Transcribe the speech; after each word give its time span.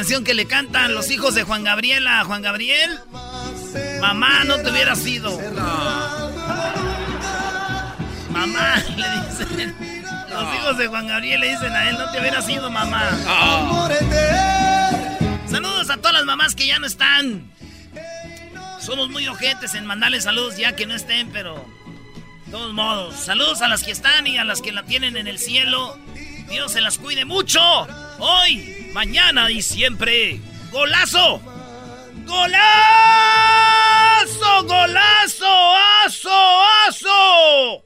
canción 0.00 0.24
que 0.24 0.32
le 0.32 0.46
cantan 0.46 0.94
los 0.94 1.10
hijos 1.10 1.34
de 1.34 1.42
Juan 1.42 1.62
Gabriel 1.62 2.06
a 2.06 2.24
Juan 2.24 2.40
Gabriel. 2.40 3.00
Mamá, 4.00 4.44
no 4.44 4.56
te 4.56 4.70
hubiera 4.70 4.96
sido. 4.96 5.38
Mamá, 8.30 8.76
le 8.96 9.44
dicen. 9.44 9.76
Los 10.30 10.54
hijos 10.54 10.78
de 10.78 10.86
Juan 10.86 11.06
Gabriel 11.06 11.40
le 11.40 11.50
dicen 11.50 11.70
a 11.74 11.90
él, 11.90 11.98
no 11.98 12.10
te 12.12 12.18
hubiera 12.18 12.40
sido 12.40 12.70
mamá. 12.70 13.10
Saludos 15.46 15.90
a 15.90 15.98
todas 15.98 16.14
las 16.14 16.24
mamás 16.24 16.54
que 16.54 16.66
ya 16.66 16.78
no 16.78 16.86
están. 16.86 17.52
Somos 18.80 19.10
muy 19.10 19.28
ojetes 19.28 19.74
en 19.74 19.84
mandarles 19.84 20.24
saludos 20.24 20.56
ya 20.56 20.74
que 20.76 20.86
no 20.86 20.94
estén, 20.94 21.28
pero... 21.30 21.62
De 22.46 22.52
todos 22.52 22.72
modos, 22.72 23.16
saludos 23.16 23.60
a 23.60 23.68
las 23.68 23.82
que 23.82 23.90
están 23.90 24.26
y 24.26 24.38
a 24.38 24.44
las 24.44 24.62
que 24.62 24.72
la 24.72 24.82
tienen 24.84 25.18
en 25.18 25.26
el 25.26 25.38
cielo. 25.38 25.98
Dios 26.50 26.72
se 26.72 26.80
las 26.80 26.98
cuide 26.98 27.24
mucho. 27.24 27.60
Hoy, 28.18 28.90
mañana 28.92 29.48
y 29.50 29.62
siempre. 29.62 30.40
¡Golazo! 30.72 31.40
¡Golazo! 32.26 32.52
¡Golazo! 34.64 35.46
¡Aso! 36.04 36.62
¡Aso! 36.88 37.84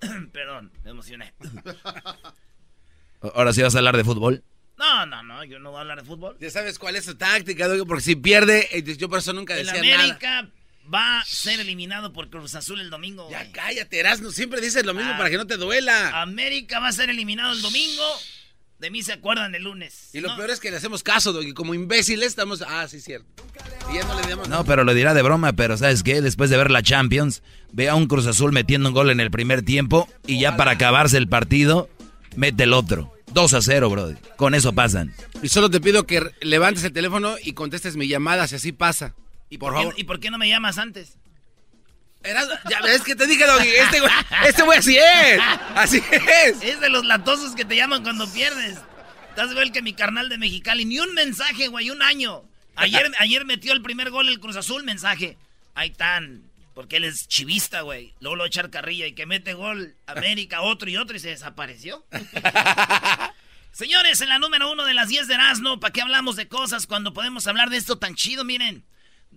Perdón, 0.32 0.72
me 0.84 0.90
emocioné. 0.90 1.34
Ahora 3.34 3.52
sí 3.52 3.60
vas 3.62 3.74
a 3.74 3.78
hablar 3.78 3.96
de 3.96 4.04
fútbol. 4.04 4.42
No, 4.78 5.06
no, 5.06 5.22
no, 5.22 5.44
yo 5.44 5.58
no 5.58 5.70
voy 5.70 5.78
a 5.78 5.80
hablar 5.82 6.00
de 6.00 6.04
fútbol. 6.04 6.36
Ya 6.40 6.50
sabes 6.50 6.78
cuál 6.78 6.96
es 6.96 7.04
su 7.04 7.16
táctica, 7.16 7.68
porque 7.86 8.02
si 8.02 8.16
pierde, 8.16 8.68
eh, 8.72 8.82
yo 8.96 9.08
por 9.08 9.18
eso 9.18 9.32
nunca 9.32 9.54
decía 9.54 9.74
nada. 9.74 10.02
América 10.02 10.50
va 10.92 11.20
a 11.20 11.24
ser 11.24 11.60
eliminado 11.60 12.12
por 12.12 12.30
Cruz 12.30 12.54
Azul 12.54 12.80
el 12.80 12.90
domingo. 12.90 13.28
Ya 13.30 13.40
güey. 13.40 13.52
cállate, 13.52 13.98
Erasmo, 13.98 14.30
siempre 14.30 14.60
dices 14.60 14.84
lo 14.86 14.94
mismo 14.94 15.12
Ah. 15.14 15.16
para 15.18 15.30
que 15.30 15.36
no 15.36 15.46
te 15.46 15.56
duela. 15.56 16.20
América 16.22 16.78
va 16.80 16.88
a 16.88 16.92
ser 16.92 17.10
eliminado 17.10 17.52
el 17.52 17.62
domingo. 17.62 18.02
De 18.78 18.90
mí 18.90 19.02
se 19.02 19.14
acuerdan 19.14 19.54
el 19.54 19.62
lunes. 19.64 20.10
Y 20.12 20.20
lo 20.20 20.28
No, 20.28 20.36
peor 20.36 20.50
es 20.50 20.60
que 20.60 20.70
le 20.70 20.76
hacemos 20.76 21.02
caso, 21.02 21.32
Doggy, 21.32 21.54
como 21.54 21.72
imbéciles 21.74 22.26
estamos... 22.28 22.62
Ah, 22.66 22.86
sí, 22.88 23.00
cierto. 23.00 23.26
Y 23.90 23.94
ya 23.96 24.04
no 24.04 24.20
le 24.20 24.26
damos... 24.28 24.48
No, 24.50 24.66
pero 24.66 24.84
lo 24.84 24.92
dirá 24.92 25.14
de 25.14 25.22
broma, 25.22 25.54
pero 25.54 25.78
¿sabes 25.78 26.02
qué? 26.02 26.20
Después 26.20 26.50
de 26.50 26.58
ver 26.58 26.70
la 26.70 26.82
Champions, 26.82 27.42
ve 27.72 27.88
a 27.88 27.94
un 27.94 28.06
Cruz 28.06 28.26
Azul 28.26 28.52
metiendo 28.52 28.90
un 28.90 28.94
gol 28.94 29.08
en 29.08 29.20
el 29.20 29.30
primer 29.30 29.62
tiempo 29.62 30.06
y 30.26 30.38
ya 30.40 30.56
para 30.58 30.72
acabarse 30.72 31.16
el 31.16 31.26
partido, 31.26 31.88
mete 32.36 32.64
el 32.64 32.74
otro. 32.74 33.14
2 33.32 33.54
a 33.54 33.62
0, 33.62 33.88
bro. 33.88 34.14
Con 34.36 34.54
eso 34.54 34.74
pasan. 34.74 35.14
Y 35.42 35.48
solo 35.48 35.70
te 35.70 35.80
pido 35.80 36.06
que 36.06 36.30
levantes 36.42 36.84
el 36.84 36.92
teléfono 36.92 37.36
y 37.42 37.52
contestes 37.54 37.96
mi 37.96 38.08
llamada, 38.08 38.46
si 38.46 38.56
así 38.56 38.72
pasa. 38.72 39.14
¿Y 39.50 39.58
por 39.58 39.74
por, 39.74 39.94
qué. 39.94 40.00
¿Y 40.00 40.04
por 40.04 40.20
qué 40.20 40.30
no 40.30 40.38
me 40.38 40.48
llamas 40.48 40.78
antes? 40.78 41.18
Erasmo, 42.22 42.54
ya 42.68 42.80
ves 42.80 43.02
que 43.02 43.14
te 43.14 43.26
dije, 43.26 43.46
Doggy, 43.46 43.68
este 43.68 44.00
güey, 44.00 44.12
este 44.46 44.62
güey 44.62 44.78
así 44.78 44.96
es. 44.96 45.40
Así 45.74 46.02
es. 46.10 46.62
Es 46.62 46.80
de 46.80 46.88
los 46.88 47.04
latosos 47.04 47.54
que 47.54 47.64
te 47.64 47.76
llaman 47.76 48.02
cuando 48.02 48.30
pierdes. 48.32 48.78
Estás 49.28 49.50
igual 49.50 49.70
que 49.70 49.82
mi 49.82 49.92
carnal 49.92 50.28
de 50.28 50.38
Mexicali. 50.38 50.84
Ni 50.84 50.98
un 50.98 51.14
mensaje, 51.14 51.68
güey, 51.68 51.90
un 51.90 52.02
año. 52.02 52.42
Ayer, 52.74 53.10
ayer 53.18 53.44
metió 53.44 53.72
el 53.72 53.82
primer 53.82 54.10
gol 54.10 54.28
el 54.28 54.40
Cruz 54.40 54.56
Azul, 54.56 54.82
mensaje. 54.82 55.36
Ahí 55.74 55.90
están. 55.90 56.50
Porque 56.74 56.96
él 56.96 57.04
es 57.04 57.28
chivista, 57.28 57.82
güey. 57.82 58.12
Luego 58.20 58.36
lo 58.36 58.40
va 58.40 58.46
a 58.46 58.48
echar 58.48 58.70
carrilla 58.70 59.06
y 59.06 59.14
que 59.14 59.26
mete 59.26 59.54
gol 59.54 59.94
América, 60.06 60.60
otro 60.62 60.90
y 60.90 60.96
otro 60.96 61.16
y 61.16 61.20
se 61.20 61.28
desapareció. 61.28 62.04
Señores, 63.72 64.20
en 64.22 64.30
la 64.30 64.38
número 64.38 64.72
uno 64.72 64.84
de 64.84 64.94
las 64.94 65.08
10 65.08 65.28
de 65.28 65.34
Erasmo, 65.34 65.80
¿para 65.80 65.92
qué 65.92 66.02
hablamos 66.02 66.36
de 66.36 66.48
cosas 66.48 66.86
cuando 66.86 67.12
podemos 67.12 67.46
hablar 67.46 67.70
de 67.70 67.76
esto 67.76 67.98
tan 67.98 68.14
chido? 68.14 68.42
Miren, 68.42 68.84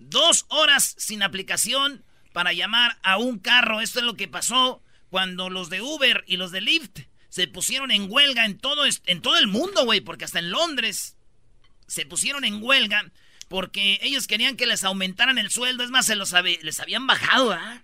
dos 0.00 0.46
horas 0.48 0.94
sin 0.98 1.22
aplicación 1.22 2.04
para 2.32 2.52
llamar 2.52 2.98
a 3.02 3.16
un 3.18 3.38
carro. 3.38 3.80
Esto 3.80 3.98
es 4.00 4.04
lo 4.04 4.14
que 4.14 4.28
pasó 4.28 4.82
cuando 5.08 5.50
los 5.50 5.70
de 5.70 5.80
Uber 5.80 6.24
y 6.26 6.36
los 6.36 6.50
de 6.52 6.60
Lyft 6.60 7.00
se 7.28 7.46
pusieron 7.46 7.90
en 7.90 8.10
huelga 8.10 8.44
en 8.44 8.58
todo, 8.58 8.84
en 8.86 9.22
todo 9.22 9.36
el 9.38 9.46
mundo, 9.46 9.84
güey, 9.84 10.00
porque 10.00 10.24
hasta 10.24 10.38
en 10.40 10.50
Londres 10.50 11.16
se 11.86 12.06
pusieron 12.06 12.44
en 12.44 12.62
huelga 12.62 13.10
porque 13.48 13.98
ellos 14.02 14.26
querían 14.26 14.56
que 14.56 14.66
les 14.66 14.84
aumentaran 14.84 15.38
el 15.38 15.50
sueldo. 15.50 15.82
Es 15.82 15.90
más, 15.90 16.06
se 16.06 16.14
los 16.16 16.32
habe- 16.34 16.60
les 16.62 16.78
habían 16.80 17.06
bajado, 17.06 17.52
¿ah? 17.52 17.82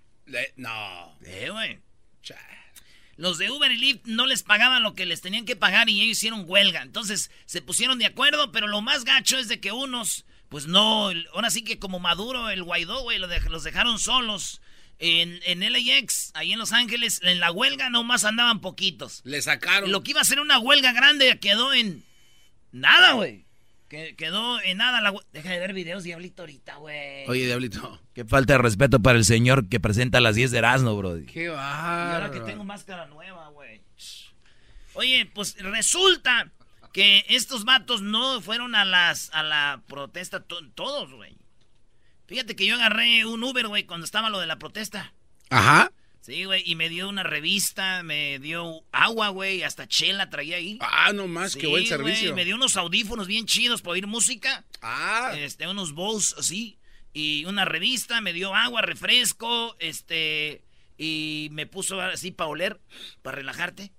No. 0.57 1.17
Eh, 1.25 1.51
güey. 1.51 1.81
Los 3.17 3.39
de 3.39 3.51
Uber 3.51 3.73
y 3.73 3.79
Lyft 3.79 4.05
no 4.05 4.27
les 4.27 4.43
pagaban 4.43 4.83
lo 4.83 4.95
que 4.95 5.07
les 5.07 5.23
tenían 5.23 5.47
que 5.47 5.57
pagar 5.57 5.89
y 5.89 6.03
ellos 6.03 6.19
hicieron 6.19 6.45
huelga. 6.47 6.83
Entonces 6.83 7.31
se 7.47 7.63
pusieron 7.63 7.99
de 7.99 8.05
acuerdo, 8.05 8.53
pero 8.53 8.67
lo 8.67 8.83
más 8.83 9.05
gacho 9.05 9.39
es 9.39 9.49
de 9.49 9.59
que 9.59 9.73
unos, 9.73 10.26
pues 10.49 10.67
no, 10.67 11.11
ahora 11.33 11.51
sí 11.51 11.63
que 11.63 11.79
como 11.79 11.99
Maduro, 11.99 12.51
el 12.51 12.63
Guaidó, 12.63 13.03
güey, 13.03 13.19
los 13.19 13.65
dejaron 13.65 13.99
solos. 13.99 14.61
En, 14.99 15.41
en 15.45 15.61
LAX, 15.61 16.31
ahí 16.33 16.53
en 16.53 16.59
Los 16.59 16.73
Ángeles, 16.73 17.21
en 17.23 17.39
la 17.39 17.51
huelga 17.53 17.91
nomás 17.91 18.25
andaban 18.25 18.61
poquitos. 18.61 19.21
Le 19.25 19.43
sacaron. 19.43 19.93
Lo 19.93 20.03
que 20.03 20.13
iba 20.13 20.23
a 20.23 20.25
ser 20.25 20.41
una 20.41 20.59
huelga 20.59 20.93
grande 20.93 21.39
quedó 21.39 21.75
en 21.75 22.03
nada, 22.73 23.13
güey. 23.13 23.45
Que, 23.89 24.17
quedó 24.17 24.61
en 24.63 24.79
nada 24.79 25.01
la 25.01 25.15
Deja 25.33 25.51
de 25.51 25.61
ver 25.61 25.75
videos, 25.75 26.03
diablito, 26.03 26.43
ahorita, 26.43 26.77
güey. 26.77 27.27
Oye, 27.29 27.45
Diablito. 27.47 28.01
Qué 28.15 28.25
falta 28.25 28.55
de 28.55 28.59
respeto 28.59 29.01
para 29.01 29.19
el 29.19 29.25
señor 29.25 29.69
que 29.69 29.81
presenta 29.81 30.19
a 30.19 30.21
las 30.21 30.35
10 30.35 30.51
de 30.51 30.59
Erasmo, 30.59 30.97
bro. 30.97 31.19
Qué 31.33 31.45
Y 31.45 31.47
ahora 31.47 32.31
que 32.33 32.41
tengo 32.41 32.65
máscara 32.65 33.07
nueva, 33.07 33.49
güey. 33.49 33.83
Oye, 34.95 35.31
pues 35.35 35.57
resulta 35.59 36.51
que 36.97 37.27
estos 37.29 37.65
vatos 37.67 38.01
no 38.01 38.41
fueron 38.41 38.75
a 38.75 38.87
las 38.87 39.29
a 39.35 39.43
la 39.43 39.83
protesta 39.87 40.41
to- 40.43 40.67
todos, 40.71 41.13
güey. 41.13 41.37
Fíjate 42.27 42.57
que 42.57 42.65
yo 42.65 42.75
agarré 42.77 43.27
un 43.27 43.45
Uber, 43.45 43.69
güey, 43.69 43.85
cuando 43.85 44.07
estaba 44.07 44.31
lo 44.31 44.41
de 44.41 44.47
la 44.47 44.59
protesta. 44.59 45.13
Ajá. 45.51 45.93
Sí, 46.23 46.45
güey, 46.45 46.63
y 46.65 46.75
me 46.75 46.89
dio 46.89 47.11
una 47.11 47.23
revista, 47.23 48.03
me 48.03 48.39
dio 48.39 48.83
agua, 48.93 49.29
güey, 49.29 49.63
hasta 49.63 49.87
chela 49.87 50.31
traía 50.31 50.57
ahí. 50.57 50.79
Ah, 50.81 51.13
no 51.13 51.29
más, 51.29 51.53
Sí, 51.53 51.61
qué 51.61 51.67
buen 51.67 51.87
servicio. 51.87 52.35
me 52.35 52.47
dio 52.47 52.55
unos 52.57 52.79
audífonos 52.79 53.27
bien 53.27 53.45
chidos 53.45 53.83
para 53.83 53.93
oír 53.93 54.07
música. 54.07 54.65
Ah, 54.81 55.35
Este, 55.37 55.69
unos 55.69 55.93
bowls 55.93 56.35
así. 56.39 56.79
Y 57.13 57.45
una 57.45 57.67
revista, 57.67 58.23
me 58.23 58.33
dio 58.33 58.55
agua, 58.55 58.81
refresco, 58.81 59.77
este. 59.81 60.65
Y 60.97 61.49
me 61.53 61.67
puso 61.67 62.01
así 62.01 62.31
para 62.31 62.49
oler, 62.49 62.81
para 63.21 63.37
relajarte. 63.37 63.93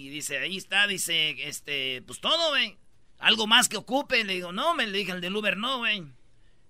Y 0.00 0.08
dice, 0.08 0.38
ahí 0.38 0.56
está, 0.56 0.86
dice, 0.86 1.36
este, 1.46 2.02
pues 2.06 2.20
todo, 2.20 2.48
güey. 2.50 2.78
Algo 3.18 3.46
más 3.46 3.68
que 3.68 3.76
ocupe. 3.76 4.24
Le 4.24 4.32
digo, 4.32 4.50
no, 4.50 4.72
me 4.72 4.86
le 4.86 4.96
dije 4.96 5.12
al 5.12 5.20
del 5.20 5.36
Uber, 5.36 5.58
no, 5.58 5.76
güey. 5.78 6.04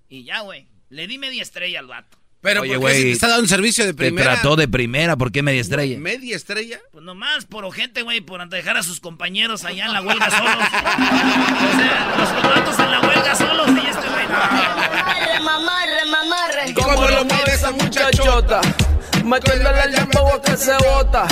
Y 0.08 0.24
ya, 0.24 0.41
güey. 0.41 0.66
Le 0.88 1.06
di 1.06 1.16
media 1.16 1.41
estrella 1.41 1.78
al 1.78 1.86
vato. 1.86 2.18
pero 2.41 2.62
Oye, 2.62 2.70
porque 2.74 2.80
güey, 2.80 2.96
si 2.96 3.02
te 3.04 3.10
está 3.12 3.28
dando 3.28 3.42
un 3.42 3.48
servicio 3.48 3.84
de 3.86 3.92
Te 3.92 3.96
primera. 3.98 4.32
trató 4.32 4.56
de 4.56 4.66
primera, 4.66 5.16
¿por 5.16 5.30
qué 5.30 5.42
media 5.44 5.60
estrella? 5.60 5.96
¿Media 5.98 6.34
estrella? 6.34 6.80
Pues 6.91 7.04
nomás 7.04 7.44
por 7.46 7.64
ojete, 7.64 8.02
güey, 8.02 8.20
por 8.20 8.46
dejar 8.48 8.76
a 8.76 8.82
sus 8.82 8.98
compañeros 8.98 9.64
allá 9.64 9.86
en 9.86 9.92
la 9.92 10.02
huelga 10.02 10.28
solos. 10.28 10.54
o 10.64 11.78
sea, 11.78 12.14
los 12.18 12.28
contratos 12.30 12.78
en 12.80 12.91
la 12.91 13.00
huelga 13.00 13.34
solos 13.36 13.68
y 13.71 13.86
este 13.86 14.09
güey. 14.09 14.27
Mamarre, 14.27 15.41
mamarre, 15.44 16.06
mamarre. 16.10 16.74
¿Cómo 16.74 17.06
lo 17.09 17.24
mueve 17.27 17.54
esa 17.54 17.71
muchachota? 17.71 18.60
Metiéndole 19.24 19.82
el 19.84 19.92
dembow 19.92 20.42
que 20.42 20.56
se 20.56 20.72
bota. 20.78 21.28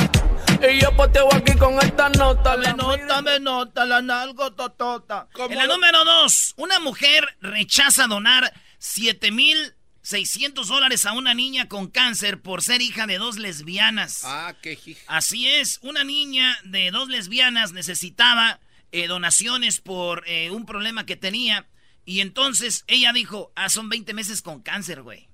Y 0.60 0.80
yo 0.80 0.94
poteo 0.96 1.32
aquí 1.32 1.54
con 1.56 1.74
esta 1.80 2.08
nota. 2.10 2.56
Me 2.56 2.72
nota, 2.74 3.22
me 3.22 3.38
nota 3.40 3.84
la 3.84 4.02
nalgo 4.02 4.52
totota. 4.52 5.28
¿Cómo 5.32 5.50
En 5.50 5.58
la 5.58 5.66
lo- 5.66 5.74
número 5.74 6.04
dos, 6.04 6.54
una 6.56 6.78
mujer 6.80 7.24
rechaza 7.40 8.06
donar 8.06 8.52
7,600 8.78 10.68
dólares 10.68 11.06
a 11.06 11.12
una 11.12 11.34
niña 11.34 11.68
con 11.68 11.88
cáncer 11.88 12.40
por 12.42 12.62
ser 12.62 12.82
hija 12.82 13.06
de 13.06 13.18
dos 13.18 13.36
lesbianas. 13.38 14.22
Ah, 14.24 14.54
qué 14.60 14.76
jij. 14.76 14.96
Así 15.06 15.48
es, 15.48 15.78
una 15.82 16.04
niña 16.04 16.58
de 16.64 16.90
dos 16.90 17.08
lesbianas 17.08 17.72
necesitaba 17.72 18.60
eh, 18.92 19.06
donaciones 19.06 19.80
por 19.80 20.24
eh, 20.26 20.50
un 20.50 20.66
problema 20.66 21.06
que 21.06 21.16
tenía. 21.16 21.66
Y 22.04 22.20
entonces 22.20 22.84
ella 22.88 23.12
dijo, 23.12 23.52
ah, 23.54 23.68
son 23.68 23.88
20 23.88 24.12
meses 24.14 24.42
con 24.42 24.60
cáncer, 24.62 25.02
güey. 25.02 25.28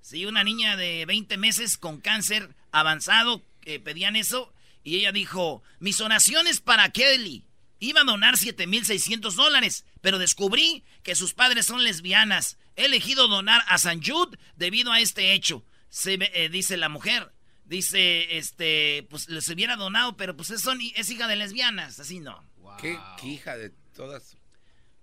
Sí, 0.00 0.24
una 0.26 0.42
niña 0.42 0.76
de 0.76 1.04
20 1.06 1.36
meses 1.36 1.76
con 1.76 2.00
cáncer 2.00 2.54
avanzado, 2.72 3.42
que 3.60 3.78
pedían 3.78 4.16
eso. 4.16 4.52
Y 4.82 4.96
ella 4.96 5.12
dijo, 5.12 5.62
mis 5.78 6.00
oraciones 6.00 6.60
para 6.60 6.90
Kelly. 6.90 7.44
Iba 7.82 8.02
a 8.02 8.04
donar 8.04 8.36
7.600 8.36 9.32
dólares, 9.32 9.86
pero 10.02 10.18
descubrí 10.18 10.84
que 11.02 11.14
sus 11.14 11.32
padres 11.32 11.64
son 11.66 11.82
lesbianas. 11.82 12.58
He 12.76 12.84
elegido 12.84 13.26
donar 13.26 13.62
a 13.68 13.78
San 13.78 14.02
Jude 14.02 14.38
debido 14.56 14.92
a 14.92 15.00
este 15.00 15.32
hecho. 15.32 15.64
Se, 15.88 16.18
eh, 16.20 16.48
dice 16.50 16.76
la 16.76 16.90
mujer. 16.90 17.32
Dice, 17.64 18.36
este, 18.36 19.06
pues 19.08 19.28
les 19.28 19.48
hubiera 19.48 19.76
donado, 19.76 20.16
pero 20.16 20.36
pues 20.36 20.50
es, 20.50 20.66
es 20.96 21.10
hija 21.10 21.26
de 21.28 21.36
lesbianas, 21.36 22.00
así 22.00 22.20
no. 22.20 22.44
¿Qué, 22.80 22.98
hija 23.22 23.56
de 23.56 23.70
todas? 23.94 24.36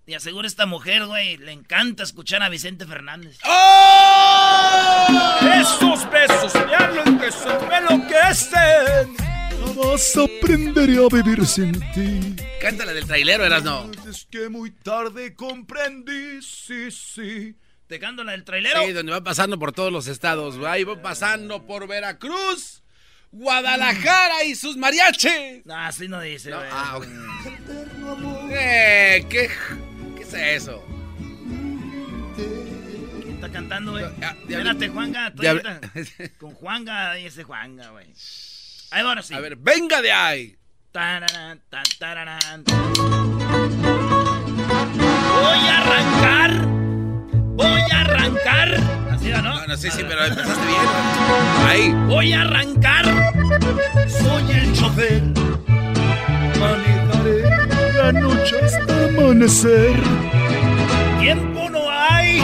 Y 0.06 0.14
aseguro 0.14 0.48
esta 0.48 0.66
mujer, 0.66 1.06
güey, 1.06 1.38
le 1.38 1.52
encanta 1.52 2.04
escuchar 2.04 2.42
a 2.42 2.50
Vicente 2.50 2.86
Fernández. 2.86 3.38
¡Oh! 3.44 5.08
Esos 5.42 6.10
besos 6.10 6.54
me 6.56 6.76
hablan 6.76 7.20
que 7.20 7.32
se 7.32 7.50
me 7.68 7.78
enloquecen. 7.78 9.27
Jamás 9.78 10.18
aprenderé 10.18 10.98
a 10.98 11.08
vivir 11.08 11.46
sin 11.46 11.74
ti. 11.94 12.36
Cántala 12.60 12.94
del 12.94 13.06
trailero, 13.06 13.46
eras 13.46 13.64
no. 13.64 13.90
Es 14.10 14.28
que 14.30 14.50
muy 14.50 14.72
tarde 14.72 15.36
comprendí, 15.36 16.42
sí, 16.42 16.90
sí 16.92 17.56
¿Te 17.88 18.00
la 18.00 18.32
del 18.32 18.44
trailero? 18.44 18.84
Sí, 18.84 18.92
donde 18.92 19.14
va 19.14 19.24
pasando 19.24 19.58
por 19.58 19.72
todos 19.72 19.94
los 19.94 20.08
estados. 20.08 20.58
Ahí 20.66 20.84
va 20.84 21.02
pasando 21.02 21.66
por 21.66 21.88
Veracruz, 21.88 22.84
Guadalajara 23.32 24.44
y 24.44 24.56
sus 24.56 24.76
mariachis. 24.76 25.66
No, 25.66 25.76
así 25.76 26.10
no 26.10 26.20
dice. 26.20 26.50
No, 26.50 26.60
ah, 26.60 27.00
eh, 28.52 29.26
¿qué, 29.30 29.50
¿Qué 30.18 30.22
es 30.22 30.34
eso? 30.34 30.84
¿Quién 32.36 33.36
está 33.36 33.50
cantando, 33.50 33.94
güey? 33.94 34.04
Espérate, 34.50 34.90
Juanga. 34.90 35.34
con 36.40 36.54
Juanga 36.56 37.18
y 37.20 37.28
ese 37.28 37.44
Juanga, 37.44 37.92
güey. 37.92 38.08
Ahí 38.92 39.04
va, 39.04 39.22
sí. 39.22 39.34
A 39.34 39.40
ver, 39.40 39.56
venga 39.58 40.02
de 40.02 40.12
ahí. 40.12 40.56
Tararán, 40.92 41.62
tararán. 42.00 42.64
Voy 45.42 45.68
a 45.68 45.78
arrancar 45.78 46.78
Voy 47.58 47.82
a 47.92 48.02
arrancar. 48.02 48.76
Así 49.12 49.30
¿no? 49.30 49.42
No, 49.42 49.68
no 49.68 49.78
sé, 49.78 49.90
sí, 49.90 50.04
pero 50.08 50.26
empezaste 50.26 50.66
bien. 50.68 50.80
Ahí. 51.68 51.94
Voy 52.08 52.34
a 52.34 52.42
arrancar. 52.42 53.06
Soy 54.08 54.52
el 54.52 54.74
chofer. 54.74 55.24
Manejaré 56.60 57.42
la 57.98 58.12
noche 58.12 58.56
hasta 58.64 59.06
amanecer. 59.06 59.96
Tiempo 61.20 61.68
no 61.72 61.90
hay 61.90 62.44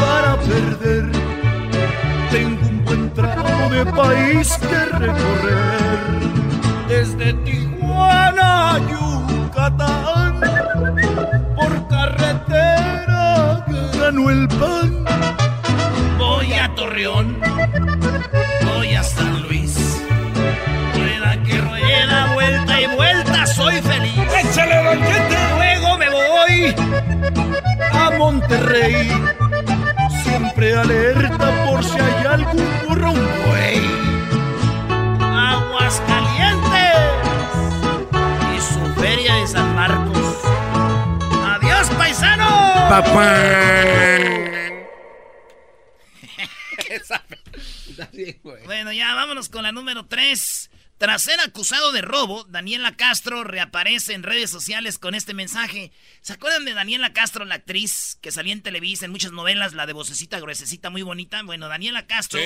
para 0.00 0.36
perder. 0.40 1.12
Tengo 2.30 2.69
un 3.10 3.14
tramo 3.14 3.68
de 3.70 3.84
país 3.86 4.58
que 4.58 4.84
recorrer. 4.98 5.98
Desde 6.88 7.32
Tijuana 7.44 8.74
a 8.74 8.78
Yucatán. 8.90 10.40
Por 11.56 11.88
carretera 11.88 13.64
el 14.08 14.48
pan. 14.48 15.04
Voy 16.18 16.52
a 16.52 16.74
Torreón, 16.74 17.38
voy 18.64 18.94
a 18.94 19.02
San 19.02 19.42
Luis. 19.42 20.02
Rueda 20.94 21.42
que 21.44 21.58
rueda, 21.58 22.34
vuelta 22.34 22.80
y 22.80 22.86
vuelta, 22.96 23.46
soy 23.46 23.80
feliz. 23.80 24.18
¡Échale, 24.44 24.82
banquete! 24.82 25.36
Luego 25.56 25.98
me 25.98 26.08
voy 26.10 26.74
a 27.92 28.10
Monterrey. 28.18 29.10
Siempre 30.24 30.76
alerta 30.76 31.66
por 31.66 31.84
si 31.84 31.98
hay 31.98 32.26
algún 32.26 32.79
burro 33.12 33.46
güey. 33.46 33.80
Aguas 35.20 36.00
calientes 36.06 36.96
y 38.54 38.60
su 38.60 38.80
feria 39.00 39.34
de 39.34 39.46
San 39.46 39.74
Marcos. 39.74 40.38
¡Adiós, 41.44 41.88
paisano! 41.96 42.48
bueno, 48.66 48.92
ya 48.92 49.14
vámonos 49.14 49.48
con 49.48 49.62
la 49.62 49.72
número 49.72 50.04
3. 50.06 50.69
Tras 51.00 51.22
ser 51.22 51.40
acusado 51.40 51.92
de 51.92 52.02
robo, 52.02 52.44
Daniela 52.44 52.94
Castro 52.94 53.42
reaparece 53.42 54.12
en 54.12 54.22
redes 54.22 54.50
sociales 54.50 54.98
con 54.98 55.14
este 55.14 55.32
mensaje. 55.32 55.92
¿Se 56.20 56.34
acuerdan 56.34 56.66
de 56.66 56.74
Daniela 56.74 57.14
Castro, 57.14 57.46
la 57.46 57.54
actriz 57.54 58.18
que 58.20 58.30
salía 58.30 58.52
en 58.52 58.60
Televisa 58.60 59.06
en 59.06 59.10
muchas 59.10 59.32
novelas, 59.32 59.72
la 59.72 59.86
de 59.86 59.94
vocecita 59.94 60.38
gruesecita 60.40 60.90
muy 60.90 61.00
bonita? 61.00 61.42
Bueno, 61.42 61.68
Daniela 61.68 62.06
Castro 62.06 62.38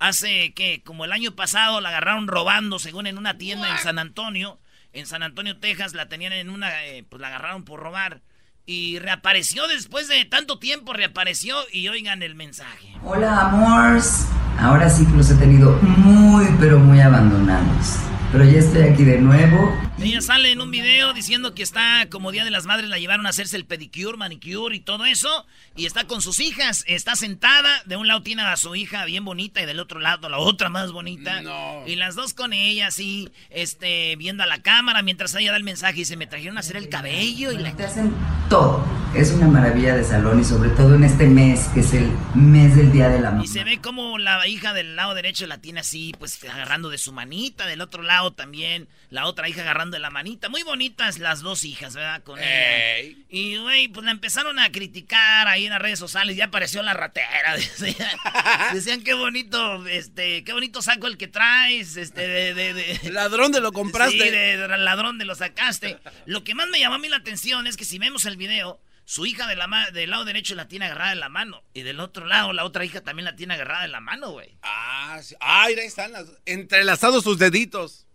hace 0.00 0.52
que 0.52 0.82
como 0.82 1.06
el 1.06 1.12
año 1.12 1.34
pasado 1.34 1.80
la 1.80 1.88
agarraron 1.88 2.28
robando, 2.28 2.78
según 2.78 3.06
en 3.06 3.16
una 3.16 3.38
tienda 3.38 3.70
en 3.70 3.78
San 3.78 3.98
Antonio, 3.98 4.60
en 4.92 5.06
San 5.06 5.22
Antonio, 5.22 5.56
Texas, 5.56 5.94
la 5.94 6.06
tenían 6.06 6.34
en 6.34 6.50
una, 6.50 6.84
eh, 6.84 7.04
pues 7.08 7.22
la 7.22 7.28
agarraron 7.28 7.64
por 7.64 7.80
robar. 7.80 8.20
Y 8.66 8.98
reapareció 8.98 9.68
después 9.68 10.08
de 10.08 10.24
tanto 10.24 10.58
tiempo, 10.58 10.94
reapareció 10.94 11.56
y 11.70 11.88
oigan 11.88 12.22
el 12.22 12.34
mensaje. 12.34 12.94
Hola, 13.04 13.48
amores. 13.48 14.26
Ahora 14.58 14.88
sí 14.88 15.04
que 15.04 15.12
los 15.12 15.30
he 15.30 15.34
tenido 15.34 15.72
muy, 15.82 16.46
pero 16.58 16.78
muy 16.78 17.00
abandonados. 17.00 17.98
Pero 18.34 18.46
ya 18.46 18.58
estoy 18.58 18.82
aquí 18.82 19.04
de 19.04 19.18
nuevo. 19.18 19.72
Ella 20.02 20.20
sale 20.20 20.50
en 20.50 20.60
un 20.60 20.72
video 20.72 21.12
diciendo 21.12 21.54
que 21.54 21.62
está 21.62 22.08
como 22.10 22.32
Día 22.32 22.44
de 22.44 22.50
las 22.50 22.66
Madres, 22.66 22.90
la 22.90 22.98
llevaron 22.98 23.26
a 23.26 23.28
hacerse 23.28 23.56
el 23.56 23.64
pedicure, 23.64 24.16
manicure 24.16 24.74
y 24.74 24.80
todo 24.80 25.04
eso. 25.04 25.46
Y 25.76 25.86
está 25.86 26.08
con 26.08 26.20
sus 26.20 26.40
hijas, 26.40 26.82
está 26.88 27.14
sentada. 27.14 27.70
De 27.86 27.96
un 27.96 28.08
lado 28.08 28.24
tiene 28.24 28.42
a 28.42 28.56
su 28.56 28.74
hija 28.74 29.04
bien 29.04 29.24
bonita 29.24 29.62
y 29.62 29.66
del 29.66 29.78
otro 29.78 30.00
lado 30.00 30.28
la 30.28 30.38
otra 30.38 30.68
más 30.68 30.90
bonita. 30.90 31.42
Y 31.86 31.94
las 31.94 32.16
dos 32.16 32.34
con 32.34 32.52
ella 32.52 32.88
así, 32.88 33.30
este, 33.50 34.16
viendo 34.16 34.42
a 34.42 34.46
la 34.46 34.62
cámara 34.62 35.02
mientras 35.02 35.32
ella 35.36 35.52
da 35.52 35.56
el 35.56 35.62
mensaje 35.62 36.00
y 36.00 36.04
se 36.04 36.16
me 36.16 36.26
trajeron 36.26 36.56
a 36.56 36.60
hacer 36.60 36.76
el 36.76 36.88
cabello. 36.88 37.52
y 37.52 37.58
Te 37.74 37.84
hacen 37.84 38.12
todo. 38.50 38.84
Es 39.14 39.30
una 39.30 39.46
maravilla 39.46 39.94
de 39.94 40.02
salón 40.02 40.40
y 40.40 40.44
sobre 40.44 40.70
todo 40.70 40.96
en 40.96 41.04
este 41.04 41.28
mes, 41.28 41.68
que 41.72 41.80
es 41.80 41.94
el 41.94 42.10
mes 42.34 42.74
del 42.74 42.90
Día 42.90 43.08
de 43.08 43.20
la 43.20 43.30
Mamá. 43.30 43.44
Y 43.44 43.46
se 43.46 43.62
ve 43.62 43.80
como 43.80 44.18
la 44.18 44.44
hija 44.48 44.72
del 44.72 44.96
lado 44.96 45.14
derecho 45.14 45.46
la 45.46 45.58
tiene 45.58 45.80
así, 45.80 46.12
pues 46.18 46.42
agarrando 46.42 46.90
de 46.90 46.98
su 46.98 47.12
manita, 47.12 47.66
del 47.66 47.80
otro 47.80 48.02
lado 48.02 48.23
también, 48.32 48.88
la 49.10 49.26
otra 49.26 49.48
hija 49.48 49.62
agarrando 49.62 49.96
de 49.96 50.00
la 50.00 50.10
manita. 50.10 50.48
Muy 50.48 50.62
bonitas 50.62 51.18
las 51.18 51.40
dos 51.40 51.64
hijas, 51.64 51.94
¿verdad? 51.94 52.22
Con 52.22 52.38
ella. 52.38 53.16
Y, 53.28 53.56
güey, 53.58 53.88
pues 53.88 54.04
la 54.04 54.10
empezaron 54.10 54.58
a 54.58 54.72
criticar 54.72 55.46
ahí 55.48 55.66
en 55.66 55.70
las 55.70 55.80
redes 55.80 55.98
sociales. 55.98 56.36
Ya 56.36 56.46
apareció 56.46 56.82
la 56.82 56.94
ratera. 56.94 57.56
Decían, 58.72 59.02
qué 59.02 59.14
bonito, 59.14 59.86
este, 59.86 60.44
qué 60.44 60.52
bonito 60.52 60.82
saco 60.82 61.06
el 61.06 61.16
que 61.16 61.28
traes, 61.28 61.96
este, 61.96 62.26
de... 62.26 62.54
de, 62.54 62.98
ladrón 63.12 63.52
de 63.52 63.60
lo 63.60 63.72
compraste. 63.72 64.18
Sí, 64.18 64.30
de, 64.30 64.68
ladrón 64.78 65.18
de 65.18 65.24
lo 65.24 65.34
sacaste. 65.34 65.98
Lo 66.26 66.44
que 66.44 66.54
más 66.54 66.68
me 66.68 66.80
llamó 66.80 66.96
a 66.96 66.98
mí 66.98 67.08
la 67.08 67.16
atención 67.16 67.66
es 67.66 67.76
que 67.76 67.84
si 67.84 67.98
vemos 67.98 68.24
el 68.24 68.36
video... 68.36 68.80
Su 69.06 69.26
hija 69.26 69.46
de 69.46 69.54
la 69.54 69.68
del 69.92 70.08
lado 70.08 70.24
derecho 70.24 70.54
la 70.54 70.66
tiene 70.66 70.86
agarrada 70.86 71.12
en 71.12 71.20
la 71.20 71.28
mano. 71.28 71.62
Y 71.74 71.82
del 71.82 72.00
otro 72.00 72.24
lado, 72.24 72.54
la 72.54 72.64
otra 72.64 72.86
hija 72.86 73.02
también 73.02 73.26
la 73.26 73.36
tiene 73.36 73.52
agarrada 73.52 73.84
en 73.84 73.92
la 73.92 74.00
mano, 74.00 74.30
güey. 74.30 74.56
Ah, 74.62 75.20
sí. 75.22 75.36
ah, 75.40 75.64
ahí 75.64 75.74
están 75.74 76.12
las, 76.12 76.26
entrelazados 76.46 77.22
sus 77.22 77.38
deditos. 77.38 78.06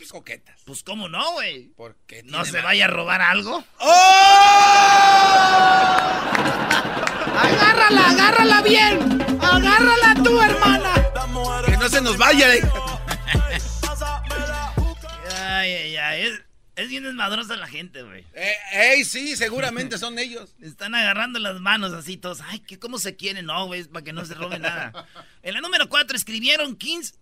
Qué 0.00 0.06
coquetas. 0.06 0.56
Pues 0.64 0.82
cómo 0.82 1.10
no, 1.10 1.32
güey. 1.32 1.66
¿Por 1.76 1.94
qué? 2.06 2.22
¿No 2.22 2.42
se 2.46 2.62
vaya 2.62 2.86
a 2.86 2.88
robar 2.88 3.20
algo? 3.20 3.62
¡Oh! 3.80 3.86
¡Agárrala, 7.36 8.08
agárrala 8.08 8.62
bien! 8.62 9.20
¡Agárrala 9.42 10.14
tú, 10.24 10.40
hermana! 10.40 10.94
Que 11.66 11.76
no 11.76 11.86
se 11.90 12.00
nos 12.00 12.16
vaya. 12.16 12.54
Eh. 12.54 12.62
ay, 15.38 15.70
ay, 15.70 15.96
ay. 15.96 16.22
Es, 16.22 16.40
es 16.76 16.88
bien 16.88 17.02
desmadrosa 17.02 17.56
la 17.56 17.66
gente, 17.66 18.02
güey. 18.02 18.24
Eh, 18.32 18.54
¡Ey, 18.72 19.04
sí! 19.04 19.36
Seguramente 19.36 19.98
son 19.98 20.18
ellos. 20.18 20.54
Están 20.62 20.94
agarrando 20.94 21.38
las 21.38 21.60
manos 21.60 21.92
así 21.92 22.16
todos. 22.16 22.40
¡Ay, 22.40 22.60
¿qué, 22.60 22.78
cómo 22.78 22.98
se 22.98 23.16
quieren! 23.16 23.44
No, 23.44 23.66
güey, 23.66 23.84
para 23.84 24.02
que 24.02 24.14
no 24.14 24.24
se 24.24 24.32
robe 24.32 24.58
nada. 24.58 25.06
En 25.42 25.52
la 25.52 25.60
número 25.60 25.90
4 25.90 26.16
escribieron 26.16 26.74
15... 26.74 27.19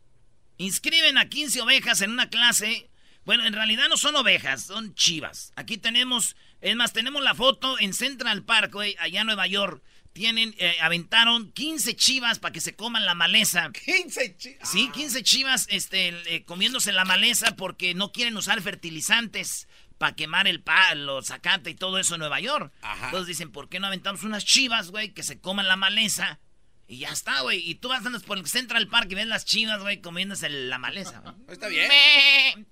Inscriben 0.59 1.17
a 1.19 1.29
15 1.29 1.63
ovejas 1.63 2.01
en 2.03 2.11
una 2.11 2.29
clase. 2.29 2.91
Bueno, 3.25 3.45
en 3.47 3.53
realidad 3.53 3.89
no 3.89 3.97
son 3.97 4.17
ovejas, 4.17 4.65
son 4.65 4.95
chivas. 4.95 5.53
Aquí 5.55 5.79
tenemos, 5.79 6.37
es 6.61 6.75
más, 6.75 6.93
tenemos 6.93 7.23
la 7.23 7.35
foto 7.35 7.79
en 7.79 7.95
Central 7.95 8.43
Park, 8.43 8.73
güey, 8.73 8.97
allá 8.99 9.21
en 9.21 9.27
Nueva 9.27 9.47
York. 9.47 9.83
Tienen, 10.13 10.55
eh, 10.59 10.77
aventaron 10.81 11.53
15 11.53 11.95
chivas 11.95 12.41
para 12.41 12.53
que 12.53 12.61
se 12.61 12.75
coman 12.75 13.07
la 13.07 13.15
maleza. 13.15 13.71
15 13.85 14.37
chivas. 14.37 14.69
Sí, 14.69 14.91
15 14.93 15.23
chivas 15.23 15.67
este, 15.71 16.09
eh, 16.35 16.45
comiéndose 16.45 16.91
la 16.91 17.05
maleza 17.05 17.55
porque 17.55 17.95
no 17.95 18.11
quieren 18.11 18.37
usar 18.37 18.61
fertilizantes 18.61 19.69
para 19.99 20.17
quemar 20.17 20.49
el 20.49 20.63
palo, 20.63 21.23
zacate 21.23 21.71
y 21.71 21.75
todo 21.75 21.99
eso 21.99 22.15
en 22.15 22.21
Nueva 22.21 22.41
York. 22.41 22.73
Entonces 23.05 23.27
dicen, 23.29 23.53
¿por 23.53 23.69
qué 23.69 23.79
no 23.79 23.89
aventamos 23.89 24.25
unas 24.25 24.45
chivas, 24.45 24.91
güey, 24.91 25.13
que 25.13 25.23
se 25.23 25.41
coman 25.41 25.69
la 25.69 25.77
maleza? 25.77 26.41
Y 26.91 27.01
ya 27.01 27.11
está, 27.11 27.43
güey. 27.43 27.59
Y 27.69 27.75
tú 27.75 27.89
vas 27.91 27.99
andando 27.99 28.19
por 28.27 28.39
el 28.39 28.47
Central 28.49 28.89
Park 28.89 29.09
y 29.11 29.15
ves 29.15 29.27
las 29.27 29.45
chivas, 29.45 29.79
güey, 29.83 30.01
comiéndose 30.01 30.49
la 30.49 30.79
maleza. 30.79 31.23
Está 31.47 31.69
bien. 31.69 31.87
Me, 31.87 32.67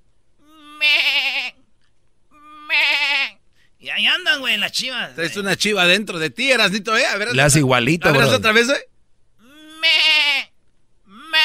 me, 0.79 1.55
me. 2.67 3.41
Y 3.79 3.91
ahí 3.91 4.07
andan, 4.07 4.41
güey, 4.41 4.57
las 4.57 4.73
chivas. 4.73 5.19
Es 5.19 5.37
una 5.37 5.55
chiva 5.55 5.85
dentro 5.87 6.19
de 6.19 6.31
ti, 6.31 6.51
Erasnito, 6.51 6.97
¿eh? 6.97 7.05
A 7.05 7.17
ver, 7.19 7.35
Le 7.37 7.43
hace 7.43 7.59
igualito, 7.59 8.13
güey. 8.13 8.27
otra 8.27 8.53
vez, 8.53 8.69
güey? 8.69 8.81
Me, 9.83 10.53
me, 11.05 11.39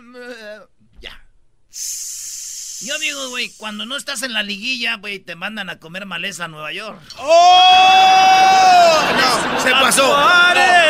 me, 0.00 0.58
Ya. 1.02 1.22
Y 1.70 2.75
Yo 2.86 2.96
digo, 3.00 3.30
güey, 3.30 3.50
cuando 3.56 3.84
no 3.84 3.96
estás 3.96 4.22
en 4.22 4.32
la 4.32 4.44
liguilla, 4.44 4.94
güey, 4.98 5.18
te 5.18 5.34
mandan 5.34 5.68
a 5.70 5.80
comer 5.80 6.06
maleza 6.06 6.44
a 6.44 6.48
Nueva 6.48 6.72
York. 6.72 7.00
¡Oh! 7.18 9.00
No, 9.16 9.60
se 9.60 9.70
pasó. 9.72 10.16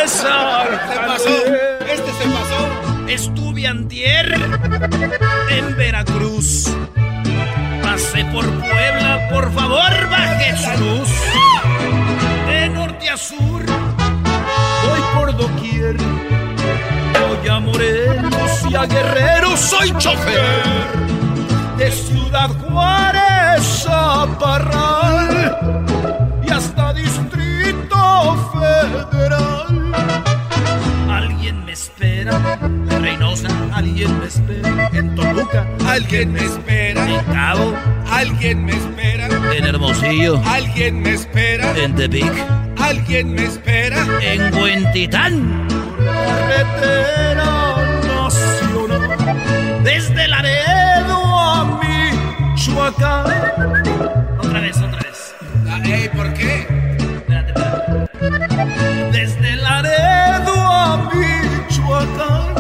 se 0.05 0.97
pasó. 0.99 1.47
Este 1.87 2.13
se 2.13 2.29
pasó. 2.29 3.09
Estuve 3.09 3.67
antier 3.67 4.31
en 5.49 5.77
Veracruz. 5.79 6.69
Pasé 7.83 8.27
por 8.27 8.45
Puebla, 8.45 9.29
por 9.31 9.55
favor, 9.55 10.11
baje 10.11 10.55
su 10.59 10.85
luz. 10.85 11.09
De 12.47 12.69
norte 12.69 13.09
a 13.09 13.17
sur, 13.17 13.65
voy 13.65 15.01
por 15.15 15.35
doquier. 15.35 15.97
Voy 15.97 17.49
a 17.49 17.59
Morelos 17.59 18.51
y 18.69 18.75
a 18.75 18.85
Guerrero, 18.85 19.57
soy 19.57 19.97
chofer. 19.97 21.17
De 21.79 21.91
Ciudad 21.93 22.49
Juárez 22.69 23.87
a 23.89 24.27
Parral 24.41 25.59
y 26.47 26.51
hasta 26.51 26.93
Distrito 26.95 28.37
Federal. 28.53 29.93
Alguien 31.11 31.65
me 31.67 31.73
espera 31.73 32.59
en 32.63 33.03
Reynosa, 33.03 33.49
alguien 33.75 34.19
me 34.19 34.27
espera 34.27 34.91
en 34.93 35.15
Toluca, 35.15 35.67
Alguien 35.87 36.33
me 36.33 36.41
espera. 36.41 37.07
en 37.09 37.25
Cabo, 37.27 37.75
Alguien 38.11 38.65
me 38.65 38.73
espera. 38.73 39.29
En 39.55 39.65
Hermosillo, 39.65 40.41
Alguien 40.47 41.03
me 41.03 41.13
espera. 41.15 41.77
en 41.77 41.95
Tepic, 41.95 42.33
Alguien 42.81 43.35
me 43.35 43.45
espera. 43.45 43.99
en 44.23 44.55
Huentitán. 44.55 45.69
Carretera 45.99 47.77
nacional, 48.07 49.83
desde 49.85 50.29
Laredo 50.29 51.26
Michoacán. 52.77 53.25
Otra 54.39 54.61
vez, 54.61 54.77
otra 54.77 54.99
vez. 55.01 55.35
Ah, 55.67 55.81
ey, 55.83 56.09
¿Por 56.11 56.33
qué? 56.35 56.67
Espérate, 57.17 57.53
espérate. 57.57 59.13
Desde 59.13 59.57
Laredo 59.57 60.53
a 60.55 61.11
Michoacán. 61.15 62.51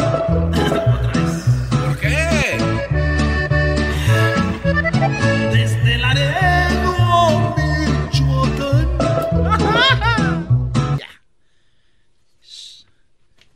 Otra 0.94 1.12
vez. 1.12 1.44
¿Por 1.68 1.98
qué? 1.98 2.56
Desde 5.52 5.98
Laredo 5.98 6.94
a 6.98 7.54
Michoacán. 8.08 8.88
ya. 10.98 11.08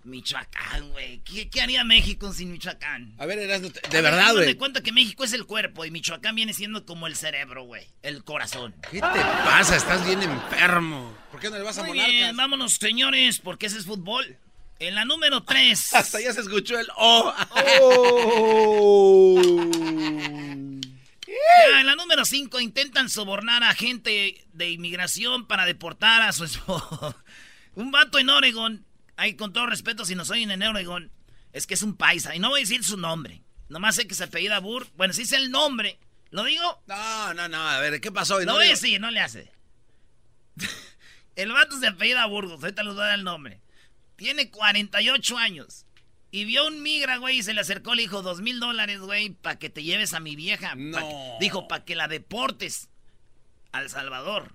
Michoacán, 0.04 0.90
güey. 0.92 1.19
¿Qué, 1.32 1.48
qué 1.48 1.60
haría 1.60 1.84
México 1.84 2.32
sin 2.32 2.50
Michoacán? 2.52 3.14
A 3.18 3.26
ver, 3.26 3.38
A 3.38 3.58
de 3.58 3.70
ver, 3.70 4.02
verdad, 4.02 4.34
güey. 4.34 4.54
cuenta 4.56 4.82
que 4.82 4.92
México 4.92 5.24
es 5.24 5.32
el 5.32 5.46
cuerpo 5.46 5.84
y 5.84 5.90
Michoacán 5.90 6.34
viene 6.34 6.52
siendo 6.52 6.84
como 6.84 7.06
el 7.06 7.14
cerebro, 7.16 7.64
güey. 7.64 7.86
El 8.02 8.24
corazón. 8.24 8.74
¿Qué 8.90 9.00
te 9.00 9.00
pasa? 9.00 9.76
Estás 9.76 10.04
bien 10.04 10.22
enfermo. 10.22 11.16
¿Por 11.30 11.40
qué 11.40 11.50
no 11.50 11.56
le 11.58 11.62
vas 11.62 11.78
a 11.78 11.82
Muy 11.82 11.90
monarcas? 11.90 12.12
bien, 12.12 12.36
vámonos, 12.36 12.74
señores, 12.74 13.38
porque 13.38 13.66
ese 13.66 13.78
es 13.78 13.86
fútbol. 13.86 14.38
En 14.80 14.94
la 14.94 15.04
número 15.04 15.42
3. 15.44 15.94
Hasta 15.94 16.20
ya 16.20 16.32
se 16.32 16.40
escuchó 16.40 16.78
el 16.78 16.88
oh. 16.96 17.34
en 21.78 21.86
la 21.86 21.94
número 21.94 22.24
5 22.24 22.60
intentan 22.60 23.08
sobornar 23.08 23.62
a 23.62 23.74
gente 23.74 24.44
de 24.52 24.70
inmigración 24.70 25.46
para 25.46 25.66
deportar 25.66 26.22
a 26.22 26.32
su 26.32 26.44
esposo. 26.44 27.14
un 27.74 27.90
vato 27.90 28.18
en 28.18 28.30
Oregon, 28.30 28.84
ahí 29.16 29.34
con 29.34 29.52
todo 29.52 29.66
respeto 29.66 30.04
si 30.04 30.14
nos 30.14 30.30
oyen 30.30 30.50
en 30.50 30.62
Oregon, 30.62 31.10
es 31.52 31.66
que 31.66 31.74
es 31.74 31.82
un 31.82 31.96
paisa. 31.96 32.34
Y 32.34 32.38
no 32.38 32.48
voy 32.50 32.60
a 32.60 32.62
decir 32.62 32.84
su 32.84 32.96
nombre. 32.96 33.42
Nomás 33.68 33.94
sé 33.96 34.06
que 34.08 34.14
se 34.14 34.24
apellida 34.24 34.58
Burr. 34.58 34.86
Bueno, 34.96 35.12
si 35.14 35.22
es 35.22 35.32
el 35.32 35.50
nombre. 35.50 35.98
¿Lo 36.30 36.44
digo? 36.44 36.82
No, 36.86 37.34
no, 37.34 37.48
no. 37.48 37.68
A 37.68 37.80
ver, 37.80 38.00
¿qué 38.00 38.12
pasó? 38.12 38.40
No 38.40 38.54
voy 38.54 38.66
a 38.66 38.70
decir, 38.70 39.00
no 39.00 39.10
le 39.10 39.20
hace. 39.20 39.50
el 41.36 41.52
vato 41.52 41.78
se 41.78 41.86
apellida 41.88 42.26
Burgos, 42.26 42.62
ahorita 42.62 42.82
les 42.82 42.94
voy 42.94 43.02
a 43.02 43.06
dar 43.06 43.18
el 43.18 43.24
nombre. 43.24 43.60
Tiene 44.16 44.50
48 44.50 45.38
años. 45.38 45.86
Y 46.32 46.44
vio 46.44 46.66
un 46.68 46.82
migra, 46.82 47.16
güey, 47.16 47.38
y 47.38 47.42
se 47.42 47.52
le 47.54 47.60
acercó, 47.60 47.94
le 47.96 48.02
dijo, 48.02 48.22
dos 48.22 48.40
mil 48.40 48.60
dólares, 48.60 49.00
güey, 49.00 49.30
para 49.30 49.58
que 49.58 49.68
te 49.70 49.82
lleves 49.82 50.14
a 50.14 50.20
mi 50.20 50.36
vieja. 50.36 50.70
Pa' 50.70 50.74
No. 50.76 50.98
que- 51.08 51.36
dijo, 51.40 51.66
para 51.66 51.84
que 51.84 51.96
la 51.96 52.06
deportes 52.06 52.88
al 53.72 53.90
Salvador. 53.90 54.54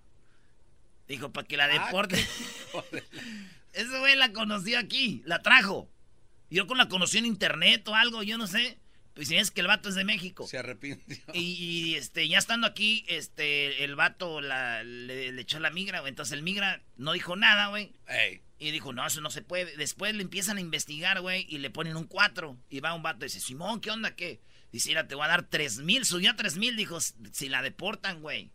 Dijo, 1.07 1.33
para 1.33 1.45
que 1.47 1.57
la 1.57 1.65
Ah, 1.65 1.67
deportes. 1.85 2.25
Ese 3.73 3.99
güey 3.99 4.15
la 4.15 4.31
conoció 4.31 4.79
aquí, 4.79 5.21
la 5.25 5.41
trajo. 5.41 5.89
Yo 6.55 6.67
con 6.67 6.77
la 6.77 6.87
conocí 6.87 7.17
en 7.17 7.25
internet 7.25 7.85
o 7.87 7.95
algo, 7.95 8.23
yo 8.23 8.37
no 8.37 8.47
sé. 8.47 8.77
Pues 9.13 9.27
si 9.29 9.35
es 9.37 9.51
que 9.51 9.61
el 9.61 9.67
vato 9.67 9.87
es 9.89 9.95
de 9.95 10.03
México. 10.03 10.45
Se 10.47 10.57
arrepintió. 10.57 11.17
Y, 11.33 11.39
y, 11.39 11.95
este, 11.95 12.27
ya 12.27 12.37
estando 12.37 12.65
aquí, 12.67 13.05
este, 13.07 13.83
el 13.83 13.95
vato 13.95 14.41
la- 14.41 14.83
le, 14.83 15.31
le 15.31 15.41
echó 15.41 15.59
la 15.59 15.69
migra, 15.69 15.99
güey. 16.01 16.09
Entonces 16.09 16.33
el 16.33 16.43
migra 16.43 16.81
no 16.97 17.13
dijo 17.13 17.35
nada, 17.35 17.67
güey. 17.67 17.91
Ey. 18.07 18.41
Y 18.57 18.71
dijo, 18.71 18.93
no, 18.93 19.05
eso 19.05 19.19
no 19.21 19.29
se 19.31 19.41
puede. 19.41 19.75
Después 19.77 20.13
le 20.15 20.21
empiezan 20.21 20.57
a 20.57 20.61
investigar, 20.61 21.19
güey, 21.21 21.45
y 21.49 21.57
le 21.57 21.69
ponen 21.69 21.95
un 21.97 22.05
4. 22.07 22.57
Y 22.69 22.79
va 22.79 22.93
un 22.93 23.03
vato 23.03 23.25
y 23.25 23.27
dice, 23.27 23.39
Simón, 23.41 23.81
¿qué 23.81 23.91
onda? 23.91 24.15
¿Qué? 24.15 24.39
Dice, 24.71 24.89
mira, 24.89 25.07
te 25.07 25.15
voy 25.15 25.25
a 25.25 25.29
dar 25.29 25.43
tres 25.43 25.79
mil. 25.79 26.03
Subió 26.05 26.31
a 26.31 26.35
tres 26.35 26.55
mil, 26.57 26.75
dijo, 26.75 26.99
si 27.01 27.47
la 27.49 27.61
deportan, 27.61 28.21
güey. 28.21 28.51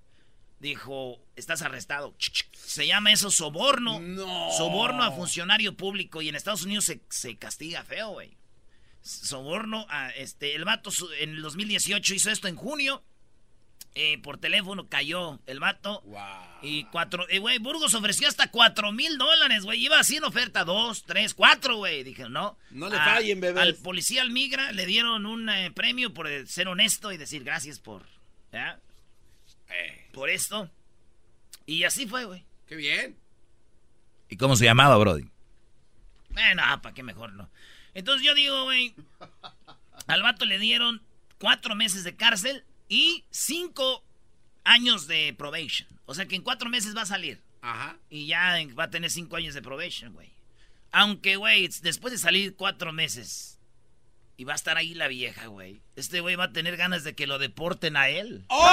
Dijo, 0.60 1.18
estás 1.36 1.62
arrestado. 1.62 2.14
Se 2.52 2.86
llama 2.86 3.10
eso 3.12 3.30
soborno. 3.30 3.98
No. 3.98 4.50
Soborno 4.56 5.02
a 5.02 5.10
funcionario 5.12 5.74
público. 5.74 6.20
Y 6.22 6.28
en 6.28 6.34
Estados 6.36 6.64
Unidos 6.64 6.84
se, 6.84 7.00
se 7.08 7.36
castiga 7.36 7.82
feo, 7.82 8.10
güey. 8.10 8.36
Soborno 9.02 9.86
a 9.88 10.10
este. 10.10 10.54
El 10.54 10.64
vato 10.66 10.90
en 11.18 11.30
el 11.30 11.42
2018 11.42 12.14
hizo 12.14 12.30
esto 12.30 12.46
en 12.48 12.56
junio. 12.56 13.02
Eh, 13.96 14.18
por 14.22 14.38
teléfono 14.38 14.86
cayó 14.88 15.40
el 15.46 15.58
vato. 15.58 16.00
Wow. 16.02 16.20
Y 16.62 16.84
cuatro, 16.84 17.26
eh, 17.28 17.38
güey, 17.40 17.58
Burgos 17.58 17.92
ofreció 17.94 18.28
hasta 18.28 18.48
cuatro 18.50 18.92
mil 18.92 19.18
dólares, 19.18 19.64
güey. 19.64 19.82
Iba 19.82 19.98
así 19.98 20.16
en 20.18 20.24
oferta, 20.24 20.62
dos, 20.64 21.02
tres, 21.04 21.34
cuatro, 21.34 21.76
güey. 21.78 22.04
Dije, 22.04 22.28
no. 22.28 22.56
No 22.70 22.88
le 22.88 22.96
A- 22.96 23.04
fallen, 23.04 23.40
bebés. 23.40 23.60
Al 23.62 23.74
policía, 23.76 24.22
al 24.22 24.30
migra, 24.30 24.70
le 24.72 24.86
dieron 24.86 25.26
un 25.26 25.48
eh, 25.48 25.72
premio 25.72 26.14
por 26.14 26.28
ser 26.46 26.68
honesto 26.68 27.10
y 27.10 27.16
decir 27.16 27.42
gracias 27.42 27.80
por, 27.80 28.04
¿ya? 28.52 28.78
Ey. 29.70 30.10
Por 30.12 30.30
esto. 30.30 30.70
Y 31.66 31.84
así 31.84 32.06
fue, 32.06 32.24
güey. 32.24 32.44
Qué 32.66 32.76
bien. 32.76 33.16
¿Y 34.28 34.36
cómo 34.36 34.56
se 34.56 34.64
llamaba, 34.64 34.96
Brody? 34.96 35.28
Bueno, 36.30 36.62
¿para 36.82 36.94
qué 36.94 37.02
mejor 37.02 37.32
no? 37.32 37.48
Entonces 37.94 38.26
yo 38.26 38.34
digo, 38.34 38.64
güey, 38.64 38.94
al 40.06 40.22
vato 40.22 40.44
le 40.44 40.58
dieron 40.58 41.02
cuatro 41.38 41.74
meses 41.74 42.04
de 42.04 42.16
cárcel 42.16 42.64
y 42.88 43.24
cinco 43.30 44.04
años 44.64 45.06
de 45.06 45.34
probation. 45.36 45.88
O 46.06 46.14
sea 46.14 46.26
que 46.26 46.36
en 46.36 46.42
cuatro 46.42 46.68
meses 46.70 46.96
va 46.96 47.02
a 47.02 47.06
salir. 47.06 47.40
Ajá. 47.62 47.96
Y 48.08 48.26
ya 48.26 48.56
va 48.78 48.84
a 48.84 48.90
tener 48.90 49.10
cinco 49.10 49.36
años 49.36 49.54
de 49.54 49.62
probation, 49.62 50.12
güey. 50.12 50.30
Aunque, 50.92 51.36
güey, 51.36 51.68
después 51.82 52.12
de 52.12 52.18
salir 52.18 52.56
cuatro 52.56 52.92
meses 52.92 53.59
y 54.40 54.44
va 54.44 54.54
a 54.54 54.56
estar 54.56 54.78
ahí 54.78 54.94
la 54.94 55.06
vieja, 55.06 55.48
güey. 55.48 55.82
Este 55.96 56.20
güey 56.20 56.34
va 56.34 56.44
a 56.44 56.52
tener 56.52 56.78
ganas 56.78 57.04
de 57.04 57.14
que 57.14 57.26
lo 57.26 57.38
deporten 57.38 57.94
a 57.94 58.08
él. 58.08 58.46
¡Oh! 58.48 58.70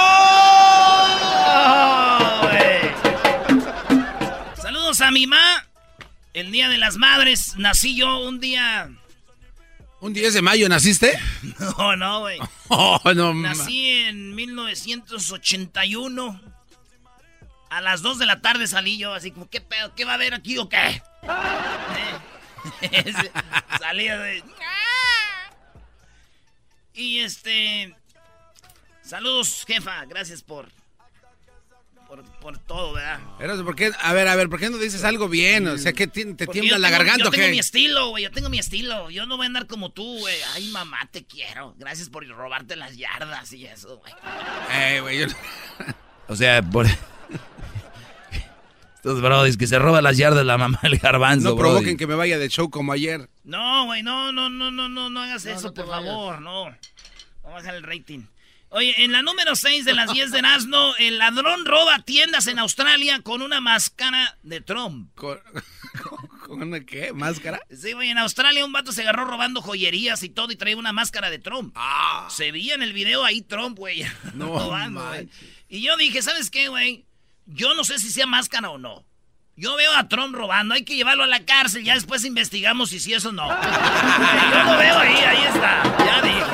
güey! 2.40 2.80
Saludos 4.56 5.02
a 5.02 5.10
mi 5.10 5.26
ma. 5.26 5.66
El 6.32 6.50
día 6.52 6.70
de 6.70 6.78
las 6.78 6.96
madres 6.96 7.54
nací 7.58 7.94
yo 7.94 8.20
un 8.20 8.40
día. 8.40 8.88
¿Un 10.00 10.14
10 10.14 10.32
de 10.32 10.40
mayo 10.40 10.70
naciste? 10.70 11.18
No, 11.76 11.96
no, 11.96 12.20
güey. 12.20 12.38
Oh, 12.68 12.98
no. 13.14 13.34
Nací 13.34 13.90
en 13.90 14.34
1981. 14.34 16.40
A 17.68 17.82
las 17.82 18.00
2 18.00 18.18
de 18.18 18.24
la 18.24 18.40
tarde 18.40 18.66
salí 18.66 18.96
yo, 18.96 19.12
así 19.12 19.32
como, 19.32 19.50
¿qué 19.50 19.60
pedo? 19.60 19.94
¿Qué 19.94 20.06
va 20.06 20.12
a 20.12 20.14
haber 20.14 20.32
aquí 20.32 20.56
o 20.56 20.70
qué? 20.70 21.02
Eh, 22.82 23.14
Salí 23.78 24.08
de... 24.08 24.42
Y 26.98 27.20
este... 27.20 27.94
Saludos, 29.02 29.64
jefa. 29.66 30.04
Gracias 30.06 30.42
por... 30.42 30.68
Por, 32.08 32.24
por 32.40 32.58
todo, 32.58 32.94
¿verdad? 32.94 33.20
Eras, 33.38 33.60
¿por 33.60 33.76
qué? 33.76 33.92
A 34.00 34.14
ver, 34.14 34.28
a 34.28 34.34
ver, 34.34 34.48
¿por 34.48 34.58
qué 34.58 34.70
no 34.70 34.78
dices 34.78 35.04
algo 35.04 35.28
bien? 35.28 35.68
O 35.68 35.76
sea, 35.76 35.92
que 35.92 36.06
te 36.06 36.24
tiembla 36.46 36.78
la 36.78 36.88
tengo- 36.88 36.98
garganta 36.98 37.24
Yo 37.24 37.30
tengo 37.30 37.46
mi 37.48 37.52
qué? 37.52 37.58
estilo, 37.60 38.08
güey. 38.08 38.24
Yo 38.24 38.30
tengo 38.30 38.48
mi 38.48 38.58
estilo. 38.58 39.10
Yo 39.10 39.26
no 39.26 39.36
voy 39.36 39.44
a 39.44 39.48
andar 39.48 39.66
como 39.66 39.90
tú, 39.92 40.18
güey. 40.20 40.36
Ay, 40.54 40.68
mamá, 40.68 41.06
te 41.12 41.26
quiero. 41.26 41.74
Gracias 41.78 42.08
por 42.08 42.26
robarte 42.26 42.76
las 42.76 42.96
yardas 42.96 43.52
y 43.52 43.66
eso, 43.66 43.98
güey. 43.98 44.12
Eh, 44.72 45.00
güey, 45.02 45.18
yo 45.20 45.26
O 46.28 46.34
sea, 46.36 46.62
por... 46.62 46.86
Estos 48.98 49.20
brodis 49.22 49.56
que 49.56 49.66
se 49.68 49.78
roban 49.78 50.02
las 50.02 50.16
yardas 50.16 50.44
la 50.44 50.58
mamá 50.58 50.80
del 50.82 50.98
garbanzo, 50.98 51.50
no 51.50 51.54
brody. 51.54 51.70
provoquen 51.70 51.96
que 51.96 52.06
me 52.08 52.14
vaya 52.16 52.36
de 52.38 52.48
show 52.48 52.68
como 52.68 52.92
ayer. 52.92 53.30
No, 53.44 53.84
güey, 53.86 54.02
no, 54.02 54.32
no, 54.32 54.50
no, 54.50 54.70
no, 54.70 54.88
no, 54.88 55.08
no 55.08 55.22
hagas 55.22 55.46
eso, 55.46 55.68
no 55.68 55.74
por 55.74 55.86
vayas. 55.86 56.04
favor, 56.06 56.40
no. 56.40 56.68
No 56.70 57.50
bajar 57.50 57.76
el 57.76 57.82
rating. 57.84 58.22
Oye, 58.70 59.02
en 59.02 59.12
la 59.12 59.22
número 59.22 59.56
6 59.56 59.84
de 59.86 59.94
las 59.94 60.12
10 60.12 60.30
de 60.32 60.40
Erasmo, 60.40 60.92
el 60.98 61.16
ladrón 61.18 61.64
roba 61.64 62.00
tiendas 62.00 62.48
en 62.48 62.58
Australia 62.58 63.20
con 63.22 63.40
una 63.40 63.60
máscara 63.60 64.36
de 64.42 64.60
Trump. 64.60 65.10
Con, 65.16 65.38
¿Con 66.46 66.62
una 66.62 66.80
qué? 66.80 67.12
¿Máscara? 67.12 67.60
Sí, 67.74 67.92
güey, 67.92 68.10
en 68.10 68.18
Australia 68.18 68.64
un 68.64 68.72
vato 68.72 68.92
se 68.92 69.02
agarró 69.02 69.24
robando 69.24 69.62
joyerías 69.62 70.22
y 70.22 70.28
todo 70.28 70.52
y 70.52 70.56
traía 70.56 70.76
una 70.76 70.92
máscara 70.92 71.30
de 71.30 71.38
Trump. 71.38 71.72
Ah. 71.76 72.28
Se 72.30 72.52
veía 72.52 72.74
en 72.74 72.82
el 72.82 72.92
video 72.92 73.24
ahí 73.24 73.42
Trump, 73.42 73.78
güey. 73.78 74.04
No 74.34 74.46
robando, 74.58 75.04
güey. 75.06 75.28
Y 75.68 75.80
yo 75.82 75.96
dije, 75.96 76.20
¿sabes 76.22 76.50
qué, 76.50 76.68
güey? 76.68 77.04
Yo 77.50 77.74
no 77.74 77.82
sé 77.82 77.98
si 77.98 78.10
sea 78.10 78.26
máscara 78.26 78.68
o 78.70 78.78
no. 78.78 79.04
Yo 79.56 79.74
veo 79.76 79.90
a 79.96 80.06
Trump 80.06 80.34
robando, 80.34 80.74
hay 80.74 80.84
que 80.84 80.94
llevarlo 80.94 81.24
a 81.24 81.26
la 81.26 81.44
cárcel, 81.44 81.82
ya 81.82 81.94
después 81.94 82.24
investigamos 82.24 82.90
si 82.90 83.00
sí 83.00 83.14
es 83.14 83.24
o 83.24 83.32
no. 83.32 83.48
Yo 84.52 84.64
lo 84.64 84.78
veo 84.78 84.98
ahí, 84.98 85.16
ahí 85.16 85.44
está, 85.48 85.82
ya 85.98 86.22
dije. 86.22 86.44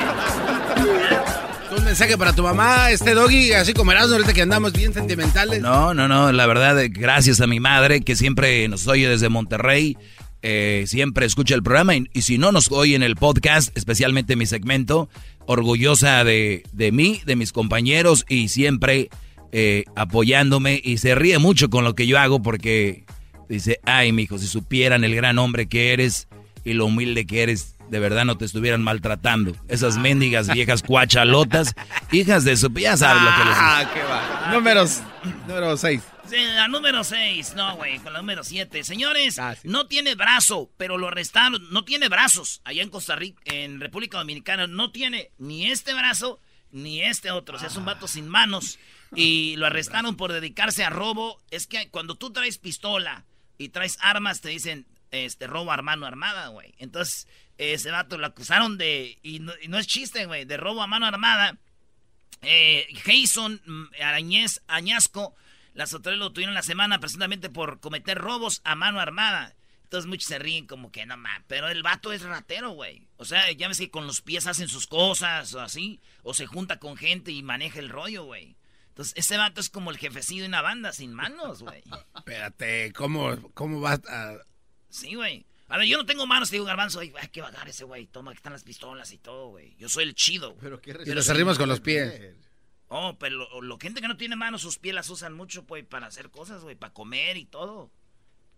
Un 1.77 1.83
mensaje 1.83 2.17
para 2.17 2.33
tu 2.33 2.41
mamá, 2.41 2.89
este 2.89 3.13
doggy, 3.13 3.51
así 3.51 3.73
como 3.73 3.91
Erasmo, 3.91 4.15
ahorita 4.15 4.33
que 4.33 4.41
andamos 4.41 4.73
bien 4.73 4.93
sentimentales. 4.93 5.61
No, 5.61 5.93
no, 5.93 6.07
no, 6.07 6.31
la 6.31 6.47
verdad, 6.47 6.81
eh, 6.81 6.87
gracias 6.89 7.41
a 7.41 7.47
mi 7.47 7.59
madre 7.59 8.01
que 8.01 8.15
siempre 8.15 8.67
nos 8.69 8.87
oye 8.87 9.07
desde 9.07 9.29
Monterrey, 9.29 9.97
eh, 10.41 10.85
siempre 10.87 11.25
escucha 11.25 11.53
el 11.55 11.61
programa 11.61 11.95
y, 11.95 12.09
y 12.13 12.21
si 12.23 12.37
no 12.39 12.51
nos 12.51 12.71
oye 12.71 12.95
en 12.95 13.03
el 13.03 13.17
podcast, 13.17 13.77
especialmente 13.77 14.35
mi 14.35 14.45
segmento, 14.47 15.09
orgullosa 15.45 16.23
de, 16.23 16.63
de 16.71 16.91
mí, 16.91 17.21
de 17.25 17.35
mis 17.35 17.51
compañeros 17.51 18.25
y 18.29 18.47
siempre 18.47 19.09
eh, 19.57 19.85
apoyándome 19.95 20.81
y 20.83 20.97
se 20.97 21.15
ríe 21.15 21.39
mucho 21.39 21.69
con 21.69 21.85
lo 21.85 21.95
que 21.95 22.07
yo 22.07 22.19
hago 22.19 22.41
porque 22.41 23.05
dice, 23.47 23.79
ay, 23.85 24.11
mijo, 24.11 24.37
si 24.37 24.47
supieran 24.47 25.05
el 25.05 25.15
gran 25.15 25.37
hombre 25.39 25.69
que 25.69 25.93
eres 25.93 26.27
y 26.65 26.73
lo 26.73 26.87
humilde 26.87 27.25
que 27.25 27.41
eres, 27.43 27.75
de 27.89 27.99
verdad 27.99 28.25
no 28.25 28.37
te 28.37 28.43
estuvieran 28.43 28.83
maltratando. 28.83 29.55
Esas 29.69 29.97
mendigas 29.97 30.51
viejas 30.51 30.81
cuachalotas, 30.87 31.73
hijas 32.11 32.43
de 32.43 32.57
su... 32.57 32.69
Ya 32.73 32.97
sabes 32.97 33.23
lo 33.23 33.29
que 33.29 33.37
les 33.45 33.55
digo. 33.55 33.57
Ah, 33.57 33.91
qué 33.93 34.03
va. 34.03 34.51
Números, 34.53 35.01
número 35.47 35.77
6. 35.77 36.01
Sí, 36.29 36.35
la 36.55 36.67
número 36.67 37.03
6, 37.05 37.53
no, 37.55 37.77
güey, 37.77 37.99
con 37.99 38.11
la 38.11 38.19
número 38.19 38.43
7. 38.43 38.83
Señores, 38.83 39.39
Ah, 39.39 39.55
sí. 39.55 39.67
no 39.69 39.85
tiene 39.87 40.15
brazo, 40.15 40.69
pero 40.75 40.97
lo 40.97 41.07
arrestaron. 41.07 41.61
No 41.71 41.85
tiene 41.85 42.09
brazos 42.09 42.59
allá 42.65 42.81
en 42.83 42.89
Costa 42.89 43.15
Rica, 43.15 43.39
en 43.45 43.79
República 43.79 44.17
Dominicana. 44.17 44.67
No 44.67 44.91
tiene 44.91 45.29
ni 45.37 45.67
este 45.71 45.93
brazo 45.93 46.41
ni 46.71 47.01
este 47.01 47.29
otro. 47.31 47.55
O 47.55 47.59
sea, 47.59 47.69
es 47.69 47.75
un 47.77 47.85
vato 47.85 48.07
sin 48.07 48.27
manos. 48.27 48.79
Y 49.13 49.55
lo 49.57 49.65
arrestaron 49.65 50.15
por 50.15 50.31
dedicarse 50.31 50.83
a 50.83 50.89
robo. 50.89 51.41
Es 51.51 51.67
que 51.67 51.89
cuando 51.89 52.15
tú 52.15 52.31
traes 52.31 52.57
pistola 52.57 53.25
y 53.57 53.69
traes 53.69 53.97
armas, 54.01 54.41
te 54.41 54.49
dicen 54.49 54.85
este 55.11 55.47
robo 55.47 55.71
a 55.71 55.81
mano 55.81 56.05
armada, 56.05 56.47
güey. 56.47 56.73
Entonces, 56.77 57.27
ese 57.57 57.91
vato 57.91 58.17
lo 58.17 58.27
acusaron 58.27 58.77
de. 58.77 59.19
Y 59.21 59.39
no, 59.39 59.53
y 59.61 59.67
no 59.67 59.77
es 59.77 59.87
chiste, 59.87 60.25
güey, 60.25 60.45
de 60.45 60.57
robo 60.57 60.81
a 60.81 60.87
mano 60.87 61.05
armada. 61.05 61.57
Eh, 62.41 62.87
Jason 63.03 63.61
mm, 63.65 63.85
Arañez 64.01 64.61
Añasco, 64.67 65.35
las 65.73 65.93
autoridades 65.93 66.19
lo 66.19 66.31
tuvieron 66.31 66.53
la 66.53 66.63
semana 66.63 66.99
presuntamente 66.99 67.49
por 67.49 67.79
cometer 67.79 68.17
robos 68.17 68.61
a 68.63 68.75
mano 68.75 68.99
armada. 68.99 69.55
Entonces 69.83 70.07
muchos 70.09 70.27
se 70.27 70.39
ríen 70.39 70.67
como 70.67 70.91
que 70.91 71.05
no 71.05 71.15
más, 71.15 71.41
pero 71.47 71.69
el 71.69 71.83
vato 71.83 72.11
es 72.11 72.23
ratero, 72.23 72.71
güey. 72.71 73.07
O 73.17 73.25
sea, 73.25 73.51
ya 73.51 73.67
ves 73.67 73.77
que 73.77 73.91
con 73.91 74.07
los 74.07 74.21
pies 74.21 74.47
hacen 74.47 74.67
sus 74.67 74.87
cosas 74.87 75.53
o 75.53 75.61
así, 75.61 76.01
o 76.23 76.33
se 76.33 76.47
junta 76.47 76.79
con 76.79 76.97
gente 76.97 77.31
y 77.31 77.43
maneja 77.43 77.79
el 77.79 77.89
rollo, 77.89 78.25
güey. 78.25 78.55
Entonces 78.95 79.13
ese 79.17 79.35
vato 79.35 79.59
es 79.59 79.69
como 79.69 79.91
el 79.91 79.97
jefecillo 79.97 80.43
de 80.43 80.47
una 80.47 80.61
banda 80.61 80.93
sin 80.93 81.13
manos, 81.13 81.63
güey. 81.63 81.83
Espérate, 82.15 82.93
¿cómo, 82.93 83.51
cómo 83.53 83.81
vas 83.81 83.99
a...? 84.07 84.37
Sí, 84.89 85.15
güey. 85.15 85.45
A 85.67 85.77
ver, 85.77 85.85
yo 85.87 85.97
no 85.97 86.05
tengo 86.05 86.25
manos, 86.25 86.49
te 86.49 86.55
digo, 86.55 86.63
garbanzo, 86.65 87.01
ay, 87.01 87.11
hay 87.19 87.27
que 87.27 87.41
bajar 87.41 87.67
ese 87.67 87.83
güey. 87.83 88.07
Toma, 88.07 88.31
aquí 88.31 88.37
están 88.37 88.53
las 88.53 88.63
pistolas 88.63 89.11
y 89.11 89.17
todo, 89.17 89.49
güey. 89.49 89.75
Yo 89.77 89.89
soy 89.89 90.05
el 90.05 90.15
chido. 90.15 90.51
güey. 90.51 90.61
Pero 90.61 90.81
qué 90.81 90.95
Y 91.05 91.13
los 91.13 91.27
arrimos 91.27 91.57
con 91.57 91.67
los 91.67 91.81
pies. 91.81 92.35
Oh, 92.87 93.17
pero 93.19 93.35
lo, 93.35 93.61
lo- 93.61 93.77
gente 93.79 93.99
que 93.99 94.07
no 94.07 94.15
tiene 94.15 94.37
manos, 94.37 94.61
sus 94.61 94.77
pies 94.77 94.95
las 94.95 95.09
usan 95.09 95.33
mucho, 95.33 95.65
pues, 95.65 95.83
para 95.83 96.07
hacer 96.07 96.29
cosas, 96.29 96.61
güey, 96.61 96.75
para 96.77 96.93
comer 96.93 97.35
y 97.35 97.45
todo. 97.45 97.91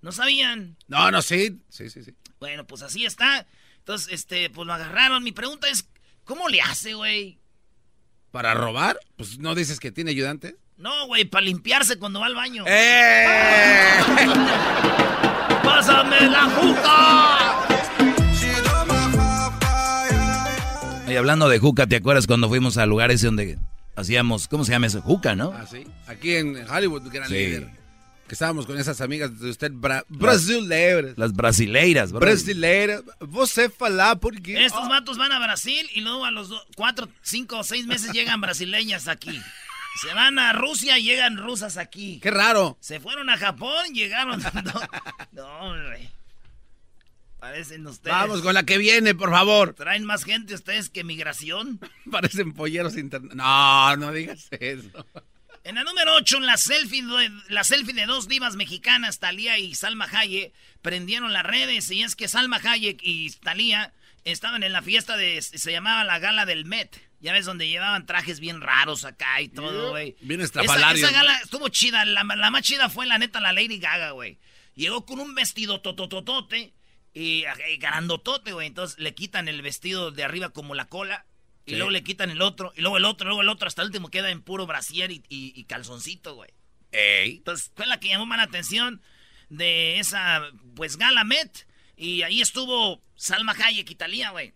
¿No 0.02 0.12
sabían? 0.12 0.78
No, 0.88 1.10
no, 1.10 1.24
sí. 1.24 1.60
Sí, 1.70 1.90
sí, 1.90 2.04
sí. 2.04 2.14
Bueno, 2.40 2.68
pues 2.68 2.84
así 2.84 3.06
está. 3.08 3.48
Entonces, 3.80 4.14
este, 4.14 4.52
pues 4.52 4.68
lo 4.68 4.74
agarraron. 4.74 5.24
Mi 5.24 5.32
pregunta 5.32 5.68
es, 5.70 5.90
¿cómo 6.26 6.48
le 6.50 6.62
hace, 6.62 6.94
güey? 6.94 7.40
¿Para 8.38 8.54
robar? 8.54 9.00
Pues 9.16 9.40
no 9.40 9.56
dices 9.56 9.80
que 9.80 9.92
tiene 9.92 10.12
ayudante. 10.12 10.58
No, 10.78 11.08
güey, 11.08 11.26
para 11.26 11.44
limpiarse 11.44 11.98
cuando 11.98 12.20
va 12.20 12.28
al 12.28 12.36
baño. 12.36 12.66
¡Eh! 12.68 13.96
¡Pásame 15.64 16.22
la 16.22 16.44
juca! 16.44 17.68
Y 21.12 21.16
hablando 21.16 21.50
de 21.50 21.58
juca, 21.58 21.88
¿te 21.88 21.96
acuerdas 21.96 22.28
cuando 22.28 22.48
fuimos 22.48 22.78
a 22.78 22.86
lugares 22.86 23.24
donde 23.24 23.58
hacíamos, 23.96 24.48
¿cómo 24.48 24.66
se 24.66 24.72
llama 24.74 24.86
eso? 24.86 25.02
Juca, 25.02 25.34
¿no? 25.36 25.52
Ah, 25.58 25.66
sí. 25.66 25.88
Aquí 26.06 26.36
en 26.36 26.58
Hollywood, 26.70 27.10
gran 27.12 27.30
Sí. 27.30 27.34
líder. 27.34 27.72
Que 28.28 28.34
estábamos 28.34 28.66
con 28.66 28.78
esas 28.78 29.00
amigas 29.00 29.40
de 29.40 29.50
usted, 29.50 29.72
bra 29.72 30.04
brasileiras. 30.10 31.18
Las 31.18 31.34
brasileiras, 31.34 32.12
bro. 32.12 32.20
Brasileiras. 32.20 33.04
Você 33.22 33.70
falar 33.70 34.20
porque... 34.20 34.66
Estos 34.66 34.88
vatos 34.90 35.18
van 35.18 35.32
a 35.32 35.40
Brasil 35.40 35.90
y 35.94 36.02
luego 36.02 36.26
a 36.26 36.32
los 36.32 36.50
cuatro, 36.76 37.08
cinco 37.22 37.60
o 37.60 37.64
seis 37.64 37.88
meses 37.88 38.12
llegan 38.12 38.42
brasileñas 38.42 39.08
aquí. 39.08 39.42
Se 40.02 40.14
van 40.14 40.38
a 40.40 40.54
Rusia 40.54 41.00
y 41.00 41.04
llegan 41.04 41.38
rusas 41.38 41.78
aquí. 41.78 42.20
Qué 42.22 42.30
raro. 42.30 42.78
Se 42.82 43.00
fueron 43.00 43.30
a 43.30 43.38
Japón, 43.38 43.94
llegaron. 43.94 44.44
No, 45.32 45.70
güey. 45.70 46.10
Parecen 47.40 47.86
ustedes. 47.86 48.16
Vamos 48.16 48.42
con 48.42 48.54
la 48.56 48.64
que 48.64 48.78
viene, 48.78 49.14
por 49.16 49.30
favor. 49.30 49.74
¿Traen 49.74 50.04
más 50.04 50.24
gente 50.24 50.54
ustedes 50.56 50.90
que 50.90 51.04
migración? 51.04 51.80
Parecen 52.12 52.54
polleros 52.54 52.98
internos. 52.98 53.36
No, 53.36 53.96
no 53.96 54.12
digas 54.12 54.48
eso. 54.52 55.06
En 55.68 55.76
la 55.76 55.84
número 55.84 56.16
8, 56.16 56.40
la 56.40 56.56
selfie, 56.56 57.04
de, 57.04 57.30
la 57.50 57.66
selfie 57.66 57.94
de 57.94 58.06
dos 58.06 58.30
divas 58.30 58.56
mexicanas, 58.56 59.20
Talía 59.20 59.60
y 59.60 59.76
Salma 59.76 60.08
Hayek, 60.10 60.54
prendieron 60.82 61.34
las 61.34 61.44
redes. 61.44 61.92
Y 61.92 62.04
es 62.04 62.16
que 62.16 62.30
Salma 62.30 62.62
Hayek 62.64 63.02
y 63.04 63.32
Talía 63.32 63.94
estaban 64.24 64.64
en 64.64 64.72
la 64.72 64.82
fiesta 64.82 65.18
de. 65.18 65.42
Se 65.42 65.70
llamaba 65.70 66.06
la 66.06 66.20
gala 66.20 66.46
del 66.46 66.64
Met. 66.64 66.98
Ya 67.20 67.34
ves, 67.34 67.46
donde 67.46 67.68
llevaban 67.68 68.06
trajes 68.06 68.40
bien 68.40 68.62
raros 68.62 69.04
acá 69.04 69.42
y 69.42 69.50
todo, 69.50 69.90
güey. 69.90 70.16
Bien 70.22 70.40
Esa, 70.40 70.62
estrafalarios. 70.62 71.10
esa 71.10 71.12
gala 71.12 71.38
estuvo 71.44 71.68
chida. 71.68 72.06
La, 72.06 72.24
la 72.24 72.50
más 72.50 72.62
chida 72.62 72.88
fue, 72.88 73.06
la 73.06 73.18
neta, 73.18 73.42
la 73.42 73.52
Lady 73.52 73.78
Gaga, 73.78 74.12
güey. 74.12 74.40
Llegó 74.74 75.06
con 75.06 75.20
un 75.20 75.36
vestido 75.36 75.82
totototote 75.82 76.76
y, 77.14 77.44
y 77.44 77.78
grandotote, 77.78 78.54
güey. 78.54 78.68
Entonces 78.68 78.98
le 79.00 79.14
quitan 79.14 79.50
el 79.50 79.62
vestido 79.62 80.12
de 80.12 80.24
arriba 80.24 80.48
como 80.48 80.76
la 80.76 80.88
cola. 80.88 81.26
Y 81.68 81.76
luego 81.76 81.92
le 81.92 82.04
quitan 82.04 82.30
el 82.30 82.42
otro, 82.42 82.72
y 82.76 82.82
luego 82.82 82.98
el 82.98 83.06
otro, 83.06 83.26
y 83.26 83.28
luego 83.28 83.42
el 83.42 83.50
otro, 83.50 83.68
hasta 83.68 83.82
el 83.82 83.88
último 83.88 84.10
queda 84.10 84.30
en 84.32 84.42
puro 84.42 84.66
brasier 84.66 85.12
y, 85.12 85.24
y- 85.30 85.52
y 85.56 85.64
calzoncito, 85.66 86.36
güey. 86.36 86.50
Entonces 87.36 87.72
fue 87.76 87.86
la 87.88 88.00
que 88.00 88.08
llamó 88.08 88.26
más 88.26 88.38
la 88.38 88.44
atención 88.44 89.02
de 89.50 90.00
esa, 90.00 90.42
pues, 90.76 90.98
gala 90.98 91.24
Met. 91.24 91.68
Y 91.98 92.22
ahí 92.22 92.42
estuvo 92.42 93.02
Salma 93.16 93.54
Hayek 93.54 93.90
y 93.92 93.96
Talía, 93.96 94.30
güey. 94.32 94.54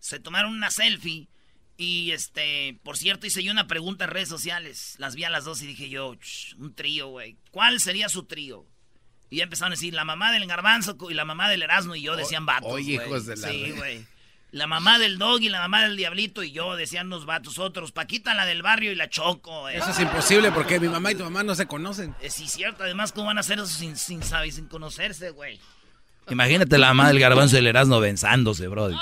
Se 0.00 0.18
tomaron 0.18 0.52
una 0.52 0.70
selfie. 0.70 1.28
Y 1.76 2.12
este, 2.12 2.78
por 2.84 2.96
cierto, 2.96 3.26
hice 3.26 3.42
yo 3.42 3.50
una 3.52 3.66
pregunta 3.66 4.04
en 4.04 4.10
redes 4.10 4.28
sociales. 4.28 4.94
Las 4.98 5.14
vi 5.16 5.24
a 5.24 5.30
las 5.30 5.44
dos 5.44 5.60
y 5.62 5.66
dije 5.66 5.88
yo, 5.88 6.14
"Ch, 6.16 6.54
un 6.58 6.72
trío, 6.74 7.08
güey. 7.08 7.36
¿Cuál 7.50 7.80
sería 7.80 8.08
su 8.08 8.24
trío? 8.24 8.64
Y 9.30 9.38
ya 9.38 9.44
empezaron 9.44 9.72
a 9.72 9.76
decir, 9.76 9.92
la 9.94 10.04
mamá 10.04 10.30
del 10.32 10.46
garbanzo 10.46 10.96
y 11.10 11.14
la 11.14 11.24
mamá 11.24 11.50
del 11.50 11.62
Erasmo 11.62 11.96
y 11.96 12.02
yo 12.02 12.14
decían 12.16 12.46
vatos. 12.46 12.70
oye, 12.72 12.94
hijos 12.94 13.26
de 13.26 13.36
la 13.36 13.48
Sí, 13.48 13.70
güey. 13.72 14.06
La 14.54 14.68
mamá 14.68 15.00
del 15.00 15.18
dog 15.18 15.40
y 15.42 15.48
la 15.48 15.58
mamá 15.58 15.82
del 15.82 15.96
diablito 15.96 16.44
y 16.44 16.52
yo 16.52 16.76
decían 16.76 17.08
los 17.08 17.26
vatos 17.26 17.58
otros. 17.58 17.90
Paquita, 17.90 18.34
la 18.34 18.46
del 18.46 18.62
barrio 18.62 18.92
y 18.92 18.94
la 18.94 19.08
choco. 19.10 19.68
eh. 19.68 19.78
Eso 19.78 19.90
es 19.90 19.98
imposible 19.98 20.52
porque 20.52 20.78
mi 20.78 20.86
mamá 20.88 21.10
y 21.10 21.16
tu 21.16 21.24
mamá 21.24 21.42
no 21.42 21.56
se 21.56 21.66
conocen. 21.66 22.14
Eh, 22.20 22.30
sí, 22.30 22.46
cierto. 22.46 22.84
Además, 22.84 23.10
¿cómo 23.10 23.26
van 23.26 23.38
a 23.38 23.40
hacer 23.40 23.58
eso 23.58 23.66
sin, 23.66 23.96
sin 23.96 24.22
saber, 24.22 24.52
sin 24.52 24.66
conocerse, 24.68 25.30
güey? 25.30 25.60
Imagínate 26.30 26.78
la 26.78 26.86
mamá 26.94 27.08
del 27.08 27.18
garbanzo 27.18 27.56
del 27.56 27.66
Erasmo 27.66 27.98
benzándose, 27.98 28.68
bro. 28.68 28.90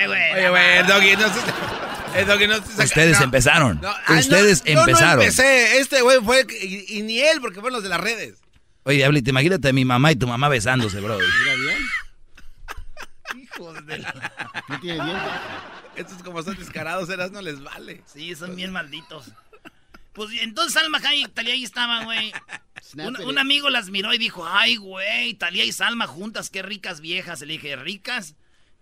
Eh, 0.00 0.06
güey. 0.06 0.32
Oye, 0.32 0.48
güey, 0.50 0.78
el 0.78 0.86
doggy 0.86 1.16
no 1.16 1.28
se... 1.28 2.20
El 2.20 2.26
doggy 2.26 2.46
no 2.46 2.54
se 2.64 2.84
Ustedes 2.84 3.18
no. 3.18 3.24
empezaron. 3.24 3.80
No, 3.82 3.92
ay, 4.06 4.20
Ustedes 4.20 4.64
no, 4.64 4.72
yo 4.72 4.80
empezaron. 4.80 5.16
no 5.16 5.22
empecé. 5.22 5.78
Este 5.80 6.02
güey 6.02 6.20
fue... 6.24 6.46
Y, 6.62 6.98
y 6.98 7.02
ni 7.02 7.18
él, 7.20 7.40
porque 7.40 7.60
fueron 7.60 7.74
los 7.74 7.82
de 7.82 7.88
las 7.88 8.00
redes. 8.00 8.36
Oye, 8.84 8.98
Diablito, 8.98 9.28
imagínate 9.30 9.68
a 9.68 9.72
mi 9.72 9.84
mamá 9.84 10.12
y 10.12 10.16
tu 10.16 10.26
mamá 10.28 10.48
besándose, 10.48 11.00
bro. 11.00 11.18
Mira 11.18 11.54
bien. 11.56 11.78
Hijos 13.58 13.86
de 13.86 13.98
la... 13.98 14.32
No 14.68 14.80
tiene 14.80 15.04
dientes. 15.04 15.32
Estos 15.96 16.22
como 16.22 16.42
son 16.42 16.56
descarados, 16.56 17.08
eras 17.10 17.32
no 17.32 17.42
les 17.42 17.60
vale. 17.62 18.02
Sí, 18.06 18.34
son 18.34 18.54
bien 18.54 18.70
malditos. 18.70 19.32
Pues 20.12 20.30
entonces 20.40 20.74
Salma 20.74 20.98
Hayek 20.98 21.28
y 21.28 21.32
Talía 21.32 21.54
ahí 21.54 21.64
estaban, 21.64 22.04
güey. 22.04 22.32
Un, 22.96 23.16
un 23.20 23.38
amigo 23.38 23.70
las 23.70 23.90
miró 23.90 24.12
y 24.14 24.18
dijo, 24.18 24.46
ay, 24.48 24.76
güey, 24.76 25.34
Talía 25.34 25.64
y 25.64 25.72
Salma 25.72 26.06
juntas, 26.06 26.50
qué 26.50 26.62
ricas 26.62 27.00
viejas. 27.00 27.40
Le 27.40 27.54
dije, 27.54 27.76
¿ricas? 27.76 28.34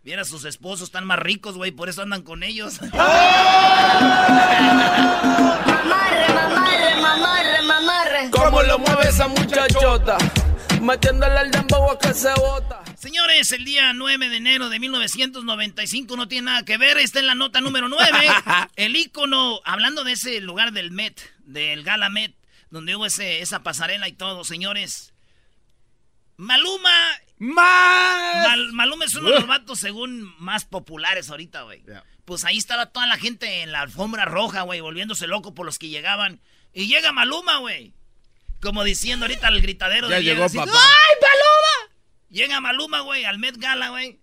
Viera, 0.03 0.25
sus 0.25 0.45
esposos 0.45 0.89
están 0.89 1.05
más 1.05 1.19
ricos, 1.19 1.57
güey, 1.57 1.73
por 1.73 1.89
eso 1.89 2.01
andan 2.01 2.23
con 2.23 2.43
ellos. 2.43 2.81
Mamarre, 5.67 6.33
mamarre, 6.33 7.01
mamarre, 7.01 7.63
mamarre. 7.63 8.31
¿Cómo 8.31 8.63
lo 8.63 8.79
mueve 8.79 9.09
esa 9.09 9.27
muchachota? 9.29 10.17
Metiéndole 10.81 11.39
al 11.39 11.51
dembow 11.51 11.91
a 11.91 11.99
que 11.99 12.15
se 12.15 12.33
bota. 12.35 12.83
Señores, 12.97 13.53
el 13.53 13.67
día 13.67 13.93
9 13.93 14.31
de 14.31 14.37
enero 14.37 14.71
de 14.71 14.81
1995 14.81 16.17
no 16.17 16.29
tiene 16.29 16.47
nada 16.47 16.65
que 16.65 16.79
ver. 16.79 16.97
Está 16.97 17.21
en 17.21 17.27
la 17.27 17.35
nota 17.35 17.61
número 17.61 17.89
9. 17.89 18.09
El 18.77 18.97
ícono, 18.97 19.61
hablando 19.65 20.03
de 20.03 20.13
ese 20.13 20.41
lugar 20.41 20.73
del 20.73 20.91
Met, 20.91 21.21
del 21.41 21.85
Gala 21.85 22.09
Met, 22.09 22.35
donde 22.71 22.97
hubo 22.97 23.05
ese, 23.05 23.43
esa 23.43 23.63
pasarela 23.63 24.09
y 24.09 24.13
todo, 24.13 24.45
señores. 24.45 25.13
Maluma. 26.39 26.91
¡Más! 27.39 28.59
Maluma 28.73 29.05
es 29.05 29.15
uno 29.15 29.29
de 29.29 29.35
los 29.35 29.47
vatos, 29.47 29.79
según, 29.79 30.35
más 30.39 30.65
populares 30.65 31.29
ahorita, 31.29 31.63
güey. 31.63 31.83
Pues 32.25 32.45
ahí 32.45 32.57
estaba 32.57 32.87
toda 32.87 33.07
la 33.07 33.19
gente 33.19 33.61
en 33.61 33.73
la 33.73 33.83
alfombra 33.83 34.25
roja, 34.25 34.63
güey, 34.63 34.81
volviéndose 34.81 35.27
loco 35.27 35.55
por 35.55 35.67
los 35.67 35.79
que 35.79 35.89
llegaban. 35.89 36.41
Y 36.73 36.87
llega 36.89 37.13
Maluma, 37.13 37.59
güey. 37.59 37.93
Como 38.63 38.85
diciendo 38.85 39.27
ahorita 39.27 39.49
el 39.49 39.61
gritadero 39.61 40.09
Ya 40.09 40.17
de 40.17 40.23
llegó 40.23 40.47
papá. 40.49 40.73
¡Ay, 40.73 41.17
Maluma! 41.21 41.66
Llega 42.37 42.61
Maluma, 42.61 43.01
güey, 43.01 43.25
al 43.25 43.39
Met 43.39 43.57
Gala, 43.57 43.89
güey. 43.89 44.21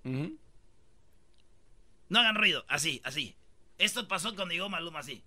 No 2.10 2.20
hagan 2.20 2.36
ruido, 2.36 2.64
así, 2.68 3.02
así. 3.04 3.36
Esto 3.80 4.08
pasó 4.08 4.36
cuando 4.36 4.54
llegó 4.54 4.70
Maluma, 4.70 5.00
así. 5.00 5.24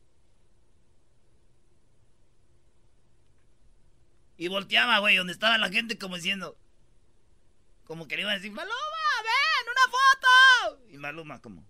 Y 4.37 4.47
volteaba, 4.47 5.01
güey, 5.01 5.17
donde 5.17 5.33
estaba 5.33 5.59
la 5.59 5.69
gente 5.69 5.99
como 5.99 6.15
diciendo... 6.15 6.57
Como 7.87 8.07
que 8.07 8.15
le 8.15 8.23
iban 8.23 8.35
a 8.35 8.37
decir, 8.37 8.53
Maluma, 8.53 8.73
ven, 9.25 9.73
una 9.73 10.79
foto. 10.79 10.93
Y 10.93 10.99
Maluma 10.99 11.43
como... 11.43 11.67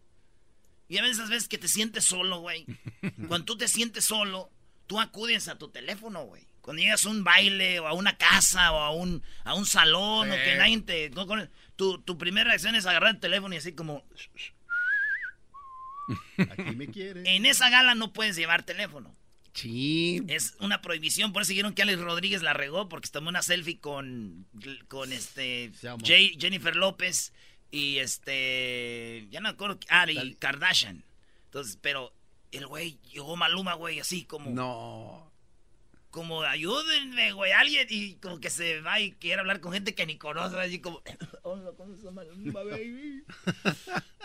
Y 0.86 0.98
a 0.98 1.02
veces, 1.02 1.16
esas 1.16 1.30
veces 1.30 1.48
que 1.48 1.56
te 1.56 1.68
sientes 1.68 2.04
solo, 2.04 2.40
güey. 2.40 2.66
Cuando 3.26 3.46
tú 3.46 3.56
te 3.56 3.68
sientes 3.68 4.04
solo, 4.04 4.50
tú 4.86 5.00
acudes 5.00 5.48
a 5.48 5.56
tu 5.56 5.70
teléfono, 5.70 6.24
güey. 6.26 6.46
Cuando 6.66 6.82
llegas 6.82 7.06
a 7.06 7.08
un 7.08 7.24
baile 7.24 7.80
o 7.80 7.86
a 7.86 7.94
una 7.94 8.18
casa 8.18 8.72
o 8.72 8.78
a 8.80 8.90
un, 8.90 9.22
a 9.44 9.54
un 9.54 9.64
salón 9.64 10.30
o 10.30 10.34
que 10.34 10.56
nadie 10.58 10.80
te... 10.82 11.10
no 11.10 11.26
con- 11.26 11.48
tu, 11.76 11.98
tu 12.02 12.18
primera 12.18 12.48
reacción 12.50 12.74
es 12.74 12.84
agarrar 12.86 13.14
el 13.14 13.20
teléfono 13.20 13.54
y 13.54 13.58
así 13.58 13.72
como... 13.72 14.04
Aquí 16.38 16.76
me 16.76 16.88
quiere. 16.88 17.22
En 17.36 17.46
esa 17.46 17.68
gala 17.70 17.94
no 17.94 18.12
puedes 18.12 18.36
llevar 18.36 18.62
teléfono. 18.62 19.14
Sí. 19.54 20.22
Es 20.28 20.54
una 20.60 20.82
prohibición. 20.82 21.32
Por 21.32 21.42
eso 21.42 21.50
dijeron 21.50 21.72
que 21.74 21.82
Alex 21.82 21.98
Rodríguez 22.00 22.42
la 22.42 22.52
regó 22.52 22.88
porque 22.88 23.06
se 23.06 23.12
tomó 23.14 23.28
una 23.30 23.42
selfie 23.42 23.78
con, 23.80 24.46
con 24.88 25.12
este. 25.12 25.72
Jay- 26.04 26.36
Jennifer 26.38 26.76
López 26.76 27.32
y 27.70 27.98
este. 27.98 29.26
Ya 29.30 29.40
no 29.40 29.48
me 29.48 29.54
acuerdo. 29.54 29.78
Ah, 29.88 30.10
y 30.10 30.34
Kardashian. 30.34 31.04
Entonces, 31.46 31.78
pero 31.80 32.12
el 32.52 32.66
güey 32.66 32.98
llegó 33.12 33.34
Maluma, 33.36 33.74
güey, 33.74 33.98
así 33.98 34.24
como. 34.24 34.50
No. 34.50 35.32
Como 36.16 36.40
ayúdenme, 36.40 37.32
güey, 37.32 37.52
alguien. 37.52 37.86
Y 37.90 38.14
como 38.14 38.40
que 38.40 38.48
se 38.48 38.80
va 38.80 38.98
y 39.00 39.12
quiere 39.12 39.40
hablar 39.40 39.60
con 39.60 39.74
gente 39.74 39.94
que 39.94 40.06
ni 40.06 40.16
conoce, 40.16 40.58
así 40.58 40.80
como. 40.80 41.02
Hola, 41.42 41.72
¿cómo 41.76 41.92
estás, 41.92 42.10
Maluma, 42.10 42.62
baby? 42.70 43.22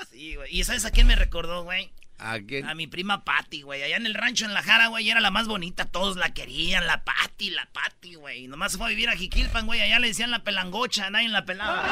Sí, 0.10 0.36
güey. 0.36 0.58
¿Y 0.58 0.64
sabes 0.64 0.86
a 0.86 0.92
quién 0.92 1.06
me 1.06 1.18
recordó, 1.18 1.64
güey? 1.66 1.92
¿A 2.18 2.40
qué? 2.40 2.64
A 2.66 2.76
mi 2.76 2.88
prima 2.88 3.26
Patty, 3.26 3.64
güey. 3.64 3.84
Allá 3.84 3.98
en 3.98 4.06
el 4.06 4.14
rancho 4.14 4.46
en 4.46 4.54
La 4.54 4.64
Jara, 4.64 4.88
güey, 4.88 5.10
era 5.10 5.20
la 5.20 5.32
más 5.32 5.50
bonita. 5.50 5.84
Todos 5.84 6.16
la 6.16 6.34
querían, 6.34 6.88
la 6.88 7.04
Patty, 7.04 7.50
la 7.50 7.68
Patty, 7.74 8.16
güey. 8.16 8.48
Nomás 8.48 8.78
fue 8.78 8.86
a 8.86 8.90
vivir 8.90 9.10
a 9.10 9.18
Jiquilpan, 9.18 9.66
güey. 9.66 9.82
Allá 9.82 10.00
le 10.00 10.08
decían 10.08 10.32
la 10.32 10.46
pelangocha, 10.46 11.10
nadie 11.10 11.28
la 11.28 11.44
pelaba. 11.44 11.88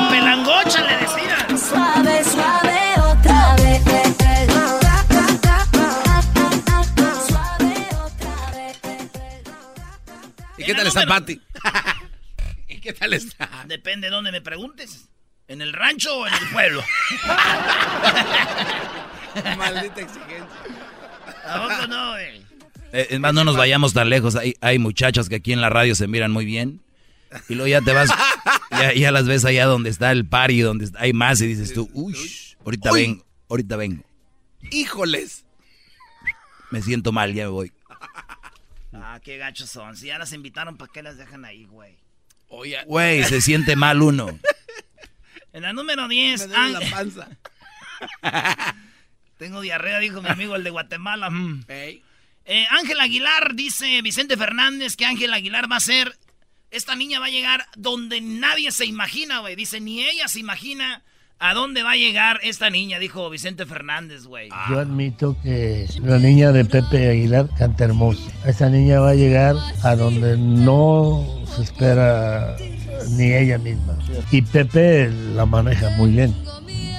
La 0.00 0.08
pelangocha 0.08 0.82
le 0.86 0.96
decían. 0.96 1.58
Suave, 1.58 2.24
suave, 2.24 2.94
otra 2.96 3.56
vez. 3.56 4.23
¿Y 10.58 10.64
qué 10.64 10.74
tal 10.74 10.86
está 10.86 11.06
Patty? 11.06 11.40
¿Y 12.68 12.80
qué 12.80 12.92
tal 12.92 13.12
está? 13.12 13.48
Depende 13.66 14.08
de 14.08 14.12
dónde 14.12 14.32
me 14.32 14.40
preguntes. 14.40 15.08
¿En 15.46 15.60
el 15.60 15.72
rancho 15.72 16.16
o 16.16 16.26
en 16.26 16.34
el 16.34 16.48
pueblo? 16.50 16.82
Maldita 19.58 20.00
exigencia. 20.00 20.46
¿A 21.46 21.62
poco 21.62 21.86
no, 21.86 22.12
güey? 22.12 22.42
Eh, 22.92 23.08
es 23.10 23.20
más, 23.20 23.34
no 23.34 23.44
nos 23.44 23.56
vayamos 23.56 23.92
tan 23.92 24.08
lejos. 24.08 24.36
Hay, 24.36 24.54
hay 24.60 24.78
muchachas 24.78 25.28
que 25.28 25.36
aquí 25.36 25.52
en 25.52 25.60
la 25.60 25.68
radio 25.68 25.94
se 25.94 26.06
miran 26.06 26.32
muy 26.32 26.44
bien. 26.44 26.80
Y 27.48 27.54
luego 27.54 27.68
ya 27.68 27.80
te 27.80 27.92
vas, 27.92 28.10
ya, 28.70 28.94
ya 28.94 29.10
las 29.10 29.26
ves 29.26 29.44
allá 29.44 29.66
donde 29.66 29.90
está 29.90 30.12
el 30.12 30.26
party, 30.26 30.60
donde 30.60 30.88
hay 30.96 31.12
más 31.12 31.40
y 31.40 31.48
dices 31.48 31.74
tú, 31.74 31.90
uy, 31.92 32.16
ahorita 32.64 32.92
Uy. 32.92 33.00
vengo, 33.02 33.26
ahorita 33.48 33.76
vengo. 33.76 34.04
Híjoles. 34.70 35.44
Me 36.70 36.80
siento 36.80 37.12
mal, 37.12 37.34
ya 37.34 37.44
me 37.44 37.50
voy. 37.50 37.72
Ah, 39.14 39.20
qué 39.20 39.36
gachos 39.38 39.70
son. 39.70 39.96
Si 39.96 40.06
ya 40.06 40.18
las 40.18 40.32
invitaron, 40.32 40.76
¿para 40.76 40.90
qué 40.92 41.00
las 41.02 41.16
dejan 41.16 41.44
ahí, 41.44 41.66
güey? 41.66 41.96
Oye, 42.48 42.82
Güey, 42.86 43.22
se 43.24 43.40
siente 43.40 43.76
mal 43.76 44.02
uno. 44.02 44.38
En 45.52 45.62
la 45.62 45.72
número 45.72 46.08
10, 46.08 46.40
me 46.40 46.46
duele 46.48 46.70
la 46.72 46.78
Ángel- 46.80 46.90
panza. 46.90 47.28
Tengo 49.38 49.60
diarrea, 49.60 49.98
dijo 50.00 50.20
mi 50.22 50.28
amigo 50.28 50.56
el 50.56 50.64
de 50.64 50.70
Guatemala. 50.70 51.30
mm. 51.30 51.64
Eh, 52.46 52.66
Ángel 52.70 53.00
Aguilar, 53.00 53.54
dice 53.54 54.02
Vicente 54.02 54.36
Fernández 54.36 54.96
que 54.96 55.06
Ángel 55.06 55.32
Aguilar 55.32 55.70
va 55.70 55.76
a 55.76 55.80
ser. 55.80 56.16
Esta 56.70 56.94
niña 56.96 57.20
va 57.20 57.26
a 57.26 57.30
llegar 57.30 57.66
donde 57.76 58.20
nadie 58.20 58.72
se 58.72 58.84
imagina, 58.84 59.38
güey. 59.38 59.54
Dice, 59.54 59.80
ni 59.80 60.02
ella 60.04 60.26
se 60.28 60.40
imagina 60.40 61.02
a 61.38 61.54
dónde 61.54 61.82
va 61.82 61.92
a 61.92 61.96
llegar 61.96 62.40
esta 62.42 62.70
niña, 62.70 62.98
dijo 62.98 63.28
Vicente 63.30 63.66
Fernández, 63.66 64.24
güey. 64.24 64.48
Yo 64.70 64.80
admito 64.80 65.36
que 65.42 65.86
la 66.02 66.18
niña 66.18 66.52
de 66.52 66.64
Pepe 66.64 67.10
Aguilar 67.10 67.48
canta 67.58 67.84
hermoso. 67.84 68.30
Esa 68.46 68.68
niña 68.68 69.00
va 69.00 69.10
a 69.10 69.14
llegar 69.14 69.56
a 69.82 69.96
donde 69.96 70.36
no 70.36 71.44
se 71.54 71.62
espera 71.62 72.56
ni 73.10 73.32
ella 73.32 73.58
misma. 73.58 73.98
Y 74.30 74.42
Pepe 74.42 75.10
la 75.34 75.46
maneja 75.46 75.90
muy 75.90 76.10
bien. 76.10 76.34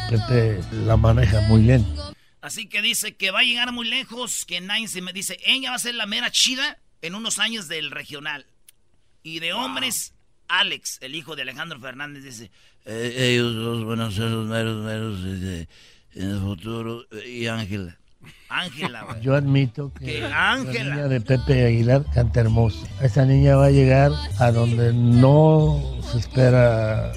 Pepe 0.10 0.60
la 0.86 0.98
maneja 0.98 1.42
muy 1.42 1.62
bien. 1.62 1.86
Así 2.42 2.68
que 2.68 2.82
dice 2.82 3.16
que 3.16 3.32
va 3.32 3.40
a 3.40 3.44
llegar 3.44 3.72
muy 3.72 3.88
lejos, 3.88 4.46
que 4.46 4.62
nadie 4.62 4.88
se 4.88 5.02
me 5.02 5.14
dice, 5.14 5.40
ella 5.46 5.72
va 5.72 5.78
a 5.78 5.80
ser 5.80 5.96
la 5.96 6.06
mera 6.06 6.30
chida 6.30 6.78
en 7.02 7.16
unos 7.16 7.40
años 7.40 7.68
del 7.68 7.90
regional. 7.90 8.46
Y 9.24 9.40
de 9.40 9.54
hombres, 9.54 10.14
Alex, 10.48 11.00
el 11.02 11.16
hijo 11.16 11.36
de 11.36 11.42
Alejandro 11.44 11.80
Fernández, 11.80 12.24
dice, 12.24 12.52
"Eh, 12.86 13.14
ellos 13.34 13.56
dos 13.56 13.86
van 13.86 14.02
a 14.02 14.12
ser 14.12 14.26
los 14.32 14.48
meros, 14.48 14.84
meros 14.84 15.20
en 16.16 16.32
el 16.32 16.40
futuro. 16.40 17.06
Y 17.28 17.48
Ángela. 17.48 17.98
Ángela, 18.50 19.04
güey. 19.04 19.22
Yo 19.22 19.36
admito 19.36 19.92
que 20.00 20.06
Que 20.06 20.22
la 20.22 20.54
Ángela. 20.54 20.96
niña 20.96 21.08
de 21.08 21.22
Pepe 21.22 21.66
Aguilar 21.66 22.06
canta 22.14 22.40
hermoso. 22.40 22.88
Esa 23.02 23.26
niña 23.26 23.56
va 23.56 23.66
a 23.68 23.72
llegar 23.72 24.12
a 24.40 24.52
donde 24.52 24.94
no 24.94 26.00
se 26.12 26.20
espera 26.20 27.12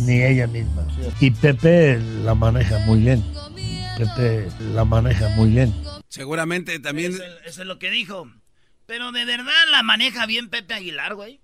ni 0.00 0.22
ella 0.22 0.46
misma. 0.46 0.86
Y 1.20 1.30
Pepe 1.30 1.98
la 2.24 2.34
maneja 2.34 2.78
muy 2.86 3.00
bien. 3.00 3.24
Pepe 3.96 4.48
la 4.72 4.84
maneja 4.84 5.28
muy 5.36 5.50
bien. 5.50 5.74
Seguramente 6.08 6.78
también. 6.80 7.12
Eso, 7.12 7.22
eso 7.44 7.60
es 7.62 7.66
lo 7.68 7.78
que 7.78 7.90
dijo. 7.90 8.28
Pero 8.86 9.12
de 9.12 9.24
verdad 9.24 9.52
la 9.70 9.82
maneja 9.82 10.26
bien 10.26 10.48
Pepe 10.48 10.74
Aguilar, 10.74 11.14
güey. 11.14 11.40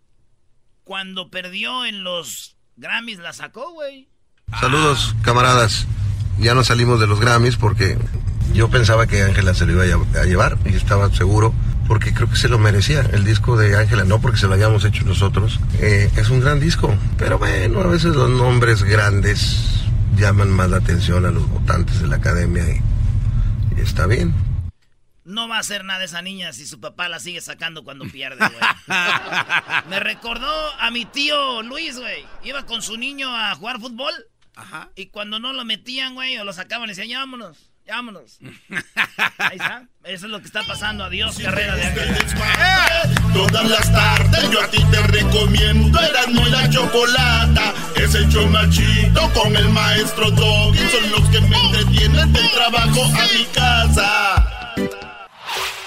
Cuando 0.84 1.30
perdió 1.30 1.84
en 1.86 2.04
los 2.04 2.56
Grammys 2.76 3.18
la 3.18 3.32
sacó, 3.32 3.72
güey. 3.72 4.08
Saludos, 4.60 5.14
camaradas. 5.22 5.86
Ya 6.38 6.54
no 6.54 6.64
salimos 6.64 7.00
de 7.00 7.06
los 7.06 7.20
Grammys 7.20 7.56
porque 7.56 7.96
yo 8.52 8.68
pensaba 8.68 9.06
que 9.06 9.22
Ángela 9.22 9.54
se 9.54 9.66
lo 9.66 9.72
iba 9.72 9.84
a 9.84 9.86
lle- 9.86 10.16
a 10.20 10.24
llevar 10.24 10.58
y 10.64 10.74
estaba 10.74 11.10
seguro 11.12 11.54
porque 11.88 12.12
creo 12.12 12.28
que 12.28 12.36
se 12.36 12.48
lo 12.48 12.58
merecía. 12.58 13.00
El 13.12 13.24
disco 13.24 13.56
de 13.56 13.76
Ángela, 13.76 14.04
no 14.04 14.20
porque 14.20 14.38
se 14.38 14.46
lo 14.46 14.54
hayamos 14.54 14.84
hecho 14.84 15.04
nosotros, 15.04 15.60
eh, 15.80 16.10
es 16.16 16.28
un 16.30 16.40
gran 16.40 16.60
disco. 16.60 16.94
Pero 17.18 17.38
bueno, 17.38 17.80
a 17.80 17.86
veces 17.86 18.14
los 18.16 18.28
nombres 18.30 18.82
grandes 18.82 19.58
llaman 20.16 20.50
más 20.50 20.70
la 20.70 20.78
atención 20.78 21.24
a 21.26 21.30
los 21.30 21.48
votantes 21.48 22.00
de 22.00 22.06
la 22.08 22.16
academia 22.16 22.64
y 23.76 23.80
está 23.80 24.06
bien. 24.06 24.34
No 25.24 25.48
va 25.48 25.56
a 25.56 25.60
hacer 25.60 25.84
nada 25.84 26.04
esa 26.04 26.20
niña 26.20 26.52
si 26.52 26.66
su 26.66 26.80
papá 26.80 27.08
la 27.08 27.18
sigue 27.18 27.40
sacando 27.40 27.82
cuando 27.82 28.04
pierde, 28.04 28.46
güey. 28.46 28.98
Me 29.88 29.98
recordó 29.98 30.52
a 30.78 30.90
mi 30.90 31.06
tío 31.06 31.62
Luis, 31.62 31.98
güey. 31.98 32.26
Iba 32.44 32.66
con 32.66 32.82
su 32.82 32.98
niño 32.98 33.34
a 33.34 33.54
jugar 33.54 33.80
fútbol. 33.80 34.12
Ajá. 34.54 34.90
Y 34.96 35.06
cuando 35.06 35.40
no 35.40 35.52
lo 35.54 35.64
metían, 35.64 36.14
güey, 36.14 36.36
o 36.38 36.44
lo 36.44 36.52
sacaban, 36.52 36.86
le 36.86 36.92
decían, 36.92 37.08
ya 37.08 37.18
vámonos, 37.20 37.70
ya 37.86 37.94
vámonos. 37.96 38.38
Ahí 39.38 39.56
está. 39.56 39.88
Eso 40.04 40.26
es 40.26 40.32
lo 40.32 40.40
que 40.40 40.46
está 40.46 40.62
pasando. 40.64 41.04
Adiós, 41.04 41.38
carrera 41.38 41.74
de. 41.74 41.84
Todas 43.32 43.68
las 43.68 43.90
tardes 43.90 44.50
yo 44.50 44.62
a 44.62 44.68
ti 44.70 44.84
te 44.90 45.02
recomiendo 45.08 45.98
Erasmo 45.98 46.46
y 46.46 46.50
la 46.50 46.70
Chocolata 46.70 47.74
Es 47.96 48.14
el 48.14 48.28
chido 48.28 49.32
con 49.32 49.56
el 49.56 49.68
maestro 49.70 50.30
Doggy 50.30 50.78
Son 50.88 51.10
los 51.10 51.28
que 51.30 51.40
me 51.40 51.56
entretienen 51.56 52.32
del 52.32 52.50
trabajo 52.52 53.04
a 53.04 53.26
mi 53.36 53.44
casa 53.52 54.63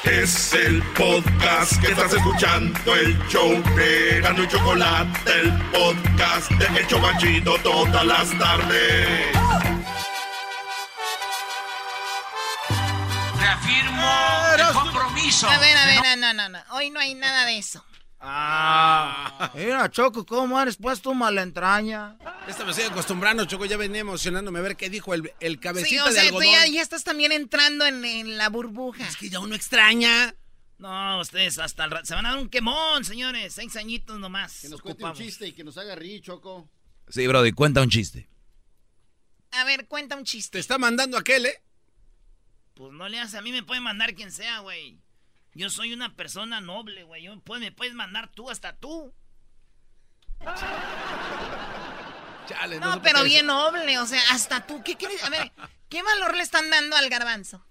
Es 0.10 0.54
el 0.54 0.82
podcast 0.94 1.82
que 1.82 1.88
estás 1.88 2.14
escuchando 2.14 2.96
El 2.96 3.18
show 3.28 3.62
de 3.76 4.18
Erasmo 4.18 4.44
y 4.44 4.48
Chocolata 4.48 5.34
El 5.34 5.52
podcast 5.72 6.50
de 6.52 6.98
más 7.00 7.18
chido 7.18 7.58
todas 7.58 8.06
las 8.06 8.30
tardes 8.40 9.08
Reafirmo 13.38 14.12
el 14.58 14.74
compromiso. 14.74 15.50
A 15.50 15.58
ver, 15.60 15.78
a 15.78 15.86
ver, 15.86 16.18
no, 16.18 16.34
no, 16.34 16.50
no. 16.50 16.60
Hoy 16.72 16.90
no 16.90 17.02
hay 17.02 17.14
nada 17.14 17.46
de 17.46 17.58
eso. 17.58 17.84
Ah, 18.20 19.52
mira, 19.56 19.90
Choco, 19.92 20.26
¿cómo 20.26 20.60
eres 20.60 20.76
puesto 20.78 21.14
mala 21.14 21.44
entraña? 21.44 22.18
Esta 22.48 22.64
me 22.66 22.72
estoy 22.72 22.86
acostumbrando, 22.86 23.46
Choco. 23.46 23.66
Ya 23.66 23.78
venía 23.78 24.02
emocionándome 24.02 24.60
a 24.60 24.64
ver 24.64 24.76
qué 24.76 24.90
dijo 24.90 25.14
el, 25.14 25.32
el 25.40 25.60
cabecita 25.60 25.90
Sí, 25.90 26.00
o 26.00 26.14
de 26.14 26.22
tú 26.22 26.38
algodón. 26.38 26.46
ya, 26.52 26.68
ya 26.68 26.82
estás 26.82 27.04
también 27.04 27.32
entrando 27.32 27.86
en, 27.86 28.04
en 28.04 28.38
la 28.38 28.50
burbuja. 28.50 29.08
Es 29.08 29.18
que 29.18 29.30
ya 29.30 29.40
uno 29.40 29.54
extraña. 29.56 30.34
No, 30.80 31.20
ustedes 31.20 31.58
hasta 31.60 31.86
el 31.86 32.06
se 32.06 32.14
van 32.16 32.26
a 32.26 32.30
dar 32.32 32.40
un 32.40 32.50
quemón, 32.50 33.04
señores. 33.06 33.54
Seis 33.54 33.76
añitos 33.76 34.20
nomás. 34.20 34.62
Que 34.62 34.70
nos 34.70 34.82
cuente 34.82 35.04
un 35.06 35.14
chiste 35.14 35.48
y 35.48 35.54
que 35.54 35.64
nos 35.64 35.78
haga 35.78 35.96
reír, 35.96 36.22
Choco. 36.22 36.70
Sí, 37.10 37.26
Brody, 37.28 37.52
cuenta 37.52 37.82
un 37.82 37.90
chiste. 37.90 38.28
A 39.52 39.64
ver, 39.64 39.88
cuenta 39.88 40.16
un 40.16 40.24
chiste. 40.24 40.54
Te 40.54 40.60
está 40.60 40.78
mandando 40.78 41.18
aquel, 41.18 41.46
¿eh? 41.46 41.62
Pues 42.74 42.92
no 42.94 43.08
le 43.10 43.20
hace, 43.20 43.38
a 43.38 43.42
mí 43.42 43.52
me 43.52 43.64
puede 43.64 43.82
mandar 43.82 44.14
quien 44.14 44.32
sea, 44.32 44.60
güey. 44.60 45.00
Yo 45.58 45.70
soy 45.72 45.92
una 45.92 46.16
persona 46.16 46.62
noble, 46.62 47.04
güey. 47.04 47.24
Yo 47.24 47.36
me 47.36 47.72
puedes 47.72 47.94
mandar 47.96 48.30
tú, 48.32 48.50
hasta 48.52 48.76
tú. 48.76 49.12
Chale, 52.48 52.80
No, 52.80 52.94
por 52.94 53.02
pero 53.02 53.24
bien 53.24 53.46
eso. 53.46 53.56
noble, 53.72 53.98
o 54.00 54.06
sea, 54.06 54.22
hasta 54.32 54.66
tú. 54.68 54.84
¿Qué 54.84 54.96
quieres? 54.96 55.24
A 55.24 55.30
ver, 55.30 55.52
¿qué 55.90 56.02
valor 56.04 56.36
le 56.36 56.44
están 56.44 56.70
dando 56.70 56.96
al 56.96 57.10
garbanzo? 57.10 57.66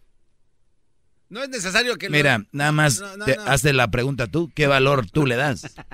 No 1.28 1.42
es 1.42 1.48
necesario 1.48 1.96
que... 1.96 2.06
lo- 2.08 2.12
Mira, 2.12 2.44
nada 2.52 2.72
más, 2.72 3.00
No, 3.00 3.16
no, 3.18 3.24
te- 3.24 3.36
no. 3.36 3.42
hazte 3.44 3.72
la 3.72 3.88
pregunta 3.88 4.26
tú. 4.26 4.50
¿Qué 4.54 4.66
valor 4.66 5.08
tú 5.10 5.24
le 5.26 5.36
das? 5.36 5.74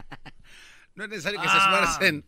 No 0.95 1.05
es 1.05 1.11
necesario 1.11 1.41
que 1.41 1.49
se 1.49 1.55
Ah. 1.57 1.85
esfuercen. 1.89 2.27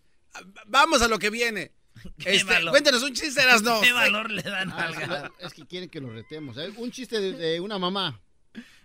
Vamos 0.67 1.03
a 1.03 1.09
lo 1.09 1.19
que 1.19 1.29
viene. 1.29 1.73
Este, 2.19 2.45
valor? 2.45 2.71
cuéntanos 2.71 3.03
un 3.03 3.13
chiste, 3.13 3.43
eras 3.43 3.61
no. 3.63 3.79
¿Qué 3.83 3.93
valor 3.93 4.31
le 4.31 4.41
dan 4.43 4.73
Ah, 4.73 4.85
al 4.87 4.93
es, 4.95 4.99
que, 4.99 5.07
gar- 5.07 5.33
es 5.39 5.53
que 5.55 5.67
quieren 5.67 5.91
que 5.91 6.01
lo 6.01 6.11
retemos. 6.11 6.57
¿eh? 6.57 6.73
Un 6.77 6.91
chiste 6.91 7.21
de, 7.21 7.33
de 7.35 7.61
una 7.61 7.79
mamá. 7.79 8.19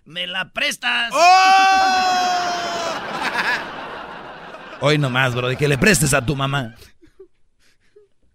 ¿Me 0.09 0.25
la 0.25 0.51
prestas? 0.53 1.11
¡Oh! 1.13 2.99
Hoy 4.81 4.97
nomás, 4.97 5.35
Brody, 5.35 5.55
que 5.55 5.67
le 5.67 5.77
prestes 5.77 6.15
a 6.15 6.25
tu 6.25 6.35
mamá. 6.35 6.73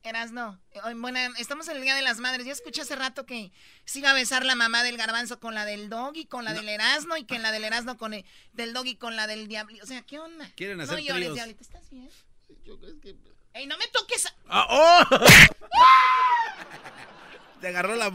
Eras 0.04 0.30
no. 0.30 0.60
Bueno, 0.94 1.18
estamos 1.36 1.66
en 1.66 1.78
el 1.78 1.82
Día 1.82 1.96
de 1.96 2.02
las 2.02 2.20
Madres. 2.20 2.46
Yo 2.46 2.52
escuché 2.52 2.82
hace 2.82 2.94
rato 2.94 3.26
que 3.26 3.50
se 3.86 3.98
iba 3.98 4.12
a 4.12 4.14
besar 4.14 4.44
la 4.44 4.54
mamá 4.54 4.84
del 4.84 4.96
garbanzo 4.96 5.40
con 5.40 5.56
la 5.56 5.64
del 5.64 5.88
doggy, 5.88 6.26
con 6.26 6.44
la 6.44 6.52
del 6.52 6.68
erasno 6.68 7.16
y 7.16 7.24
que 7.24 7.40
la 7.40 7.50
del 7.50 7.64
erasno 7.64 7.98
con 7.98 8.14
el 8.14 8.24
del 8.52 8.72
doggy 8.72 8.94
con 8.94 9.16
la 9.16 9.26
del 9.26 9.48
diablito. 9.48 9.82
O 9.82 9.86
sea, 9.88 10.02
¿qué 10.02 10.20
onda? 10.20 10.48
Quieren 10.54 10.76
no 10.78 10.84
hacer 10.84 11.00
llores, 11.00 11.16
tríos. 11.16 11.34
diablito. 11.34 11.60
¿Estás 11.60 11.90
bien? 11.90 12.08
Yo 12.64 12.78
creo 12.78 13.00
que... 13.00 13.16
¡Ey, 13.54 13.66
no 13.66 13.76
me 13.78 13.88
toques! 13.88 14.26
a- 14.26 14.34
Ah, 14.48 14.66
¡Oh! 14.70 15.04
Te 17.60 17.66
agarró 17.66 17.96
la... 17.96 18.12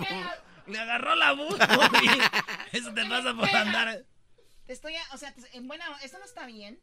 Le 0.70 0.80
agarró 0.80 1.16
la 1.16 1.32
voz. 1.34 1.56
Eso 2.72 2.94
te 2.94 3.06
pasa 3.06 3.34
por 3.34 3.50
andar. 3.50 4.06
Te 4.68 4.74
estoy, 4.74 4.96
a- 4.96 5.14
o 5.14 5.18
sea, 5.18 5.34
te- 5.34 5.58
en 5.58 5.68
buena, 5.68 5.86
esto 6.04 6.20
no 6.20 6.26
está 6.26 6.46
bien. 6.46 6.80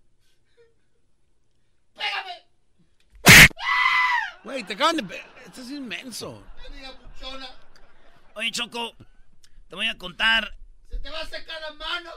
Güey, 4.44 4.62
te 4.64 4.74
acaban 4.74 4.96
de... 4.96 5.24
Esto 5.44 5.60
es 5.62 5.70
inmenso. 5.70 6.44
Oye, 8.34 8.50
Choco, 8.52 8.94
te 9.68 9.74
voy 9.74 9.88
a 9.88 9.98
contar. 9.98 10.56
¡Se 10.90 10.98
te 10.98 11.10
va 11.10 11.20
a 11.20 11.26
secar 11.26 11.60
la 11.60 11.72
mano! 11.72 12.10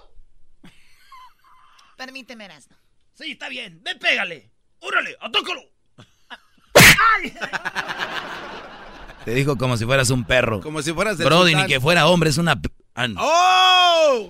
Permíteme, 1.97 2.45
Erasno. 2.45 2.77
Sí, 3.13 3.31
está 3.31 3.49
bien. 3.49 3.81
Ven, 3.83 3.97
pégale. 3.99 4.51
¡Órale! 4.79 5.17
¡Atócalo! 5.19 5.61
Te 9.25 9.31
dijo 9.33 9.57
como 9.57 9.77
si 9.77 9.85
fueras 9.85 10.09
un 10.09 10.23
perro. 10.25 10.61
Como 10.61 10.81
si 10.81 10.93
fueras 10.93 11.17
del 11.17 11.25
Brody, 11.27 11.51
sultán. 11.51 11.67
ni 11.67 11.73
que 11.73 11.79
fuera 11.79 12.07
hombre, 12.07 12.29
es 12.29 12.37
una... 12.37 12.59
p- 12.61 12.69
no. 13.09 13.19
¡Oh! 13.19 14.29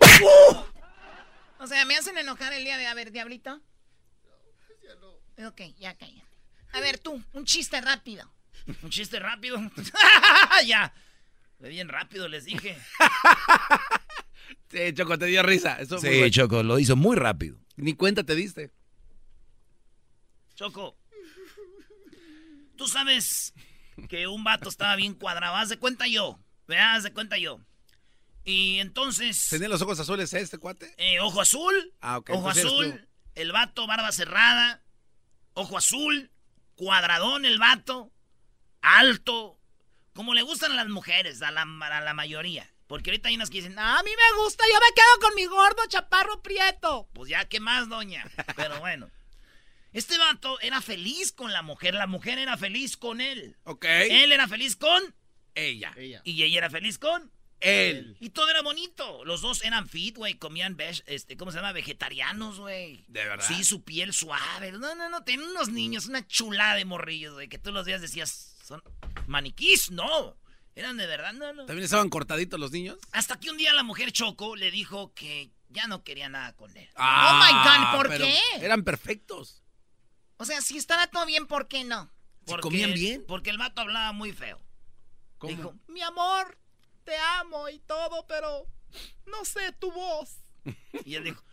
O 1.60 1.68
sea, 1.68 1.86
me 1.86 1.96
hacen 1.96 2.18
enojar 2.18 2.54
el 2.54 2.64
día 2.64 2.78
de... 2.78 2.88
A 2.88 2.94
ver, 2.94 3.12
diablito. 3.12 3.62
Ok, 5.46 5.62
ya 5.80 5.94
cállate. 5.96 6.24
A 6.74 6.80
ver, 6.82 6.98
tú, 7.00 7.22
un 7.34 7.46
chiste 7.46 7.80
rápido. 7.82 8.30
Un 8.84 8.90
chiste 8.90 9.20
rápido. 9.20 9.58
ya. 10.66 10.94
Fue 11.60 11.70
bien 11.70 11.88
rápido, 11.90 12.28
les 12.28 12.46
dije. 12.46 12.78
Sí, 14.72 14.94
Choco, 14.94 15.18
te 15.18 15.26
dio 15.26 15.42
risa. 15.42 15.80
Eso 15.80 15.98
Sí, 15.98 16.08
bueno. 16.08 16.30
Choco, 16.30 16.62
lo 16.62 16.78
hizo 16.78 16.96
muy 16.96 17.16
rápido. 17.16 17.58
Ni 17.76 17.94
cuenta 17.96 18.24
te 18.24 18.36
diste. 18.36 18.72
Choco. 20.54 20.96
Tú 22.76 22.88
sabes 22.88 23.54
que 24.08 24.28
un 24.28 24.44
vato 24.44 24.70
estaba 24.70 24.96
bien 24.96 25.14
cuadrado. 25.14 25.56
Haz 25.56 25.70
de 25.70 25.78
cuenta 25.80 26.08
yo. 26.08 26.40
¿verdad? 26.68 26.96
Haz 26.96 27.04
de 27.04 27.14
cuenta 27.14 27.38
yo. 27.38 27.60
Y 28.44 28.80
entonces. 28.80 29.48
¿Tenía 29.50 29.68
los 29.70 29.82
ojos 29.82 30.00
azules 30.00 30.34
este 30.34 30.58
cuate? 30.58 30.94
eh, 30.98 31.20
ojo 31.20 31.42
azul. 31.42 31.94
Ah, 32.02 32.18
ok, 32.18 32.30
Ojo 32.34 32.50
azul. 32.50 33.08
El 33.36 33.52
vato, 33.52 33.86
barba 33.88 34.12
cerrada. 34.12 34.82
Ojo 35.54 35.78
azul. 35.78 36.32
Cuadradón 36.76 37.46
el 37.46 37.60
vato. 37.60 38.12
Alto. 38.82 39.60
Como 40.14 40.34
le 40.34 40.42
gustan 40.42 40.72
a 40.72 40.76
las 40.76 40.88
mujeres, 40.88 41.42
a 41.42 41.52
la, 41.52 41.62
a 41.64 42.02
la 42.02 42.14
mayoría. 42.14 42.70
Porque 42.88 43.12
ahorita 43.12 43.30
hay 43.30 43.36
unas 43.36 43.50
que 43.50 43.58
dicen, 43.62 43.78
A 43.78 44.02
mí 44.04 44.10
me 44.10 44.42
gusta, 44.44 44.64
yo 44.66 44.80
me 44.80 44.94
quedo 44.96 45.28
con 45.28 45.36
mi 45.36 45.46
gordo 45.46 45.86
chaparro 45.88 46.42
prieto. 46.42 47.08
pues 47.14 47.30
ya, 47.30 47.46
¿qué 47.46 47.60
más, 47.60 47.88
doña? 47.90 48.26
Pero 48.56 48.80
bueno. 48.80 49.10
Este 49.94 50.18
vato 50.18 50.60
era 50.62 50.82
feliz 50.82 51.32
con 51.32 51.52
la 51.52 51.62
mujer, 51.62 51.94
la 51.96 52.08
mujer 52.08 52.38
era 52.38 52.58
feliz 52.58 52.96
con 52.98 53.22
él. 53.22 53.58
Ok. 53.64 53.86
Él 53.86 54.32
era 54.32 54.48
feliz 54.48 54.76
con 54.76 55.02
Ella. 55.56 55.94
Ella. 55.98 56.22
y 56.24 56.44
ella 56.44 56.60
era 56.60 56.70
feliz 56.70 57.00
con 57.00 57.32
Él. 57.60 58.16
y 58.20 58.30
todo 58.30 58.50
era 58.50 58.62
bonito. 58.62 59.26
Los 59.26 59.42
dos 59.42 59.64
eran 59.64 59.90
fit, 59.90 60.16
güey, 60.16 60.36
comían 60.36 60.78
este, 61.08 61.36
¿cómo 61.38 61.52
se 61.52 61.58
llama? 61.58 61.72
Vegetarianos, 61.74 62.60
güey. 62.60 63.04
¿De 63.08 63.26
verdad? 63.26 63.46
Sí, 63.48 63.64
su 63.64 63.84
piel 63.84 64.14
suave. 64.14 64.72
No, 64.74 64.94
no, 64.96 65.10
no, 65.10 65.24
tenían 65.24 65.50
unos 65.50 65.70
niños, 65.70 66.06
una 66.06 66.26
chulada 66.28 66.76
de 66.76 66.86
morrillos, 66.86 67.34
güey, 67.34 67.50
que 67.50 67.58
tú 67.58 67.72
los 67.72 67.86
días 67.86 68.02
decías, 68.02 68.56
son 68.64 68.84
maniquís, 69.28 69.90
no. 69.92 70.38
Eran 70.76 70.96
de 70.98 71.08
verdad, 71.08 71.34
no, 71.34 71.52
no. 71.52 71.66
¿También 71.66 71.84
estaban 71.84 72.10
cortaditos 72.10 72.60
los 72.60 72.72
niños? 72.72 72.98
Hasta 73.12 73.40
que 73.40 73.50
un 73.50 73.58
día 73.58 73.74
la 73.74 73.84
mujer 73.84 74.12
Choco 74.12 74.56
le 74.56 74.72
dijo 74.72 75.14
que 75.14 75.50
ya 75.68 75.88
no 75.88 76.04
quería 76.04 76.30
nada 76.30 76.56
con 76.56 76.76
él. 76.78 76.90
Oh 76.96 77.34
my 77.34 77.52
God, 77.52 77.98
¿por 77.98 78.06
Ah, 78.06 78.10
pero 78.10 78.26
qué? 78.26 78.40
Eran 78.66 78.84
perfectos. 78.84 79.62
O 80.40 80.46
sea, 80.46 80.62
si 80.62 80.78
estaba 80.78 81.06
todo 81.08 81.26
bien, 81.26 81.48
¿por 81.48 81.68
qué 81.68 81.84
no? 81.84 82.10
¿Se 82.46 82.58
comían 82.60 82.94
bien? 82.94 83.26
Porque 83.28 83.50
el 83.50 83.58
vato 83.58 83.82
hablaba 83.82 84.14
muy 84.14 84.32
feo. 84.32 84.58
¿Cómo? 85.38 85.54
Dijo, 85.54 85.76
Mi 85.88 86.02
amor, 86.02 86.58
te 87.04 87.16
amo 87.40 87.68
y 87.68 87.80
todo, 87.80 88.26
pero 88.26 88.66
no 89.26 89.44
sé 89.44 89.74
tu 89.74 89.92
voz. 89.92 90.38
y 91.06 91.16
él 91.16 91.26
dijo, 91.26 91.44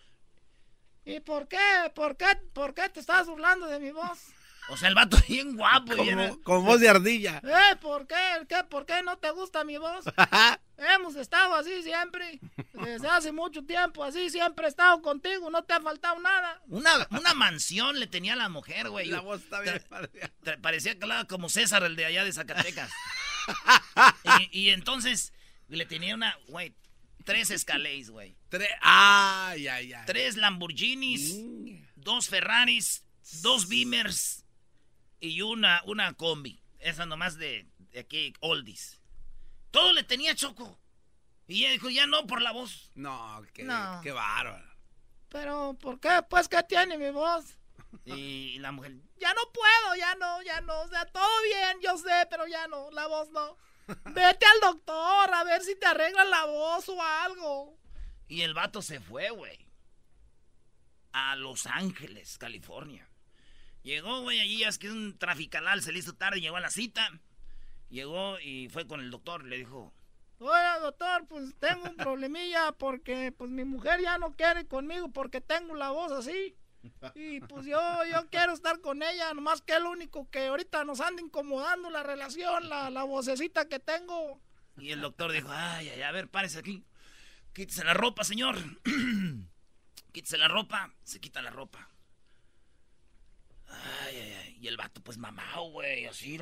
¿Y 1.05 1.19
por 1.19 1.49
qué? 1.49 1.93
¿Por 1.97 2.17
qué? 2.17 2.27
¿Por 2.53 2.75
qué 2.75 2.89
te 2.89 3.01
estás 3.01 3.27
burlando 3.27 3.67
de 3.67 3.81
mi 3.81 3.91
voz? 3.91 4.21
O 4.69 4.77
sea, 4.77 4.89
el 4.89 4.95
vato 4.95 5.17
bien 5.29 5.57
guapo. 5.57 5.95
y 6.05 6.09
era- 6.09 6.29
Como, 6.31 6.43
con 6.43 6.65
voz 6.65 6.81
de 6.81 6.89
ardilla. 6.89 7.41
¿Eh? 7.45 7.77
¿Por 7.81 8.07
qué? 8.07 8.15
¿Qué? 8.49 8.65
¿Por 8.69 8.85
qué 8.87 9.03
no 9.03 9.17
te 9.19 9.31
gusta 9.31 9.65
mi 9.65 9.79
voz? 9.79 10.05
Hemos 10.97 11.17
estado 11.17 11.55
así 11.55 11.83
siempre. 11.83 12.39
Desde 12.75 13.09
hace 13.09 13.33
mucho 13.33 13.65
tiempo, 13.65 14.05
así 14.05 14.29
siempre 14.29 14.67
he 14.67 14.69
estado 14.69 15.01
contigo. 15.03 15.49
No 15.51 15.65
te 15.65 15.73
ha 15.73 15.81
faltado 15.81 16.19
nada. 16.21 16.61
Una, 16.69 17.07
una 17.11 17.33
mansión 17.35 17.99
le 17.99 18.07
tenía 18.07 18.35
a 18.35 18.37
la 18.37 18.49
mujer, 18.49 18.91
güey. 18.91 19.07
La 19.09 19.21
voz 19.21 19.43
está 19.43 19.61
bien. 19.61 19.83
Parecía 20.61 20.95
que 20.97 21.03
hablaba 21.05 21.25
como 21.27 21.49
César, 21.49 21.83
el 21.85 21.97
de 21.97 22.05
allá 22.05 22.25
de 22.25 22.33
Zacatecas. 22.33 22.91
y, 24.51 24.61
y 24.67 24.71
entonces 24.71 25.33
le 25.69 25.87
tenía 25.87 26.15
una, 26.15 26.37
güey, 26.49 26.75
tres 27.25 27.51
Escalades, 27.51 28.11
güey. 28.11 28.37
Tre- 28.51 28.69
Ay, 28.81 29.69
ay, 29.69 29.93
ay. 29.93 30.05
Tres 30.07 30.37
Lamborghinis, 30.37 31.37
dos 31.95 32.29
Ferraris, 32.29 33.05
dos 33.43 33.69
Beamers 33.69 34.45
y 35.29 35.43
una, 35.43 35.83
una 35.87 36.13
combi. 36.15 36.63
Esa 36.79 37.07
nomás 37.07 37.37
de, 37.37 37.67
de 37.91 38.01
aquí, 38.01 38.33
oldies. 38.41 39.01
Todo 39.71 39.93
le 39.93 40.05
tenía 40.05 40.35
Choco. 40.35 40.79
Y 41.49 41.61
ella 41.65 41.73
dijo, 41.73 41.91
ya 41.91 42.07
no 42.07 42.27
por 42.27 42.43
la 42.43 42.53
voz. 42.53 42.91
No, 42.95 43.43
qué, 43.53 43.63
No. 43.65 44.01
qué 44.03 44.13
bárbaro. 44.13 44.65
Pero, 45.29 45.77
¿por 45.81 46.01
qué? 46.01 46.23
Pues, 46.29 46.49
¿qué 46.49 46.63
tiene 46.63 46.99
mi 46.99 47.11
voz? 47.11 47.45
Y 48.05 48.59
la 48.59 48.73
mujer, 48.73 48.93
Ya 49.17 49.33
no 49.33 49.41
puedo, 49.53 49.97
ya 49.97 50.15
no, 50.17 50.43
ya 50.43 50.61
no. 50.61 50.81
O 50.83 50.89
sea, 50.89 51.07
todo 51.07 51.43
bien, 51.45 51.79
yo 51.83 51.97
sé, 51.97 52.27
pero 52.29 52.47
ya 52.47 52.67
no, 52.69 52.91
la 52.91 53.07
voz 53.07 53.31
no. 53.31 53.57
Vete 54.13 54.45
al 54.47 54.61
doctor 54.61 55.33
a 55.33 55.45
ver 55.45 55.63
si 55.63 55.77
te 55.79 55.87
arreglan 55.87 56.29
la 56.31 56.45
voz 56.45 56.89
o 56.89 57.03
algo. 57.03 57.79
Y 58.29 58.43
el 58.43 58.55
vato 58.55 58.83
se 58.83 59.01
fue, 59.01 59.31
güey. 59.31 59.67
A 61.13 61.37
Los 61.37 61.67
Ángeles, 61.67 62.37
California. 62.39 63.06
Llegó, 63.87 64.23
güey, 64.23 64.41
allí 64.41 64.65
es 64.65 64.79
que 64.79 64.89
es 64.89 64.93
un 64.93 65.17
traficalal, 65.17 65.81
se 65.81 65.93
le 65.93 66.01
hizo 66.01 66.13
tarde, 66.13 66.41
llegó 66.41 66.57
a 66.57 66.61
la 66.61 66.71
cita. 66.71 67.09
Llegó 67.89 68.37
y 68.41 68.69
fue 68.69 68.89
con 68.89 68.99
el 68.99 69.13
doctor, 69.13 69.45
le 69.45 69.59
dijo, 69.59 69.95
Oiga, 70.41 70.81
doctor, 70.81 71.25
pues 71.29 71.55
tengo 71.61 71.85
un 71.85 71.95
problemilla 71.95 72.73
porque 72.73 73.31
pues 73.31 73.49
mi 73.49 73.65
mujer 73.65 74.01
ya 74.01 74.19
no 74.19 74.35
quiere 74.35 74.67
conmigo 74.67 75.13
porque 75.13 75.41
tengo 75.41 75.77
la 75.77 75.91
voz 75.91 76.11
así. 76.11 76.57
Y 77.15 77.39
pues 77.43 77.65
yo, 77.65 77.81
yo 78.11 78.29
quiero 78.29 78.55
estar 78.55 78.81
con 78.81 79.05
ella, 79.05 79.33
nomás 79.35 79.63
que 79.63 79.75
es 79.75 79.81
lo 79.81 79.93
único 79.93 80.29
que 80.31 80.49
ahorita 80.49 80.85
nos 80.85 81.01
anda 81.01 81.23
incomodando 81.23 81.89
la 81.89 82.03
relación, 82.03 82.69
la, 82.69 82.91
la 82.91 83.05
vocecita 83.05 83.69
que 83.69 83.79
tengo. 83.79 84.41
y 84.79 84.91
el 84.91 85.01
doctor 85.01 85.31
dijo, 85.31 85.49
ay, 85.53 85.91
ay, 85.91 86.03
a 86.03 86.11
ver, 86.11 86.29
párese 86.29 86.59
aquí. 86.59 86.85
Quítese 87.53 87.85
la 87.85 87.95
ropa, 87.95 88.25
señor. 88.25 88.57
Quítese 90.13 90.39
la 90.39 90.49
ropa, 90.49 90.93
se 91.05 91.21
quita 91.21 91.41
la 91.41 91.51
ropa. 91.51 91.89
Ay, 93.69 94.17
ay, 94.17 94.33
ay. 94.45 94.59
Y 94.61 94.69
el 94.69 94.77
vato, 94.77 95.01
pues 95.03 95.19
mamado, 95.19 95.71
güey, 95.71 96.07
así, 96.07 96.39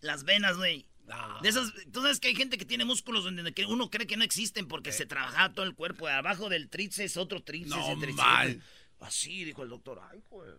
las 0.00 0.24
venas, 0.24 0.56
güey. 0.56 0.86
De 1.40 1.48
esas, 1.48 1.72
tú 1.90 2.02
sabes 2.02 2.20
que 2.20 2.28
hay 2.28 2.34
gente 2.34 2.58
que 2.58 2.66
tiene 2.66 2.84
músculos 2.84 3.24
donde 3.24 3.52
que 3.54 3.64
uno 3.64 3.88
cree 3.88 4.06
que 4.06 4.18
no 4.18 4.24
existen 4.24 4.68
porque 4.68 4.92
se 4.92 5.06
trabaja 5.06 5.52
todo 5.54 5.64
el 5.64 5.74
cuerpo. 5.74 6.06
Abajo 6.06 6.50
del 6.50 6.68
tríceps, 6.68 7.16
otro 7.16 7.42
tríceps, 7.42 7.76
No, 7.76 7.92
el 7.92 7.98
tríceps. 8.00 8.16
mal. 8.26 8.62
Así, 9.00 9.44
dijo 9.44 9.62
el 9.62 9.70
doctor. 9.70 10.02
Ay, 10.10 10.22
güey. 10.28 10.50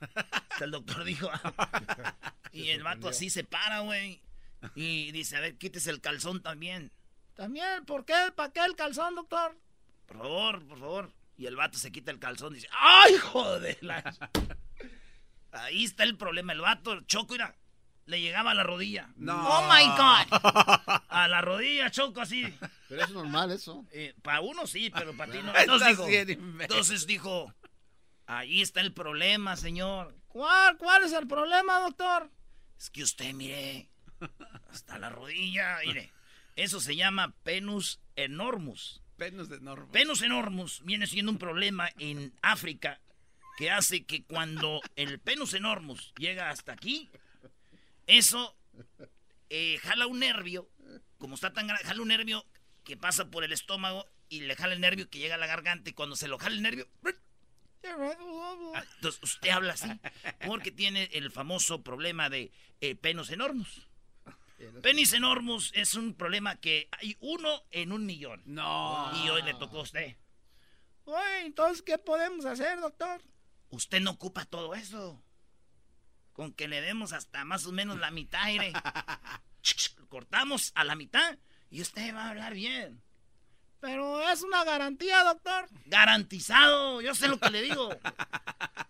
El 0.60 0.70
doctor 0.70 1.04
dijo. 1.04 1.30
y 2.52 2.68
el 2.68 2.82
vato 2.82 3.08
así 3.08 3.30
se 3.30 3.44
para, 3.44 3.80
güey. 3.80 4.20
Y 4.74 5.10
dice, 5.12 5.36
a 5.36 5.40
ver, 5.40 5.56
quítese 5.56 5.90
el 5.90 6.00
calzón 6.02 6.42
también. 6.42 6.92
También, 7.34 7.84
¿por 7.86 8.04
qué? 8.04 8.14
¿Para 8.34 8.52
qué 8.52 8.60
el 8.64 8.76
calzón, 8.76 9.14
doctor? 9.14 9.58
Por 10.06 10.18
favor, 10.18 10.66
por 10.66 10.78
favor. 10.78 11.12
Y 11.38 11.46
el 11.46 11.56
vato 11.56 11.78
se 11.78 11.90
quita 11.90 12.10
el 12.10 12.18
calzón 12.18 12.52
y 12.52 12.56
dice, 12.56 12.68
¡ay, 12.78 13.16
joder! 13.16 13.78
la-". 15.56 15.64
Ahí 15.64 15.84
está 15.84 16.04
el 16.04 16.16
problema. 16.16 16.52
El 16.52 16.60
vato, 16.60 17.00
Choco, 17.02 17.34
mira, 17.34 17.56
le 18.06 18.20
llegaba 18.20 18.52
a 18.52 18.54
la 18.54 18.62
rodilla. 18.62 19.10
No. 19.16 19.34
¡Oh, 19.34 19.62
my 19.68 19.86
God! 19.96 21.02
A 21.08 21.28
la 21.28 21.40
rodilla, 21.40 21.90
Choco, 21.90 22.20
así. 22.20 22.44
Pero 22.88 23.02
es 23.02 23.10
normal 23.10 23.50
eso. 23.50 23.84
para 24.22 24.40
uno 24.40 24.66
sí, 24.66 24.90
pero 24.90 25.16
para 25.16 25.32
ti 25.32 25.38
no. 25.42 25.52
Entonces 25.56 25.88
dijo, 25.88 26.06
entonces 26.60 27.06
dijo, 27.06 27.54
ahí 28.26 28.62
está 28.62 28.80
el 28.80 28.92
problema, 28.92 29.56
señor. 29.56 30.14
¿Cuál, 30.28 30.76
¿Cuál 30.76 31.04
es 31.04 31.12
el 31.12 31.26
problema, 31.26 31.80
doctor? 31.80 32.30
Es 32.78 32.90
que 32.90 33.02
usted, 33.02 33.32
mire, 33.32 33.88
hasta 34.70 34.98
la 34.98 35.08
rodilla, 35.08 35.78
mire. 35.84 36.12
Eso 36.54 36.80
se 36.80 36.96
llama 36.96 37.34
penus 37.42 38.00
enormus. 38.16 39.02
Penos 39.16 39.48
de 39.48 39.60
norma. 39.60 39.90
Penus 39.92 40.22
enormus 40.22 40.82
viene 40.84 41.06
siendo 41.06 41.32
un 41.32 41.38
problema 41.38 41.90
en 41.98 42.34
África 42.42 43.00
que 43.56 43.70
hace 43.70 44.04
que 44.04 44.24
cuando 44.24 44.80
el 44.96 45.18
penus 45.18 45.54
enormus 45.54 46.12
llega 46.18 46.50
hasta 46.50 46.72
aquí, 46.72 47.08
eso 48.06 48.56
eh, 49.50 49.78
jala 49.82 50.06
un 50.06 50.18
nervio, 50.18 50.68
como 51.18 51.34
está 51.34 51.52
tan 51.52 51.66
grande, 51.66 51.84
jala 51.84 52.02
un 52.02 52.08
nervio 52.08 52.44
que 52.84 52.96
pasa 52.96 53.30
por 53.30 53.44
el 53.44 53.52
estómago 53.52 54.06
y 54.28 54.40
le 54.40 54.56
jala 54.56 54.74
el 54.74 54.80
nervio 54.80 55.08
que 55.08 55.18
llega 55.18 55.36
a 55.36 55.38
la 55.38 55.46
garganta 55.46 55.90
y 55.90 55.92
cuando 55.92 56.16
se 56.16 56.28
lo 56.28 56.38
jala 56.38 56.54
el 56.54 56.62
nervio, 56.62 56.88
ah, 57.84 58.84
entonces 58.96 59.22
usted 59.22 59.50
habla 59.50 59.72
así 59.74 59.88
porque 60.46 60.70
tiene 60.70 61.08
el 61.12 61.30
famoso 61.30 61.82
problema 61.82 62.28
de 62.28 62.50
eh, 62.80 62.94
penus 62.94 63.30
enormus. 63.30 63.86
Penis 64.82 65.12
enormus 65.12 65.70
es 65.74 65.94
un 65.94 66.14
problema 66.14 66.56
que 66.56 66.88
hay 66.92 67.16
uno 67.20 67.62
en 67.70 67.92
un 67.92 68.06
millón. 68.06 68.42
No. 68.46 69.10
Y 69.22 69.28
hoy 69.28 69.42
le 69.42 69.52
tocó 69.54 69.80
a 69.80 69.82
usted. 69.82 70.16
Oye, 71.04 71.40
entonces, 71.44 71.82
¿qué 71.82 71.98
podemos 71.98 72.46
hacer, 72.46 72.80
doctor? 72.80 73.20
Usted 73.70 74.00
no 74.00 74.12
ocupa 74.12 74.44
todo 74.44 74.74
eso. 74.74 75.22
Con 76.32 76.52
que 76.52 76.68
le 76.68 76.80
demos 76.80 77.12
hasta 77.12 77.44
más 77.44 77.66
o 77.66 77.72
menos 77.72 77.98
la 77.98 78.10
mitad, 78.10 78.42
aire. 78.44 78.72
Cortamos 80.08 80.72
a 80.74 80.84
la 80.84 80.94
mitad 80.94 81.38
y 81.70 81.80
usted 81.82 82.14
va 82.14 82.24
a 82.26 82.30
hablar 82.30 82.54
bien. 82.54 83.02
Pero 83.80 84.26
es 84.30 84.42
una 84.42 84.64
garantía, 84.64 85.22
doctor. 85.24 85.68
Garantizado, 85.86 87.00
yo 87.00 87.14
sé 87.14 87.28
lo 87.28 87.38
que 87.38 87.50
le 87.50 87.62
digo. 87.62 87.88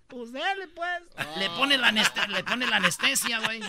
Pues 0.09 0.33
dele, 0.33 0.69
pues. 0.69 1.03
Le 1.37 1.51
pone 1.51 1.77
la, 1.77 1.91
le 1.91 2.45
pone 2.45 2.67
la 2.69 2.77
anestesia, 2.77 3.41
güey. 3.41 3.61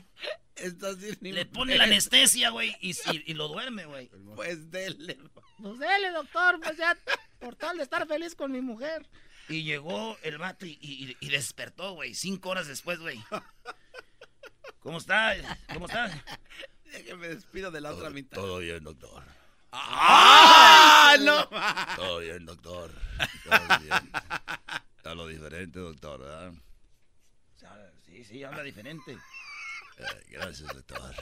Le 1.20 1.46
pone 1.48 1.76
la 1.78 1.86
anestesia, 1.86 2.52
güey, 2.52 2.74
y, 2.80 2.91
y- 2.91 3.24
y 3.26 3.34
lo 3.34 3.48
duerme, 3.48 3.86
güey. 3.86 4.08
Pues 4.36 4.70
dele. 4.72 5.17
Pues 5.58 5.80
dele, 5.80 6.12
doctor, 6.12 6.60
pues 6.62 6.78
ya, 6.78 6.96
por 7.39 7.56
tal 7.56 7.78
de 7.78 7.84
estar 7.84 8.08
feliz 8.08 8.34
con 8.36 8.52
mi 8.52 8.62
mujer. 8.62 9.10
Y 9.50 9.64
llegó 9.64 10.18
el 10.24 10.38
vato 10.38 10.66
y, 10.66 10.78
y- 10.82 11.18
y 11.20 11.30
despertó, 11.30 11.94
güey, 11.94 12.14
cinco 12.14 12.50
horas 12.50 12.68
después, 12.68 13.00
güey. 13.00 13.22
¿Cómo 14.80 14.98
está? 14.98 15.36
¿Cómo 15.74 15.86
está? 15.86 16.12
Que 17.06 17.16
me 17.16 17.28
despido 17.30 17.70
de 17.72 17.82
la 17.82 17.94
otra 17.94 18.10
mitad. 18.10 18.36
Todo 18.38 18.60
bien, 18.60 18.84
doctor. 18.84 19.24
¡Ah! 19.72 21.16
¡No! 21.20 21.48
Todo 21.96 22.20
bien, 22.20 22.46
doctor. 22.46 22.92
Todo 23.44 23.80
bien. 23.80 24.12
Está 24.98 25.14
lo 25.16 25.28
diferente, 25.28 25.80
doctor, 25.80 26.20
¿verdad? 26.22 26.54
Sí, 28.06 28.24
sí, 28.24 28.44
habla 28.44 28.64
diferente. 28.64 29.18
Eh, 29.98 30.04
gracias, 30.30 30.68
doctor. 30.74 31.16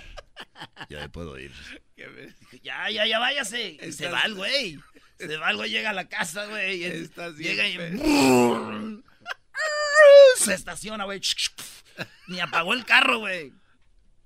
Ya 0.89 0.99
me 0.99 1.09
puedo 1.09 1.37
ir. 1.39 1.51
Ya, 2.63 2.89
ya, 2.89 3.05
ya 3.05 3.19
váyase. 3.19 3.69
Y 3.71 3.79
se 3.79 4.05
Estás- 4.05 4.13
va 4.13 4.21
el 4.23 4.33
güey. 4.35 4.79
Se 5.17 5.37
va 5.37 5.51
el 5.51 5.57
güey, 5.57 5.69
llega 5.69 5.91
a 5.91 5.93
la 5.93 6.09
casa, 6.09 6.45
güey. 6.45 6.83
Estás 6.83 7.35
bien 7.37 7.55
Llega 7.55 7.67
y... 7.67 7.77
Se 10.37 10.53
estaciona, 10.53 11.05
güey. 11.05 11.21
Ni 12.27 12.39
apagó 12.39 12.73
el 12.73 12.85
carro, 12.85 13.19
güey. 13.19 13.53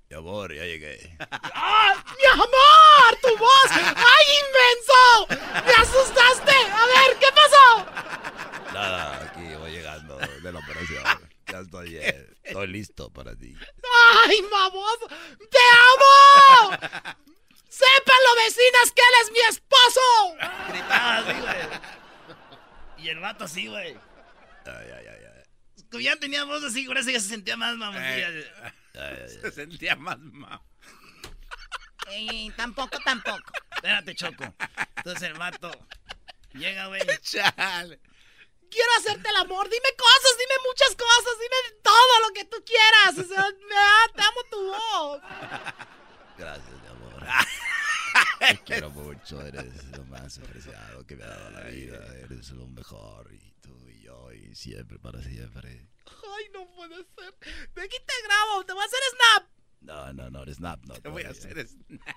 Mi 0.10 0.16
amor, 0.18 0.54
ya 0.56 0.64
llegué. 0.64 1.16
¡Ah! 1.30 2.04
¡Mi 2.18 2.26
amor! 2.34 3.20
¡Tu 3.22 3.38
voz! 3.38 3.72
¡Ay, 3.72 4.26
inmenso! 4.42 5.66
¡Me 5.68 5.74
asustaste! 5.74 6.52
A 6.72 6.86
ver, 6.88 7.18
¿qué 7.20 7.28
pasó? 7.36 8.74
Nada, 8.74 9.24
aquí 9.26 9.54
voy 9.56 9.72
llegando 9.72 10.18
de 10.18 10.52
la 10.52 10.60
operación. 10.60 11.04
Ya 11.52 11.60
estoy, 11.60 11.98
eh, 11.98 12.28
estoy 12.44 12.68
listo 12.68 13.12
para 13.12 13.36
ti. 13.36 13.56
¡Ay, 14.26 14.42
baboso! 14.52 15.08
¡Te 15.08 15.60
amo! 15.94 16.78
¡Sépanlo, 17.70 18.36
vecinas, 18.38 18.92
que 18.96 19.02
él 19.02 19.16
es 19.24 19.32
mi 19.32 19.40
esposo! 19.40 20.36
Gritaba 20.70 21.18
así, 21.18 21.40
güey. 21.40 21.58
Y 22.98 23.10
el 23.10 23.20
vato 23.20 23.46
así, 23.46 23.68
güey. 23.68 23.96
Ay, 24.66 24.88
ay, 24.96 25.06
ay, 25.08 25.26
ay. 25.36 25.84
Como 25.90 26.02
ya 26.02 26.16
tenía 26.18 26.44
voz 26.44 26.64
así, 26.64 26.86
por 26.86 26.98
eso 26.98 27.10
ya 27.10 27.20
se 27.20 27.30
sentía 27.30 27.58
más 27.58 27.76
mamoncilla. 27.76 28.28
Ay, 28.28 28.46
ay, 28.96 29.02
ay. 29.02 29.30
Se 29.42 29.52
sentía 29.52 29.96
más 29.96 30.20
mal. 30.20 30.62
Ey, 32.08 32.52
tampoco, 32.58 32.98
tampoco. 33.04 33.52
Espérate, 33.76 34.16
Choco. 34.16 34.54
Entonces 34.98 35.24
el 35.24 35.34
vato 35.36 35.72
llega, 36.54 36.88
güey. 36.88 37.02
Chale. 37.22 38.00
Quiero 38.70 38.90
hacerte 39.00 39.30
el 39.30 39.36
amor. 39.38 39.70
Dime 39.70 39.90
cosas, 39.98 40.38
dime 40.38 40.54
muchas 40.68 40.96
cosas, 40.96 41.34
dime 41.40 41.80
todo 41.84 42.28
lo 42.28 42.34
que 42.34 42.46
tú 42.46 42.58
quieras. 42.66 43.18
O 43.18 43.24
sea, 43.28 43.50
me- 43.50 44.14
te 44.14 44.22
amo 44.22 44.42
tu 44.50 44.68
voz. 44.68 45.22
Gracias, 46.38 46.82
mi 46.82 46.88
amor. 46.88 47.24
Te 48.40 48.58
quiero 48.64 48.90
mucho, 48.90 49.42
eres 49.46 49.84
lo 49.98 50.04
más 50.06 50.38
apreciado 50.40 51.06
que 51.06 51.16
me 51.16 51.24
ha 51.24 51.28
dado 51.28 51.50
la 51.52 51.62
vida. 51.66 51.98
Eres 52.24 52.50
lo 52.52 52.68
mejor. 52.68 53.32
Y 53.34 53.52
tú 53.62 53.88
y 53.90 54.02
yo, 54.02 54.32
y 54.32 54.56
siempre, 54.56 54.98
para 55.00 55.22
siempre. 55.22 55.88
Ay, 56.08 56.46
no 56.54 56.70
puede 56.72 56.96
ser. 57.16 57.36
De 57.74 57.82
aquí 57.84 57.98
te 58.06 58.14
grabo, 58.24 58.64
te 58.66 58.74
voy 58.74 58.82
a 58.84 58.86
hacer 58.86 59.00
snap. 59.12 59.50
No, 59.82 60.14
no, 60.14 60.30
no, 60.30 60.54
Snap, 60.54 60.84
no. 60.86 60.96
Te 60.96 61.10
voy 61.10 61.24
a 61.24 61.30
hacer 61.30 61.68
snap. 61.68 62.16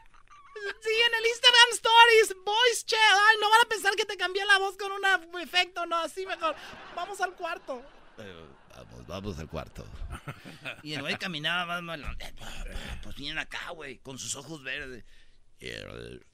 Sí, 0.81 0.91
en 1.09 1.15
el 1.19 1.27
Instagram 1.27 1.69
Stories, 1.73 2.45
Voice 2.45 2.85
Chat. 2.87 2.99
Ay, 2.99 3.37
no 3.41 3.51
van 3.51 3.61
a 3.65 3.69
pensar 3.69 3.95
que 3.95 4.05
te 4.05 4.17
cambié 4.17 4.45
la 4.45 4.59
voz 4.59 4.77
con 4.77 4.93
un 4.93 5.41
efecto, 5.41 5.87
no, 5.87 5.97
así 5.97 6.27
mejor. 6.27 6.55
Vamos 6.95 7.21
al 7.21 7.35
cuarto. 7.35 7.83
Vamos, 8.75 9.07
vamos 9.07 9.39
al 9.39 9.49
cuarto. 9.49 9.87
Y 10.83 10.95
el 10.95 11.01
güey 11.03 11.17
caminaba 11.17 11.81
más 11.81 11.83
mal. 11.83 12.17
Pues 13.03 13.17
vienen 13.17 13.39
acá, 13.39 13.71
güey, 13.71 13.99
con 13.99 14.19
sus 14.19 14.35
ojos 14.37 14.63
verdes. 14.63 15.05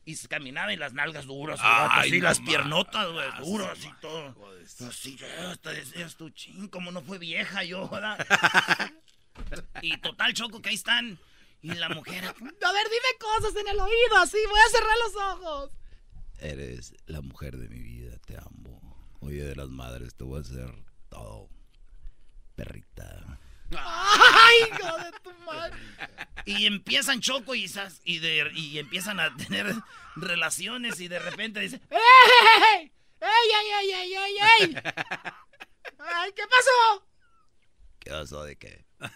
Y 0.05 0.17
se 0.17 0.27
caminaba 0.27 0.73
y 0.73 0.77
las 0.77 0.95
nalgas 0.95 1.27
duras, 1.27 1.61
Ay, 1.63 2.09
así 2.09 2.19
no 2.19 2.25
las 2.25 2.41
piernotas, 2.41 3.13
güey, 3.13 3.29
Ah, 3.31 3.41
duras, 3.43 3.79
así 3.79 3.91
todo. 4.01 4.35
Así, 4.89 5.17
ya, 5.17 5.51
hasta 5.51 5.71
decías 5.71 6.17
tú, 6.17 6.31
ching, 6.31 6.69
como 6.69 6.91
no 6.91 7.03
fue 7.03 7.19
vieja 7.19 7.63
yo, 7.63 7.89
¿verdad? 7.89 8.19
y 9.83 9.99
total, 9.99 10.33
Choco, 10.33 10.63
que 10.63 10.71
ahí 10.71 10.75
están. 10.77 11.19
Y 11.61 11.75
la 11.75 11.88
mujer, 11.88 12.25
A 12.25 12.33
ver, 12.33 12.87
dime 12.88 13.18
cosas 13.21 13.57
en 13.57 13.68
el 13.68 13.81
oído, 13.81 14.16
así, 14.18 14.38
voy 14.49 14.61
a 14.61 14.71
cerrar 14.71 14.97
los 15.05 15.16
ojos. 15.16 15.71
Eres 16.38 16.94
la 17.07 17.21
mujer 17.21 17.57
de 17.57 17.68
mi 17.68 17.81
vida, 17.81 18.16
te 18.27 18.37
amo. 18.37 18.81
Hoy 19.21 19.35
Día 19.35 19.44
de 19.47 19.57
las 19.57 19.68
madres 19.68 20.14
te 20.14 20.23
voy 20.25 20.38
a 20.38 20.42
hacer 20.42 20.73
todo. 21.09 21.49
Perrita. 22.55 23.40
Ay, 23.77 24.57
hijo 24.71 24.99
de 24.99 25.12
tu 25.23 25.33
madre. 25.44 25.77
Y 26.47 26.66
empiezan 26.66 27.21
Choco 27.21 27.55
y, 27.55 27.66
de- 27.66 28.51
y 28.55 28.79
empiezan 28.79 29.18
a 29.21 29.37
tener 29.37 29.75
relaciones 30.16 31.01
y 31.01 31.09
de 31.09 31.18
repente 31.18 31.61
dice, 31.61 31.81
¡Ey! 31.90 32.92
¡Ey, 33.21 33.29
ey, 33.31 33.71
ey, 33.81 33.92
ey, 33.92 34.14
ey, 34.14 34.37
ey! 34.61 34.75
¡Ay, 35.99 36.33
qué 36.35 36.42
pasó! 36.47 37.07
¿Qué 37.99 38.11
pasó 38.12 38.44
de 38.44 38.57
qué? 38.57 38.87
No, 39.01 39.09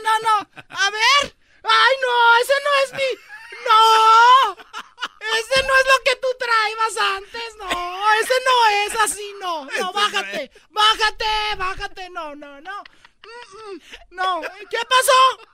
no, 0.00 0.18
no. 0.22 0.50
A 0.68 0.90
ver. 0.90 1.36
¡Ay, 1.64 1.94
no! 2.02 2.36
Ese 2.42 2.52
no 2.64 2.70
es 2.84 2.92
mi. 2.92 3.18
¡No! 3.68 4.56
Ese 5.38 5.62
no 5.66 5.76
es 5.76 5.86
lo 5.86 6.04
que 6.04 6.16
tú 6.16 6.28
traías 6.38 6.96
antes, 7.16 7.56
no. 7.56 8.12
Ese 8.20 8.34
no 8.44 8.66
es 8.86 8.94
así, 9.00 9.34
no. 9.40 9.64
No, 9.64 9.92
bájate. 9.92 10.50
Bájate, 10.70 11.26
bájate. 11.56 12.10
No, 12.10 12.34
no, 12.34 12.60
no. 12.60 12.82
Mm, 13.24 13.74
mm, 13.74 13.80
No. 14.10 14.40
¿Qué 14.70 14.78
pasó? 14.88 15.48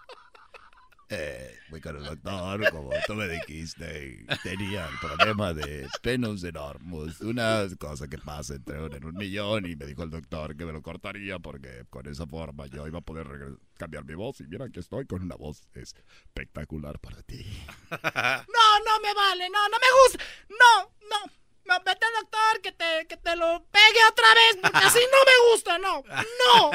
Eh, 1.11 1.59
fui 1.71 1.81
con 1.81 1.97
el 1.97 2.05
doctor, 2.05 2.71
como 2.71 2.91
tú 3.07 3.15
me 3.15 3.27
dijiste, 3.29 4.09
y 4.09 4.27
tenía 4.43 4.89
el 4.89 4.99
problema 4.99 5.55
de 5.55 5.89
penos 6.03 6.45
enormes, 6.45 7.23
una 7.23 7.67
cosa 7.79 8.07
que 8.09 8.19
pasa 8.19 8.57
entre 8.57 8.79
uno 8.83 8.95
en 8.95 9.05
un 9.07 9.15
millón, 9.15 9.65
y 9.65 9.75
me 9.75 9.87
dijo 9.87 10.03
el 10.03 10.11
doctor 10.11 10.55
que 10.55 10.67
me 10.67 10.73
lo 10.73 10.83
cortaría 10.83 11.39
porque 11.39 11.87
con 11.89 12.07
esa 12.07 12.27
forma 12.27 12.67
yo 12.67 12.87
iba 12.87 12.99
a 12.99 13.03
poder 13.03 13.27
cambiar 13.79 14.05
mi 14.05 14.15
voz, 14.15 14.41
y 14.41 14.45
mira 14.49 14.69
que 14.69 14.81
estoy 14.81 15.07
con 15.07 15.23
una 15.23 15.37
voz 15.37 15.63
espectacular 15.75 16.99
para 16.99 17.23
ti. 17.23 17.45
No, 18.59 18.79
no 18.85 19.01
me 19.03 19.15
vale, 19.15 19.49
no, 19.49 19.69
no 19.69 19.77
me 19.79 19.87
gusta. 20.03 20.25
No, 20.51 20.93
no. 21.09 21.33
No, 21.65 21.75
vete 21.85 22.07
al 22.07 22.23
doctor 22.23 22.63
que 22.63 22.73
te, 22.73 23.07
que 23.07 23.17
te 23.19 23.37
lo 23.37 23.65
pegue 23.71 24.01
otra 24.11 24.35
vez, 24.35 24.59
porque 24.63 24.79
así 24.87 24.99
no 24.99 25.19
me 25.25 25.53
gusta, 25.53 25.79
no. 25.79 26.03
No, 26.09 26.71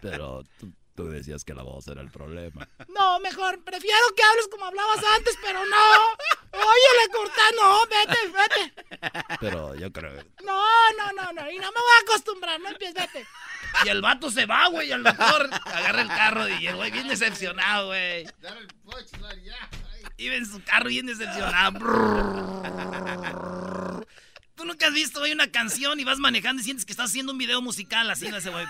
Pero 0.00 0.44
tú, 0.58 0.72
tú 0.94 1.08
decías 1.08 1.44
que 1.44 1.54
la 1.54 1.62
voz 1.62 1.86
era 1.88 2.00
el 2.00 2.10
problema. 2.10 2.68
no, 2.88 3.18
mejor, 3.20 3.62
prefiero 3.64 3.98
que 4.16 4.22
hables 4.22 4.48
como 4.48 4.66
hablabas 4.66 5.02
antes, 5.16 5.36
pero 5.42 5.64
no. 5.64 5.76
Oye, 6.52 6.90
le 7.02 7.08
corta, 7.12 7.42
no, 7.60 7.80
vete, 7.86 8.18
vete. 8.28 8.72
Pero 9.40 9.74
yo 9.74 9.92
creo 9.92 10.22
No, 10.44 10.62
no, 10.96 11.12
no, 11.12 11.32
no, 11.32 11.50
y 11.50 11.58
no 11.58 11.66
me 11.66 11.80
voy 11.80 11.94
a 11.96 12.02
acostumbrar, 12.02 12.60
no 12.60 12.68
empieces, 12.68 12.94
vete. 12.94 13.26
Y 13.84 13.88
el 13.88 14.00
vato 14.00 14.30
se 14.30 14.46
va, 14.46 14.68
güey, 14.68 14.92
al 14.92 15.02
doctor 15.02 15.50
agarra 15.64 16.02
el 16.02 16.08
carro 16.08 16.48
y 16.48 16.66
el 16.66 16.76
güey 16.76 16.92
bien 16.92 17.08
decepcionado, 17.08 17.88
güey. 17.88 18.26
Iba 20.16 20.36
en 20.36 20.46
su 20.46 20.62
carro 20.62 20.88
bien 20.88 21.06
decepcionado. 21.06 21.80
Tú 24.54 24.64
nunca 24.64 24.86
has 24.86 24.94
visto, 24.94 25.18
güey, 25.18 25.32
una 25.32 25.50
canción 25.50 25.98
y 25.98 26.04
vas 26.04 26.18
manejando 26.20 26.62
y 26.62 26.64
sientes 26.64 26.86
que 26.86 26.92
estás 26.92 27.10
haciendo 27.10 27.32
un 27.32 27.38
video 27.38 27.60
musical 27.60 28.08
así, 28.08 28.28
no 28.28 28.36
ese 28.36 28.50
güey. 28.50 28.64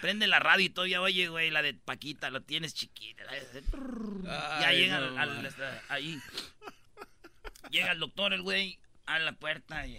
Prende 0.00 0.26
la 0.26 0.38
radio 0.38 0.66
y 0.66 0.70
todo, 0.70 0.86
ya 0.86 1.00
oye, 1.00 1.28
güey, 1.28 1.50
la 1.50 1.62
de 1.62 1.74
Paquita, 1.74 2.30
lo 2.30 2.42
tienes 2.42 2.74
chiquita. 2.74 3.24
ya 4.24 4.68
Ay, 4.68 4.78
llega 4.78 5.00
no, 5.00 5.18
al, 5.18 5.54
ahí. 5.88 6.18
Llega 7.70 7.92
el 7.92 7.98
doctor, 7.98 8.32
el 8.32 8.42
güey, 8.42 8.78
a 9.06 9.18
la 9.18 9.32
puerta 9.32 9.86
y... 9.86 9.98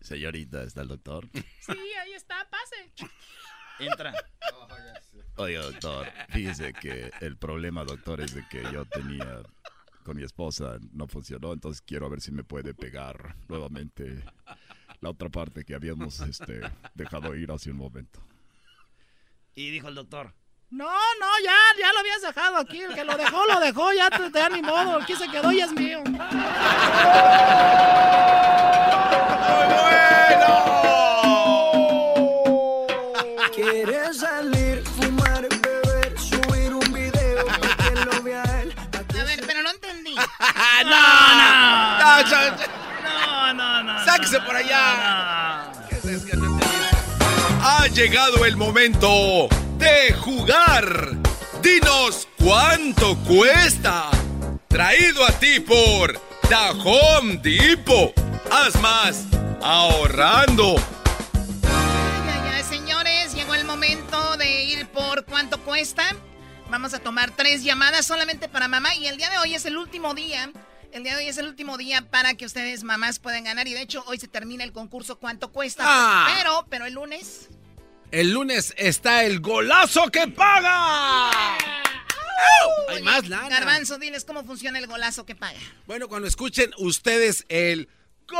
Señorita, 0.00 0.62
¿está 0.62 0.82
el 0.82 0.88
doctor? 0.88 1.28
Sí, 1.32 1.72
ahí 2.00 2.12
está, 2.12 2.48
pase. 2.48 2.92
Entra. 3.78 4.14
Oiga, 5.36 5.62
doctor, 5.62 6.06
fíjese 6.30 6.72
que 6.72 7.10
el 7.20 7.36
problema, 7.36 7.84
doctor, 7.84 8.20
es 8.20 8.34
de 8.34 8.46
que 8.48 8.62
yo 8.72 8.84
tenía 8.86 9.42
con 10.02 10.16
mi 10.16 10.22
esposa, 10.22 10.78
no 10.92 11.08
funcionó, 11.08 11.52
entonces 11.52 11.82
quiero 11.82 12.08
ver 12.08 12.20
si 12.20 12.30
me 12.30 12.44
puede 12.44 12.72
pegar 12.72 13.36
nuevamente 13.48 14.24
la 15.00 15.10
otra 15.10 15.28
parte 15.28 15.64
que 15.64 15.74
habíamos 15.74 16.20
este, 16.20 16.60
dejado 16.94 17.34
ir 17.34 17.50
hace 17.50 17.70
un 17.70 17.76
momento. 17.76 18.24
Y 19.58 19.70
dijo 19.70 19.88
el 19.88 19.94
doctor, 19.94 20.34
No, 20.68 20.84
no, 20.84 21.26
ya, 21.42 21.56
ya 21.80 21.90
lo 21.94 22.00
habías 22.00 22.20
dejado 22.20 22.58
aquí. 22.58 22.82
El 22.82 22.94
que 22.94 23.04
lo 23.04 23.16
dejó, 23.16 23.46
lo 23.46 23.58
dejó, 23.58 23.90
ya 23.90 24.10
te, 24.10 24.30
te 24.30 24.38
da 24.38 24.50
ni 24.50 24.60
modo. 24.60 24.98
El 24.98 25.06
que 25.06 25.16
se 25.16 25.26
quedó 25.28 25.50
ya 25.50 25.64
es 25.64 25.72
mío. 25.72 26.02
Quieres 33.54 34.18
salir, 34.18 34.84
fumar, 34.84 35.48
beber, 35.48 36.18
subir 36.18 36.74
un 36.74 36.92
video 36.92 37.46
para 37.46 37.76
que 37.76 38.04
lo 38.04 38.22
vea 38.22 38.42
él. 38.60 38.74
A 38.78 39.24
ver, 39.24 39.40
pero 39.46 39.62
no 39.62 39.70
entendí. 39.70 40.14
no, 40.84 40.90
no, 41.38 42.18
no, 43.54 43.54
no, 43.54 43.82
no. 43.84 44.04
¡Sáquese 44.04 44.38
por 44.40 44.54
allá! 44.54 45.75
Ha 47.68 47.88
llegado 47.88 48.44
el 48.44 48.56
momento 48.56 49.48
de 49.76 50.12
jugar. 50.20 51.16
Dinos 51.60 52.28
cuánto 52.38 53.16
cuesta. 53.24 54.08
Traído 54.68 55.26
a 55.26 55.32
ti 55.32 55.58
por 55.58 56.12
The 56.48 56.70
Home 56.84 57.38
Depot. 57.38 58.12
Haz 58.52 58.80
más 58.80 59.24
ahorrando. 59.60 60.76
Ya, 61.64 62.52
ya, 62.52 62.62
señores, 62.62 63.34
llegó 63.34 63.56
el 63.56 63.64
momento 63.64 64.36
de 64.36 64.62
ir 64.62 64.86
por 64.86 65.24
cuánto 65.24 65.60
cuesta. 65.64 66.04
Vamos 66.70 66.94
a 66.94 67.00
tomar 67.00 67.32
tres 67.32 67.64
llamadas 67.64 68.06
solamente 68.06 68.48
para 68.48 68.68
mamá 68.68 68.94
y 68.94 69.08
el 69.08 69.16
día 69.16 69.28
de 69.28 69.38
hoy 69.38 69.56
es 69.56 69.66
el 69.66 69.76
último 69.76 70.14
día. 70.14 70.52
El 70.92 71.02
día 71.02 71.16
de 71.16 71.24
hoy 71.24 71.28
es 71.28 71.38
el 71.38 71.48
último 71.48 71.76
día 71.76 72.08
para 72.10 72.34
que 72.34 72.46
ustedes 72.46 72.84
mamás 72.84 73.18
puedan 73.18 73.42
ganar 73.42 73.66
y 73.66 73.74
de 73.74 73.82
hecho 73.82 74.04
hoy 74.06 74.18
se 74.18 74.28
termina 74.28 74.62
el 74.62 74.70
concurso 74.72 75.18
cuánto 75.18 75.50
cuesta. 75.50 75.82
Ah. 75.84 76.32
Pero, 76.38 76.64
pero 76.70 76.86
el 76.86 76.94
lunes 76.94 77.48
El 78.16 78.30
lunes 78.30 78.72
está 78.78 79.24
el 79.24 79.40
golazo 79.40 80.06
que 80.06 80.26
paga. 80.26 81.30
Hay 82.88 83.02
más 83.02 83.28
lana. 83.28 83.50
Garbanzo, 83.50 83.98
diles 83.98 84.24
cómo 84.24 84.42
funciona 84.42 84.78
el 84.78 84.86
golazo 84.86 85.26
que 85.26 85.34
paga. 85.34 85.60
Bueno, 85.86 86.08
cuando 86.08 86.26
escuchen 86.26 86.70
ustedes 86.78 87.44
el 87.50 87.90
gol, 88.26 88.38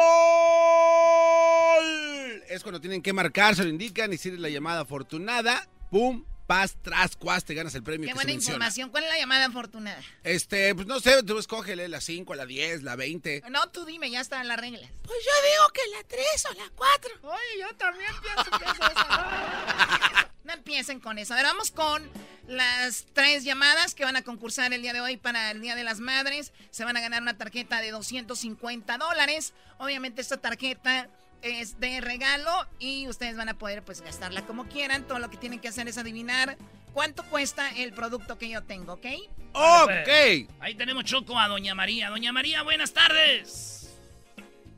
es 2.49 2.63
cuando 2.63 2.81
tienen 2.81 3.03
que 3.03 3.13
marcar, 3.13 3.55
se 3.55 3.65
lo 3.65 3.69
indican 3.69 4.11
y 4.15 4.17
sirve 4.17 4.39
la 4.39 4.49
llamada 4.49 4.81
afortunada. 4.81 5.69
Pum, 5.91 6.25
paz, 6.47 6.77
tras, 6.83 7.17
cuas, 7.17 7.45
te 7.45 7.55
ganas 7.55 7.75
el 7.75 7.83
premio 7.83 8.07
Qué 8.07 8.13
que 8.13 8.15
buena 8.15 8.31
se 8.31 8.35
menciona. 8.35 8.55
información. 8.55 8.91
¿Cuál 8.91 9.05
es 9.05 9.11
la 9.11 9.19
llamada 9.19 9.47
afortunada? 9.47 10.01
Este, 10.23 10.75
pues 10.75 10.87
no 10.87 11.01
sé, 11.01 11.23
tú 11.23 11.39
escógele 11.39 11.89
la 11.89 12.01
5, 12.01 12.35
la 12.35 12.47
10, 12.47 12.83
la 12.83 12.97
20. 12.97 13.43
No, 13.51 13.69
tú 13.71 13.85
dime, 13.85 14.11
ya 14.11 14.21
están 14.21 14.47
las 14.49 14.59
reglas. 14.59 14.91
Pues 15.03 15.19
yo 15.25 15.51
digo 15.51 15.69
que 15.73 15.81
la 15.97 16.05
3 16.09 16.47
o 16.51 16.55
la 16.55 16.71
4. 16.75 17.11
Oye, 17.23 17.61
yo 17.61 17.77
también 17.77 18.11
pienso 18.23 18.51
que 18.59 18.65
es 18.65 18.91
esa. 18.91 20.33
No 20.47 20.53
empiecen 20.53 21.01
con 21.01 21.19
eso. 21.19 21.33
A 21.33 21.39
ver, 21.39 21.45
vamos 21.47 21.73
con 21.73 22.09
las 22.47 23.07
tres 23.13 23.43
llamadas 23.43 23.97
que 23.97 24.05
van 24.05 24.15
a 24.15 24.23
concursar 24.23 24.73
el 24.73 24.81
día 24.81 24.93
de 24.93 25.01
hoy 25.01 25.17
para 25.17 25.51
el 25.51 25.61
Día 25.61 25.75
de 25.75 25.83
las 25.83 25.99
Madres. 25.99 26.53
Se 26.71 26.85
van 26.85 26.97
a 26.97 27.01
ganar 27.01 27.21
una 27.21 27.37
tarjeta 27.37 27.81
de 27.81 27.91
250 27.91 28.97
dólares. 28.97 29.55
Obviamente 29.79 30.23
esta 30.23 30.37
tarjeta 30.37 31.09
es 31.47 31.81
de 31.81 32.01
regalo 32.01 32.51
y 32.79 33.09
ustedes 33.09 33.37
van 33.37 33.49
a 33.49 33.55
poder 33.55 33.83
pues 33.83 34.01
gastarla 34.01 34.43
como 34.43 34.67
quieran. 34.67 35.07
Todo 35.07 35.19
lo 35.19 35.31
que 35.31 35.37
tienen 35.37 35.61
que 35.61 35.69
hacer 35.69 35.89
es 35.89 35.99
adivinar 35.99 36.57
cuánto 36.93 37.25
cuesta 37.25 37.71
el 37.77 37.93
producto 37.93 38.39
que 38.39 38.49
yo 38.49 38.63
tengo, 38.63 38.95
¿ok? 38.95 39.07
Ok. 39.53 40.49
Ahí 40.61 40.75
tenemos 40.75 41.05
Choco 41.05 41.39
a 41.39 41.49
Doña 41.49 41.75
María. 41.75 42.11
Doña 42.11 42.33
María, 42.33 42.63
buenas 42.63 42.93
tardes. 42.93 43.99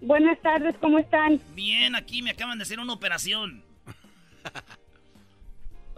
Buenas 0.00 0.40
tardes, 0.40 0.76
¿cómo 0.80 0.98
están? 0.98 1.40
Bien, 1.54 1.96
aquí 1.96 2.22
me 2.22 2.30
acaban 2.30 2.58
de 2.58 2.62
hacer 2.62 2.78
una 2.78 2.92
operación. 2.92 3.64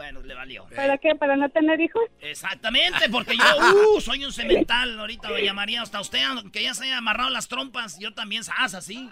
bueno, 0.01 0.23
le 0.23 0.35
valió. 0.35 0.67
¿Para 0.75 0.97
qué? 0.97 1.15
¿Para 1.15 1.37
no 1.37 1.51
tener 1.51 1.79
hijos? 1.79 2.03
Exactamente, 2.23 3.11
porque 3.11 3.37
yo 3.37 3.97
uh, 3.97 4.01
soy 4.01 4.25
un 4.25 4.33
cemental 4.33 4.99
ahorita, 4.99 5.29
doña 5.29 5.53
María. 5.53 5.83
Hasta 5.83 6.01
usted, 6.01 6.23
aunque 6.23 6.63
ya 6.63 6.73
se 6.73 6.85
haya 6.85 6.97
amarrado 6.97 7.29
las 7.29 7.49
trompas, 7.49 7.99
yo 7.99 8.15
también 8.15 8.43
sas 8.43 8.73
así. 8.73 9.11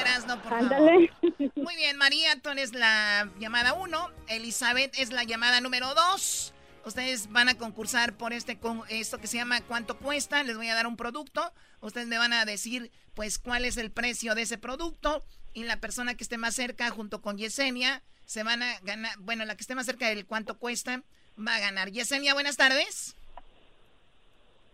Eras, 0.00 0.26
no, 0.26 0.40
por 0.40 0.54
Ándale. 0.54 1.08
favor. 1.08 1.52
Muy 1.56 1.76
bien, 1.76 1.98
María, 1.98 2.40
tú 2.40 2.48
eres 2.48 2.72
la 2.72 3.30
llamada 3.38 3.74
uno. 3.74 4.10
Elizabeth 4.28 4.98
es 4.98 5.12
la 5.12 5.24
llamada 5.24 5.60
número 5.60 5.94
dos. 5.94 6.54
Ustedes 6.86 7.30
van 7.30 7.50
a 7.50 7.58
concursar 7.58 8.14
por 8.14 8.32
este 8.32 8.58
con 8.58 8.84
esto 8.88 9.18
que 9.18 9.26
se 9.26 9.36
llama 9.36 9.60
¿Cuánto 9.60 9.98
cuesta? 9.98 10.42
Les 10.44 10.56
voy 10.56 10.68
a 10.68 10.74
dar 10.74 10.86
un 10.86 10.96
producto. 10.96 11.52
Ustedes 11.82 12.06
me 12.06 12.16
van 12.16 12.32
a 12.32 12.46
decir, 12.46 12.90
pues, 13.12 13.38
cuál 13.38 13.66
es 13.66 13.76
el 13.76 13.92
precio 13.92 14.34
de 14.34 14.42
ese 14.42 14.56
producto. 14.56 15.22
Y 15.52 15.64
la 15.64 15.78
persona 15.78 16.14
que 16.14 16.24
esté 16.24 16.38
más 16.38 16.54
cerca, 16.54 16.88
junto 16.88 17.20
con 17.20 17.36
Yesenia, 17.36 18.02
se 18.30 18.44
van 18.44 18.62
a 18.62 18.78
ganar. 18.84 19.10
Bueno, 19.18 19.44
la 19.44 19.56
que 19.56 19.62
esté 19.62 19.74
más 19.74 19.86
cerca 19.86 20.06
del 20.06 20.24
cuánto 20.24 20.56
cuesta, 20.56 21.02
va 21.36 21.56
a 21.56 21.58
ganar. 21.58 21.90
Yesenia, 21.90 22.32
buenas 22.32 22.56
tardes. 22.56 23.16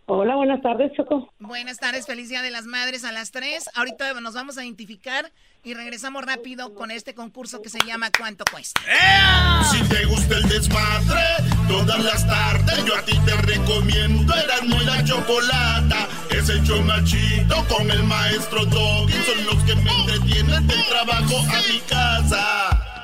Hola, 0.05 0.35
buenas 0.35 0.61
tardes, 0.61 0.91
Choco. 0.95 1.33
Buenas 1.39 1.79
tardes, 1.79 2.05
feliz 2.05 2.29
Día 2.29 2.43
de 2.43 2.51
las 2.51 2.65
Madres 2.65 3.03
a 3.03 3.11
las 3.11 3.31
3. 3.31 3.71
Ahorita 3.73 4.13
nos 4.21 4.35
vamos 4.35 4.59
a 4.59 4.63
identificar 4.63 5.31
y 5.63 5.73
regresamos 5.73 6.23
rápido 6.23 6.75
con 6.75 6.91
este 6.91 7.15
concurso 7.15 7.63
que 7.63 7.69
se 7.69 7.79
llama 7.79 8.11
¿Cuánto 8.15 8.45
cuesta? 8.49 8.79
Si 9.71 9.83
te 9.89 10.05
gusta 10.05 10.37
el 10.37 10.47
desmadre, 10.49 11.23
todas 11.67 11.99
las 12.03 12.27
tardes 12.27 12.85
yo 12.85 12.95
a 12.95 13.01
ti 13.01 13.17
te 13.25 13.35
recomiendo 13.37 14.35
Erasmo 14.35 14.79
y 14.79 14.85
la 14.85 15.03
Chocolata. 15.03 16.07
Es 16.29 16.47
el 16.49 16.63
chido 16.63 17.67
con 17.67 17.89
el 17.89 18.03
maestro 18.03 18.65
Doggy. 18.65 19.13
Son 19.13 19.45
los 19.47 19.63
que 19.63 19.75
me 19.75 19.91
entretienen 19.91 20.67
del 20.67 20.85
trabajo 20.85 21.39
a 21.39 21.73
mi 21.73 21.79
casa. 21.89 22.96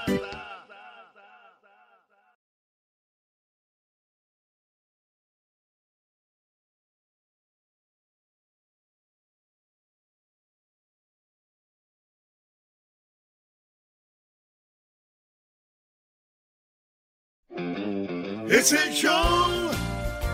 Es 17.56 18.72
el 18.72 18.94
show 18.94 19.72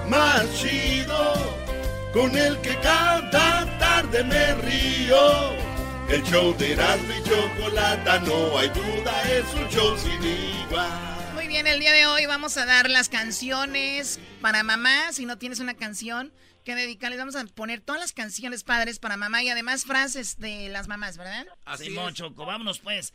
más 0.07 0.45
chido 0.55 1.33
con 2.13 2.35
el 2.37 2.59
que 2.61 2.75
cada 2.81 3.77
tarde 3.77 4.23
me 4.23 4.55
río. 4.55 5.53
El 6.09 6.23
show 6.23 6.55
de 6.57 6.73
Erasmo 6.73 7.13
y 7.13 7.23
Chocolata, 7.23 8.19
no 8.19 8.57
hay 8.57 8.69
duda, 8.69 9.21
es 9.31 9.53
un 9.53 9.69
show 9.69 9.97
sin 9.97 10.23
igual. 10.23 11.33
Muy 11.35 11.47
bien, 11.47 11.67
el 11.67 11.79
día 11.79 11.93
de 11.93 12.07
hoy 12.07 12.25
vamos 12.25 12.57
a 12.57 12.65
dar 12.65 12.89
las 12.89 13.09
canciones 13.09 14.19
para 14.41 14.63
mamá. 14.63 15.13
Si 15.13 15.25
no 15.25 15.37
tienes 15.37 15.59
una 15.59 15.75
canción 15.75 16.33
que 16.65 16.75
dedicarles, 16.75 17.19
vamos 17.19 17.35
a 17.35 17.45
poner 17.45 17.81
todas 17.81 18.01
las 18.01 18.11
canciones 18.11 18.63
padres 18.63 18.99
para 18.99 19.17
mamá 19.17 19.43
y 19.43 19.49
además 19.49 19.85
frases 19.85 20.39
de 20.39 20.69
las 20.69 20.87
mamás, 20.87 21.17
¿verdad? 21.17 21.45
Así 21.65 21.85
Simón. 21.85 22.13
Choco, 22.13 22.45
vámonos 22.45 22.79
pues. 22.79 23.13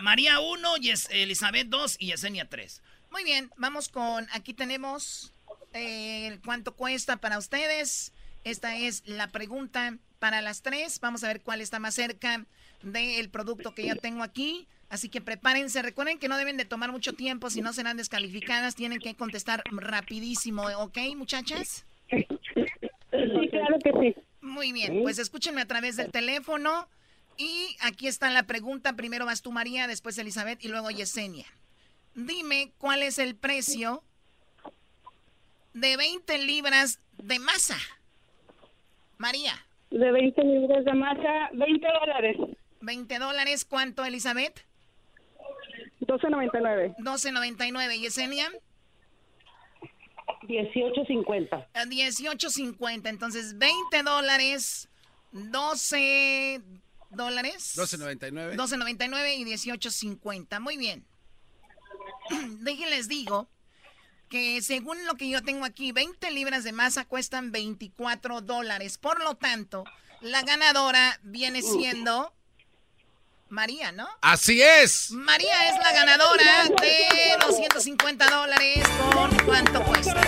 María 0.00 0.40
1, 0.40 0.74
Elizabeth 1.10 1.68
2 1.68 1.96
y 1.98 2.06
Yesenia 2.06 2.48
3. 2.48 2.82
Muy 3.10 3.24
bien, 3.24 3.50
vamos 3.56 3.88
con, 3.88 4.26
aquí 4.32 4.54
tenemos 4.54 5.32
eh, 5.72 6.38
cuánto 6.44 6.74
cuesta 6.74 7.16
para 7.16 7.38
ustedes. 7.38 8.12
Esta 8.44 8.76
es 8.76 9.02
la 9.06 9.28
pregunta 9.28 9.98
para 10.18 10.40
las 10.40 10.62
tres. 10.62 11.00
Vamos 11.00 11.24
a 11.24 11.28
ver 11.28 11.42
cuál 11.42 11.60
está 11.60 11.78
más 11.78 11.94
cerca 11.94 12.46
del 12.82 13.28
producto 13.30 13.74
que 13.74 13.86
yo 13.86 13.96
tengo 13.96 14.22
aquí. 14.22 14.68
Así 14.88 15.08
que 15.08 15.20
prepárense. 15.20 15.82
Recuerden 15.82 16.18
que 16.18 16.28
no 16.28 16.36
deben 16.36 16.56
de 16.56 16.64
tomar 16.64 16.90
mucho 16.92 17.12
tiempo, 17.12 17.50
si 17.50 17.60
no 17.60 17.72
serán 17.72 17.96
descalificadas. 17.96 18.74
Tienen 18.74 18.98
que 18.98 19.14
contestar 19.14 19.62
rapidísimo, 19.70 20.62
¿ok, 20.78 20.98
muchachas? 21.16 21.84
Sí, 22.08 23.48
claro 23.50 23.78
que 23.82 23.92
sí. 24.00 24.22
Muy 24.40 24.72
bien, 24.72 25.02
pues 25.02 25.18
escúchenme 25.18 25.60
a 25.60 25.66
través 25.66 25.96
del 25.96 26.10
teléfono. 26.10 26.88
Y 27.36 27.76
aquí 27.80 28.06
está 28.06 28.30
la 28.30 28.44
pregunta. 28.44 28.94
Primero 28.94 29.26
vas 29.26 29.42
tú, 29.42 29.52
María, 29.52 29.86
después 29.86 30.18
Elizabeth 30.18 30.64
y 30.64 30.68
luego 30.68 30.90
Yesenia. 30.90 31.46
Dime 32.14 32.72
cuál 32.78 33.02
es 33.02 33.18
el 33.18 33.36
precio 33.36 34.02
de 35.74 35.96
20 35.96 36.38
libras 36.38 37.00
de 37.18 37.38
masa. 37.38 37.76
María. 39.18 39.52
De 39.90 40.10
20 40.10 40.42
libras 40.44 40.84
de 40.84 40.94
masa, 40.94 41.50
20 41.52 41.86
dólares. 42.00 42.36
20 42.80 43.18
dólares, 43.18 43.64
¿cuánto, 43.64 44.04
Elizabeth? 44.04 44.64
12.99. 46.00 46.96
12.99. 46.96 48.00
¿Yesenia? 48.00 48.50
18.50. 50.42 51.66
A 51.74 51.84
18.50. 51.84 53.08
Entonces, 53.08 53.58
20 53.58 54.02
dólares, 54.02 54.88
12 55.32 56.62
dólares. 57.10 57.76
12.99. 57.76 58.56
12.99 58.56 59.36
y 59.36 59.44
18.50. 59.44 60.60
Muy 60.60 60.76
bien. 60.76 61.04
Déjenles 62.60 63.08
digo 63.08 63.48
que 64.28 64.62
según 64.62 65.04
lo 65.06 65.14
que 65.16 65.28
yo 65.28 65.42
tengo 65.42 65.64
aquí, 65.64 65.92
20 65.92 66.30
libras 66.30 66.64
de 66.64 66.72
masa 66.72 67.04
cuestan 67.04 67.50
24 67.50 68.40
dólares. 68.40 68.96
Por 68.96 69.22
lo 69.22 69.34
tanto, 69.34 69.84
la 70.20 70.42
ganadora 70.42 71.18
viene 71.22 71.62
siendo 71.62 72.32
María, 73.48 73.90
¿no? 73.90 74.08
Así 74.22 74.62
es. 74.62 75.10
María 75.10 75.68
es 75.68 75.78
la 75.82 75.92
ganadora 75.92 76.68
de 76.80 77.36
los 77.44 77.56
150 77.56 78.30
dólares. 78.30 78.84
¿Con 79.12 79.36
cuánto 79.44 79.82
cuesta? 79.82 80.22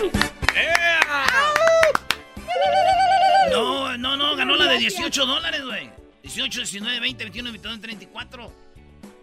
No, 3.50 3.96
no, 3.96 4.16
no, 4.16 4.34
ganó 4.34 4.56
la 4.56 4.66
de 4.72 4.78
18 4.78 5.26
dólares, 5.26 5.64
güey. 5.64 5.90
18, 6.22 6.60
19, 6.60 7.00
20, 7.00 7.24
21, 7.24 7.50
22, 7.52 7.80
34. 7.80 8.52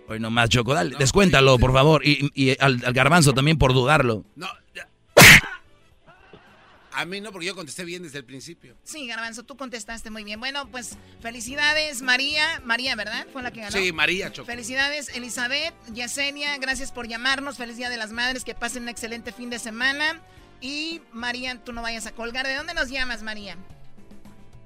Hoy 0.10 0.20
nomás, 0.20 0.50
Choco, 0.50 0.74
dale, 0.74 0.96
descuéntalo, 0.98 1.58
por 1.60 1.72
favor. 1.72 2.06
Y, 2.06 2.32
y 2.34 2.58
al, 2.60 2.82
al 2.84 2.94
garbanzo 2.94 3.34
también 3.34 3.58
por 3.58 3.74
dudarlo. 3.74 4.26
No, 4.36 4.48
ya. 4.76 4.88
A 6.92 7.06
mí 7.06 7.22
no, 7.22 7.32
porque 7.32 7.46
yo 7.46 7.56
contesté 7.56 7.86
bien 7.86 8.04
desde 8.04 8.18
el 8.18 8.26
principio. 8.26 8.76
Sí, 8.84 9.08
Garbanzo, 9.08 9.44
tú 9.44 9.56
contestaste 9.56 10.10
muy 10.10 10.26
bien. 10.26 10.40
Bueno, 10.42 10.68
pues 10.70 10.98
felicidades, 11.22 12.02
María. 12.02 12.62
María, 12.66 12.94
¿verdad? 12.96 13.26
Fue 13.32 13.42
la 13.42 13.52
que 13.52 13.62
ganó. 13.62 13.72
Sí, 13.72 13.94
María 13.94 14.34
Choco. 14.34 14.48
Felicidades, 14.48 15.08
Elizabeth, 15.16 15.74
Yesenia, 15.94 16.58
gracias 16.58 16.92
por 16.92 17.08
llamarnos. 17.08 17.56
Feliz 17.56 17.78
Día 17.78 17.90
de 17.90 17.96
las 17.96 18.12
Madres, 18.12 18.44
que 18.44 18.54
pasen 18.54 18.84
un 18.84 18.90
excelente 18.90 19.32
fin 19.32 19.50
de 19.50 19.60
semana. 19.60 20.20
Y 20.60 21.02
María, 21.14 21.64
tú 21.64 21.72
no 21.72 21.82
vayas 21.82 22.06
a 22.06 22.12
colgar. 22.12 22.46
¿De 22.46 22.56
dónde 22.56 22.74
nos 22.74 22.90
llamas, 22.90 23.24
María? 23.24 23.56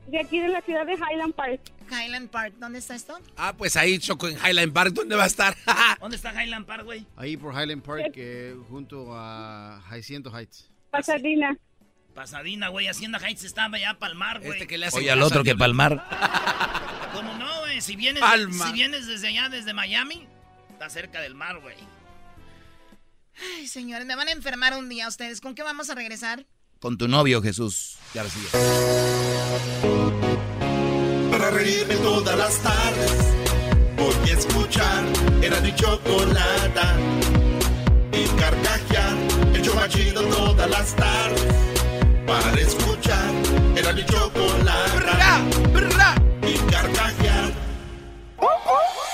De 0.08 0.20
aquí 0.20 0.40
de 0.40 0.50
la 0.50 0.62
ciudad 0.62 0.86
de 0.86 0.94
Highland 0.94 1.34
Park. 1.34 1.62
Highland 1.90 2.30
Park, 2.30 2.56
¿dónde 2.60 2.80
está 2.80 2.96
esto? 2.96 3.20
Ah, 3.38 3.54
pues 3.58 3.76
ahí 3.78 4.00
Choco 4.00 4.28
en 4.28 4.38
Highland 4.38 4.74
Park, 4.74 4.94
¿dónde 4.94 5.16
va 5.16 5.24
a 5.24 5.28
estar? 5.28 5.56
¿Dónde 6.00 6.18
está 6.18 6.32
Highland 6.32 6.66
Park, 6.66 6.84
güey? 6.84 7.06
Ahí 7.16 7.38
por 7.38 7.54
Highland 7.54 7.84
Park, 7.84 8.14
eh, 8.16 8.56
junto 8.70 9.10
a 9.12 9.82
Jacinto 9.90 10.36
Heights. 10.36 10.70
Pasadena. 10.92 11.58
Pasadina, 12.14 12.68
güey. 12.70 12.88
Hacienda 12.88 13.20
Heights 13.20 13.44
estaba 13.44 13.78
allá 13.78 13.92
a 13.92 14.00
Palmar, 14.00 14.40
güey. 14.40 14.52
Este 14.52 14.68
que 14.68 14.78
le 14.78 14.88
hace 14.88 14.98
Oye, 14.98 15.12
al 15.12 15.22
otro 15.22 15.44
que 15.44 15.56
palmar. 15.56 16.08
¿Cómo 17.14 17.34
no, 17.36 17.62
güey? 17.62 17.82
Si 17.82 17.96
vienes, 17.96 18.22
Palma. 18.22 18.68
si 18.68 18.74
vienes 18.74 19.08
desde 19.08 19.30
allá, 19.30 19.50
desde 19.50 19.74
Miami, 19.74 20.28
está 20.72 20.90
cerca 20.90 21.22
del 21.22 21.34
mar, 21.36 21.60
güey. 21.60 21.78
Ay, 23.58 23.68
señores, 23.68 24.06
me 24.06 24.16
van 24.16 24.28
a 24.28 24.32
enfermar 24.32 24.78
un 24.78 24.90
día 24.90 25.08
ustedes. 25.08 25.42
¿Con 25.42 25.56
qué 25.56 25.64
vamos 25.64 25.90
a 25.90 25.96
regresar? 25.96 26.46
Con 26.84 26.98
tu 26.98 27.08
novio, 27.08 27.42
Jesús 27.42 27.96
García. 28.14 28.50
Para 31.32 31.50
reírme 31.52 31.96
todas 31.96 32.38
las 32.38 32.58
tardes, 32.58 33.12
voy 33.96 34.30
a 34.30 34.34
escuchar 34.34 35.04
era 35.42 35.62
mi 35.62 35.74
chocolata 35.76 36.98
y 38.12 38.26
carcajear 38.38 39.14
el 39.56 39.62
show 39.62 39.76
más 39.76 39.88
chido 39.88 40.24
todas 40.24 40.70
las 40.70 40.94
tardes. 40.94 41.56
Para 42.28 42.60
escuchar 42.60 43.32
era 43.78 43.94
mi 43.94 44.06
chocolata 44.06 45.42
y 46.46 46.58
carcajear. 46.70 47.54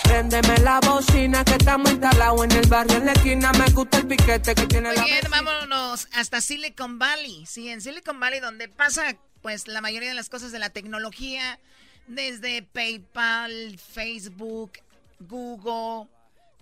Préndeme 0.09 0.57
la 0.57 0.79
bocina 0.79 1.45
que 1.45 1.51
estamos 1.53 1.91
instalados 1.91 2.43
en 2.43 2.51
el 2.53 2.67
barrio 2.67 2.97
en 2.97 3.05
la 3.05 3.11
esquina. 3.13 3.51
Me 3.53 3.69
gusta 3.69 3.99
el 3.99 4.07
piquete 4.07 4.55
que 4.55 4.65
tiene 4.65 4.87
Muy 4.89 4.97
la 4.97 5.03
bien, 5.05 5.21
vámonos 5.29 6.07
hasta 6.13 6.41
Silicon 6.41 6.97
Valley. 6.97 7.45
Sí, 7.45 7.69
en 7.69 7.79
Silicon 7.79 8.19
Valley, 8.19 8.39
donde 8.39 8.67
pasa 8.69 9.15
pues 9.43 9.67
la 9.67 9.81
mayoría 9.81 10.09
de 10.09 10.15
las 10.15 10.27
cosas 10.27 10.51
de 10.51 10.57
la 10.57 10.71
tecnología, 10.71 11.59
desde 12.07 12.63
PayPal, 12.63 13.77
Facebook, 13.79 14.71
Google, 15.19 16.09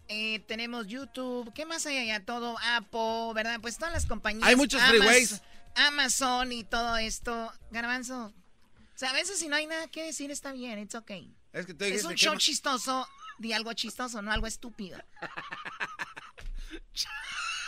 eh, 0.09 0.39
tenemos 0.47 0.85
YouTube, 0.87 1.51
¿qué 1.53 1.65
más 1.65 1.85
hay 1.85 1.97
allá? 1.99 2.25
Todo 2.25 2.57
Apple, 2.75 3.33
¿verdad? 3.33 3.59
Pues 3.61 3.77
todas 3.77 3.93
las 3.93 4.05
compañías. 4.05 4.47
Hay 4.47 4.57
muchos 4.57 4.81
Amaz- 4.81 4.89
freeways. 4.89 5.41
Amazon 5.75 6.51
y 6.51 6.63
todo 6.65 6.97
esto. 6.97 7.51
Garbanzo. 7.71 8.25
O 8.25 8.99
sea, 8.99 9.11
a 9.11 9.13
veces 9.13 9.39
si 9.39 9.47
no 9.47 9.55
hay 9.55 9.67
nada 9.67 9.87
que 9.87 10.03
decir 10.03 10.31
está 10.31 10.51
bien, 10.51 10.79
it's 10.79 10.95
okay. 10.95 11.33
Es 11.53 11.65
que 11.65 11.75
Es 11.79 12.03
un 12.03 12.13
show 12.13 12.35
chistoso, 12.35 13.07
di 13.37 13.53
algo 13.53 13.73
chistoso, 13.73 14.21
no 14.21 14.31
algo 14.31 14.47
estúpido. 14.47 14.97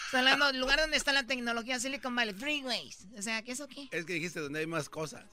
Está 0.05 0.20
hablando 0.20 0.47
del 0.47 0.59
lugar 0.59 0.80
donde 0.80 0.97
está 0.97 1.13
la 1.13 1.28
tecnología 1.28 1.80
Silicon 1.80 2.15
Valley, 2.15 2.34
freeways. 2.34 3.07
O 3.17 3.22
sea, 3.22 3.43
¿qué 3.43 3.51
es 3.51 3.59
eso 3.59 3.67
qué? 3.67 3.88
Es 3.91 4.05
que 4.05 4.13
dijiste 4.13 4.39
donde 4.39 4.59
hay 4.59 4.67
más 4.67 4.89
cosas. 4.89 5.24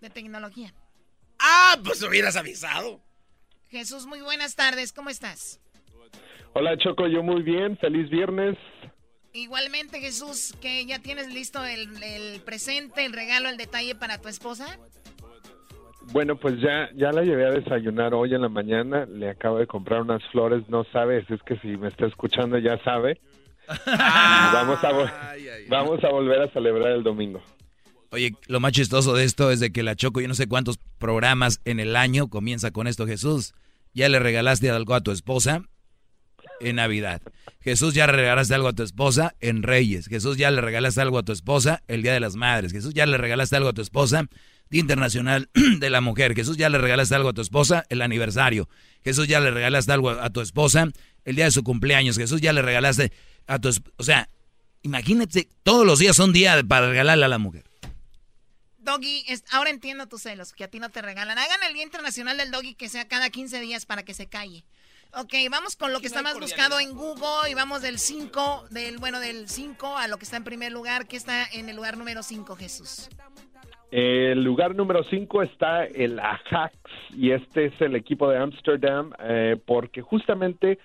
De 0.00 0.08
tecnología. 0.08 0.72
Ah, 1.38 1.76
pues 1.84 2.02
hubieras 2.02 2.36
avisado. 2.36 3.02
Jesús, 3.68 4.06
muy 4.06 4.20
buenas 4.20 4.54
tardes, 4.54 4.92
¿cómo 4.92 5.10
estás? 5.10 5.60
Hola 6.54 6.76
Choco, 6.78 7.06
yo 7.06 7.22
muy 7.22 7.42
bien, 7.42 7.76
feliz 7.78 8.10
viernes. 8.10 8.56
Igualmente, 9.32 10.00
Jesús, 10.00 10.54
que 10.60 10.84
ya 10.84 10.98
tienes 10.98 11.32
listo 11.32 11.64
el, 11.64 12.02
el 12.02 12.42
presente, 12.42 13.04
el 13.06 13.14
regalo, 13.14 13.48
el 13.48 13.56
detalle 13.56 13.94
para 13.94 14.18
tu 14.18 14.28
esposa. 14.28 14.78
Bueno, 16.12 16.36
pues 16.36 16.60
ya, 16.60 16.90
ya 16.94 17.12
la 17.12 17.22
llevé 17.22 17.46
a 17.46 17.50
desayunar 17.50 18.12
hoy 18.14 18.34
en 18.34 18.42
la 18.42 18.48
mañana, 18.48 19.06
le 19.06 19.30
acabo 19.30 19.58
de 19.58 19.66
comprar 19.66 20.02
unas 20.02 20.22
flores, 20.30 20.62
no 20.68 20.84
sabe, 20.92 21.24
es 21.28 21.42
que 21.42 21.56
si 21.58 21.68
me 21.76 21.88
está 21.88 22.06
escuchando 22.06 22.58
ya 22.58 22.82
sabe. 22.84 23.20
vamos, 23.86 24.82
a 24.84 24.92
vamos 25.68 26.04
a 26.04 26.08
volver 26.08 26.42
a 26.42 26.48
celebrar 26.48 26.92
el 26.92 27.02
domingo. 27.02 27.40
Oye, 28.10 28.34
lo 28.46 28.60
más 28.60 28.72
chistoso 28.72 29.14
de 29.14 29.24
esto 29.24 29.50
es 29.50 29.60
de 29.60 29.72
que 29.72 29.82
la 29.82 29.96
Choco, 29.96 30.20
yo 30.20 30.28
no 30.28 30.34
sé 30.34 30.46
cuántos 30.46 30.78
programas 30.98 31.60
en 31.64 31.80
el 31.80 31.96
año 31.96 32.28
comienza 32.28 32.70
con 32.70 32.86
esto, 32.86 33.06
Jesús. 33.06 33.54
Ya 33.94 34.08
le 34.08 34.18
regalaste 34.18 34.70
algo 34.70 34.94
a 34.94 35.00
tu 35.00 35.12
esposa 35.12 35.62
en 36.60 36.76
Navidad. 36.76 37.22
Jesús, 37.60 37.94
ya 37.94 38.06
le 38.06 38.12
regalaste 38.12 38.54
algo 38.54 38.68
a 38.68 38.72
tu 38.74 38.82
esposa 38.82 39.34
en 39.40 39.62
Reyes. 39.62 40.08
Jesús, 40.08 40.36
ya 40.36 40.50
le 40.50 40.60
regalaste 40.60 41.00
algo 41.00 41.18
a 41.18 41.22
tu 41.22 41.32
esposa 41.32 41.82
el 41.88 42.02
Día 42.02 42.12
de 42.12 42.20
las 42.20 42.36
Madres. 42.36 42.72
Jesús, 42.72 42.92
ya 42.92 43.06
le 43.06 43.16
regalaste 43.16 43.56
algo 43.56 43.70
a 43.70 43.72
tu 43.72 43.82
esposa 43.82 44.26
Internacional 44.80 45.48
de 45.54 45.90
la 45.90 46.00
Mujer. 46.00 46.34
Jesús, 46.34 46.56
ya 46.56 46.68
le 46.68 46.78
regalaste 46.78 47.14
algo 47.14 47.28
a 47.30 47.32
tu 47.32 47.40
esposa 47.42 47.84
el 47.88 48.02
aniversario. 48.02 48.68
Jesús, 49.04 49.28
ya 49.28 49.40
le 49.40 49.50
regalaste 49.50 49.92
algo 49.92 50.10
a 50.10 50.30
tu 50.30 50.40
esposa 50.40 50.88
el 51.24 51.36
día 51.36 51.44
de 51.46 51.50
su 51.50 51.62
cumpleaños. 51.62 52.16
Jesús, 52.16 52.40
ya 52.40 52.52
le 52.52 52.62
regalaste 52.62 53.12
a 53.46 53.58
tu 53.58 53.68
esposa. 53.68 53.94
O 53.98 54.02
sea, 54.04 54.28
imagínate, 54.82 55.48
todos 55.62 55.86
los 55.86 55.98
días 55.98 56.16
son 56.16 56.32
días 56.32 56.62
para 56.68 56.88
regalarle 56.88 57.24
a 57.24 57.28
la 57.28 57.38
mujer. 57.38 57.64
Doggy, 58.78 59.24
es- 59.28 59.44
ahora 59.50 59.70
entiendo 59.70 60.08
tus 60.08 60.22
celos, 60.22 60.52
que 60.52 60.64
a 60.64 60.68
ti 60.68 60.80
no 60.80 60.88
te 60.90 61.02
regalan. 61.02 61.38
Hagan 61.38 61.62
el 61.68 61.74
Día 61.74 61.84
Internacional 61.84 62.36
del 62.36 62.50
Doggy 62.50 62.74
que 62.74 62.88
sea 62.88 63.06
cada 63.06 63.30
15 63.30 63.60
días 63.60 63.86
para 63.86 64.02
que 64.04 64.12
se 64.14 64.26
calle. 64.26 64.64
Ok, 65.14 65.34
vamos 65.50 65.76
con 65.76 65.92
lo 65.92 66.00
que 66.00 66.06
está 66.06 66.22
más 66.22 66.38
buscado 66.40 66.80
en 66.80 66.94
Google 66.94 67.50
y 67.50 67.54
vamos 67.54 67.82
del 67.82 67.98
5, 67.98 68.66
del 68.70 68.96
bueno, 68.98 69.20
del 69.20 69.48
5 69.48 69.98
a 69.98 70.08
lo 70.08 70.16
que 70.16 70.24
está 70.24 70.38
en 70.38 70.44
primer 70.44 70.72
lugar, 70.72 71.06
que 71.06 71.18
está 71.18 71.44
en 71.52 71.68
el 71.68 71.76
lugar 71.76 71.98
número 71.98 72.22
5, 72.22 72.56
Jesús. 72.56 73.08
El 73.92 74.42
lugar 74.42 74.74
número 74.74 75.04
5 75.04 75.42
está 75.42 75.84
el 75.84 76.18
Ajax 76.18 76.74
y 77.14 77.32
este 77.32 77.66
es 77.66 77.78
el 77.82 77.94
equipo 77.94 78.26
de 78.30 78.38
Ámsterdam 78.38 79.12
eh, 79.18 79.58
porque 79.66 80.00
justamente 80.00 80.78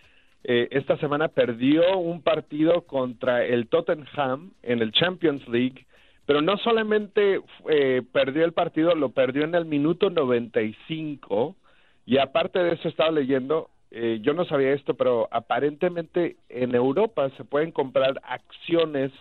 eh, 0.43 0.67
esta 0.71 0.97
semana 0.97 1.29
perdió 1.29 1.97
un 1.99 2.21
partido 2.21 2.81
contra 2.81 3.45
el 3.45 3.69
Tottenham 3.69 4.51
en 4.61 4.81
el 4.81 4.91
Champions 4.91 5.47
League, 5.47 5.85
pero 6.25 6.41
no 6.41 6.57
solamente 6.57 7.39
eh, 7.69 8.01
perdió 8.11 8.43
el 8.43 8.51
partido, 8.51 8.93
lo 8.93 9.11
perdió 9.11 9.45
en 9.45 9.55
el 9.55 9.63
minuto 9.63 10.09
95 10.09 11.55
y 12.05 12.17
aparte 12.17 12.59
de 12.59 12.73
eso 12.73 12.89
estaba 12.89 13.11
leyendo, 13.11 13.69
eh, 13.91 14.19
yo 14.21 14.33
no 14.33 14.43
sabía 14.43 14.73
esto, 14.73 14.95
pero 14.95 15.29
aparentemente 15.31 16.35
en 16.49 16.75
Europa 16.75 17.29
se 17.37 17.45
pueden 17.45 17.71
comprar 17.71 18.19
acciones 18.23 19.13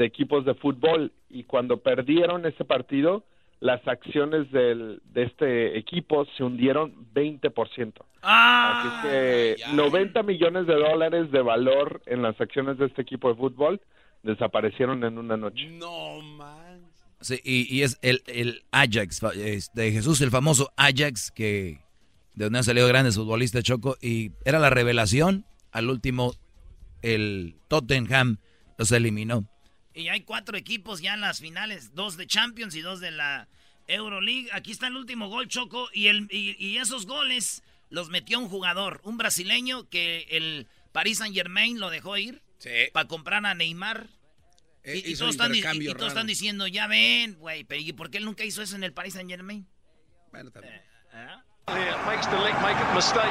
de 0.00 0.06
equipos 0.06 0.46
de 0.46 0.54
fútbol 0.54 1.12
y 1.28 1.44
cuando 1.44 1.76
perdieron 1.76 2.46
ese 2.46 2.64
partido, 2.64 3.22
las 3.60 3.86
acciones 3.86 4.50
del, 4.50 5.02
de 5.12 5.24
este 5.24 5.76
equipo 5.76 6.24
se 6.38 6.42
hundieron 6.42 7.06
20%. 7.12 7.92
Ah, 8.22 8.80
Así 8.80 9.08
que 9.08 9.56
90 9.74 10.22
millones 10.22 10.66
de 10.66 10.74
dólares 10.74 11.30
de 11.30 11.42
valor 11.42 12.00
en 12.06 12.22
las 12.22 12.40
acciones 12.40 12.78
de 12.78 12.86
este 12.86 13.02
equipo 13.02 13.28
de 13.28 13.34
fútbol 13.34 13.82
desaparecieron 14.22 15.04
en 15.04 15.18
una 15.18 15.36
noche. 15.36 15.68
No 15.68 16.22
man. 16.22 16.80
Sí, 17.20 17.38
y, 17.44 17.76
y 17.76 17.82
es 17.82 17.98
el, 18.00 18.22
el 18.26 18.62
Ajax, 18.70 19.20
de 19.74 19.92
Jesús, 19.92 20.22
el 20.22 20.30
famoso 20.30 20.72
Ajax, 20.78 21.30
que 21.30 21.80
de 22.36 22.44
donde 22.44 22.60
han 22.60 22.64
salido 22.64 22.88
grandes 22.88 23.16
futbolistas, 23.16 23.64
Choco, 23.64 23.98
y 24.00 24.32
era 24.46 24.58
la 24.58 24.70
revelación. 24.70 25.44
Al 25.72 25.90
último, 25.90 26.32
el 27.02 27.56
Tottenham 27.68 28.38
los 28.78 28.90
eliminó. 28.92 29.46
Y 30.00 30.08
hay 30.08 30.22
cuatro 30.22 30.56
equipos 30.56 31.00
ya 31.00 31.14
en 31.14 31.20
las 31.20 31.40
finales, 31.40 31.94
dos 31.94 32.16
de 32.16 32.26
Champions 32.26 32.74
y 32.74 32.80
dos 32.80 33.00
de 33.00 33.10
la 33.10 33.48
Euroleague. 33.86 34.48
Aquí 34.52 34.72
está 34.72 34.86
el 34.88 34.96
último 34.96 35.28
gol, 35.28 35.48
Choco, 35.48 35.88
y, 35.92 36.08
el, 36.08 36.26
y, 36.30 36.56
y 36.58 36.78
esos 36.78 37.06
goles 37.06 37.62
los 37.90 38.08
metió 38.08 38.38
un 38.38 38.48
jugador, 38.48 39.00
un 39.04 39.16
brasileño 39.18 39.88
que 39.88 40.26
el 40.30 40.66
Paris 40.92 41.18
Saint 41.18 41.34
Germain 41.34 41.78
lo 41.80 41.90
dejó 41.90 42.16
ir 42.16 42.42
para 42.92 43.08
comprar 43.08 43.44
a 43.46 43.54
Neymar. 43.54 44.08
Eh, 44.82 45.02
y, 45.04 45.12
y 45.12 45.16
todos, 45.16 45.32
están, 45.32 45.54
y- 45.54 45.60
todos 45.92 46.08
están 46.08 46.26
diciendo, 46.26 46.66
ya 46.66 46.86
ven, 46.86 47.34
güey, 47.34 47.64
pero 47.64 47.80
¿y 47.82 47.92
por 47.92 48.10
qué 48.10 48.18
él 48.18 48.24
nunca 48.24 48.44
hizo 48.44 48.62
eso 48.62 48.76
en 48.76 48.84
el 48.84 48.92
Paris 48.92 49.14
Saint 49.14 49.28
Germain? 49.28 49.66
Bueno, 50.32 50.50
también. 50.50 50.80
Here, 51.68 51.94
makes 52.06 52.26
the 52.26 52.36
link, 52.38 52.56
make 52.62 52.76
a 52.80 52.94
mistake. 52.94 53.30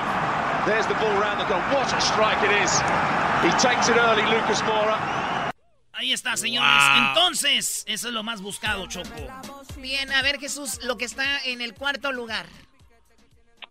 There's 0.65 0.87
the 0.87 0.93
ball 0.95 1.11
round 1.19 1.39
the 1.41 1.47
goal. 1.49 1.59
What 1.73 1.91
a 1.91 1.99
strike 1.99 2.39
it 2.43 2.51
is. 2.63 2.71
He 3.43 3.51
takes 3.59 3.89
it 3.89 3.97
early, 3.97 4.23
Lucas 4.23 4.61
Moura. 4.63 4.95
Ahí 5.99 6.13
está, 6.13 6.37
señores. 6.37 6.71
Entonces, 7.09 7.83
eso 7.85 8.07
es 8.07 8.13
lo 8.13 8.23
más 8.23 8.41
buscado, 8.41 8.87
Choco. 8.87 9.09
Bien, 9.81 10.09
a 10.11 10.21
ver 10.21 10.37
Jesús, 10.39 10.79
lo 10.87 10.95
que 10.95 11.03
está 11.03 11.43
en 11.45 11.59
el 11.59 11.73
cuarto 11.73 12.13
lugar. 12.13 12.45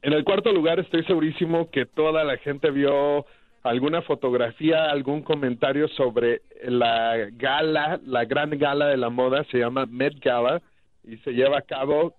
En 0.03 0.13
el 0.13 0.25
cuarto 0.25 0.53
lugar 0.53 0.79
estoy 0.79 1.03
segurísimo 1.05 1.71
que 1.71 1.87
toda 1.87 2.25
la 2.25 2.37
gente 2.37 2.71
vio 2.71 3.25
alguna 3.63 4.03
fotografía, 4.03 4.91
algún 4.91 5.23
comentario 5.23 5.89
sobre 5.89 6.43
la 6.65 7.17
gala, 7.33 7.99
la 8.05 8.27
gran 8.27 8.51
gala 8.59 8.89
de 8.89 8.99
la 8.99 9.09
moda, 9.09 9.43
se 9.51 9.61
llama 9.61 9.87
Met 9.87 10.23
Gala 10.23 10.61
y 11.05 11.17
se 11.19 11.33
lleva 11.33 11.57
a 11.57 11.63
cabo 11.63 12.15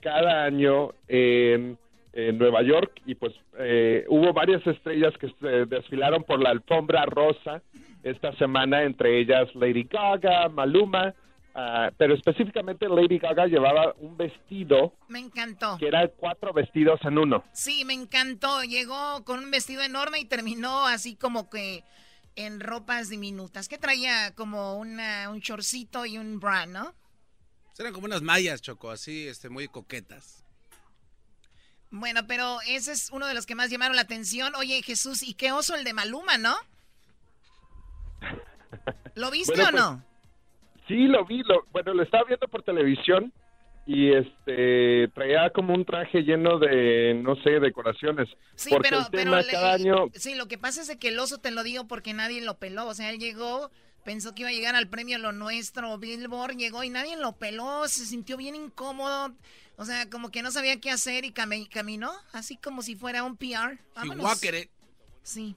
cada 0.00 0.42
año 0.42 0.90
en, 1.06 1.78
en 2.14 2.36
Nueva 2.36 2.62
York 2.62 3.00
y 3.06 3.14
pues 3.14 3.32
eh, 3.60 4.04
hubo 4.08 4.32
varias 4.32 4.66
estrellas 4.66 5.16
que 5.18 5.28
se 5.40 5.66
desfilaron 5.66 6.24
por 6.24 6.42
la 6.42 6.50
alfombra 6.50 7.06
rosa 7.06 7.62
esta 8.02 8.32
semana, 8.36 8.82
entre 8.82 9.20
ellas 9.20 9.48
Lady 9.54 9.84
Gaga, 9.84 10.48
Maluma, 10.48 11.14
ah, 11.54 11.90
pero 11.98 12.14
específicamente 12.14 12.88
Lady 12.88 13.18
Gaga 13.18 13.46
llevaba 13.46 13.94
un 13.98 14.16
vestido 14.16 14.94
Me 15.08 15.18
encantó. 15.18 15.76
que 15.78 15.88
era 15.88 16.08
cuatro 16.08 16.52
vestidos 16.52 17.00
en 17.04 17.18
uno. 17.18 17.44
Sí, 17.52 17.84
me 17.84 17.94
encantó. 17.94 18.62
Llegó 18.62 19.24
con 19.24 19.40
un 19.44 19.50
vestido 19.50 19.82
enorme 19.82 20.20
y 20.20 20.24
terminó 20.24 20.86
así 20.86 21.16
como 21.16 21.50
que 21.50 21.84
en 22.36 22.60
ropas 22.60 23.08
diminutas. 23.10 23.68
Que 23.68 23.78
traía 23.78 24.34
como 24.34 24.76
una, 24.76 25.28
un 25.30 25.40
chorcito 25.40 26.06
y 26.06 26.16
un 26.18 26.40
bra, 26.40 26.66
¿no? 26.66 26.94
Eran 27.78 27.92
como 27.94 28.04
unas 28.06 28.20
mallas, 28.22 28.60
Choco, 28.60 28.90
así, 28.90 29.26
este, 29.26 29.48
muy 29.48 29.66
coquetas. 29.66 30.44
Bueno, 31.90 32.26
pero 32.26 32.58
ese 32.68 32.92
es 32.92 33.10
uno 33.10 33.26
de 33.26 33.34
los 33.34 33.46
que 33.46 33.54
más 33.54 33.70
llamaron 33.70 33.96
la 33.96 34.02
atención. 34.02 34.54
Oye, 34.54 34.82
Jesús, 34.82 35.22
¿y 35.22 35.34
qué 35.34 35.50
oso 35.52 35.74
el 35.74 35.82
de 35.84 35.92
Maluma, 35.94 36.38
no? 36.38 36.54
¿Lo 39.14 39.30
viste 39.30 39.52
Bueno, 39.54 39.68
o 39.68 39.70
pues, 39.70 39.82
no? 39.82 40.04
Sí, 40.88 41.06
lo 41.06 41.24
vi, 41.24 41.42
lo, 41.44 41.64
bueno, 41.72 41.94
lo 41.94 42.02
estaba 42.02 42.24
viendo 42.24 42.48
por 42.48 42.62
televisión 42.62 43.32
y 43.86 44.12
este 44.12 45.08
traía 45.14 45.50
como 45.50 45.72
un 45.74 45.84
traje 45.84 46.22
lleno 46.22 46.58
de, 46.58 47.14
no 47.14 47.36
sé, 47.36 47.60
decoraciones. 47.60 48.28
Sí, 48.54 48.70
porque 48.70 48.88
pero, 48.90 49.00
el 49.02 49.06
pero 49.10 49.22
tema 49.24 49.42
le- 49.42 49.50
cada 49.52 49.74
año, 49.74 50.06
sí, 50.14 50.34
lo 50.34 50.46
que 50.48 50.58
pasa 50.58 50.80
es 50.82 50.88
de 50.88 50.98
que 50.98 51.08
el 51.08 51.18
oso 51.18 51.38
te 51.38 51.50
lo 51.50 51.62
digo 51.62 51.86
porque 51.86 52.12
nadie 52.12 52.40
lo 52.40 52.58
peló. 52.58 52.86
O 52.86 52.94
sea, 52.94 53.10
él 53.10 53.18
llegó, 53.18 53.70
pensó 54.04 54.34
que 54.34 54.42
iba 54.42 54.50
a 54.50 54.52
llegar 54.52 54.74
al 54.74 54.88
premio 54.88 55.18
Lo 55.18 55.32
Nuestro, 55.32 55.96
Billboard, 55.98 56.56
llegó 56.56 56.82
y 56.84 56.90
nadie 56.90 57.16
lo 57.16 57.32
peló, 57.32 57.86
se 57.88 58.04
sintió 58.04 58.36
bien 58.36 58.54
incómodo. 58.54 59.32
O 59.76 59.84
sea, 59.84 60.10
como 60.10 60.30
que 60.30 60.42
no 60.42 60.50
sabía 60.50 60.78
qué 60.80 60.90
hacer 60.90 61.24
y 61.24 61.32
cami- 61.32 61.68
caminó, 61.68 62.10
así 62.32 62.56
como 62.56 62.82
si 62.82 62.96
fuera 62.96 63.22
un 63.22 63.36
PR. 63.36 63.78
Vámonos. 63.94 64.24
Walker, 64.24 64.68
Sí. 65.22 65.54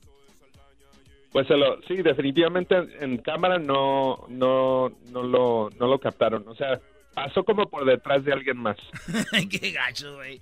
Pues 1.33 1.47
se 1.47 1.57
lo, 1.57 1.81
sí, 1.87 1.95
definitivamente 1.95 2.75
en 2.99 3.17
cámara 3.17 3.57
no, 3.57 4.25
no, 4.29 4.89
no 5.11 5.23
lo, 5.23 5.71
no 5.79 5.87
lo 5.87 5.99
captaron. 5.99 6.47
O 6.47 6.55
sea, 6.55 6.79
pasó 7.15 7.43
como 7.43 7.67
por 7.67 7.85
detrás 7.85 8.23
de 8.23 8.31
alguien 8.31 8.57
más. 8.57 8.77
Qué 9.49 9.71
gacho, 9.71 10.13
güey. 10.13 10.39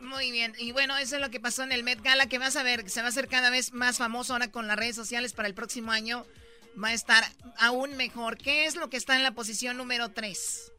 Muy 0.00 0.32
bien, 0.32 0.54
y 0.58 0.72
bueno, 0.72 0.96
eso 0.96 1.16
es 1.16 1.22
lo 1.22 1.30
que 1.30 1.40
pasó 1.40 1.62
en 1.62 1.72
el 1.72 1.84
Met 1.84 2.00
Gala, 2.02 2.26
que 2.26 2.38
vas 2.38 2.56
a 2.56 2.62
ver, 2.62 2.88
se 2.88 3.00
va 3.00 3.06
a 3.06 3.10
hacer 3.10 3.28
cada 3.28 3.50
vez 3.50 3.72
más 3.72 3.98
famoso 3.98 4.32
ahora 4.32 4.50
con 4.50 4.66
las 4.66 4.78
redes 4.78 4.96
sociales 4.96 5.34
para 5.34 5.46
el 5.46 5.54
próximo 5.54 5.92
año. 5.92 6.24
Va 6.82 6.88
a 6.88 6.94
estar 6.94 7.22
aún 7.58 7.96
mejor. 7.96 8.38
¿Qué 8.38 8.64
es 8.64 8.76
lo 8.76 8.88
que 8.88 8.96
está 8.96 9.14
en 9.14 9.22
la 9.22 9.32
posición 9.32 9.76
número 9.76 10.08
3? 10.08 10.72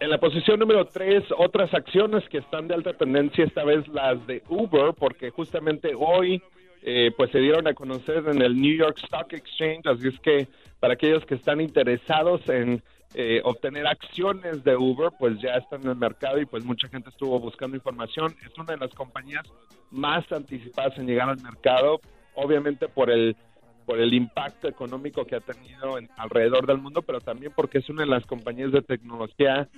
En 0.00 0.10
la 0.10 0.18
posición 0.18 0.58
número 0.58 0.86
tres, 0.86 1.22
otras 1.38 1.72
acciones 1.72 2.28
que 2.28 2.38
están 2.38 2.66
de 2.66 2.74
alta 2.74 2.94
tendencia, 2.94 3.44
esta 3.44 3.64
vez 3.64 3.86
las 3.88 4.26
de 4.26 4.42
Uber, 4.48 4.92
porque 4.98 5.30
justamente 5.30 5.92
hoy 5.96 6.42
eh, 6.86 7.10
pues 7.16 7.30
se 7.30 7.38
dieron 7.38 7.66
a 7.66 7.72
conocer 7.74 8.22
en 8.28 8.42
el 8.42 8.60
New 8.60 8.76
York 8.76 8.98
Stock 9.02 9.32
Exchange, 9.32 9.86
así 9.86 10.08
es 10.08 10.20
que 10.20 10.46
para 10.80 10.94
aquellos 10.94 11.24
que 11.24 11.34
están 11.34 11.60
interesados 11.60 12.46
en 12.48 12.82
eh, 13.14 13.40
obtener 13.44 13.86
acciones 13.86 14.62
de 14.64 14.76
Uber, 14.76 15.10
pues 15.18 15.40
ya 15.40 15.54
están 15.54 15.82
en 15.82 15.90
el 15.90 15.96
mercado 15.96 16.38
y 16.40 16.46
pues 16.46 16.64
mucha 16.64 16.88
gente 16.88 17.08
estuvo 17.10 17.38
buscando 17.40 17.76
información. 17.76 18.34
Es 18.44 18.58
una 18.58 18.72
de 18.74 18.78
las 18.78 18.92
compañías 18.94 19.44
más 19.90 20.30
anticipadas 20.32 20.98
en 20.98 21.06
llegar 21.06 21.28
al 21.30 21.40
mercado, 21.40 22.00
obviamente 22.34 22.88
por 22.88 23.10
el 23.10 23.36
por 23.86 24.00
el 24.00 24.14
impacto 24.14 24.66
económico 24.66 25.26
que 25.26 25.36
ha 25.36 25.40
tenido 25.40 25.98
en- 25.98 26.08
alrededor 26.16 26.66
del 26.66 26.78
mundo, 26.78 27.02
pero 27.02 27.20
también 27.20 27.52
porque 27.54 27.78
es 27.78 27.88
una 27.90 28.00
de 28.02 28.08
las 28.08 28.24
compañías 28.24 28.72
de 28.72 28.80
tecnología 28.80 29.68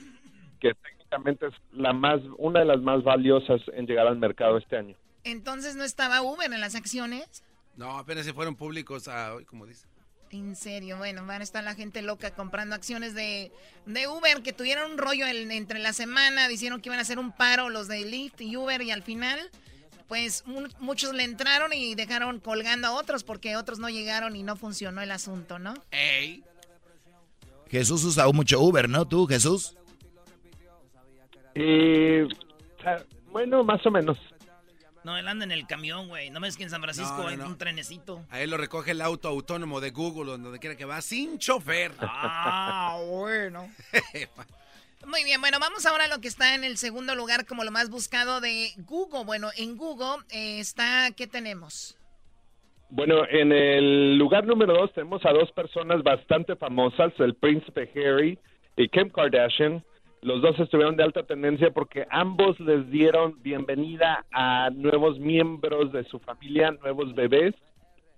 que 0.61 0.75
técnicamente 0.75 1.47
es 1.49 1.55
la 1.73 1.93
más 1.93 2.21
una 2.39 2.61
de 2.61 2.67
las 2.67 2.81
más 2.81 3.03
valiosas 3.03 3.61
en 3.75 3.87
llegar 3.87 4.07
al 4.07 4.17
mercado 4.17 4.59
este 4.59 4.77
año. 4.77 4.97
Entonces 5.27 5.75
no 5.77 5.83
estaba 5.85 6.23
Uber 6.23 6.53
en 6.53 6.61
las 6.61 6.75
acciones. 6.77 7.43
No, 7.77 7.99
apenas 7.99 8.25
se 8.25 8.33
fueron 8.33 8.55
públicos 8.57 9.09
a 9.09 9.35
hoy, 9.35 9.45
como 9.45 9.67
dice. 9.67 9.87
En 10.31 10.55
serio, 10.57 10.97
bueno, 10.99 11.27
van 11.27 11.41
a 11.41 11.45
estar 11.45 11.63
la 11.65 11.75
gente 11.75 12.01
loca 12.03 12.31
comprando 12.33 12.75
acciones 12.75 13.15
de, 13.15 13.53
de 13.87 14.09
Uber 14.09 14.43
que 14.43 14.53
tuvieron 14.53 14.93
un 14.93 14.99
rollo 14.99 15.27
en- 15.27 15.51
entre 15.51 15.79
la 15.81 15.93
semana, 15.93 16.49
dijeron 16.49 16.81
que 16.81 16.89
iban 16.89 16.99
a 16.99 17.03
hacer 17.03 17.19
un 17.19 17.33
paro 17.33 17.71
los 17.71 17.87
de 17.89 18.05
Lyft 18.05 18.41
y 18.41 18.57
Uber 18.57 18.81
y 18.83 18.91
al 18.93 19.03
final, 19.03 19.39
pues 20.09 20.45
mu- 20.47 20.69
muchos 20.79 21.13
le 21.15 21.25
entraron 21.25 21.73
y 21.73 21.95
dejaron 21.97 22.41
colgando 22.41 22.87
a 22.89 22.93
otros 22.93 23.25
porque 23.25 23.57
otros 23.57 23.79
no 23.79 23.89
llegaron 23.89 24.37
y 24.37 24.43
no 24.43 24.57
funcionó 24.57 25.01
el 25.03 25.11
asunto, 25.11 25.59
¿no? 25.59 25.75
Jesús 27.69 28.05
usa 28.05 28.27
mucho 28.33 28.61
Uber, 28.61 28.89
¿no? 28.89 29.07
¿Tú, 29.07 29.27
Jesús? 29.27 29.77
Eh, 31.55 32.27
bueno, 33.31 33.65
más 33.65 33.85
o 33.87 33.91
menos. 33.91 34.19
No, 35.07 35.17
él 35.17 35.29
anda 35.29 35.45
en 35.45 35.53
el 35.53 35.69
camión, 35.69 36.09
güey. 36.09 36.31
No 36.31 36.41
ves 36.41 36.57
que 36.57 36.65
en 36.65 36.71
San 36.71 36.83
Francisco 36.83 37.19
No, 37.19 37.23
no, 37.23 37.29
hay 37.29 37.37
no. 37.37 37.47
un 37.47 37.57
trenecito. 37.57 38.25
A 38.29 38.41
él 38.41 38.51
lo 38.51 38.57
recoge 38.57 38.91
el 38.91 39.01
auto 39.01 39.29
autónomo 39.29 39.81
de 39.81 39.91
Google, 39.93 40.33
o 40.33 40.37
donde 40.37 40.59
quiera 40.59 40.75
que 40.75 40.85
va, 40.85 41.01
sin 41.01 41.39
chofer. 41.39 41.93
Ah, 42.01 42.99
bueno. 43.09 43.71
Muy 45.07 45.23
bien, 45.23 45.41
bueno, 45.41 45.61
vamos 45.61 45.87
ahora 45.87 46.07
a 46.07 46.09
lo 46.09 46.21
que 46.21 46.27
está 46.27 46.57
en 46.57 46.65
el 46.65 46.77
segundo 46.77 47.15
lugar 47.15 47.47
como 47.47 47.63
lo 47.63 47.71
más 47.71 47.89
buscado 47.89 48.41
de 48.41 48.73
Google. 48.79 49.25
Bueno, 49.25 49.51
en 49.57 49.77
Google 49.77 50.25
eh, 50.31 50.59
está, 50.59 51.13
¿qué 51.17 51.29
tenemos? 51.29 51.97
Bueno, 52.91 53.25
en 53.29 53.53
el 53.53 54.19
lugar 54.19 54.45
número 54.45 54.75
dos 54.75 54.93
tenemos 54.93 55.25
a 55.25 55.31
dos 55.31 55.53
personas 55.53 56.03
bastante 56.03 56.57
famosas, 56.57 57.13
el 57.21 57.37
príncipe 57.37 57.89
Harry 57.95 58.41
y 58.77 58.89
Kim 58.89 59.09
Kardashian. 59.11 59.85
Los 60.27 60.43
dos 60.43 60.59
estuvieron 60.59 60.97
de 60.97 61.05
alta 61.05 61.23
tendencia 61.23 61.71
porque 61.71 62.05
ambos 62.11 62.59
les 62.59 62.91
dieron 62.91 63.41
bienvenida 63.45 64.25
a 64.33 64.71
nuevos 64.75 65.21
miembros 65.21 65.93
de 65.93 66.03
su 66.03 66.19
familia, 66.19 66.73
nuevos 66.83 67.15
bebés. 67.15 67.55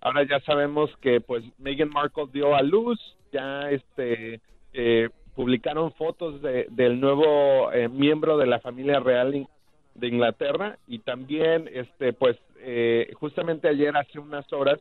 Ahora 0.01 0.23
ya 0.23 0.41
sabemos 0.41 0.89
que 1.03 1.21
pues 1.21 1.45
Meghan 1.59 1.91
Markle 1.91 2.25
dio 2.33 2.55
a 2.57 2.63
luz, 2.63 2.99
ya 3.31 3.71
este 3.71 4.41
eh, 4.73 5.11
publicaron 5.35 5.93
fotos 5.93 6.41
de- 6.41 6.67
del 6.71 6.99
nuevo 6.99 7.71
eh, 7.73 7.91
miembro 7.91 8.39
de 8.39 8.47
la 8.47 8.61
familia 8.61 9.01
real 9.01 9.47
de 9.95 10.07
Inglaterra 10.09 10.79
y 10.87 11.01
también 11.01 11.69
este 11.75 12.15
pues 12.15 12.39
eh, 12.61 13.13
justamente 13.21 13.69
ayer 13.69 13.95
hace 13.95 14.19
unas 14.19 14.51
horas 14.55 14.81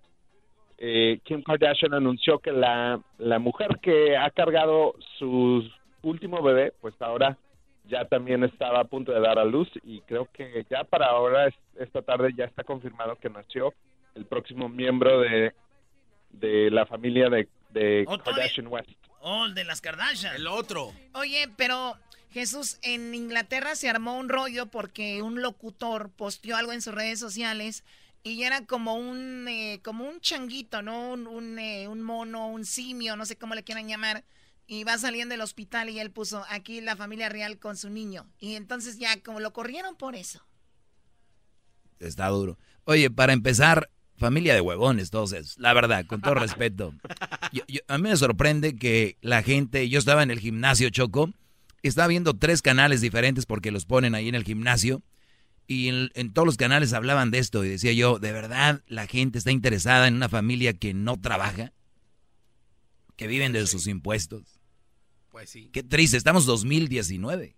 eh, 0.77 1.19
Kim 1.25 1.43
Kardashian 1.43 1.93
anunció 1.93 2.39
que 2.39 2.53
la, 2.53 3.01
la 3.17 3.37
mujer 3.39 3.79
que 3.81 4.15
ha 4.15 4.29
cargado 4.29 4.93
su 5.19 5.67
último 6.09 6.41
bebé 6.41 6.73
pues 6.81 6.93
ahora 7.01 7.37
ya 7.85 8.05
también 8.05 8.43
estaba 8.43 8.81
a 8.81 8.83
punto 8.85 9.11
de 9.11 9.19
dar 9.21 9.39
a 9.39 9.45
luz 9.45 9.69
y 9.83 10.01
creo 10.01 10.27
que 10.33 10.65
ya 10.69 10.83
para 10.83 11.07
ahora 11.07 11.47
es- 11.47 11.55
esta 11.79 12.01
tarde 12.01 12.31
ya 12.35 12.45
está 12.45 12.63
confirmado 12.63 13.15
que 13.17 13.29
nació 13.29 13.73
el 14.15 14.25
próximo 14.25 14.67
miembro 14.67 15.19
de, 15.21 15.53
de 16.31 16.69
la 16.71 16.85
familia 16.85 17.29
de, 17.29 17.47
de 17.69 18.03
Oh, 18.07 18.17
Kardashian 18.17 18.67
West. 18.67 18.89
Oh, 19.21 19.45
el 19.45 19.53
de 19.55 19.63
las 19.63 19.79
Kardashian. 19.81 20.35
El 20.35 20.47
otro. 20.47 20.91
Oye, 21.13 21.49
pero 21.55 21.95
Jesús, 22.31 22.77
en 22.81 23.13
Inglaterra 23.15 23.75
se 23.75 23.89
armó 23.89 24.17
un 24.17 24.27
rollo 24.29 24.65
porque 24.67 25.21
un 25.21 25.41
locutor 25.41 26.09
posteó 26.11 26.55
algo 26.57 26.71
en 26.73 26.81
sus 26.81 26.93
redes 26.93 27.19
sociales 27.19 27.83
y 28.23 28.43
era 28.43 28.65
como 28.65 28.95
un 28.95 29.47
eh, 29.47 29.79
como 29.83 30.03
un 30.05 30.19
changuito, 30.19 30.81
¿no? 30.81 31.11
Un, 31.11 31.27
un, 31.27 31.57
eh, 31.59 31.87
un 31.87 32.01
mono, 32.01 32.47
un 32.49 32.65
simio, 32.65 33.15
no 33.15 33.25
sé 33.25 33.37
cómo 33.37 33.55
le 33.55 33.63
quieran 33.63 33.87
llamar. 33.87 34.23
Y 34.67 34.83
va 34.83 34.97
saliendo 34.97 35.33
del 35.33 35.41
hospital 35.41 35.89
y 35.89 35.99
él 35.99 36.11
puso 36.11 36.45
aquí 36.49 36.81
la 36.81 36.95
familia 36.97 37.29
real 37.29 37.57
con 37.57 37.77
su 37.77 37.89
niño. 37.89 38.29
Y 38.39 38.55
entonces 38.55 38.97
ya 38.99 39.21
como 39.23 39.39
lo 39.39 39.53
corrieron 39.53 39.95
por 39.95 40.15
eso. 40.15 40.45
Está 41.99 42.27
duro. 42.27 42.59
Oye, 42.83 43.09
para 43.09 43.33
empezar, 43.33 43.89
familia 44.17 44.53
de 44.53 44.61
huevones, 44.61 45.09
todos 45.09 45.31
esos. 45.33 45.57
La 45.57 45.73
verdad, 45.73 46.05
con 46.05 46.21
todo 46.21 46.35
respeto. 46.35 46.93
Yo- 47.53 47.63
yo- 47.67 47.79
a 47.87 47.97
mí 47.97 48.03
me 48.09 48.17
sorprende 48.17 48.75
que 48.75 49.17
la 49.21 49.41
gente, 49.41 49.87
yo 49.89 49.99
estaba 49.99 50.21
en 50.23 50.31
el 50.31 50.39
gimnasio 50.39 50.89
Choco, 50.89 51.31
estaba 51.81 52.07
viendo 52.09 52.33
tres 52.35 52.61
canales 52.61 52.99
diferentes 53.01 53.45
porque 53.45 53.71
los 53.71 53.85
ponen 53.85 54.15
ahí 54.15 54.27
en 54.27 54.35
el 54.35 54.43
gimnasio. 54.43 55.01
Y 55.65 55.87
en, 55.89 56.11
en 56.13 56.33
todos 56.33 56.45
los 56.45 56.57
canales 56.57 56.93
hablaban 56.93 57.31
de 57.31 57.39
esto 57.39 57.63
y 57.65 57.69
decía 57.69 57.91
yo, 57.93 58.19
¿de 58.19 58.31
verdad 58.31 58.83
la 58.87 59.05
gente 59.07 59.37
está 59.37 59.51
interesada 59.51 60.07
en 60.07 60.15
una 60.15 60.29
familia 60.29 60.73
que 60.73 60.93
no 60.93 61.19
trabaja? 61.19 61.73
Que 63.17 63.27
viven 63.27 63.51
de 63.51 63.65
sus 63.67 63.87
impuestos. 63.87 64.56
Pues 65.37 65.51
sí. 65.51 65.69
Qué 65.71 65.83
triste, 65.83 66.17
estamos 66.17 66.47
2019. 66.47 67.55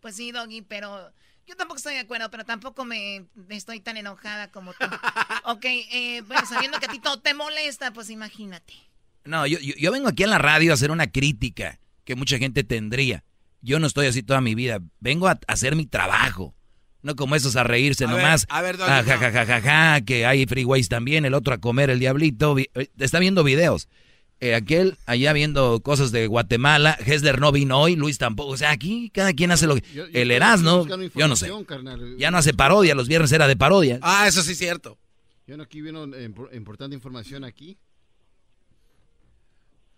Pues 0.00 0.16
sí, 0.16 0.32
Doggy, 0.32 0.62
pero 0.62 1.12
yo 1.46 1.54
tampoco 1.54 1.76
estoy 1.76 1.94
de 1.94 2.00
acuerdo, 2.00 2.28
pero 2.28 2.44
tampoco 2.44 2.84
me 2.84 3.24
estoy 3.50 3.78
tan 3.78 3.96
enojada 3.96 4.50
como 4.50 4.72
tú. 4.72 4.84
ok, 5.44 5.64
eh, 5.64 6.22
bueno, 6.26 6.44
sabiendo 6.44 6.80
que 6.80 6.86
a 6.86 6.88
ti 6.88 6.98
todo 6.98 7.20
te 7.20 7.34
molesta, 7.34 7.92
pues 7.92 8.10
imagínate. 8.10 8.74
No, 9.24 9.46
yo, 9.46 9.60
yo, 9.60 9.74
yo 9.78 9.92
vengo 9.92 10.08
aquí 10.08 10.24
a 10.24 10.26
la 10.26 10.38
radio 10.38 10.72
a 10.72 10.74
hacer 10.74 10.90
una 10.90 11.06
crítica 11.06 11.78
que 12.02 12.16
mucha 12.16 12.36
gente 12.36 12.64
tendría. 12.64 13.22
Yo 13.62 13.78
no 13.78 13.86
estoy 13.86 14.08
así 14.08 14.24
toda 14.24 14.40
mi 14.40 14.56
vida. 14.56 14.80
Vengo 14.98 15.28
a 15.28 15.38
hacer 15.46 15.76
mi 15.76 15.86
trabajo. 15.86 16.56
No 17.02 17.14
como 17.14 17.36
esos 17.36 17.54
a 17.54 17.62
reírse 17.62 18.06
A 18.06 18.08
ver, 18.08 18.16
nomás. 18.16 18.44
a 18.48 18.60
ver, 18.60 18.76
Doggy, 18.76 18.90
Ah, 18.90 19.04
ja, 19.04 19.18
ja, 19.18 19.30
ja, 19.30 19.46
ja, 19.46 19.60
ja, 19.60 20.00
que 20.00 20.26
hay 20.26 20.44
freeways 20.46 20.88
también, 20.88 21.26
el 21.26 21.34
otro 21.34 21.54
a 21.54 21.58
comer 21.58 21.90
el 21.90 22.00
diablito. 22.00 22.58
Eh, 22.58 22.90
Está 22.98 23.20
viendo 23.20 23.44
videos. 23.44 23.88
Eh, 24.40 24.54
aquel 24.54 24.98
allá 25.06 25.32
viendo 25.32 25.80
cosas 25.80 26.12
de 26.12 26.26
Guatemala. 26.26 26.98
Hessler 27.04 27.40
no 27.40 27.52
vino 27.52 27.80
hoy, 27.80 27.96
Luis 27.96 28.18
tampoco. 28.18 28.50
O 28.50 28.56
sea, 28.56 28.70
aquí 28.70 29.10
cada 29.10 29.32
quien 29.32 29.50
hace 29.50 29.66
lo 29.66 29.76
que... 29.76 29.82
Yo- 29.94 30.06
yo 30.06 30.20
el 30.20 30.30
Erasmo, 30.30 30.86
yo 31.14 31.26
no 31.28 31.36
sé. 31.36 31.50
carnal. 31.66 32.16
Ya 32.18 32.30
no 32.30 32.38
hace 32.38 32.52
parodia, 32.52 32.94
los 32.94 33.08
viernes 33.08 33.32
era 33.32 33.48
de 33.48 33.56
parodia. 33.56 33.98
Ah, 34.02 34.26
eso 34.28 34.42
sí 34.42 34.52
es 34.52 34.58
cierto. 34.58 34.98
Yo 35.46 35.56
no 35.56 35.62
aquí 35.62 35.80
vino 35.80 36.04
eh, 36.14 36.28
impor- 36.28 36.54
importante 36.54 36.94
información 36.94 37.44
aquí. 37.44 37.78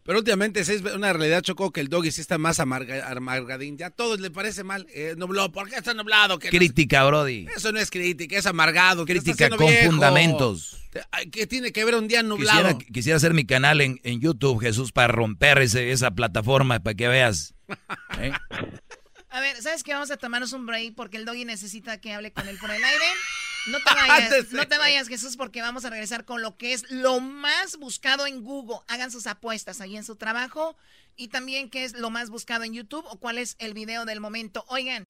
Pero 0.08 0.20
últimamente 0.20 0.60
es 0.60 0.70
una 0.94 1.12
realidad, 1.12 1.42
Choco, 1.42 1.70
que 1.70 1.80
el 1.80 1.88
doggy 1.90 2.10
sí 2.10 2.22
está 2.22 2.38
más 2.38 2.60
amarga- 2.60 3.06
amargadín. 3.14 3.76
Ya 3.76 3.88
a 3.88 3.90
todos 3.90 4.20
le 4.20 4.30
parece 4.30 4.64
mal. 4.64 4.86
Eh, 4.94 5.12
nubló, 5.18 5.52
¿por 5.52 5.68
qué 5.68 5.76
está 5.76 5.92
nublado? 5.92 6.38
Que 6.38 6.46
no- 6.50 6.56
Crítica, 6.56 7.04
Brody. 7.04 7.46
Eso 7.54 7.72
no 7.72 7.78
es 7.78 7.90
crítica, 7.90 8.38
es 8.38 8.46
amargado. 8.46 9.04
Crítica 9.04 9.50
con 9.50 9.66
viejo. 9.68 9.90
fundamentos. 9.90 10.78
¿Qué 11.30 11.46
tiene 11.46 11.72
que 11.72 11.84
ver 11.84 11.94
un 11.94 12.08
día 12.08 12.22
nublado? 12.22 12.78
Quisiera, 12.78 12.92
quisiera 12.94 13.16
hacer 13.18 13.34
mi 13.34 13.44
canal 13.44 13.82
en, 13.82 14.00
en 14.02 14.18
YouTube, 14.18 14.60
Jesús, 14.62 14.92
para 14.92 15.08
romper 15.08 15.58
ese, 15.58 15.92
esa 15.92 16.10
plataforma, 16.12 16.80
para 16.80 16.94
que 16.94 17.06
veas. 17.06 17.52
¿Eh? 18.18 18.32
A 19.28 19.40
ver, 19.42 19.60
¿sabes 19.60 19.82
qué? 19.84 19.92
Vamos 19.92 20.10
a 20.10 20.16
tomarnos 20.16 20.54
un 20.54 20.64
break 20.64 20.94
porque 20.94 21.18
el 21.18 21.26
doggy 21.26 21.44
necesita 21.44 22.00
que 22.00 22.14
hable 22.14 22.32
con 22.32 22.48
él 22.48 22.56
por 22.58 22.70
el 22.70 22.82
aire. 22.82 23.04
No 23.68 23.78
te 23.78 23.94
vayas, 23.94 24.46
no 24.52 24.66
te 24.66 24.78
vayas, 24.78 25.08
Jesús, 25.08 25.36
porque 25.36 25.60
vamos 25.60 25.84
a 25.84 25.90
regresar 25.90 26.24
con 26.24 26.42
lo 26.42 26.56
que 26.56 26.72
es 26.72 26.90
lo 26.90 27.20
más 27.20 27.76
buscado 27.76 28.26
en 28.26 28.42
Google. 28.42 28.78
Hagan 28.88 29.10
sus 29.10 29.26
apuestas 29.26 29.80
ahí 29.80 29.96
en 29.96 30.04
su 30.04 30.16
trabajo. 30.16 30.76
Y 31.16 31.28
también 31.28 31.68
qué 31.68 31.84
es 31.84 31.94
lo 31.94 32.10
más 32.10 32.30
buscado 32.30 32.64
en 32.64 32.72
YouTube 32.72 33.04
o 33.10 33.18
cuál 33.18 33.38
es 33.38 33.56
el 33.58 33.74
video 33.74 34.04
del 34.04 34.20
momento. 34.20 34.64
Oigan. 34.68 35.04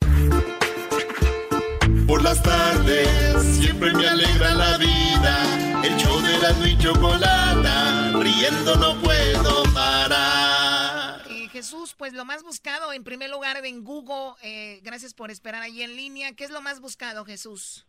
Por 2.06 2.22
las 2.22 2.42
tardes 2.42 3.58
siempre 3.60 3.92
me 3.92 4.08
alegra 4.08 4.54
la 4.54 4.78
vida. 4.78 5.82
El 5.84 5.96
show 5.98 6.20
de 6.22 6.38
la 6.38 6.68
y 6.68 6.78
chocolata, 6.78 8.12
riendo 8.18 8.76
no 8.76 9.00
puedo 9.02 9.62
parar. 9.74 11.22
Eh, 11.28 11.48
Jesús, 11.52 11.94
pues 11.96 12.14
lo 12.14 12.24
más 12.24 12.42
buscado 12.42 12.94
en 12.94 13.04
primer 13.04 13.28
lugar 13.28 13.64
en 13.64 13.84
Google. 13.84 14.34
eh, 14.42 14.80
gracias 14.82 15.12
por 15.12 15.30
esperar 15.30 15.62
ahí 15.62 15.82
en 15.82 15.94
línea. 15.94 16.32
¿Qué 16.32 16.44
es 16.44 16.50
lo 16.50 16.62
más 16.62 16.80
buscado, 16.80 17.26
Jesús? 17.26 17.87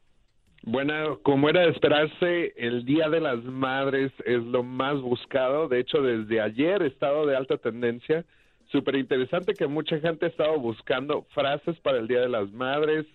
Bueno, 0.64 1.20
como 1.24 1.47
era 1.49 1.62
de 1.62 1.70
esperarse, 1.72 2.53
el 2.57 2.84
Día 2.86 3.10
de 3.10 3.22
las 3.22 3.43
Madres 3.43 4.12
es 4.26 4.43
lo 4.43 4.62
más 4.64 4.99
buscado. 5.01 5.68
De 5.70 5.80
hecho, 5.80 6.01
desde 6.01 6.41
ayer 6.41 6.82
he 6.82 6.88
estado 6.88 7.26
de 7.26 7.36
alta 7.36 7.57
tendencia. 7.57 8.26
Súper 8.72 8.95
interesante 8.97 9.53
que 9.53 9.68
mucha 9.68 9.99
gente 9.99 10.26
ha 10.26 10.30
estado 10.30 10.60
buscando 10.60 11.24
frases 11.34 11.80
para 11.80 11.97
el 11.99 12.07
Día 12.07 12.20
de 12.22 12.30
las 12.30 12.51
Madres. 12.51 13.05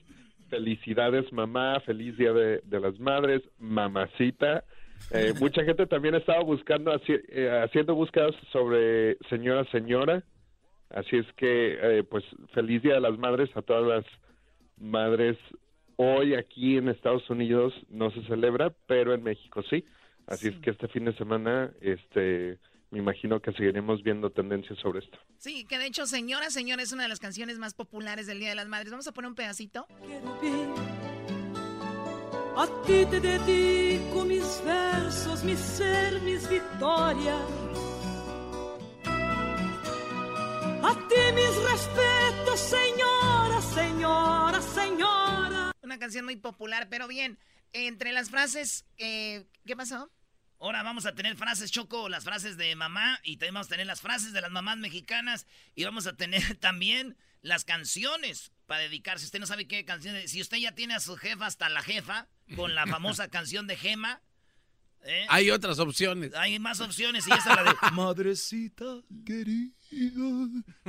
Felicidades, 0.49 1.31
mamá. 1.33 1.81
Feliz 1.81 2.17
Día 2.17 2.33
de, 2.33 2.61
de 2.65 2.81
las 2.81 2.99
Madres. 2.99 3.43
Mamacita. 3.59 4.65
Eh, 5.13 5.35
mucha 5.41 5.63
gente 5.65 5.87
también 5.87 6.15
ha 6.15 6.19
estado 6.19 6.45
buscando, 6.45 6.93
haci- 6.95 7.23
eh, 7.29 7.61
haciendo 7.63 7.95
búsquedas 7.95 8.35
sobre 8.53 9.17
señora, 9.29 9.65
señora. 9.71 10.23
Así 10.91 11.17
es 11.17 11.27
que, 11.35 11.77
eh, 11.81 12.05
pues, 12.05 12.25
feliz 12.53 12.83
Día 12.83 12.95
de 12.95 13.01
las 13.01 13.19
Madres 13.19 13.51
a 13.55 13.63
todas 13.63 13.87
las 13.87 14.05
madres. 14.79 15.37
Hoy 15.97 16.35
aquí 16.35 16.77
en 16.77 16.89
Estados 16.89 17.29
Unidos 17.31 17.73
no 17.89 18.11
se 18.11 18.23
celebra, 18.25 18.75
pero 18.87 19.15
en 19.15 19.23
México 19.23 19.63
sí. 19.69 19.85
Así 20.27 20.49
es 20.49 20.57
que 20.57 20.71
este 20.71 20.89
fin 20.89 21.05
de 21.05 21.15
semana, 21.17 21.71
este, 21.81 22.59
me 22.91 22.99
imagino 22.99 23.41
que 23.41 23.53
seguiremos 23.53 24.03
viendo 24.03 24.31
tendencias 24.31 24.79
sobre 24.79 25.01
esto. 25.01 25.19
Sí, 25.39 25.67
que 25.67 25.79
de 25.79 25.87
hecho, 25.87 26.07
Señora, 26.07 26.51
Señora 26.51 26.83
es 26.83 26.93
una 26.93 27.03
de 27.03 27.09
las 27.11 27.21
canciones 27.21 27.59
más 27.59 27.75
populares 27.75 28.27
del 28.27 28.39
Día 28.39 28.49
de 28.49 28.55
las 28.55 28.69
Madres. 28.69 28.91
Vamos 28.91 29.07
a 29.07 29.13
poner 29.13 29.29
un 29.29 29.35
pedacito. 29.35 29.87
A 32.57 32.67
ti 32.87 33.05
te 33.07 33.21
dedico 33.21 34.25
mis 34.25 34.63
versos, 34.65 35.45
mi 35.45 35.57
ser, 35.57 36.21
mis 36.23 36.49
victorias. 36.49 37.43
A 40.83 40.95
ti 41.09 41.23
mis 41.35 41.71
respetos, 41.71 42.61
señora, 42.61 43.61
señora, 43.61 44.61
señora. 44.61 45.44
Una 45.85 45.99
canción 45.99 46.25
muy 46.25 46.37
popular, 46.37 46.89
pero 46.89 47.07
bien, 47.07 47.39
entre 47.75 48.13
las 48.13 48.31
frases, 48.31 48.87
eh, 48.97 49.45
¿qué 49.67 49.77
pasó? 49.77 50.11
Ahora 50.59 50.83
vamos 50.83 51.05
a 51.05 51.15
tener 51.15 51.37
frases, 51.37 51.71
Choco, 51.71 52.09
las 52.09 52.25
frases 52.25 52.57
de 52.57 52.75
mamá 52.75 53.21
y 53.23 53.37
también 53.37 53.53
vamos 53.53 53.67
a 53.67 53.71
tener 53.71 53.87
las 53.87 54.01
frases 54.01 54.33
de 54.33 54.41
las 54.41 54.51
mamás 54.51 54.79
mexicanas 54.79 55.47
y 55.75 55.85
vamos 55.85 56.07
a 56.07 56.17
tener 56.17 56.57
también 56.59 57.19
las 57.43 57.67
canciones 57.67 58.51
para 58.65 58.81
dedicarse. 58.81 59.27
Usted 59.27 59.41
no 59.41 59.47
sabe 59.47 59.69
qué 59.69 59.85
canciones. 59.85 60.31
Si 60.31 60.41
usted 60.41 60.57
ya 60.57 60.73
tiene 60.73 60.95
a 60.95 61.01
su 61.01 61.19
jefa 61.19 61.45
hasta 61.45 61.69
la 61.69 61.83
jefa 61.83 62.29
con 62.57 62.75
la 62.75 62.87
famosa 62.87 63.29
canción 63.29 63.67
de 63.67 63.77
Gema. 63.77 64.23
¿Eh? 65.05 65.27
Hay 65.29 65.51
otras 65.51 65.79
opciones. 65.79 66.35
Hay 66.35 66.59
más 66.59 66.81
opciones 66.81 67.27
y 67.27 67.33
esa 67.33 67.51
es 67.51 67.57
la 67.57 67.65
de 67.65 67.75
Madrecita 67.93 68.85
querida. 69.25 69.73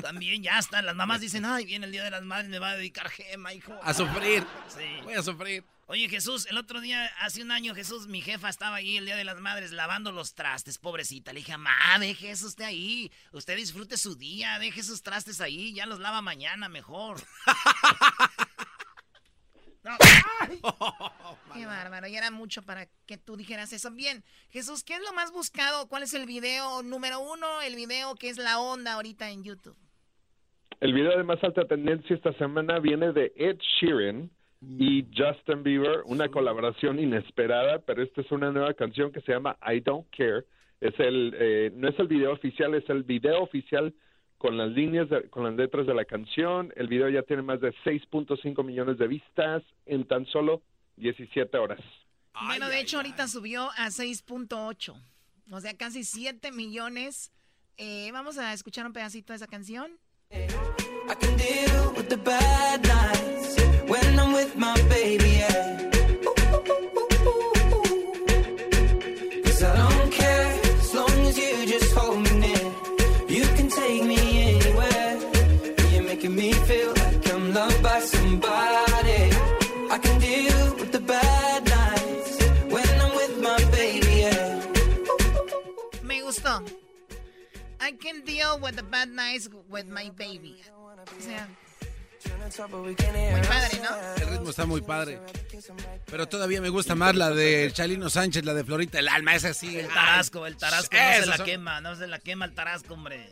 También 0.01 0.41
ya 0.41 0.57
está. 0.57 0.81
Las 0.81 0.95
mamás 0.95 1.21
dicen, 1.21 1.45
ay, 1.45 1.65
viene 1.65 1.85
el 1.85 1.91
Día 1.91 2.03
de 2.03 2.11
las 2.11 2.23
Madres, 2.23 2.49
me 2.49 2.59
va 2.59 2.71
a 2.71 2.75
dedicar 2.75 3.09
Gema, 3.09 3.53
hijo. 3.53 3.77
A 3.83 3.93
sufrir. 3.93 4.45
Sí. 4.67 5.03
Voy 5.03 5.13
a 5.13 5.21
sufrir. 5.21 5.63
Oye, 5.87 6.09
Jesús, 6.09 6.47
el 6.49 6.57
otro 6.57 6.81
día, 6.81 7.05
hace 7.19 7.43
un 7.43 7.51
año, 7.51 7.75
Jesús, 7.75 8.07
mi 8.07 8.19
jefa 8.19 8.49
estaba 8.49 8.77
ahí 8.77 8.97
el 8.97 9.05
Día 9.05 9.15
de 9.15 9.23
las 9.23 9.39
Madres 9.39 9.71
lavando 9.71 10.11
los 10.11 10.33
trastes, 10.33 10.79
pobrecita. 10.79 11.31
Le 11.31 11.41
dije, 11.41 11.51
mamá, 11.51 11.99
deje 11.99 12.31
eso 12.31 12.47
usted 12.47 12.65
ahí. 12.65 13.11
Usted 13.31 13.55
disfrute 13.55 13.95
su 13.95 14.15
día, 14.15 14.57
deje 14.57 14.79
esos 14.79 15.03
trastes 15.03 15.41
ahí, 15.41 15.73
ya 15.75 15.85
los 15.85 15.99
lava 15.99 16.21
mañana 16.21 16.69
mejor. 16.69 17.21
No. 19.85 19.97
Y 22.07 22.15
era 22.15 22.31
mucho 22.31 22.61
para 22.61 22.87
que 23.05 23.17
tú 23.17 23.35
dijeras 23.37 23.73
eso. 23.73 23.91
Bien, 23.91 24.23
Jesús, 24.49 24.83
¿qué 24.83 24.93
es 24.95 25.01
lo 25.01 25.13
más 25.13 25.31
buscado? 25.31 25.87
¿Cuál 25.87 26.03
es 26.03 26.13
el 26.13 26.25
video 26.25 26.83
número 26.83 27.19
uno? 27.19 27.61
El 27.61 27.75
video 27.75 28.15
que 28.15 28.29
es 28.29 28.37
la 28.37 28.59
onda 28.59 28.93
ahorita 28.93 29.29
en 29.31 29.43
YouTube. 29.43 29.75
El 30.81 30.93
video 30.93 31.17
de 31.17 31.23
más 31.23 31.43
alta 31.43 31.65
tendencia 31.65 32.15
esta 32.15 32.33
semana 32.33 32.79
viene 32.79 33.11
de 33.13 33.31
Ed 33.35 33.57
Sheeran 33.79 34.29
y 34.77 35.05
Justin 35.15 35.63
Bieber, 35.63 36.01
una 36.05 36.29
colaboración 36.29 36.99
inesperada, 36.99 37.79
pero 37.79 38.03
esta 38.03 38.21
es 38.21 38.31
una 38.31 38.51
nueva 38.51 38.73
canción 38.73 39.11
que 39.11 39.21
se 39.21 39.31
llama 39.31 39.57
I 39.65 39.79
Don't 39.79 40.07
Care. 40.15 40.43
Es 40.81 40.93
el, 40.99 41.33
eh, 41.39 41.71
no 41.73 41.87
es 41.87 41.97
el 41.99 42.07
video 42.07 42.33
oficial, 42.33 42.73
es 42.75 42.87
el 42.89 43.03
video 43.03 43.41
oficial 43.41 43.93
con 44.37 44.57
las 44.57 44.69
líneas, 44.71 45.09
de- 45.09 45.29
con 45.29 45.45
las 45.45 45.55
letras 45.55 45.87
de 45.87 45.93
la 45.93 46.03
canción. 46.05 46.73
El 46.75 46.87
video 46.87 47.07
ya 47.09 47.23
tiene 47.23 47.41
más 47.41 47.61
de 47.61 47.73
6.5 47.85 48.63
millones 48.63 48.97
de 48.97 49.07
vistas 49.07 49.63
en 49.85 50.05
tan 50.05 50.25
solo 50.25 50.61
17 50.97 51.57
horas. 51.57 51.79
bueno, 52.45 52.67
de 52.69 52.79
hecho, 52.79 52.97
ahorita 52.97 53.27
subió 53.27 53.69
a 53.77 53.87
6.8. 53.87 55.01
O 55.51 55.61
sea, 55.61 55.77
casi 55.77 56.03
7 56.03 56.51
millones. 56.51 57.31
Eh, 57.77 58.09
vamos 58.11 58.37
a 58.37 58.53
escuchar 58.53 58.85
un 58.85 58.93
pedacito 58.93 59.33
de 59.33 59.37
esa 59.37 59.47
canción. 59.47 59.99
I 60.31 61.13
can 61.19 61.37
deal 61.37 61.93
with 61.95 62.09
the 62.09 62.17
bad 62.17 62.81
nights 62.85 63.55
when 63.87 64.19
I'm 64.19 64.33
with 64.33 64.55
my 64.55 64.73
baby. 64.89 65.37
Yeah. 65.37 65.84
Can 88.05 88.23
deal 88.23 88.59
with 88.61 88.75
the 88.75 88.83
bad 88.83 89.09
nights 89.09 89.49
with 89.69 89.85
my 89.85 90.09
baby. 90.11 90.61
O 92.47 92.51
sea, 92.51 92.67
muy 92.67 92.93
padre, 92.95 93.79
¿no? 93.83 94.23
El 94.23 94.29
ritmo 94.29 94.49
está 94.49 94.65
muy 94.65 94.81
padre. 94.81 95.19
Pero 96.05 96.27
todavía 96.27 96.61
me 96.61 96.69
gusta 96.69 96.95
más 96.95 97.15
la 97.15 97.29
de 97.31 97.71
Chalino 97.71 98.09
Sánchez, 98.09 98.45
la 98.45 98.53
de 98.53 98.63
Florita 98.63 98.99
el 98.99 99.07
Alma. 99.07 99.35
Esa 99.35 99.53
sí. 99.53 99.77
El 99.77 99.87
tarasco, 99.87 100.45
el 100.45 100.57
tarasco 100.57 100.95
no 100.95 101.13
se 101.21 101.25
la 101.27 101.37
son- 101.37 101.45
quema, 101.45 101.81
no 101.81 101.95
se 101.95 102.07
la 102.07 102.19
quema 102.19 102.45
el 102.45 102.53
tarasco, 102.53 102.93
hombre. 102.93 103.29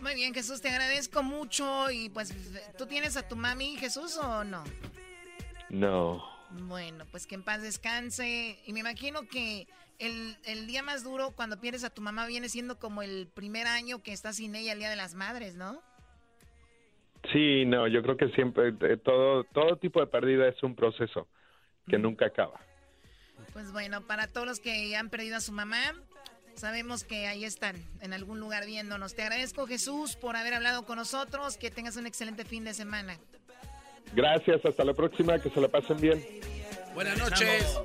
Muy 0.00 0.14
bien, 0.14 0.32
Jesús, 0.34 0.60
te 0.60 0.68
agradezco 0.68 1.22
mucho. 1.22 1.90
Y 1.90 2.08
pues, 2.08 2.32
¿tú 2.76 2.86
tienes 2.86 3.16
a 3.16 3.26
tu 3.26 3.36
mami, 3.36 3.76
Jesús, 3.76 4.16
o 4.16 4.44
no? 4.44 4.64
No. 5.70 6.24
Bueno, 6.50 7.04
pues 7.10 7.26
que 7.26 7.34
en 7.34 7.42
paz 7.42 7.62
descanse. 7.62 8.58
Y 8.64 8.72
me 8.72 8.80
imagino 8.80 9.22
que 9.28 9.66
el, 9.98 10.36
el 10.44 10.66
día 10.66 10.82
más 10.82 11.04
duro 11.04 11.32
cuando 11.34 11.60
pierdes 11.60 11.84
a 11.84 11.90
tu 11.90 12.02
mamá 12.02 12.26
viene 12.26 12.48
siendo 12.48 12.78
como 12.78 13.02
el 13.02 13.28
primer 13.34 13.66
año 13.66 14.02
que 14.02 14.12
estás 14.12 14.36
sin 14.36 14.54
ella, 14.54 14.72
el 14.72 14.78
Día 14.78 14.90
de 14.90 14.96
las 14.96 15.14
Madres, 15.14 15.54
¿no? 15.54 15.82
Sí, 17.32 17.64
no, 17.66 17.88
yo 17.88 18.02
creo 18.02 18.16
que 18.16 18.28
siempre, 18.30 18.68
eh, 18.80 18.96
todo, 18.96 19.44
todo 19.44 19.76
tipo 19.76 20.00
de 20.00 20.06
pérdida 20.06 20.48
es 20.48 20.62
un 20.62 20.74
proceso 20.74 21.28
que 21.88 21.98
nunca 21.98 22.26
acaba. 22.26 22.60
Pues 23.52 23.72
bueno, 23.72 24.06
para 24.06 24.28
todos 24.28 24.46
los 24.46 24.60
que 24.60 24.94
han 24.96 25.10
perdido 25.10 25.36
a 25.36 25.40
su 25.40 25.52
mamá, 25.52 25.94
sabemos 26.54 27.04
que 27.04 27.26
ahí 27.26 27.44
están, 27.44 27.76
en 28.00 28.12
algún 28.12 28.40
lugar 28.40 28.66
viéndonos. 28.66 29.14
Te 29.14 29.22
agradezco, 29.22 29.66
Jesús, 29.66 30.16
por 30.16 30.36
haber 30.36 30.54
hablado 30.54 30.84
con 30.84 30.96
nosotros. 30.96 31.56
Que 31.56 31.70
tengas 31.70 31.96
un 31.96 32.06
excelente 32.06 32.44
fin 32.44 32.64
de 32.64 32.74
semana. 32.74 33.18
Gracias, 34.14 34.64
hasta 34.64 34.84
la 34.84 34.94
próxima, 34.94 35.38
que 35.38 35.50
se 35.50 35.60
la 35.60 35.68
pasen 35.68 36.00
bien. 36.00 36.24
Buenas 36.94 37.18
noches. 37.18 37.78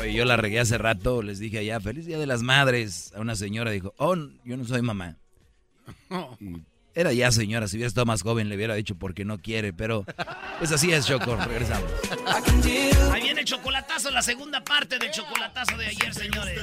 Oye, 0.00 0.12
yo 0.12 0.24
la 0.24 0.36
regué 0.36 0.60
hace 0.60 0.78
rato, 0.78 1.22
les 1.22 1.38
dije 1.38 1.58
allá, 1.58 1.80
feliz 1.80 2.06
día 2.06 2.18
de 2.18 2.26
las 2.26 2.42
madres. 2.42 3.12
A 3.16 3.20
una 3.20 3.34
señora 3.36 3.70
dijo, 3.70 3.94
oh, 3.98 4.16
yo 4.44 4.56
no 4.56 4.64
soy 4.64 4.82
mamá. 4.82 5.16
Y 6.40 6.62
era 6.94 7.12
ya 7.12 7.30
señora, 7.30 7.68
si 7.68 7.76
hubiera 7.76 7.86
estado 7.86 8.06
más 8.06 8.22
joven 8.22 8.48
le 8.48 8.56
hubiera 8.56 8.74
dicho 8.74 8.96
porque 8.96 9.24
no 9.24 9.38
quiere, 9.38 9.72
pero 9.72 10.04
pues 10.58 10.72
así 10.72 10.90
es, 10.92 11.06
Choco, 11.06 11.36
regresamos. 11.36 11.88
Ahí 13.12 13.22
viene 13.22 13.42
el 13.42 13.46
chocolatazo, 13.46 14.10
la 14.10 14.20
segunda 14.20 14.64
parte 14.64 14.98
del 14.98 15.10
chocolatazo 15.12 15.76
de 15.76 15.86
ayer, 15.86 16.12
señores. 16.12 16.60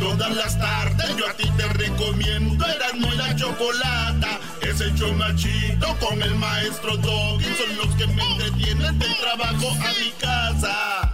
Todas 0.00 0.34
las 0.34 0.58
tardes 0.58 1.16
yo 1.16 1.28
a 1.28 1.34
ti 1.34 1.48
te 1.56 1.68
recomiendo 1.68 2.66
Erasmo 2.66 3.12
y 3.12 3.16
la 3.16 3.36
Chocolata 3.36 4.40
Es 4.60 4.80
el 4.80 4.94
show 4.94 5.12
machito 5.14 5.96
con 5.98 6.20
el 6.20 6.34
maestro 6.34 6.96
Doggy 6.96 7.44
Son 7.44 7.76
los 7.76 7.94
que 7.96 8.06
me 8.08 8.22
entretienen 8.32 8.98
del 8.98 9.16
trabajo 9.16 9.68
a 9.70 9.92
mi 10.00 10.10
casa 10.20 11.13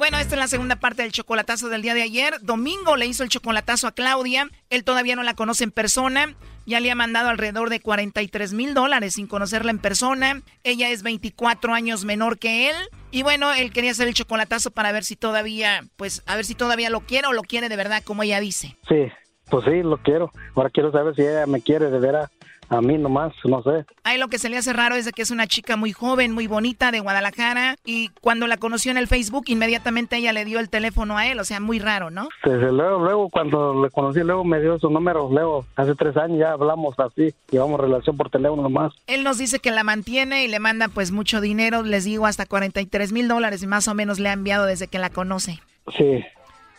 Bueno, 0.03 0.19
esta 0.19 0.35
es 0.35 0.41
la 0.41 0.49
segunda 0.49 0.75
parte 0.75 1.03
del 1.03 1.13
chocolatazo 1.13 1.69
del 1.69 1.81
día 1.81 1.95
de 1.95 2.03
ayer. 2.03 2.35
Domingo 2.43 2.97
le 2.97 3.07
hizo 3.07 3.23
el 3.23 3.29
chocolatazo 3.29 3.87
a 3.87 3.93
Claudia. 3.93 4.51
Él 4.69 4.83
todavía 4.83 5.15
no 5.15 5.23
la 5.23 5.35
conoce 5.35 5.63
en 5.63 5.71
persona. 5.71 6.35
Ya 6.67 6.81
le 6.81 6.91
ha 6.91 6.97
mandado 6.97 7.29
alrededor 7.29 7.71
de 7.71 7.79
43 7.79 8.53
mil 8.53 8.75
dólares 8.75 9.15
sin 9.15 9.29
conocerla 9.29 9.71
en 9.71 9.79
persona. 9.79 10.43
Ella 10.65 10.91
es 10.91 11.05
24 11.05 11.73
años 11.73 12.05
menor 12.05 12.41
que 12.41 12.69
él. 12.69 12.75
Y 13.13 13.23
bueno, 13.23 13.55
él 13.55 13.71
quería 13.71 13.93
hacer 13.93 14.09
el 14.09 14.15
chocolatazo 14.15 14.73
para 14.73 14.91
ver 14.91 15.05
si 15.05 15.15
todavía, 15.15 15.85
pues, 15.95 16.25
a 16.27 16.35
ver 16.35 16.47
si 16.47 16.57
todavía 16.57 16.91
lo 16.91 17.03
quiere 17.03 17.29
o 17.29 17.33
lo 17.33 17.43
quiere 17.43 17.69
de 17.69 17.77
verdad, 17.77 18.03
como 18.03 18.25
ella 18.25 18.41
dice. 18.41 18.77
Sí, 18.89 19.05
pues 19.51 19.65
sí, 19.67 19.85
lo 19.85 19.99
quiero. 19.99 20.33
Ahora 20.57 20.71
quiero 20.71 20.91
saber 20.91 21.15
si 21.15 21.23
ella 21.23 21.47
me 21.47 21.63
quiere 21.63 21.91
de 21.93 22.01
veras 22.01 22.29
a 22.73 22.81
mí 22.81 22.97
nomás, 22.99 23.33
no 23.45 23.63
sé. 23.63 23.85
A 24.05 24.15
él 24.15 24.21
lo 24.21 24.29
que 24.29 24.39
se 24.39 24.49
le 24.49 24.57
hace 24.57 24.73
raro 24.73 24.95
es 24.95 25.05
de 25.05 25.13
que 25.13 25.23
es 25.23 25.31
una 25.31 25.47
chica 25.47 25.77
muy 25.77 25.93
joven, 25.93 26.33
muy 26.33 26.47
bonita 26.47 26.91
de 26.91 27.01
Guadalajara. 27.01 27.77
Y 27.85 28.09
cuando 28.21 28.47
la 28.47 28.57
conoció 28.57 28.91
en 28.91 28.97
el 28.97 29.09
Facebook, 29.09 29.45
inmediatamente 29.49 30.17
ella 30.17 30.33
le 30.33 30.45
dio 30.45 30.59
el 30.59 30.71
teléfono 30.71 31.19
a 31.19 31.27
él. 31.27 31.39
O 31.39 31.45
sea, 31.45 31.61
muy 31.61 31.79
raro, 31.79 32.11
¿no? 32.11 32.29
Desde 32.45 32.73
luego, 32.73 32.99
luego 33.01 33.29
cuando 33.29 33.83
le 33.83 33.91
conocí, 33.91 34.21
luego 34.21 34.45
me 34.45 34.61
dio 34.61 34.79
su 34.79 34.91
número, 34.91 35.29
luego 35.31 35.67
hace 35.77 35.95
tres 35.95 36.17
años 36.17 36.39
ya 36.39 36.53
hablamos 36.53 36.99
así, 36.99 37.35
llevamos 37.51 37.81
relación 37.81 38.17
por 38.17 38.31
teléfono 38.31 38.63
nomás. 38.63 38.93
Él 39.07 39.23
nos 39.25 39.39
dice 39.39 39.59
que 39.59 39.71
la 39.71 39.85
mantiene 39.85 40.45
y 40.45 40.49
le 40.49 40.59
manda 40.59 40.89
pues 40.89 41.13
mucho 41.13 41.41
dinero, 41.41 41.83
les 41.83 42.05
digo 42.05 42.27
hasta 42.27 42.47
43 42.47 43.13
mil 43.13 43.29
dólares 43.29 43.63
y 43.63 43.67
más 43.67 43.89
o 43.89 43.95
menos 43.95 44.19
le 44.19 44.29
ha 44.29 44.33
enviado 44.33 44.65
desde 44.65 44.89
que 44.89 44.99
la 44.99 45.11
conoce. 45.11 45.61
Sí, 45.97 46.25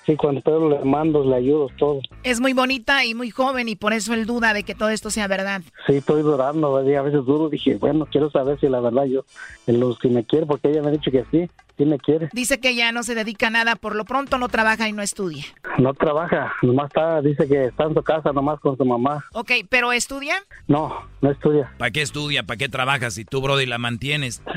sí, 0.06 0.16
cuando 0.16 0.42
puedo 0.42 0.70
le 0.70 0.80
mando, 0.86 1.24
le 1.24 1.36
ayudo, 1.36 1.70
todo. 1.78 2.02
Es 2.24 2.40
muy 2.40 2.54
bonita 2.54 3.06
y 3.06 3.14
muy 3.16 3.30
joven 3.30 3.70
y 3.70 3.76
por 3.76 3.94
eso 3.94 4.14
él 4.14 4.26
duda 4.26 4.54
de 4.54 4.64
que 4.64 4.76
todo 4.76 4.90
esto 4.90 5.10
sea 5.10 5.28
verdad. 5.28 5.62
Sí, 5.88 5.96
estoy 5.96 6.22
durando, 6.22 6.76
a 6.78 6.82
veces 6.82 7.26
duro, 7.26 7.50
dije, 7.50 7.76
bueno, 7.76 8.06
quiero 8.12 8.30
saber 8.32 8.60
si 8.60 8.68
la 8.68 8.80
verdad 8.80 9.06
yo, 9.06 9.26
los 9.68 10.00
que 10.00 10.10
me 10.10 10.24
quiere, 10.24 10.46
porque 10.46 10.70
ella 10.70 10.82
me 10.82 10.90
ha 10.90 10.92
dicho 10.92 11.12
que 11.12 11.26
sí, 11.32 11.50
sí 11.78 11.86
me 11.86 11.98
quiere. 11.98 12.30
Dice 12.34 12.60
que 12.60 12.76
ya 12.76 12.92
no 12.92 13.04
se 13.04 13.16
dedica 13.16 13.48
a 13.48 13.52
nada, 13.52 13.76
por 13.76 13.96
lo 13.96 14.06
pronto 14.06 14.38
no 14.38 14.50
trabaja 14.50 14.88
y 14.88 14.94
no 14.94 15.02
estudia. 15.02 15.44
No 15.78 15.94
trabaja, 15.94 16.54
nomás 16.62 16.88
está, 16.88 17.22
dice 17.22 17.48
que 17.48 17.66
está 17.66 17.86
en 17.86 17.94
su 17.94 18.04
casa 18.04 18.32
nomás 18.32 18.60
con 18.60 18.78
su 18.78 18.86
mamá. 18.86 19.24
Ok, 19.34 19.52
pero 19.70 19.92
estudia. 19.92 20.36
No, 20.68 20.94
no 21.22 21.32
estudia. 21.32 21.72
¿Para 21.78 21.92
qué 21.92 22.02
estudia? 22.02 22.44
¿Para 22.44 22.58
qué 22.58 22.70
trabajas 22.70 23.14
si 23.16 23.26
tú, 23.26 23.42
Brody, 23.42 23.66
la 23.66 23.78
mantienes? 23.78 24.42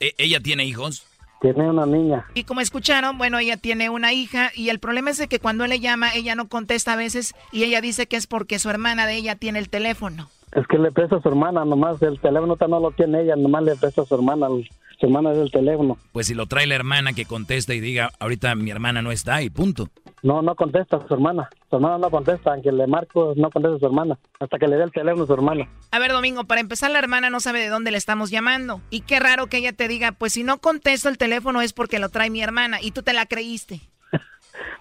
E- 0.00 0.14
¿Ella 0.18 0.40
tiene 0.40 0.64
hijos? 0.64 1.04
Tiene 1.40 1.68
una 1.68 1.86
niña. 1.86 2.24
Y 2.34 2.44
como 2.44 2.60
escucharon, 2.60 3.18
bueno, 3.18 3.38
ella 3.38 3.56
tiene 3.56 3.90
una 3.90 4.12
hija 4.12 4.50
y 4.54 4.70
el 4.70 4.78
problema 4.78 5.10
es 5.10 5.18
de 5.18 5.28
que 5.28 5.38
cuando 5.38 5.64
él 5.64 5.70
le 5.70 5.80
llama, 5.80 6.14
ella 6.14 6.34
no 6.34 6.48
contesta 6.48 6.94
a 6.94 6.96
veces 6.96 7.34
y 7.52 7.64
ella 7.64 7.80
dice 7.80 8.06
que 8.06 8.16
es 8.16 8.26
porque 8.26 8.58
su 8.58 8.70
hermana 8.70 9.06
de 9.06 9.16
ella 9.16 9.36
tiene 9.36 9.58
el 9.58 9.68
teléfono. 9.68 10.28
Es 10.52 10.66
que 10.66 10.78
le 10.78 10.90
presta 10.90 11.16
a 11.16 11.22
su 11.22 11.28
hermana, 11.28 11.64
nomás 11.64 12.00
el 12.02 12.18
teléfono 12.18 12.56
no 12.68 12.80
lo 12.80 12.90
tiene 12.92 13.22
ella, 13.22 13.36
nomás 13.36 13.64
le 13.64 13.76
presta 13.76 14.02
a 14.02 14.04
su 14.06 14.14
hermana, 14.14 14.46
su 14.98 15.06
hermana 15.06 15.32
es 15.32 15.38
el 15.38 15.50
teléfono. 15.50 15.98
Pues 16.12 16.28
si 16.28 16.34
lo 16.34 16.46
trae 16.46 16.66
la 16.66 16.74
hermana 16.74 17.12
que 17.12 17.26
contesta 17.26 17.74
y 17.74 17.80
diga, 17.80 18.10
ahorita 18.18 18.54
mi 18.54 18.70
hermana 18.70 19.02
no 19.02 19.12
está 19.12 19.42
y 19.42 19.50
punto. 19.50 19.90
No, 20.26 20.42
no 20.42 20.56
contesta 20.56 20.96
a 20.96 21.06
su 21.06 21.14
hermana. 21.14 21.48
Su 21.70 21.76
hermana 21.76 21.98
no 21.98 22.10
contesta, 22.10 22.52
aunque 22.52 22.72
le 22.72 22.88
marco, 22.88 23.32
no 23.36 23.48
contesta 23.48 23.76
a 23.76 23.78
su 23.78 23.86
hermana. 23.86 24.18
Hasta 24.40 24.58
que 24.58 24.66
le 24.66 24.76
dé 24.76 24.82
el 24.82 24.90
teléfono 24.90 25.22
a 25.22 25.26
su 25.28 25.32
hermana. 25.32 25.68
A 25.92 26.00
ver, 26.00 26.10
Domingo, 26.10 26.42
para 26.42 26.60
empezar, 26.60 26.90
la 26.90 26.98
hermana 26.98 27.30
no 27.30 27.38
sabe 27.38 27.60
de 27.60 27.68
dónde 27.68 27.92
le 27.92 27.96
estamos 27.96 28.30
llamando. 28.30 28.80
Y 28.90 29.02
qué 29.02 29.20
raro 29.20 29.46
que 29.46 29.58
ella 29.58 29.72
te 29.72 29.86
diga, 29.86 30.10
pues 30.10 30.32
si 30.32 30.42
no 30.42 30.58
contesto 30.58 31.08
el 31.08 31.16
teléfono 31.16 31.62
es 31.62 31.72
porque 31.72 32.00
lo 32.00 32.08
trae 32.08 32.28
mi 32.28 32.42
hermana 32.42 32.80
y 32.82 32.90
tú 32.90 33.04
te 33.04 33.12
la 33.12 33.26
creíste. 33.26 33.82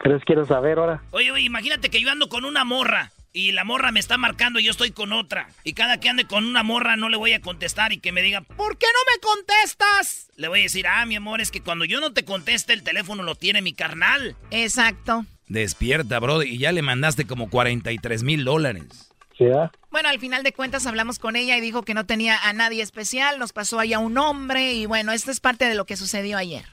Pero 0.02 0.18
es 0.18 0.24
quiero 0.24 0.48
saber 0.48 0.80
ahora. 0.80 1.04
Oye, 1.12 1.32
oye, 1.32 1.44
imagínate 1.44 1.92
que 1.92 2.02
yo 2.02 2.10
ando 2.10 2.28
con 2.28 2.44
una 2.44 2.64
morra 2.64 3.12
y 3.32 3.52
la 3.52 3.66
morra 3.66 3.92
me 3.92 4.00
está 4.00 4.18
marcando 4.18 4.60
y 4.60 4.64
yo 4.64 4.72
estoy 4.72 4.90
con 4.90 5.14
otra. 5.14 5.50
Y 5.64 5.74
cada 5.74 6.00
que 6.00 6.10
ande 6.10 6.26
con 6.26 6.44
una 6.44 6.64
morra 6.64 6.96
no 6.96 7.08
le 7.08 7.18
voy 7.18 7.34
a 7.34 7.42
contestar 7.42 7.94
y 7.94 8.00
que 8.00 8.12
me 8.12 8.24
diga, 8.24 8.42
¿por 8.42 8.80
qué 8.80 8.88
no 8.88 9.14
me 9.14 9.22
contestas? 9.22 10.32
Le 10.38 10.48
voy 10.48 10.62
a 10.62 10.64
decir, 10.64 10.88
ah, 10.88 11.06
mi 11.06 11.18
amor, 11.18 11.40
es 11.40 11.52
que 11.52 11.62
cuando 11.62 11.86
yo 11.86 12.00
no 12.00 12.14
te 12.14 12.26
conteste 12.26 12.74
el 12.74 12.82
teléfono 12.82 13.22
lo 13.22 13.36
tiene 13.36 13.62
mi 13.62 13.74
carnal. 13.74 14.36
Exacto. 14.50 15.26
Despierta, 15.48 16.20
Brody, 16.20 16.48
y 16.50 16.58
ya 16.58 16.72
le 16.72 16.82
mandaste 16.82 17.26
como 17.28 17.50
43 17.50 18.24
mil 18.24 18.44
dólares. 18.46 19.12
¿Sí, 19.38 19.46
Bueno, 19.92 20.08
al 20.10 20.20
final 20.20 20.44
de 20.44 20.54
cuentas 20.54 20.88
hablamos 20.88 21.20
con 21.20 21.36
ella 21.36 21.58
y 21.58 21.62
dijo 21.62 21.84
que 21.84 21.94
no 21.94 22.06
tenía 22.06 22.38
a 22.48 22.54
nadie 22.54 22.82
especial, 22.82 23.38
nos 23.38 23.52
pasó 23.52 23.80
allá 23.80 24.00
un 24.00 24.18
hombre 24.18 24.74
y 24.74 24.86
bueno, 24.86 25.12
esto 25.12 25.30
es 25.30 25.42
parte 25.42 25.66
de 25.66 25.76
lo 25.76 25.84
que 25.86 25.98
sucedió 25.98 26.38
ayer. 26.38 26.64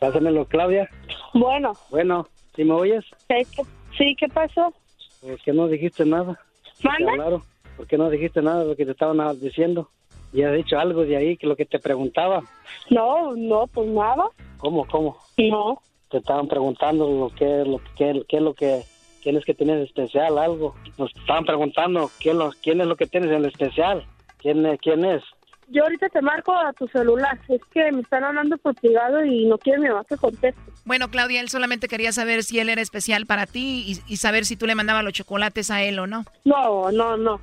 Pásamelo, 0.00 0.44
Claudia. 0.46 0.88
Bueno, 1.32 1.72
Bueno, 1.90 2.28
¿sí 2.54 2.64
me 2.64 2.72
oyes? 2.74 3.04
¿qué- 3.28 3.46
qué- 3.56 3.62
sí, 3.96 4.14
¿qué 4.18 4.28
pasó? 4.28 4.74
Pues 5.22 5.40
que 5.42 5.52
no 5.54 5.66
dijiste 5.68 6.04
nada. 6.04 6.38
¿Manda? 6.82 6.98
Te 7.06 7.10
hablaron. 7.12 7.42
¿Por 7.76 7.86
qué 7.86 7.96
no 7.96 8.10
dijiste 8.10 8.42
nada 8.42 8.60
de 8.60 8.66
lo 8.66 8.76
que 8.76 8.84
te 8.84 8.92
estaban 8.92 9.18
diciendo? 9.40 9.88
¿Y 10.34 10.42
has 10.42 10.54
dicho 10.54 10.78
algo 10.78 11.02
de 11.04 11.16
ahí 11.16 11.36
que 11.38 11.46
lo 11.46 11.56
que 11.56 11.64
te 11.66 11.78
preguntaba? 11.78 12.42
No, 12.90 13.34
no, 13.34 13.66
pues 13.66 13.88
nada. 13.88 14.24
¿Cómo, 14.58 14.86
cómo? 14.86 15.16
No. 15.38 15.80
Te 16.10 16.18
estaban 16.18 16.48
preguntando 16.48 17.08
lo 17.08 17.34
que, 17.34 17.64
lo 17.64 17.78
que, 17.96 18.22
qué 18.28 18.36
es 18.36 18.42
lo 18.42 18.54
que 18.54 18.82
quién 19.22 19.36
es 19.36 19.44
que 19.44 19.54
tienes 19.54 19.86
especial, 19.86 20.38
algo. 20.38 20.74
Nos 20.98 21.14
estaban 21.14 21.44
preguntando 21.44 22.10
quién, 22.20 22.38
lo, 22.38 22.50
quién 22.62 22.80
es 22.80 22.86
lo 22.86 22.96
que 22.96 23.06
tienes 23.06 23.30
en 23.30 23.44
especial. 23.44 24.04
¿Quién, 24.38 24.64
es- 24.66 24.80
quién 24.80 25.04
es? 25.04 25.22
Yo 25.68 25.84
ahorita 25.84 26.08
te 26.08 26.20
marco 26.20 26.52
a 26.52 26.72
tu 26.72 26.88
celular. 26.88 27.38
Es 27.48 27.60
que 27.72 27.92
me 27.92 28.00
están 28.00 28.24
hablando 28.24 28.56
por 28.58 28.74
privado 28.74 29.24
y 29.24 29.44
no 29.46 29.56
quiere 29.58 29.78
mi 29.78 29.88
mamá 29.88 30.02
que 30.08 30.16
conteste. 30.16 30.60
Bueno, 30.84 31.10
Claudia, 31.10 31.40
él 31.40 31.48
solamente 31.48 31.86
quería 31.86 32.10
saber 32.10 32.42
si 32.42 32.58
él 32.58 32.70
era 32.70 32.80
especial 32.82 33.26
para 33.26 33.46
ti 33.46 33.84
y, 33.86 34.12
y 34.12 34.16
saber 34.16 34.46
si 34.46 34.56
tú 34.56 34.66
le 34.66 34.74
mandabas 34.74 35.04
los 35.04 35.12
chocolates 35.12 35.70
a 35.70 35.82
él 35.84 35.98
o 36.00 36.06
no. 36.08 36.24
No, 36.44 36.90
no, 36.90 37.16
no. 37.16 37.40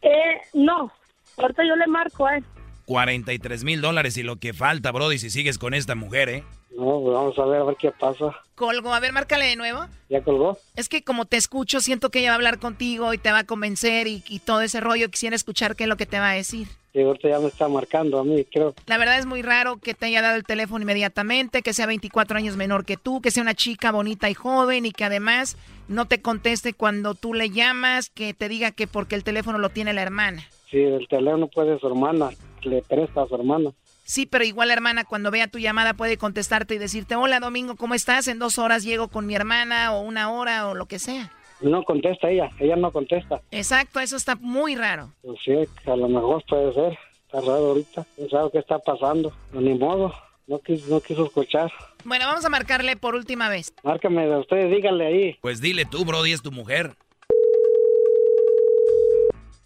Eh, 0.00 0.40
no. 0.54 0.90
Ahorita 1.36 1.62
yo 1.66 1.76
le 1.76 1.86
marco 1.86 2.24
a 2.26 2.36
él. 2.36 2.44
43 2.86 3.62
mil 3.64 3.80
dólares 3.82 4.16
y 4.16 4.22
lo 4.22 4.36
que 4.36 4.52
falta, 4.54 4.90
Brody, 4.90 5.18
si 5.18 5.28
sigues 5.28 5.58
con 5.58 5.74
esta 5.74 5.94
mujer, 5.94 6.28
¿eh? 6.30 6.44
No, 6.76 7.00
pues 7.02 7.14
vamos 7.14 7.38
a 7.38 7.44
ver, 7.46 7.60
a 7.60 7.64
ver 7.64 7.76
qué 7.76 7.90
pasa. 7.90 8.36
Colgo, 8.54 8.92
a 8.94 9.00
ver, 9.00 9.12
márcale 9.12 9.46
de 9.46 9.56
nuevo. 9.56 9.86
¿Ya 10.08 10.22
colgó? 10.22 10.58
Es 10.76 10.88
que 10.88 11.02
como 11.02 11.24
te 11.24 11.36
escucho, 11.36 11.80
siento 11.80 12.10
que 12.10 12.20
ella 12.20 12.30
va 12.30 12.34
a 12.34 12.36
hablar 12.36 12.58
contigo 12.58 13.12
y 13.12 13.18
te 13.18 13.32
va 13.32 13.38
a 13.38 13.44
convencer 13.44 14.06
y, 14.06 14.22
y 14.28 14.38
todo 14.38 14.60
ese 14.60 14.80
rollo. 14.80 15.10
Quisiera 15.10 15.34
escuchar 15.36 15.76
qué 15.76 15.84
es 15.84 15.88
lo 15.88 15.96
que 15.96 16.06
te 16.06 16.20
va 16.20 16.30
a 16.30 16.34
decir. 16.34 16.68
Sí, 16.92 17.00
ahorita 17.02 17.28
ya 17.28 17.38
me 17.38 17.46
está 17.46 17.68
marcando 17.68 18.18
a 18.18 18.24
mí, 18.24 18.44
creo. 18.44 18.74
La 18.86 18.98
verdad 18.98 19.18
es 19.18 19.26
muy 19.26 19.42
raro 19.42 19.76
que 19.76 19.94
te 19.94 20.06
haya 20.06 20.22
dado 20.22 20.36
el 20.36 20.44
teléfono 20.44 20.82
inmediatamente, 20.82 21.62
que 21.62 21.72
sea 21.72 21.86
24 21.86 22.36
años 22.36 22.56
menor 22.56 22.84
que 22.84 22.96
tú, 22.96 23.20
que 23.20 23.30
sea 23.30 23.42
una 23.42 23.54
chica 23.54 23.92
bonita 23.92 24.28
y 24.28 24.34
joven 24.34 24.86
y 24.86 24.92
que 24.92 25.04
además 25.04 25.56
no 25.88 26.06
te 26.06 26.20
conteste 26.20 26.72
cuando 26.72 27.14
tú 27.14 27.32
le 27.34 27.50
llamas, 27.50 28.10
que 28.10 28.34
te 28.34 28.48
diga 28.48 28.72
que 28.72 28.86
porque 28.86 29.14
el 29.14 29.24
teléfono 29.24 29.58
lo 29.58 29.68
tiene 29.70 29.92
la 29.92 30.02
hermana. 30.02 30.44
Sí, 30.70 30.78
el 30.78 31.06
teléfono 31.08 31.48
puede 31.48 31.78
su 31.78 31.86
hermana, 31.86 32.30
le 32.62 32.82
presta 32.82 33.22
a 33.22 33.28
su 33.28 33.34
hermana. 33.36 33.70
Sí, 34.10 34.26
pero 34.26 34.42
igual 34.42 34.66
la 34.66 34.74
hermana 34.74 35.04
cuando 35.04 35.30
vea 35.30 35.46
tu 35.46 35.60
llamada 35.60 35.94
puede 35.94 36.16
contestarte 36.16 36.74
y 36.74 36.78
decirte, 36.78 37.14
hola 37.14 37.38
Domingo, 37.38 37.76
¿cómo 37.76 37.94
estás? 37.94 38.26
En 38.26 38.40
dos 38.40 38.58
horas 38.58 38.82
llego 38.82 39.06
con 39.06 39.24
mi 39.24 39.36
hermana 39.36 39.94
o 39.94 40.00
una 40.00 40.32
hora 40.32 40.66
o 40.66 40.74
lo 40.74 40.86
que 40.86 40.98
sea. 40.98 41.30
No 41.60 41.84
contesta 41.84 42.28
ella, 42.28 42.50
ella 42.58 42.74
no 42.74 42.90
contesta. 42.90 43.40
Exacto, 43.52 44.00
eso 44.00 44.16
está 44.16 44.34
muy 44.34 44.74
raro. 44.74 45.12
Pues 45.22 45.38
sí, 45.44 45.52
a 45.86 45.94
lo 45.94 46.08
mejor 46.08 46.42
puede 46.48 46.74
ser. 46.74 46.98
Está 47.26 47.40
raro 47.40 47.68
ahorita. 47.68 48.04
No 48.18 48.28
sabe 48.28 48.50
qué 48.50 48.58
está 48.58 48.80
pasando. 48.80 49.32
No, 49.52 49.60
ni 49.60 49.78
modo. 49.78 50.12
No 50.48 50.58
quiso, 50.58 50.92
no 50.92 51.00
quiso 51.00 51.26
escuchar. 51.26 51.70
Bueno, 52.02 52.26
vamos 52.26 52.44
a 52.44 52.48
marcarle 52.48 52.96
por 52.96 53.14
última 53.14 53.48
vez. 53.48 53.72
Márcame 53.84 54.26
de 54.26 54.38
ustedes, 54.38 54.74
díganle 54.74 55.06
ahí. 55.06 55.38
Pues 55.40 55.60
dile 55.60 55.84
tú, 55.84 56.04
Brody, 56.04 56.32
es 56.32 56.42
tu 56.42 56.50
mujer. 56.50 56.96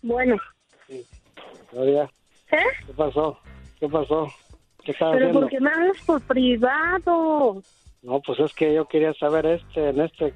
Bueno. 0.03 0.37
Gloria, 1.73 2.11
¿Eh? 2.51 2.59
¿qué 2.87 2.93
pasó? 2.93 3.39
¿Qué 3.85 3.91
pasó? 3.91 4.29
¿Qué 4.83 4.93
estaba 4.93 5.13
Pero 5.13 5.27
haciendo? 5.27 5.41
¿por 5.41 5.51
qué 5.51 5.61
me 5.61 5.71
hablas 5.71 5.97
por 6.07 6.21
privado? 6.23 7.63
No, 8.03 8.21
pues 8.21 8.39
es 8.41 8.53
que 8.55 8.75
yo 8.75 8.87
quería 8.87 9.13
saber 9.15 9.45
este, 9.47 9.91
en 9.91 10.01
este, 10.01 10.29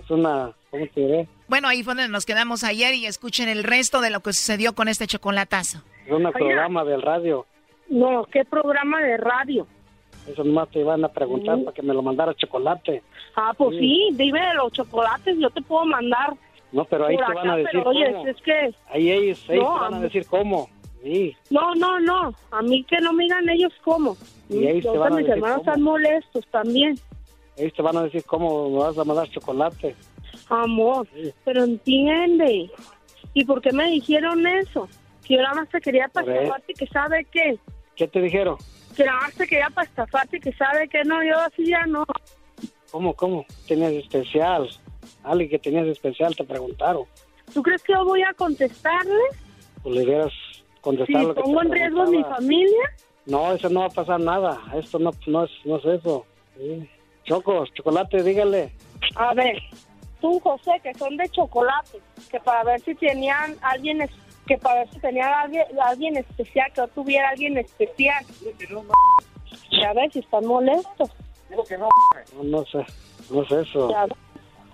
es 0.00 0.10
una, 0.10 0.52
¿cómo 0.70 0.86
te 0.92 1.00
diré? 1.00 1.28
Bueno, 1.48 1.68
ahí 1.68 1.84
fue 1.84 1.94
donde 1.94 2.08
nos 2.08 2.26
quedamos 2.26 2.64
ayer 2.64 2.94
y 2.94 3.06
escuchen 3.06 3.48
el 3.48 3.62
resto 3.62 4.00
de 4.00 4.10
lo 4.10 4.20
que 4.20 4.32
sucedió 4.32 4.74
con 4.74 4.88
este 4.88 5.06
chocolatazo. 5.06 5.82
Es 6.04 6.12
un 6.12 6.30
programa 6.32 6.84
del 6.84 7.02
radio. 7.02 7.46
No, 7.88 8.24
¿qué 8.32 8.44
programa 8.44 9.00
de 9.00 9.16
radio? 9.18 9.66
Eso 10.28 10.42
nomás 10.42 10.68
te 10.70 10.80
iban 10.80 11.04
a 11.04 11.08
preguntar 11.08 11.58
Mm. 11.58 11.64
para 11.66 11.74
que 11.76 11.82
me 11.82 11.94
lo 11.94 12.02
mandara 12.02 12.34
chocolate. 12.34 13.04
Ah, 13.36 13.52
pues 13.56 13.76
Sí. 13.78 13.78
sí, 13.78 14.08
dime 14.16 14.40
de 14.40 14.54
los 14.54 14.72
chocolates, 14.72 15.36
yo 15.38 15.48
te 15.50 15.62
puedo 15.62 15.84
mandar. 15.84 16.34
No, 16.72 16.84
pero 16.84 17.06
ahí 17.06 17.16
te 17.16 17.22
van 17.32 17.48
a 17.50 17.56
decir 17.56 17.70
pero, 17.72 17.90
oye, 17.90 18.12
cómo. 18.12 18.26
es 18.26 18.36
que... 18.42 18.74
Ahí 18.90 19.10
ellos, 19.12 19.44
ellos 19.48 19.64
No, 19.64 19.74
te 19.74 19.80
van 19.82 19.94
a 19.94 20.00
decir 20.00 20.26
cómo. 20.26 20.68
Sí. 21.06 21.36
No, 21.50 21.72
no, 21.76 22.00
no, 22.00 22.34
a 22.50 22.62
mí 22.62 22.82
que 22.82 23.00
no 23.00 23.12
me 23.12 23.24
digan 23.24 23.48
ellos 23.48 23.72
cómo. 23.84 24.16
Y 24.48 24.66
ellos 24.66 24.92
te 24.92 24.98
van 24.98 25.12
a 25.12 25.16
mis 25.16 25.24
decir 25.24 25.34
hermanos 25.34 25.58
cómo. 25.58 25.70
están 25.70 25.82
molestos 25.82 26.46
también. 26.50 26.98
Ellos 27.56 27.72
te 27.74 27.82
van 27.82 27.96
a 27.96 28.02
decir 28.02 28.24
cómo 28.24 28.70
me 28.70 28.78
vas 28.78 28.98
a 28.98 29.04
mandar 29.04 29.30
chocolate. 29.30 29.94
Amor, 30.48 31.06
pero 31.44 31.62
entiende. 31.62 32.68
¿Y 33.34 33.44
por 33.44 33.62
qué 33.62 33.72
me 33.72 33.88
dijeron 33.88 34.44
eso? 34.48 34.88
Que 35.24 35.34
yo 35.34 35.42
nada 35.42 35.54
más 35.54 35.68
te 35.68 35.80
quería 35.80 36.08
para 36.08 36.34
estafarte 36.34 36.74
que 36.74 36.86
sabe 36.88 37.24
qué. 37.30 37.56
¿Qué 37.94 38.08
te 38.08 38.20
dijeron? 38.20 38.56
Que 38.96 39.04
nada 39.04 39.20
más 39.20 39.34
te 39.34 39.46
quería 39.46 39.70
para 39.70 39.86
estafarte 39.86 40.40
que 40.40 40.52
sabe 40.54 40.88
que 40.88 41.04
no, 41.04 41.22
yo 41.22 41.38
así 41.38 41.66
ya 41.66 41.86
no. 41.86 42.04
¿Cómo, 42.90 43.14
cómo? 43.14 43.46
Tenías 43.68 43.92
especial. 43.92 44.68
Alguien 45.22 45.50
que 45.50 45.60
tenías 45.60 45.86
especial 45.86 46.34
te 46.34 46.42
preguntaron. 46.42 47.04
¿Tú 47.54 47.62
crees 47.62 47.84
que 47.84 47.92
yo 47.92 48.04
voy 48.04 48.22
a 48.24 48.34
contestarle? 48.34 49.22
Pues 49.84 49.94
le 49.94 50.04
dieras 50.90 51.06
Si 51.06 51.12
contestar 51.12 51.22
lo 51.24 51.34
que 51.34 51.40
pongo 51.42 51.62
en 51.62 51.72
riesgo 51.72 52.02
a 52.02 52.06
mi 52.06 52.22
familia. 52.24 52.92
No, 53.26 53.52
eso 53.52 53.68
no 53.68 53.80
va 53.80 53.86
a 53.86 53.90
pasar 53.90 54.20
nada. 54.20 54.60
Esto 54.74 54.98
no, 54.98 55.10
no, 55.26 55.44
es, 55.44 55.50
no 55.64 55.76
es 55.78 55.84
eso. 55.84 56.26
Sí. 56.56 56.88
Chocos, 57.24 57.72
chocolate, 57.74 58.22
dígale. 58.22 58.72
A 59.16 59.34
ver, 59.34 59.60
tú, 60.20 60.38
José, 60.40 60.80
que 60.82 60.94
son 60.94 61.16
de 61.16 61.28
chocolate, 61.30 62.00
que 62.30 62.38
para 62.40 62.62
ver 62.64 62.80
si 62.82 62.94
tenían 62.94 63.56
alguien, 63.62 64.08
que 64.46 64.56
para 64.58 64.80
ver 64.80 64.90
si 64.92 65.00
tenían 65.00 65.32
alguien, 65.32 65.64
alguien 65.82 66.16
especial, 66.16 66.72
que 66.72 66.82
yo 66.82 66.88
tuviera 66.88 67.30
alguien 67.30 67.58
especial. 67.58 68.24
Ya 69.72 69.92
ves, 69.92 70.12
si 70.12 70.20
están 70.20 70.46
molestos. 70.46 71.10
No, 71.50 72.42
no 72.44 72.64
sé. 72.64 72.84
No 73.30 73.42
es 73.42 73.50
eso. 73.50 73.90
Ya 73.90 74.06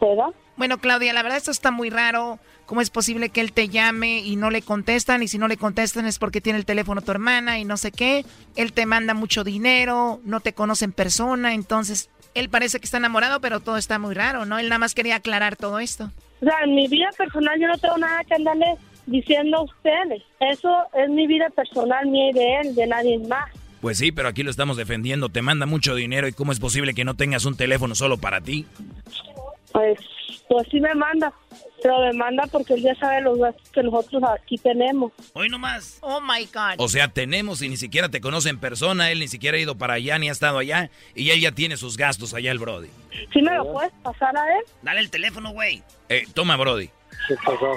¿verdad? 0.00 0.34
Bueno, 0.56 0.78
Claudia, 0.78 1.12
la 1.12 1.22
verdad 1.22 1.38
esto 1.38 1.50
está 1.50 1.70
muy 1.70 1.90
raro. 1.90 2.38
¿Cómo 2.66 2.80
es 2.80 2.90
posible 2.90 3.28
que 3.28 3.40
él 3.40 3.52
te 3.52 3.68
llame 3.68 4.20
y 4.20 4.36
no 4.36 4.50
le 4.50 4.62
contestan? 4.62 5.22
Y 5.22 5.28
si 5.28 5.38
no 5.38 5.48
le 5.48 5.56
contestan 5.56 6.06
es 6.06 6.18
porque 6.18 6.40
tiene 6.40 6.58
el 6.58 6.64
teléfono 6.64 7.02
tu 7.02 7.10
hermana 7.10 7.58
y 7.58 7.64
no 7.64 7.76
sé 7.76 7.92
qué. 7.92 8.24
Él 8.56 8.72
te 8.72 8.86
manda 8.86 9.14
mucho 9.14 9.44
dinero, 9.44 10.20
no 10.24 10.40
te 10.40 10.52
conoce 10.52 10.84
en 10.84 10.92
persona, 10.92 11.54
entonces 11.54 12.10
él 12.34 12.48
parece 12.48 12.78
que 12.80 12.86
está 12.86 12.96
enamorado, 12.96 13.40
pero 13.40 13.60
todo 13.60 13.76
está 13.76 13.98
muy 13.98 14.14
raro, 14.14 14.46
¿no? 14.46 14.58
Él 14.58 14.68
nada 14.68 14.78
más 14.78 14.94
quería 14.94 15.16
aclarar 15.16 15.56
todo 15.56 15.78
esto. 15.78 16.10
O 16.40 16.44
sea, 16.44 16.54
en 16.64 16.74
mi 16.74 16.88
vida 16.88 17.08
personal 17.16 17.60
yo 17.60 17.68
no 17.68 17.78
tengo 17.78 17.98
nada 17.98 18.24
que 18.24 18.34
andarle 18.34 18.76
diciendo 19.06 19.58
a 19.58 19.62
ustedes. 19.62 20.22
Eso 20.40 20.84
es 20.94 21.10
mi 21.10 21.26
vida 21.26 21.50
personal, 21.50 22.06
mía 22.06 22.30
y 22.30 22.32
de 22.32 22.60
él, 22.60 22.74
de 22.74 22.86
nadie 22.86 23.18
más. 23.18 23.50
Pues 23.80 23.98
sí, 23.98 24.12
pero 24.12 24.28
aquí 24.28 24.42
lo 24.42 24.50
estamos 24.50 24.76
defendiendo. 24.76 25.28
Te 25.28 25.42
manda 25.42 25.66
mucho 25.66 25.94
dinero 25.94 26.28
y 26.28 26.32
cómo 26.32 26.52
es 26.52 26.60
posible 26.60 26.94
que 26.94 27.04
no 27.04 27.14
tengas 27.14 27.44
un 27.44 27.56
teléfono 27.56 27.94
solo 27.94 28.16
para 28.16 28.40
ti. 28.40 28.64
Pues, 29.72 29.98
pues 30.48 30.68
sí 30.70 30.80
me 30.80 30.94
manda, 30.94 31.32
pero 31.82 31.98
me 32.00 32.12
manda 32.12 32.46
porque 32.46 32.74
él 32.74 32.82
ya 32.82 32.94
sabe 32.96 33.22
los 33.22 33.38
gastos 33.38 33.68
que 33.70 33.82
nosotros 33.82 34.22
aquí 34.24 34.58
tenemos. 34.58 35.12
Hoy 35.32 35.48
nomás. 35.48 35.98
Oh 36.02 36.20
my 36.20 36.44
God. 36.52 36.74
O 36.78 36.88
sea, 36.88 37.08
tenemos 37.08 37.62
y 37.62 37.68
ni 37.68 37.76
siquiera 37.76 38.08
te 38.08 38.20
conoce 38.20 38.50
en 38.50 38.58
persona. 38.58 39.10
Él 39.10 39.20
ni 39.20 39.28
siquiera 39.28 39.56
ha 39.56 39.60
ido 39.60 39.76
para 39.76 39.94
allá 39.94 40.18
ni 40.18 40.28
ha 40.28 40.32
estado 40.32 40.58
allá. 40.58 40.90
Y 41.14 41.30
él 41.30 41.40
ya 41.40 41.52
tiene 41.52 41.76
sus 41.76 41.96
gastos 41.96 42.34
allá, 42.34 42.50
el 42.52 42.58
Brody. 42.58 42.88
¿Sí 43.32 43.40
me 43.42 43.54
lo 43.56 43.72
puedes 43.72 43.92
pasar 44.02 44.36
a 44.36 44.46
él? 44.58 44.64
Dale 44.82 45.00
el 45.00 45.10
teléfono, 45.10 45.52
güey. 45.52 45.82
Eh, 46.08 46.24
toma, 46.34 46.56
Brody. 46.56 46.88
¿Qué 47.28 47.34
pasó? 47.44 47.72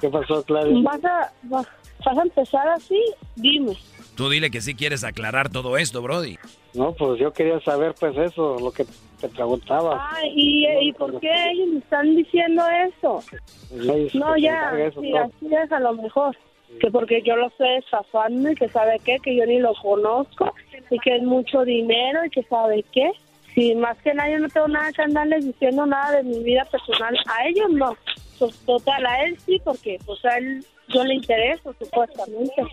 ¿Qué 0.00 0.08
pasó, 0.08 0.42
Claudia? 0.44 0.76
¿Vas 0.82 1.04
a, 1.04 1.32
va- 1.52 1.66
vas 2.04 2.18
a 2.18 2.22
empezar 2.22 2.68
así? 2.68 3.00
Dime. 3.36 3.76
Tú 4.18 4.28
dile 4.28 4.50
que 4.50 4.60
sí 4.60 4.74
quieres 4.74 5.04
aclarar 5.04 5.48
todo 5.48 5.76
esto, 5.78 6.02
Brody. 6.02 6.38
No, 6.74 6.92
pues 6.92 7.20
yo 7.20 7.32
quería 7.32 7.60
saber, 7.60 7.94
pues 8.00 8.16
eso, 8.16 8.58
lo 8.58 8.72
que 8.72 8.84
te 9.20 9.28
preguntaba. 9.28 10.10
Ay, 10.10 10.32
¿y, 10.34 10.88
¿y 10.88 10.92
por 10.92 11.20
qué 11.20 11.30
ellos 11.52 11.68
me 11.68 11.78
están 11.78 12.16
diciendo 12.16 12.64
eso? 12.88 13.22
Ellos 13.70 14.12
No, 14.16 14.34
te 14.34 14.40
ya, 14.40 14.72
eso 14.76 15.00
sí, 15.00 15.16
así 15.16 15.54
es 15.54 15.70
a 15.70 15.78
lo 15.78 15.92
mejor. 15.92 16.36
Que 16.80 16.90
porque 16.90 17.22
yo 17.22 17.36
lo 17.36 17.46
estoy 17.46 17.76
estafando 17.76 18.50
y 18.50 18.56
que 18.56 18.68
sabe 18.70 19.00
qué, 19.04 19.18
que 19.22 19.36
yo 19.36 19.46
ni 19.46 19.60
lo 19.60 19.72
conozco 19.80 20.52
y 20.90 20.98
que 20.98 21.14
es 21.14 21.22
mucho 21.22 21.64
dinero 21.64 22.24
y 22.24 22.30
que 22.30 22.42
sabe 22.42 22.84
qué. 22.92 23.12
Si 23.54 23.76
más 23.76 23.96
que 23.98 24.14
nada 24.14 24.30
yo 24.30 24.40
no 24.40 24.48
tengo 24.48 24.66
nada 24.66 24.92
que 24.92 25.02
andarles 25.02 25.46
diciendo 25.46 25.86
nada 25.86 26.16
de 26.16 26.24
mi 26.24 26.42
vida 26.42 26.64
personal. 26.64 27.16
A 27.26 27.46
ellos 27.46 27.70
no. 27.70 27.96
Pues 28.40 28.58
total, 28.66 29.06
a 29.06 29.26
él 29.26 29.38
sí, 29.46 29.60
porque 29.64 29.96
pues 30.04 30.24
a 30.24 30.38
él 30.38 30.64
yo 30.88 31.04
le 31.04 31.14
intereso 31.14 31.72
supuestamente. 31.78 32.66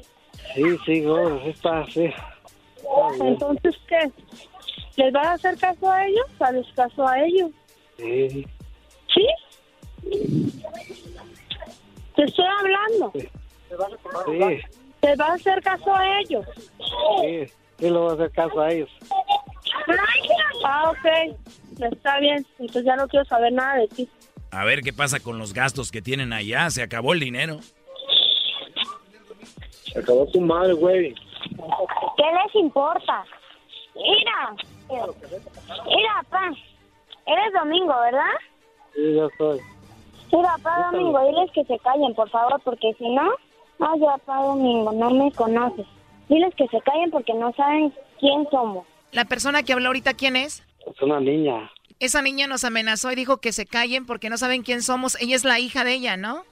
Sí, 0.53 0.63
sí, 0.85 1.01
gordo, 1.01 1.41
sí 1.43 1.49
está, 1.49 1.85
sí. 1.87 2.09
Entonces, 3.21 3.75
¿qué? 3.87 4.11
¿Les 4.97 5.11
vas 5.11 5.27
a 5.27 5.33
hacer 5.33 5.57
caso 5.57 5.91
a 5.91 6.05
ellos? 6.05 6.25
¿Haces 6.39 6.67
caso 6.75 7.07
a 7.07 7.19
ellos? 7.21 7.51
Sí, 7.97 8.45
¿Sí? 9.13 9.27
Te 12.15 12.23
estoy 12.23 12.45
hablando. 12.59 13.11
sí, 13.15 13.27
¿Les 15.01 15.17
vas 15.17 15.29
a 15.29 15.33
hacer 15.33 15.61
caso 15.61 15.93
a 15.95 16.19
ellos? 16.19 16.45
sí. 17.21 17.45
Sí, 17.77 17.89
le 17.89 17.91
voy 17.91 18.09
a 18.11 18.13
hacer 18.13 18.31
caso 18.31 18.61
a 18.61 18.71
ellos. 18.71 18.89
Ah, 20.63 20.91
ok. 20.91 21.35
Está 21.91 22.19
bien. 22.19 22.45
Entonces 22.57 22.85
ya 22.85 22.95
no 22.95 23.05
quiero 23.09 23.25
saber 23.25 23.51
nada 23.51 23.75
de 23.79 23.87
ti. 23.89 24.09
A 24.51 24.63
ver 24.63 24.81
qué 24.81 24.93
pasa 24.93 25.19
con 25.19 25.37
los 25.37 25.53
gastos 25.53 25.91
que 25.91 26.01
tienen 26.01 26.31
allá. 26.31 26.69
Se 26.69 26.81
acabó 26.81 27.11
el 27.13 27.19
dinero. 27.19 27.59
Acabó 29.97 30.25
tu 30.27 30.41
madre, 30.41 30.73
güey. 30.73 31.13
¿Qué 31.13 32.23
les 32.23 32.55
importa? 32.55 33.23
Mira, 33.95 34.55
mira, 34.89 36.13
papá, 36.23 36.51
eres 37.25 37.53
Domingo, 37.53 37.93
¿verdad? 38.01 38.33
Sí, 38.93 39.15
yo 39.15 39.29
soy. 39.37 39.59
Mira, 40.31 40.55
papá 40.57 40.89
Domingo, 40.91 41.19
diles 41.27 41.51
que 41.51 41.63
se 41.65 41.79
callen, 41.79 42.13
por 42.13 42.29
favor, 42.29 42.59
porque 42.63 42.93
si 42.97 43.07
no... 43.09 43.31
Ah, 43.79 43.93
ya, 43.99 44.17
papá 44.17 44.41
Domingo, 44.41 44.91
no 44.91 45.09
me 45.11 45.31
conoces. 45.31 45.85
Diles 46.27 46.53
que 46.55 46.67
se 46.67 46.81
callen 46.81 47.11
porque 47.11 47.33
no 47.33 47.53
saben 47.53 47.93
quién 48.19 48.47
somos. 48.49 48.85
La 49.11 49.25
persona 49.25 49.63
que 49.63 49.73
habló 49.73 49.87
ahorita, 49.87 50.13
¿quién 50.13 50.35
es? 50.35 50.63
Es 50.85 51.01
una 51.01 51.19
niña. 51.19 51.71
Esa 51.99 52.21
niña 52.21 52.47
nos 52.47 52.65
amenazó 52.65 53.11
y 53.11 53.15
dijo 53.15 53.37
que 53.37 53.53
se 53.53 53.65
callen 53.65 54.05
porque 54.05 54.29
no 54.29 54.37
saben 54.37 54.63
quién 54.63 54.81
somos. 54.81 55.19
Ella 55.21 55.35
es 55.35 55.45
la 55.45 55.59
hija 55.59 55.83
de 55.85 55.93
ella, 55.93 56.17
¿no? 56.17 56.43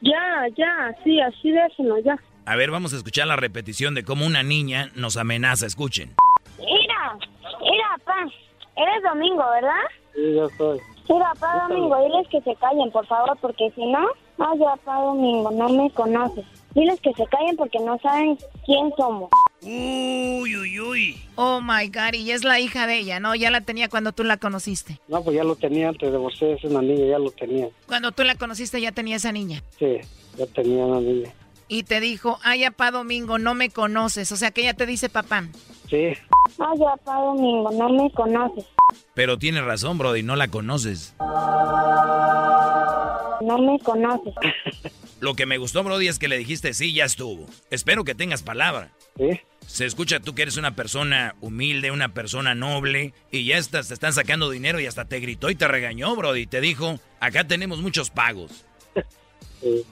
Ya, 0.00 0.46
ya, 0.56 0.94
sí, 1.04 1.20
así 1.20 1.50
déjenlo, 1.50 1.98
ya. 1.98 2.18
A 2.46 2.56
ver, 2.56 2.70
vamos 2.70 2.92
a 2.92 2.96
escuchar 2.96 3.26
la 3.26 3.36
repetición 3.36 3.94
de 3.94 4.04
cómo 4.04 4.26
una 4.26 4.42
niña 4.42 4.90
nos 4.94 5.16
amenaza. 5.16 5.64
Escuchen. 5.66 6.14
Mira, 6.58 7.16
mira, 7.60 7.84
papá. 7.98 8.30
Eres 8.76 9.02
Domingo, 9.02 9.42
¿verdad? 9.50 9.80
Sí, 10.14 10.34
yo 10.34 10.48
soy. 10.58 10.78
Mira, 11.08 11.32
papá 11.34 11.66
Domingo, 11.68 11.96
diles 12.04 12.28
que 12.30 12.40
se 12.42 12.54
callen, 12.56 12.90
por 12.90 13.06
favor, 13.06 13.38
porque 13.40 13.70
si 13.74 13.86
no... 13.86 14.06
Ah, 14.38 14.52
ya, 14.58 14.76
papá 14.76 15.00
Domingo, 15.00 15.50
no 15.52 15.68
me 15.70 15.90
conoces. 15.90 16.44
Diles 16.74 17.00
que 17.00 17.14
se 17.14 17.24
callen 17.26 17.56
porque 17.56 17.78
no 17.80 17.98
saben 18.00 18.36
quién 18.66 18.92
somos. 18.96 19.30
Uy, 19.62 20.54
uy, 20.54 20.80
uy. 20.80 21.22
Oh 21.36 21.62
my 21.62 21.88
God, 21.88 22.12
y 22.12 22.30
es 22.30 22.44
la 22.44 22.60
hija 22.60 22.86
de 22.86 22.98
ella, 22.98 23.20
¿no? 23.20 23.34
Ya 23.34 23.50
la 23.50 23.62
tenía 23.62 23.88
cuando 23.88 24.12
tú 24.12 24.22
la 24.22 24.36
conociste. 24.36 25.00
No, 25.08 25.22
pues 25.24 25.34
ya 25.36 25.44
lo 25.44 25.56
tenía 25.56 25.88
antes 25.88 26.10
de 26.10 26.18
divorciarse, 26.18 26.66
es 26.66 26.70
una 26.70 26.82
niña, 26.82 27.06
ya 27.06 27.18
lo 27.18 27.30
tenía. 27.30 27.68
Cuando 27.86 28.12
tú 28.12 28.22
la 28.22 28.34
conociste 28.34 28.82
ya 28.82 28.92
tenía 28.92 29.16
esa 29.16 29.32
niña. 29.32 29.62
Sí, 29.78 29.98
ya 30.36 30.46
tenía 30.48 30.84
una 30.84 31.00
niña. 31.00 31.32
Y 31.68 31.84
te 31.84 32.00
dijo, 32.00 32.38
ay, 32.42 32.64
papá 32.64 32.90
Domingo, 32.90 33.38
no 33.38 33.54
me 33.54 33.70
conoces. 33.70 34.30
O 34.32 34.36
sea 34.36 34.50
que 34.50 34.62
ella 34.62 34.74
te 34.74 34.86
dice 34.86 35.08
papá. 35.08 35.48
Sí. 35.88 36.12
Ya, 36.58 36.84
papá 36.84 37.20
Domingo, 37.20 37.70
no 37.70 37.88
me 37.88 38.10
conoces. 38.10 38.66
Pero 39.14 39.38
tiene 39.38 39.62
razón, 39.62 39.98
Brody, 39.98 40.22
no 40.22 40.36
la 40.36 40.48
conoces. 40.48 41.14
No 43.40 43.58
me 43.58 43.78
conoces. 43.80 44.34
Lo 45.20 45.34
que 45.34 45.46
me 45.46 45.56
gustó, 45.56 45.82
Brody, 45.82 46.08
es 46.08 46.18
que 46.18 46.28
le 46.28 46.36
dijiste 46.36 46.74
sí, 46.74 46.92
ya 46.92 47.04
estuvo. 47.04 47.46
Espero 47.70 48.04
que 48.04 48.14
tengas 48.14 48.42
palabra. 48.42 48.90
¿Sí? 49.16 49.40
Se 49.66 49.86
escucha 49.86 50.20
tú 50.20 50.34
que 50.34 50.42
eres 50.42 50.58
una 50.58 50.76
persona 50.76 51.34
humilde, 51.40 51.90
una 51.90 52.12
persona 52.12 52.54
noble, 52.54 53.14
y 53.30 53.46
ya 53.46 53.56
estás, 53.56 53.88
te 53.88 53.94
están 53.94 54.12
sacando 54.12 54.50
dinero 54.50 54.80
y 54.80 54.86
hasta 54.86 55.06
te 55.06 55.20
gritó 55.20 55.48
y 55.48 55.54
te 55.54 55.66
regañó, 55.66 56.14
Brody. 56.14 56.42
Y 56.42 56.46
te 56.46 56.60
dijo, 56.60 57.00
acá 57.20 57.46
tenemos 57.46 57.80
muchos 57.80 58.10
pagos. 58.10 58.64
Sí. 59.60 59.82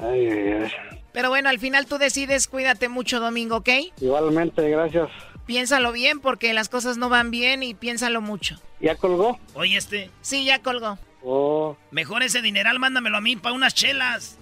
Ay, 0.00 0.26
ay, 0.26 0.52
ay. 0.64 0.99
Pero 1.12 1.28
bueno, 1.28 1.48
al 1.48 1.58
final 1.58 1.86
tú 1.86 1.98
decides, 1.98 2.46
cuídate 2.46 2.88
mucho, 2.88 3.20
Domingo, 3.20 3.56
¿ok? 3.56 3.68
Igualmente, 4.00 4.68
gracias. 4.70 5.08
Piénsalo 5.46 5.92
bien 5.92 6.20
porque 6.20 6.52
las 6.54 6.68
cosas 6.68 6.96
no 6.96 7.08
van 7.08 7.30
bien 7.30 7.62
y 7.62 7.74
piénsalo 7.74 8.20
mucho. 8.20 8.60
¿Ya 8.80 8.94
colgó? 8.94 9.38
Oye, 9.54 9.76
este. 9.76 10.10
Sí, 10.20 10.44
ya 10.44 10.60
colgó. 10.60 10.98
Oh. 11.22 11.76
Mejor 11.90 12.22
ese 12.22 12.40
dineral, 12.40 12.78
mándamelo 12.78 13.16
a 13.18 13.20
mí 13.20 13.36
para 13.36 13.54
unas 13.54 13.74
chelas. 13.74 14.38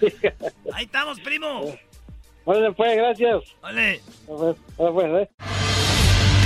Ahí 0.74 0.84
estamos, 0.84 1.20
primo. 1.20 1.74
Órale, 2.44 2.72
pues, 2.72 2.96
gracias. 2.96 3.42
Vale. 3.62 4.00
Órale, 4.26 4.56
pues, 4.76 5.06
eh. 5.06 5.69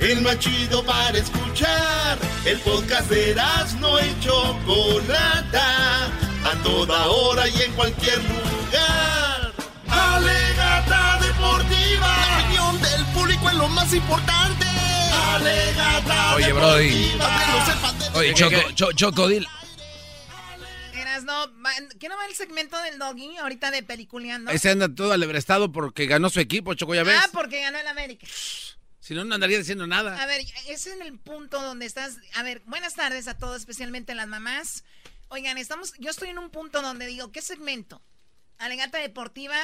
El 0.00 0.22
más 0.22 0.38
chido 0.38 0.84
para 0.84 1.16
escuchar. 1.18 2.18
El 2.44 2.58
podcast 2.60 3.08
de 3.10 3.30
Erasno 3.32 3.98
y 4.00 4.20
Chocolata. 4.20 6.06
A 6.44 6.62
toda 6.62 7.06
hora 7.08 7.46
y 7.48 7.62
en 7.62 7.72
cualquier 7.72 8.18
lugar. 8.18 9.52
Alegata 9.88 11.18
deportiva. 11.20 12.16
La 12.16 12.38
opinión 12.44 12.80
del 12.82 13.04
público 13.14 13.48
es 13.50 13.54
lo 13.56 13.68
más 13.68 13.92
importante. 13.92 14.66
Alegata 15.34 16.34
Oye, 16.36 16.52
Brody. 16.52 17.12
Oye, 18.14 18.34
Choco, 18.34 18.56
Cho- 18.74 18.92
Choco, 18.92 19.28
no, 21.30 21.46
va- 21.62 21.70
¿qué 21.98 22.08
no 22.08 22.16
va 22.16 22.26
el 22.26 22.34
segmento 22.34 22.80
del 22.82 22.98
doggy 22.98 23.36
ahorita 23.36 23.70
de 23.70 23.82
peliculeando? 23.82 24.50
Ese 24.50 24.70
anda 24.70 24.88
todo 24.92 25.12
alebrestado 25.12 25.70
porque 25.70 26.06
ganó 26.06 26.30
su 26.30 26.40
equipo, 26.40 26.74
Choco, 26.74 26.94
ya 26.94 27.04
ves. 27.04 27.20
Ah, 27.22 27.28
porque 27.32 27.60
ganó 27.60 27.78
el 27.78 27.86
América. 27.86 28.26
Si 29.00 29.14
no, 29.14 29.24
no 29.24 29.34
andaría 29.34 29.58
diciendo 29.58 29.86
nada. 29.86 30.22
A 30.22 30.26
ver, 30.26 30.42
es 30.68 30.86
en 30.86 31.02
el 31.02 31.18
punto 31.18 31.60
donde 31.62 31.86
estás. 31.86 32.18
A 32.34 32.42
ver, 32.42 32.62
buenas 32.66 32.94
tardes 32.94 33.28
a 33.28 33.36
todos, 33.38 33.56
especialmente 33.60 34.14
las 34.14 34.28
mamás. 34.28 34.84
Oigan, 35.28 35.58
estamos. 35.58 35.92
Yo 35.98 36.10
estoy 36.10 36.28
en 36.28 36.38
un 36.38 36.50
punto 36.50 36.82
donde 36.82 37.06
digo, 37.06 37.32
¿qué 37.32 37.40
segmento? 37.40 38.02
¿Alegata 38.58 38.98
deportiva 38.98 39.56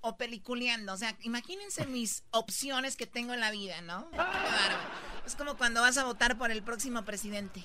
o 0.00 0.16
peliculeando? 0.16 0.92
O 0.92 0.96
sea, 0.96 1.16
imagínense 1.20 1.86
mis 1.86 2.24
opciones 2.30 2.96
que 2.96 3.06
tengo 3.06 3.32
en 3.32 3.40
la 3.40 3.50
vida, 3.52 3.80
¿no? 3.82 4.10
Qué 4.10 4.16
bárbaro. 4.18 4.76
Es 5.24 5.36
como 5.36 5.56
cuando 5.56 5.80
vas 5.80 5.96
a 5.96 6.04
votar 6.04 6.36
por 6.36 6.50
el 6.50 6.62
próximo 6.62 7.04
presidente. 7.04 7.62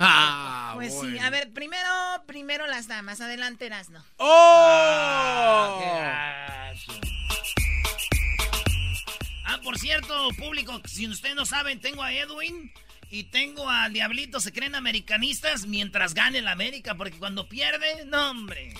Ah, 0.00 0.72
Pues 0.74 0.92
sí, 0.98 1.18
a 1.18 1.28
ver, 1.30 1.52
primero, 1.52 1.90
primero 2.26 2.66
las 2.66 2.88
damas. 2.88 3.20
Adelante, 3.20 3.66
Erasno. 3.66 4.02
¡Oh! 4.16 4.26
Ah, 4.28 5.78
cierto, 9.96 10.28
público, 10.36 10.82
si 10.84 11.08
ustedes 11.08 11.34
no 11.34 11.46
saben, 11.46 11.80
tengo 11.80 12.02
a 12.02 12.12
Edwin 12.12 12.70
y 13.10 13.24
tengo 13.24 13.70
al 13.70 13.94
Diablito, 13.94 14.40
se 14.40 14.52
creen 14.52 14.74
americanistas 14.74 15.66
mientras 15.66 16.12
gane 16.12 16.38
el 16.38 16.48
América, 16.48 16.96
porque 16.96 17.18
cuando 17.18 17.48
pierde, 17.48 18.04
no 18.04 18.30
hombre, 18.30 18.74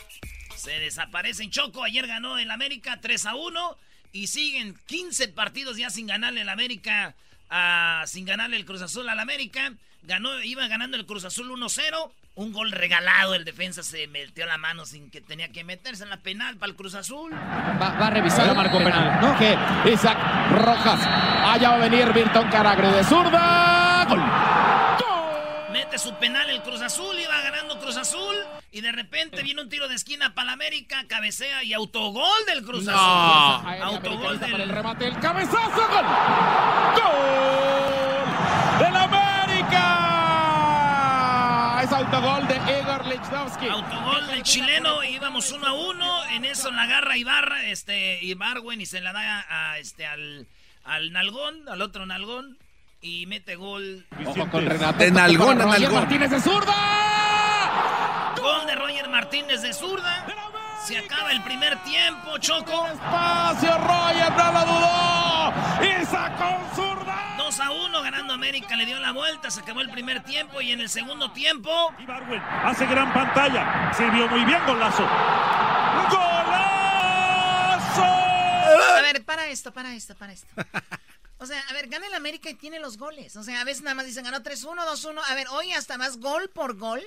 se 0.56 0.78
desaparecen. 0.78 1.50
Choco, 1.50 1.82
ayer 1.84 2.06
ganó 2.06 2.36
el 2.36 2.50
América 2.50 3.00
3 3.00 3.26
a 3.26 3.34
1 3.34 3.78
y 4.12 4.26
siguen 4.26 4.78
15 4.86 5.28
partidos 5.28 5.78
ya 5.78 5.88
sin 5.88 6.06
ganarle 6.06 6.42
el 6.42 6.50
América, 6.50 7.14
ah, 7.48 8.04
sin 8.06 8.26
ganarle 8.26 8.58
el 8.58 8.66
Cruz 8.66 8.82
Azul 8.82 9.08
al 9.08 9.20
América. 9.20 9.72
Ganó, 10.02 10.42
iba 10.42 10.68
ganando 10.68 10.98
el 10.98 11.06
Cruz 11.06 11.24
Azul 11.24 11.50
1-0. 11.50 12.12
Un 12.39 12.53
gol 12.53 12.70
regalado, 12.70 13.34
el 13.34 13.47
defensa 13.47 13.82
se 13.82 14.07
metió 14.09 14.45
la 14.45 14.59
mano 14.59 14.84
sin 14.84 15.11
que 15.11 15.22
tenía 15.22 15.49
que 15.53 15.64
meterse 15.64 16.05
en 16.05 16.11
la 16.11 16.18
penal 16.18 16.59
para 16.59 16.68
el 16.68 16.76
Cruz 16.76 16.95
Azul. 16.95 17.32
Va, 17.32 17.97
va 17.99 18.09
a 18.09 18.11
revisar, 18.11 18.55
marcó 18.55 18.76
penal. 18.76 19.18
¿no? 19.22 19.39
Que 19.39 19.57
Isaac 19.91 20.18
Rojas. 20.51 21.01
Allá 21.03 21.70
va 21.70 21.74
a 21.76 21.78
venir 21.78 22.12
Virton 22.12 22.47
Caragre 22.51 22.93
de 22.93 23.05
zurda. 23.05 24.05
Gol. 24.07 24.20
Mete 25.72 25.97
su 25.99 26.14
penal 26.16 26.51
el 26.51 26.62
Cruz 26.62 26.82
Azul, 26.82 27.18
iba 27.18 27.41
ganando 27.41 27.78
Cruz 27.78 27.97
Azul 27.97 28.37
y 28.70 28.82
de 28.82 28.93
repente 28.93 29.43
viene 29.43 29.62
un 29.62 29.70
tiro 29.70 29.89
de 29.89 29.95
esquina 29.95 30.34
para 30.34 30.49
la 30.49 30.53
América, 30.53 31.05
cabecea 31.09 31.64
y 31.64 31.72
autogol 31.72 32.45
del 32.47 32.62
Cruz 32.64 32.84
No. 32.84 32.93
Azul. 32.93 33.66
Aérea 33.66 33.87
Autogol 33.87 34.37
americanista 34.37 34.47
para 34.51 34.62
el 34.62 34.68
del 34.68 34.76
remate, 34.76 35.07
el 35.07 35.18
cabezazo. 35.20 35.89
Gol. 35.89 36.05
Gol 37.01 38.78
del 38.78 38.97
América. 38.97 39.15
Es 41.87 41.93
autogol 41.93 42.49
de 42.49 42.57
Igor 42.57 43.07
Lichnowsky. 43.07 43.68
Autogol 43.68 44.26
del 44.26 44.43
chileno, 44.43 45.05
íbamos 45.05 45.53
uno 45.53 45.68
a 45.68 45.72
uno, 45.72 46.24
en 46.32 46.45
eso 46.45 46.72
la 46.72 46.82
agarra 46.82 47.16
Ibarra, 47.16 47.62
este, 47.66 48.24
Ibarwen 48.24 48.80
y 48.80 48.87
se 48.87 49.01
la 49.01 49.12
da 49.12 49.47
a, 49.49 49.78
este, 49.78 50.05
al, 50.05 50.49
al 50.82 51.12
nalgón, 51.12 51.68
al 51.68 51.80
otro 51.82 52.05
nalgón 52.05 52.59
y 53.01 53.26
mete 53.26 53.55
gol. 53.55 54.05
Ojo 54.24 54.51
con 54.51 54.66
Renato. 54.66 54.99
De 54.99 55.12
nalgón 55.12 55.61
a 55.61 55.64
Roger 55.64 55.83
nalgón. 55.83 56.00
Martínez 56.00 56.30
de 56.30 56.41
zurda. 56.41 56.75
Gol 58.41 58.67
de 58.67 58.75
Roger 58.75 59.08
Martínez 59.08 59.63
de 59.63 59.72
zurda. 59.72 60.26
Se 60.84 60.99
acaba 60.99 61.30
el 61.30 61.42
primer 61.45 61.80
tiempo, 61.84 62.37
Choco. 62.38 62.88
Espacio, 62.88 63.79
Roger 63.79 64.33
no 64.33 64.53
lo 64.53 64.61
dudó. 64.67 65.53
Y 65.84 66.04
sacó 66.04 66.58
zurda. 66.75 67.36
2 67.46 67.60
a 67.60 67.70
1 67.70 68.02
ganando 68.02 68.34
América, 68.34 68.74
le 68.74 68.86
dio 68.86 68.98
la 68.98 69.12
vuelta, 69.12 69.52
se 69.52 69.60
acabó 69.60 69.80
el 69.80 69.88
primer 69.88 70.24
tiempo 70.24 70.60
y 70.60 70.72
en 70.72 70.80
el 70.80 70.88
segundo 70.88 71.30
tiempo 71.30 71.94
Hace 72.64 72.86
gran 72.86 73.12
pantalla. 73.12 73.92
Sirvió 73.96 74.26
muy 74.26 74.44
bien 74.44 74.58
golazo. 74.66 75.04
¡Golazo! 76.10 78.02
A 78.02 79.00
ver, 79.00 79.24
para 79.24 79.46
esto, 79.46 79.72
para 79.72 79.94
esto, 79.94 80.16
para 80.16 80.32
esto. 80.32 80.48
O 81.38 81.46
sea, 81.46 81.62
a 81.68 81.72
ver, 81.72 81.86
gana 81.86 82.08
el 82.08 82.14
América 82.14 82.50
y 82.50 82.54
tiene 82.54 82.80
los 82.80 82.96
goles. 82.98 83.36
O 83.36 83.44
sea, 83.44 83.60
a 83.60 83.64
veces 83.64 83.84
nada 83.84 83.94
más 83.94 84.06
dicen 84.06 84.24
ganó 84.24 84.38
3-1, 84.40 84.84
2-1. 84.84 85.20
A 85.28 85.34
ver, 85.36 85.46
hoy 85.50 85.70
hasta 85.70 85.96
más 85.98 86.16
gol 86.18 86.50
por 86.52 86.76
gol. 86.76 87.00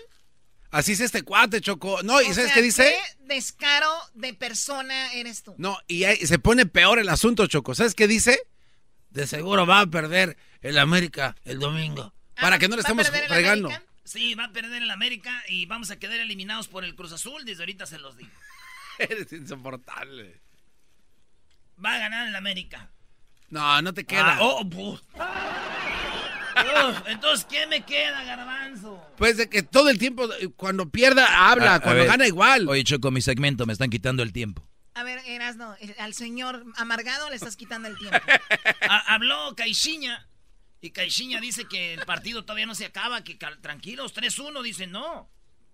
Así 0.71 0.93
es 0.93 1.01
este 1.01 1.23
cuate, 1.23 1.59
Choco. 1.59 2.01
No, 2.03 2.21
¿y 2.21 2.29
O 2.29 2.33
sabes 2.33 2.51
sea, 2.51 2.53
qué 2.53 2.61
dice? 2.61 2.95
¿Qué 3.17 3.25
descaro 3.25 3.91
de 4.13 4.33
persona 4.33 5.11
eres 5.11 5.43
tú? 5.43 5.53
No, 5.57 5.77
y 5.85 6.05
ahí 6.05 6.25
se 6.25 6.39
pone 6.39 6.65
peor 6.65 6.97
el 6.97 7.09
asunto, 7.09 7.45
Choco. 7.47 7.75
¿Sabes 7.75 7.93
qué 7.93 8.07
dice? 8.07 8.41
De 9.09 9.27
seguro 9.27 9.65
va 9.65 9.81
a 9.81 9.87
perder 9.87 10.37
el 10.61 10.77
América 10.77 11.35
el 11.45 11.59
domingo. 11.59 12.13
Para 12.39 12.57
que 12.59 12.67
no 12.67 12.75
le 12.75 12.83
¿Va 12.83 12.89
a 12.89 12.91
estemos 13.01 13.27
fregando. 13.27 13.69
Sí, 14.03 14.33
va 14.33 14.45
a 14.45 14.51
perder 14.51 14.81
el 14.81 14.91
América 14.91 15.43
y 15.47 15.65
vamos 15.65 15.91
a 15.91 15.99
quedar 15.99 16.19
eliminados 16.19 16.67
por 16.67 16.83
el 16.83 16.95
Cruz 16.95 17.11
Azul. 17.11 17.45
Desde 17.45 17.63
ahorita 17.63 17.85
se 17.85 17.99
los 17.99 18.17
digo. 18.17 18.31
Eres 18.99 19.31
insoportable. 19.33 20.41
Va 21.83 21.95
a 21.95 21.99
ganar 21.99 22.27
el 22.27 22.35
América. 22.35 22.89
No, 23.49 23.81
no 23.81 23.93
te 23.93 24.05
queda. 24.05 24.35
Ah, 24.35 24.41
oh, 24.41 24.63
Uf, 26.59 27.01
entonces, 27.07 27.45
¿qué 27.49 27.65
me 27.67 27.81
queda, 27.85 28.23
garbanzo? 28.23 29.01
Pues 29.17 29.37
de 29.37 29.49
que 29.49 29.63
todo 29.63 29.89
el 29.89 29.97
tiempo, 29.97 30.27
cuando 30.55 30.89
pierda, 30.89 31.49
habla, 31.49 31.73
A- 31.73 31.75
a 31.75 31.79
cuando 31.79 32.05
gana 32.05 32.27
igual. 32.27 32.67
Oye, 32.67 32.83
Choco, 32.83 33.11
mi 33.11 33.21
segmento, 33.21 33.65
me 33.65 33.73
están 33.73 33.89
quitando 33.89 34.23
el 34.23 34.33
tiempo. 34.33 34.67
A 34.99 35.03
ver, 35.03 35.19
Erasno, 35.25 35.75
al 35.99 36.13
señor 36.13 36.65
amargado 36.75 37.29
le 37.29 37.35
estás 37.37 37.55
quitando 37.55 37.87
el 37.87 37.97
tiempo. 37.97 38.17
Ha- 38.81 39.13
habló 39.13 39.55
Caixinha 39.55 40.27
y 40.81 40.89
Caixinha 40.91 41.39
dice 41.39 41.65
que 41.65 41.93
el 41.93 42.05
partido 42.05 42.43
todavía 42.43 42.65
no 42.65 42.75
se 42.75 42.85
acaba, 42.85 43.23
que 43.23 43.35
tranquilos, 43.61 44.13
3-1, 44.13 44.61
dice 44.63 44.87
no, 44.87 45.29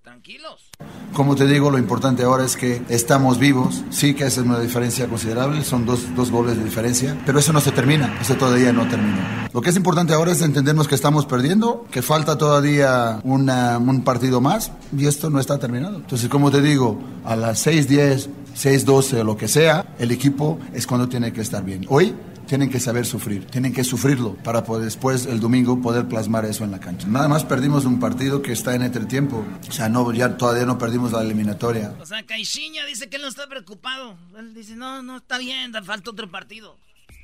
tranquilos. 0.06 0.70
Como 1.16 1.36
te 1.36 1.48
digo, 1.48 1.72
lo 1.72 1.80
importante 1.80 2.22
ahora 2.22 2.46
es 2.46 2.56
que 2.56 2.84
estamos 2.90 3.40
vivos. 3.40 3.84
Sí 3.90 4.14
que 4.14 4.26
es 4.26 4.38
una 4.38 4.60
diferencia 4.60 5.08
considerable, 5.08 5.64
son 5.64 5.84
dos, 5.88 6.16
dos 6.16 6.30
goles 6.30 6.58
de 6.58 6.64
diferencia, 6.64 7.18
pero 7.26 7.40
eso 7.40 7.52
no 7.52 7.60
se 7.60 7.72
termina, 7.72 8.16
eso 8.22 8.36
todavía 8.36 8.72
no 8.72 8.88
terminó. 8.88 9.18
Lo 9.52 9.62
que 9.62 9.72
es 9.72 9.76
importante 9.76 10.14
ahora 10.14 10.32
es 10.32 10.44
entendernos 10.44 10.88
que 10.88 10.94
estamos 10.94 11.26
perdiendo, 11.26 11.88
que 11.90 12.04
falta 12.04 12.38
todavía 12.38 13.20
una- 13.24 13.80
un 13.80 14.04
partido 14.04 14.42
más 14.42 14.72
y 14.96 15.08
esto 15.08 15.32
no 15.32 15.40
está 15.40 15.58
terminado. 15.58 15.96
Entonces, 15.98 16.30
como 16.30 16.52
te 16.52 16.62
digo, 16.62 17.00
a 17.24 17.36
las 17.36 17.66
6-10, 17.66 18.30
6-12 18.56 19.22
o 19.22 19.24
lo 19.24 19.36
que 19.36 19.48
sea, 19.48 19.96
el 19.98 20.12
equipo 20.12 20.60
es 20.72 20.86
cuando 20.86 21.10
tiene 21.10 21.34
que 21.34 21.42
estar 21.42 21.64
bien. 21.66 21.84
Hoy 21.90 22.14
tienen 22.48 22.70
que 22.70 22.80
saber 22.80 23.06
sufrir, 23.06 23.46
tienen 23.46 23.74
que 23.74 23.84
sufrirlo 23.84 24.36
para 24.44 24.64
poder 24.64 24.86
después 24.86 25.26
el 25.26 25.40
domingo 25.40 25.82
poder 25.82 26.08
plasmar 26.08 26.46
eso 26.46 26.64
en 26.64 26.72
la 26.72 26.80
cancha. 26.80 27.08
Nada 27.08 27.28
más 27.28 27.44
perdimos 27.44 27.86
un 27.86 28.00
partido 28.00 28.42
que 28.42 28.52
está 28.52 28.76
en 28.76 28.84
entretiempo, 28.84 29.46
o 29.68 29.72
sea, 29.72 29.90
no, 29.90 30.12
ya 30.14 30.38
todavía 30.38 30.66
no 30.66 30.78
perdimos 30.78 31.12
la 31.12 31.22
eliminatoria. 31.22 31.96
O 32.00 32.06
sea, 32.06 32.24
Caixinha 32.24 32.86
dice 32.86 33.10
que 33.10 33.16
él 33.18 33.22
no 33.24 33.28
está 33.28 33.48
preocupado. 33.48 34.18
Él 34.38 34.54
dice, 34.54 34.76
no, 34.76 35.02
no, 35.04 35.18
está 35.18 35.38
bien, 35.38 35.72
da- 35.72 35.84
falta 35.84 36.12
otro 36.12 36.30
partido. 36.30 36.78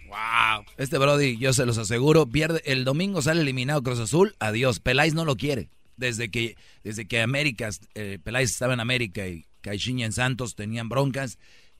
Wow. 0.08 0.66
Este 0.78 0.98
Brody, 0.98 1.38
yo 1.38 1.54
se 1.54 1.66
los 1.66 1.78
aseguro, 1.78 2.26
pierde 2.26 2.62
el 2.66 2.84
domingo 2.84 3.22
sale 3.22 3.42
eliminado 3.42 3.82
Cruz 3.82 4.00
Azul, 4.00 4.36
adiós. 4.40 4.80
Peláez 4.80 5.14
no 5.14 5.24
lo 5.24 5.38
quiere. 5.38 5.70
Desde 5.96 6.30
que 6.30 6.56
desde 6.84 7.06
que 7.08 7.22
América, 7.22 7.70
eh, 7.96 8.18
Peláez 8.24 8.50
estaba 8.52 8.74
en 8.74 8.80
América 8.80 9.28
y 9.28 9.46
Caixinha 9.62 10.06
en 10.06 10.12
Santos 10.12 10.56
tenían 10.56 10.90
broncas, 10.90 11.38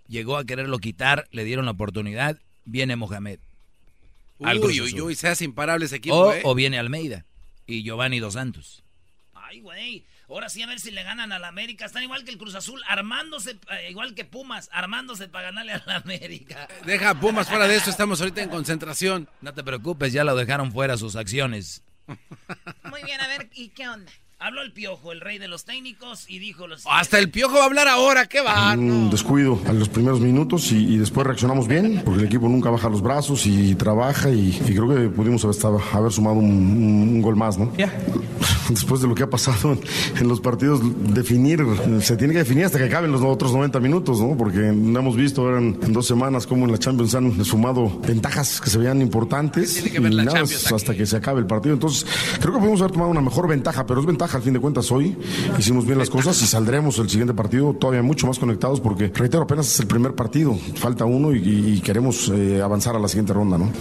llegó 0.08 0.38
a 0.38 0.46
quererlo 0.46 0.78
quitar, 0.78 1.28
le 1.32 1.44
dieron 1.44 1.66
la 1.66 1.72
oportunidad, 1.72 2.38
viene 2.66 2.96
Mohamed. 2.96 3.40
al 4.44 4.60
Cruz 4.60 4.72
Uy, 4.74 4.82
uy, 4.82 4.88
Azul. 4.90 5.02
uy, 5.02 5.16
seas 5.16 5.42
imparable 5.42 5.86
ese 5.86 5.98
equipo, 5.98 6.16
o, 6.16 6.34
eh. 6.34 6.42
o 6.44 6.56
viene 6.56 6.80
Almeida 6.80 7.26
y 7.68 7.84
Giovanni 7.84 8.20
Dos 8.20 8.34
Santos. 8.34 8.84
Ay, 9.34 9.60
güey. 9.62 10.06
Ahora 10.30 10.48
sí 10.48 10.62
a 10.64 10.68
ver 10.68 10.80
si 10.80 10.92
le 10.92 11.04
ganan 11.04 11.34
al 11.34 11.44
América. 11.44 11.86
Están 11.86 12.04
igual 12.04 12.24
que 12.24 12.32
el 12.32 12.38
Cruz 12.38 12.56
Azul, 12.56 12.82
armándose, 12.88 13.60
eh, 13.70 13.90
igual 13.90 14.16
que 14.16 14.24
Pumas, 14.24 14.70
armándose 14.72 15.28
para 15.28 15.48
ganarle 15.52 15.74
al 15.74 15.84
América. 15.90 16.70
Deja 16.86 17.10
a 17.10 17.20
Pumas 17.20 17.50
fuera 17.50 17.68
de 17.68 17.76
esto, 17.76 17.90
estamos 17.90 18.22
ahorita 18.22 18.42
en 18.42 18.50
concentración. 18.50 19.28
No 19.42 19.54
te 19.54 19.62
preocupes, 19.64 20.14
ya 20.14 20.24
lo 20.24 20.34
dejaron 20.36 20.72
fuera 20.72 20.96
sus 20.98 21.18
acciones. 21.18 21.84
Muy 22.86 23.04
bien, 23.04 23.20
a 23.20 23.28
ver, 23.28 23.50
¿y 23.54 23.70
qué 23.70 23.88
onda? 23.90 24.12
Habló 24.44 24.64
el 24.64 24.72
Piojo, 24.72 25.12
el 25.12 25.22
rey 25.22 25.38
de 25.38 25.48
los 25.48 25.66
técnicos, 25.66 26.26
y 26.28 26.40
dijo 26.40 26.66
los... 26.66 26.84
Hasta 26.90 27.20
el 27.20 27.30
piojo 27.30 27.54
va 27.58 27.62
a 27.62 27.66
hablar 27.66 27.88
ahora, 27.88 28.26
¿qué 28.26 28.42
va? 28.42 28.74
Un 28.74 29.12
descuido 29.12 29.60
a 29.68 29.72
los 29.74 29.88
primeros 29.88 30.20
minutos 30.20 30.72
y, 30.72 30.78
y 30.96 30.98
después 30.98 31.28
reaccionamos 31.28 31.68
bien, 31.68 32.02
porque 32.04 32.22
el 32.22 32.26
equipo 32.26 32.50
nunca 32.50 32.72
baja 32.72 32.90
los 32.90 33.04
brazos 33.04 33.46
y 33.46 33.76
trabaja 33.76 34.32
y, 34.32 34.50
y 34.68 34.74
creo 34.74 34.90
que 34.90 35.10
pudimos 35.10 35.44
haber, 35.44 35.56
estado- 35.56 35.80
haber 35.94 36.12
sumado 36.12 36.38
un, 36.38 36.46
un- 36.50 37.10
un 37.16 37.22
gol 37.22 37.36
más, 37.36 37.60
¿no? 37.60 37.72
Después 38.70 39.02
de 39.02 39.08
lo 39.08 39.14
que 39.14 39.24
ha 39.24 39.30
pasado 39.30 39.74
en, 39.74 39.82
en 40.22 40.28
los 40.28 40.40
partidos, 40.42 40.80
definir, 41.14 41.64
se 42.02 42.16
tiene 42.18 42.34
que 42.34 42.40
definir 42.40 42.66
hasta 42.66 42.80
que 42.80 42.86
acaben 42.86 43.12
los 43.12 43.22
otros 43.22 43.52
90 43.54 43.80
minutos, 43.80 44.20
¿no? 44.22 44.36
Porque 44.38 44.58
no 44.74 45.00
hemos 45.02 45.16
visto 45.16 45.42
ahora 45.42 45.60
en, 45.60 45.78
en 45.84 45.94
dos 45.94 46.08
semanas 46.08 46.48
cómo 46.48 46.66
en 46.66 46.72
la 46.72 46.78
Champions 46.80 47.14
han 47.14 47.46
sumado 47.46 48.00
ventajas 48.00 48.60
que 48.62 48.70
se 48.72 48.78
veían 48.80 49.02
importantes 49.02 49.74
Tiene 49.76 49.92
que 49.92 50.00
ver 50.00 50.14
la 50.16 50.24
y 50.24 50.26
nada, 50.26 50.38
Champions 50.40 50.66
es 50.66 50.72
hasta 50.72 50.96
que 50.96 51.06
se 51.06 51.18
acabe 51.18 51.42
el 51.42 51.46
partido. 51.48 51.74
Entonces, 51.76 52.08
creo 52.40 52.54
que 52.54 52.60
pudimos 52.60 52.80
haber 52.82 52.92
tomado 52.94 53.12
una 53.12 53.22
mejor 53.22 53.48
ventaja, 53.48 53.86
pero 53.86 54.00
es 54.00 54.06
ventaja 54.08 54.31
al 54.38 54.44
fin 54.44 54.54
de 54.54 54.60
cuentas 54.60 54.92
hoy. 54.92 55.18
Hicimos 55.58 55.86
bien 55.86 55.98
las 55.98 56.10
cosas 56.10 56.42
y 56.42 56.48
saldremos 56.48 56.98
el 57.00 57.10
siguiente 57.10 57.34
partido 57.34 57.74
todavía 57.74 58.02
mucho 58.02 58.28
más 58.28 58.40
conectados 58.40 58.80
porque, 58.82 59.08
reitero, 59.10 59.44
apenas 59.44 59.68
es 59.68 59.80
el 59.80 59.88
primer 59.88 60.16
partido. 60.16 60.56
Falta 60.76 61.06
uno 61.06 61.34
y, 61.36 61.40
y 61.78 61.82
queremos 61.82 62.30
eh, 62.30 62.62
avanzar 62.62 62.96
a 62.96 63.00
la 63.00 63.08
siguiente 63.08 63.34
ronda, 63.34 63.58
¿no? 63.58 63.72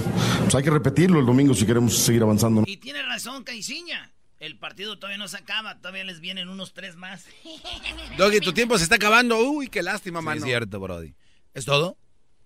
Pues 0.41 0.55
hay 0.55 0.63
que 0.63 0.71
repetirlo 0.71 1.21
el 1.21 1.27
domingo 1.27 1.55
si 1.55 1.67
queremos 1.67 1.97
seguir 1.97 2.23
avanzando. 2.23 2.61
¿no? 2.63 2.67
Y 2.69 2.77
tiene 2.79 3.03
razón, 3.03 3.45
Caixinha. 3.45 4.13
El 4.39 4.59
partido 4.59 4.99
todavía 4.99 5.19
no 5.19 5.29
se 5.29 5.37
acaba, 5.37 5.79
todavía 5.81 6.03
les 6.05 6.21
vienen 6.21 6.49
unos 6.49 6.73
tres 6.73 6.97
más. 6.97 7.27
Doggy, 8.17 8.41
tu 8.41 8.53
tiempo 8.53 8.77
se 8.79 8.85
está 8.85 8.97
acabando. 8.97 9.39
Uy, 9.51 9.69
qué 9.69 9.83
lástima, 9.83 10.21
Sí, 10.21 10.25
mano. 10.25 10.39
es 10.39 10.45
cierto, 10.45 10.81
Brody. 10.81 11.15
¿Es 11.53 11.65
todo? 11.67 11.99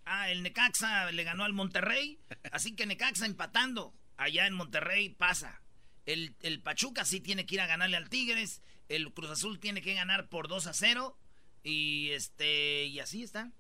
Ah, 0.04 0.28
el 0.30 0.42
Necaxa 0.42 1.10
le 1.12 1.24
ganó 1.24 1.44
al 1.44 1.52
Monterrey, 1.52 2.18
así 2.52 2.74
que 2.74 2.84
Necaxa 2.84 3.26
empatando 3.26 3.94
allá 4.16 4.46
en 4.46 4.54
Monterrey 4.54 5.08
pasa. 5.10 5.60
El, 6.06 6.34
el 6.42 6.60
Pachuca 6.60 7.04
sí 7.04 7.20
tiene 7.20 7.46
que 7.46 7.54
ir 7.54 7.60
a 7.60 7.66
ganarle 7.66 7.96
al 7.96 8.08
Tigres, 8.10 8.60
el 8.88 9.12
Cruz 9.14 9.30
Azul 9.30 9.58
tiene 9.58 9.80
que 9.80 9.94
ganar 9.94 10.28
por 10.28 10.48
2 10.48 10.66
a 10.66 10.74
0 10.74 11.16
y 11.62 12.10
este 12.10 12.84
y 12.86 13.00
así 13.00 13.22
está. 13.22 13.50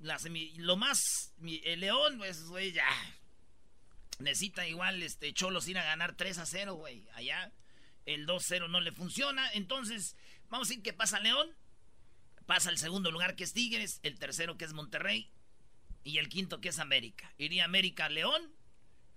La 0.00 0.18
semi- 0.18 0.54
lo 0.56 0.76
más 0.76 1.32
el 1.42 1.80
León 1.80 2.18
pues 2.18 2.44
güey 2.44 2.72
ya 2.72 2.86
necesita 4.18 4.66
igual 4.68 5.02
este 5.02 5.32
Cholos 5.32 5.66
ir 5.68 5.78
a 5.78 5.84
ganar 5.84 6.14
3 6.14 6.38
a 6.38 6.46
0, 6.46 6.74
güey, 6.74 7.06
allá. 7.14 7.52
El 8.06 8.26
2-0 8.26 8.68
no 8.70 8.80
le 8.80 8.92
funciona, 8.92 9.50
entonces 9.52 10.16
vamos 10.48 10.68
a 10.68 10.70
decir 10.70 10.82
que 10.82 10.92
pasa 10.92 11.20
León, 11.20 11.54
pasa 12.46 12.70
el 12.70 12.78
segundo 12.78 13.10
lugar 13.10 13.36
que 13.36 13.44
es 13.44 13.52
Tigres, 13.52 14.00
el 14.02 14.18
tercero 14.18 14.56
que 14.56 14.64
es 14.64 14.72
Monterrey 14.72 15.30
y 16.02 16.18
el 16.18 16.28
quinto 16.28 16.60
que 16.60 16.70
es 16.70 16.78
América. 16.78 17.32
Iría 17.38 17.64
América 17.64 18.08
León 18.08 18.54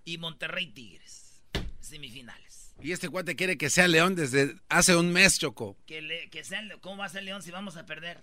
y 0.04 0.18
Monterrey 0.18 0.66
Tigres. 0.72 1.42
Semifinales. 1.80 2.63
Y 2.82 2.92
este 2.92 3.08
cuate 3.08 3.34
quiere 3.36 3.56
que 3.56 3.70
sea 3.70 3.88
León 3.88 4.14
desde 4.14 4.56
hace 4.68 4.94
un 4.96 5.12
mes, 5.12 5.38
Choco. 5.38 5.76
Que, 5.86 6.02
le- 6.02 6.28
que 6.30 6.44
sean, 6.44 6.68
¿Cómo 6.80 6.98
va 6.98 7.06
a 7.06 7.08
ser 7.08 7.22
León 7.22 7.42
si 7.42 7.50
vamos 7.50 7.76
a 7.76 7.86
perder? 7.86 8.22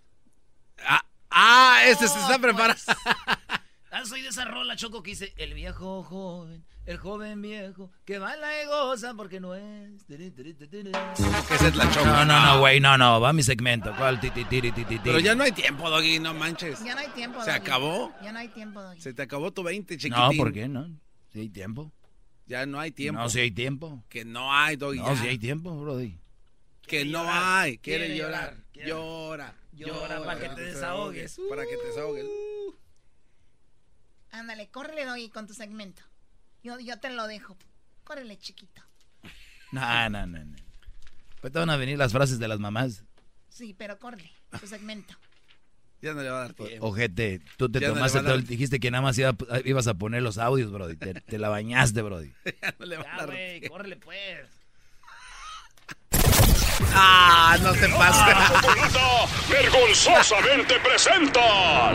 Ah, 1.30 1.84
este 1.88 2.07
se 2.07 2.18
Oh, 2.18 2.22
está 2.22 2.40
preparando. 2.40 2.82
pues. 2.86 2.98
Ah, 3.94 4.06
soy 4.06 4.22
de 4.22 4.30
esa 4.30 4.45
rola, 4.45 4.78
Choco, 4.78 5.03
que 5.03 5.10
dice, 5.11 5.34
el 5.36 5.53
viejo 5.53 6.02
joven, 6.02 6.64
el 6.86 6.95
joven 6.95 7.41
viejo, 7.41 7.91
que 8.06 8.19
baila 8.19 8.64
y 8.64 8.65
goza 8.65 9.14
porque 9.15 9.41
no 9.41 9.53
es... 9.53 10.07
No, 12.06 12.26
no, 12.26 12.45
no, 12.45 12.60
güey, 12.61 12.80
no, 12.80 12.98
no, 12.98 13.19
va 13.19 13.34
mi 13.34 13.44
segmento. 13.44 13.94
Pero 15.03 15.19
ya 15.19 15.36
no 15.36 15.44
hay 15.44 15.52
tiempo, 15.52 15.90
Doggy, 15.90 16.19
no 16.19 16.34
manches. 16.34 16.82
Ya 16.86 16.94
no 16.94 17.02
hay 17.02 17.10
tiempo. 17.10 17.44
¿Se 17.44 17.52
Doggy. 17.52 17.61
acabó? 17.61 18.14
Ya 18.23 18.32
no 18.32 18.40
hay 18.40 18.48
tiempo, 18.48 18.82
Doggy. 18.82 19.02
Se 19.02 19.14
te 19.14 19.22
acabó 19.23 19.52
tu 19.52 19.61
20, 19.61 19.98
chiquitín. 19.98 20.18
No, 20.18 20.32
¿por 20.38 20.53
qué 20.53 20.69
no? 20.69 20.88
Si 21.34 21.41
hay 21.41 21.49
tiempo. 21.49 21.91
Ya 22.52 22.65
no 22.65 22.82
hay 22.82 22.91
tiempo. 22.91 23.22
No, 23.22 23.30
si 23.30 23.40
hay 23.40 23.52
tiempo. 23.52 24.03
Que 24.10 24.26
no 24.26 24.53
hay, 24.53 24.76
Doggy. 24.76 24.98
No, 24.99 25.14
ya. 25.15 25.22
si 25.22 25.28
hay 25.30 25.38
tiempo, 25.38 25.73
Brody. 25.80 26.19
Que 26.86 27.06
no 27.06 27.23
llorar, 27.23 27.44
hay. 27.44 27.78
Quiere, 27.78 28.07
quiere 28.07 28.19
llorar. 28.19 28.57
llorar, 28.73 29.56
Llora. 29.72 30.18
Llora 30.18 30.26
para 30.26 30.38
que 30.38 30.49
te 30.49 30.61
desahogues. 30.64 31.40
Para 31.49 31.64
que 31.64 31.78
te 31.78 31.88
desahogues. 31.88 32.26
Ándale, 34.32 34.69
córrele, 34.69 35.06
Doggy, 35.06 35.30
con 35.30 35.48
tu 35.48 35.53
segmento. 35.53 36.02
Yo, 36.61 36.78
yo 36.82 36.99
te 36.99 37.10
lo 37.10 37.26
dejo. 37.26 37.57
Córrele, 38.03 38.38
chiquito. 38.38 38.82
No, 39.72 40.10
no, 40.10 40.28
no, 40.28 40.44
no. 40.44 40.57
Pues 41.40 41.53
te 41.53 41.60
van 41.60 41.69
a 41.69 41.78
venir 41.78 41.98
las 41.98 42.11
frases 42.11 42.38
de 42.38 42.49
las 42.49 42.60
mamás. 42.60 43.06
Sí, 43.48 43.73
pero 43.73 43.98
córrele, 43.98 44.30
tu 44.60 44.68
segmento. 44.68 45.14
Ya 46.02 46.14
no 46.14 46.22
le 46.23 46.30
va 46.30 46.38
a 46.38 46.41
dar 46.48 46.53
tiempo. 46.53 46.88
Ojete, 46.88 47.41
tú 47.57 47.69
te 47.72 47.80
Ya 47.80 47.90
tomaste 47.90 48.19
todo, 48.19 48.30
dar- 48.30 48.38
el- 48.40 48.48
dijiste 48.48 48.80
que 48.80 48.90
nada 48.90 49.03
más 49.03 49.18
iba- 49.19 49.36
ibas 49.65 49.86
a 49.88 49.94
poner 49.94 50.23
los 50.23 50.38
audios, 50.40 50.72
Brody. 50.72 50.95
Te, 50.95 51.14
te 51.14 51.38
la 51.38 51.49
bañaste, 51.49 52.02
Brody. 52.02 52.32
ya 52.61 52.73
no 52.80 52.86
le 52.86 52.98
va 52.98 53.03
a 53.03 53.06
Ya, 53.06 53.18
dar 53.18 53.26
güey, 53.28 53.60
tiempo. 53.60 53.78
córrele 53.78 53.95
pues. 53.98 54.48
Ah, 56.94 57.57
no 57.61 57.72
te 57.73 57.86
Ah, 57.86 57.98
pases. 57.98 58.61
Chocolata 58.61 59.26
vergonzosamente 59.49 60.73
presenta 60.80 61.91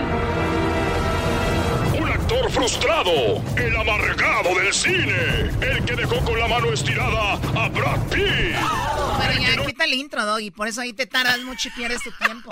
un 1.98 2.08
actor 2.08 2.50
frustrado, 2.50 3.42
el 3.56 3.76
amargado 3.76 4.54
del 4.60 4.72
cine, 4.72 5.50
el 5.60 5.84
que 5.84 5.96
dejó 5.96 6.20
con 6.24 6.38
la 6.38 6.46
mano 6.48 6.72
estirada 6.72 7.32
a 7.34 7.68
Brad 7.68 8.00
Pitt. 8.08 8.54
Pero 9.18 9.40
ya 9.40 9.66
quita 9.66 9.84
el 9.84 9.94
intro, 9.94 10.24
Doggy. 10.24 10.50
Por 10.50 10.68
eso 10.68 10.80
ahí 10.80 10.92
te 10.92 11.06
tardas 11.06 11.40
mucho 11.40 11.68
y 11.68 11.72
pierdes 11.72 12.02
tu 12.02 12.10
tiempo. 12.24 12.50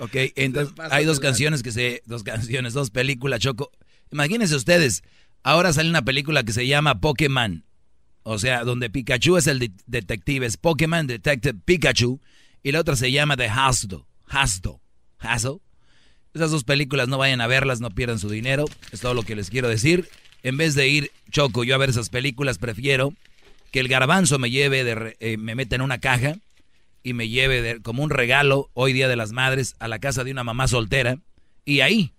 Ok, 0.00 0.16
entonces 0.36 0.74
hay 0.90 1.04
dos 1.04 1.20
canciones 1.20 1.62
que 1.62 1.72
se, 1.72 2.02
dos 2.06 2.22
canciones, 2.24 2.72
dos 2.72 2.90
películas, 2.90 3.40
Choco. 3.40 3.70
Imagínense 4.10 4.54
ustedes, 4.56 5.02
ahora 5.42 5.72
sale 5.72 5.88
una 5.90 6.02
película 6.02 6.42
que 6.42 6.52
se 6.52 6.66
llama 6.66 7.00
Pokémon. 7.00 7.64
O 8.22 8.38
sea, 8.38 8.64
donde 8.64 8.90
Pikachu 8.90 9.36
es 9.36 9.46
el 9.46 9.58
de- 9.58 9.72
detective, 9.86 10.44
es 10.46 10.56
Pokémon 10.56 11.06
Detective 11.06 11.58
Pikachu. 11.64 12.20
Y 12.62 12.72
la 12.72 12.80
otra 12.80 12.96
se 12.96 13.10
llama 13.12 13.36
The 13.36 13.48
Hustle. 13.50 14.00
Hustle. 14.30 14.80
Hustle. 15.22 15.58
Esas 16.34 16.50
dos 16.50 16.64
películas 16.64 17.08
no 17.08 17.16
vayan 17.18 17.40
a 17.40 17.46
verlas, 17.46 17.80
no 17.80 17.90
pierdan 17.90 18.18
su 18.18 18.28
dinero. 18.28 18.66
Es 18.92 19.00
todo 19.00 19.14
lo 19.14 19.22
que 19.22 19.34
les 19.34 19.48
quiero 19.50 19.68
decir. 19.68 20.08
En 20.42 20.56
vez 20.56 20.74
de 20.74 20.88
ir, 20.88 21.10
Choco, 21.30 21.64
yo 21.64 21.74
a 21.74 21.78
ver 21.78 21.90
esas 21.90 22.08
películas, 22.10 22.58
prefiero 22.58 23.14
que 23.70 23.80
el 23.80 23.88
garbanzo 23.88 24.38
me 24.38 24.50
lleve, 24.50 24.84
de, 24.84 25.16
eh, 25.20 25.36
me 25.38 25.54
meta 25.54 25.76
en 25.76 25.82
una 25.82 25.98
caja 25.98 26.36
y 27.02 27.14
me 27.14 27.28
lleve 27.28 27.80
como 27.82 28.02
un 28.02 28.10
regalo 28.10 28.70
hoy 28.74 28.92
día 28.92 29.08
de 29.08 29.16
las 29.16 29.32
madres 29.32 29.74
a 29.78 29.88
la 29.88 29.98
casa 29.98 30.24
de 30.24 30.32
una 30.32 30.44
mamá 30.44 30.68
soltera 30.68 31.18
y 31.64 31.80
ahí, 31.80 32.12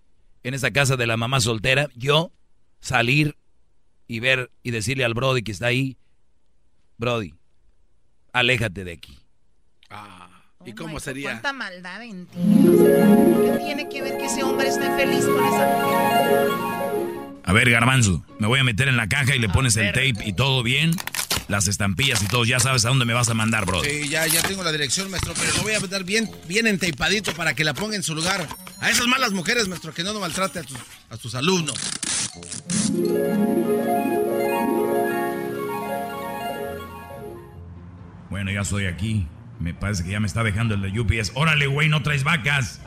en 0.43 0.53
esa 0.53 0.71
casa 0.71 0.95
de 0.97 1.07
la 1.07 1.17
mamá 1.17 1.39
soltera, 1.39 1.89
yo 1.95 2.31
salir 2.79 3.37
y 4.07 4.19
ver 4.19 4.51
y 4.63 4.71
decirle 4.71 5.05
al 5.05 5.13
Brody 5.13 5.43
que 5.43 5.51
está 5.51 5.67
ahí, 5.67 5.97
Brody, 6.97 7.33
aléjate 8.33 8.83
de 8.83 8.93
aquí. 8.93 9.17
Ah, 9.89 10.29
¿y 10.65 10.71
oh 10.71 10.75
cómo 10.75 10.99
sería? 10.99 11.31
Cuánta 11.31 11.53
maldad 11.53 12.03
en 12.03 12.25
ti. 12.27 12.37
¿Qué 12.37 13.59
tiene 13.63 13.89
que 13.89 14.01
ver 14.01 14.17
que 14.17 14.25
ese 14.25 14.43
hombre 14.43 14.67
esté 14.67 14.89
feliz 14.95 15.25
con 15.25 15.43
esa 15.45 15.67
mujer? 15.67 16.49
A 17.43 17.53
ver, 17.53 17.69
Garbanzo, 17.69 18.23
me 18.39 18.47
voy 18.47 18.59
a 18.59 18.63
meter 18.63 18.87
en 18.87 18.97
la 18.97 19.07
caja 19.09 19.35
y 19.35 19.39
le 19.39 19.49
pones 19.49 19.75
el 19.75 19.87
tape 19.87 20.15
y 20.25 20.33
todo 20.33 20.63
bien 20.63 20.91
las 21.47 21.67
estampillas 21.67 22.21
y 22.23 22.27
todo. 22.27 22.45
Ya 22.45 22.59
sabes 22.59 22.85
a 22.85 22.89
dónde 22.89 23.05
me 23.05 23.13
vas 23.13 23.29
a 23.29 23.33
mandar, 23.33 23.65
bro. 23.65 23.83
Sí, 23.83 24.09
ya, 24.09 24.27
ya 24.27 24.41
tengo 24.41 24.63
la 24.63 24.71
dirección, 24.71 25.09
maestro, 25.09 25.33
pero 25.39 25.53
lo 25.57 25.63
voy 25.63 25.73
a 25.73 25.79
dar 25.79 26.03
bien, 26.03 26.29
bien 26.47 26.67
enteipadito 26.67 27.33
para 27.33 27.53
que 27.53 27.63
la 27.63 27.73
ponga 27.73 27.95
en 27.95 28.03
su 28.03 28.15
lugar. 28.15 28.47
A 28.79 28.89
esas 28.89 29.07
malas 29.07 29.31
mujeres, 29.31 29.67
maestro, 29.67 29.93
que 29.93 30.03
no, 30.03 30.13
no 30.13 30.19
maltrate 30.19 30.59
a 30.59 30.63
tus, 30.63 30.77
a 31.09 31.17
tus 31.17 31.35
alumnos. 31.35 31.77
Bueno, 38.29 38.51
ya 38.51 38.61
estoy 38.61 38.85
aquí. 38.85 39.27
Me 39.59 39.73
parece 39.75 40.03
que 40.03 40.11
ya 40.11 40.19
me 40.19 40.25
está 40.25 40.43
dejando 40.43 40.73
el 40.73 40.81
de 40.81 40.99
UPS. 40.99 41.33
Órale, 41.35 41.67
güey, 41.67 41.89
no 41.89 42.01
traes 42.01 42.23
vacas. 42.23 42.79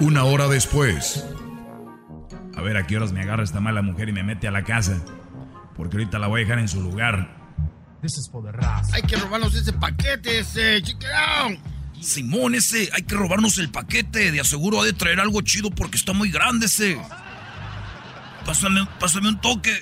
Una 0.00 0.24
hora 0.24 0.48
después. 0.48 1.24
A 2.56 2.62
ver 2.62 2.76
a 2.76 2.86
qué 2.86 2.96
horas 2.96 3.12
me 3.12 3.20
agarra 3.20 3.44
esta 3.44 3.60
mala 3.60 3.82
mujer 3.82 4.08
y 4.08 4.12
me 4.12 4.22
mete 4.22 4.48
a 4.48 4.50
la 4.50 4.64
casa. 4.64 5.02
Porque 5.76 5.96
ahorita 5.96 6.18
la 6.18 6.26
voy 6.26 6.40
a 6.40 6.44
dejar 6.44 6.58
en 6.58 6.68
su 6.68 6.80
lugar. 6.80 7.36
Hay 8.92 9.02
que 9.02 9.16
robarnos 9.16 9.54
ese 9.54 9.72
paquete, 9.72 10.38
ese 10.38 10.80
chiquerón. 10.82 11.58
Simón, 12.00 12.54
ese, 12.54 12.88
hay 12.94 13.02
que 13.02 13.14
robarnos 13.14 13.58
el 13.58 13.70
paquete. 13.70 14.32
De 14.32 14.40
aseguro 14.40 14.80
ha 14.80 14.84
de 14.84 14.92
traer 14.92 15.20
algo 15.20 15.40
chido 15.42 15.70
porque 15.70 15.96
está 15.96 16.12
muy 16.12 16.30
grande 16.30 16.66
ese. 16.66 16.98
Pásame, 18.44 18.86
pásame 19.00 19.28
un 19.28 19.40
toque. 19.40 19.72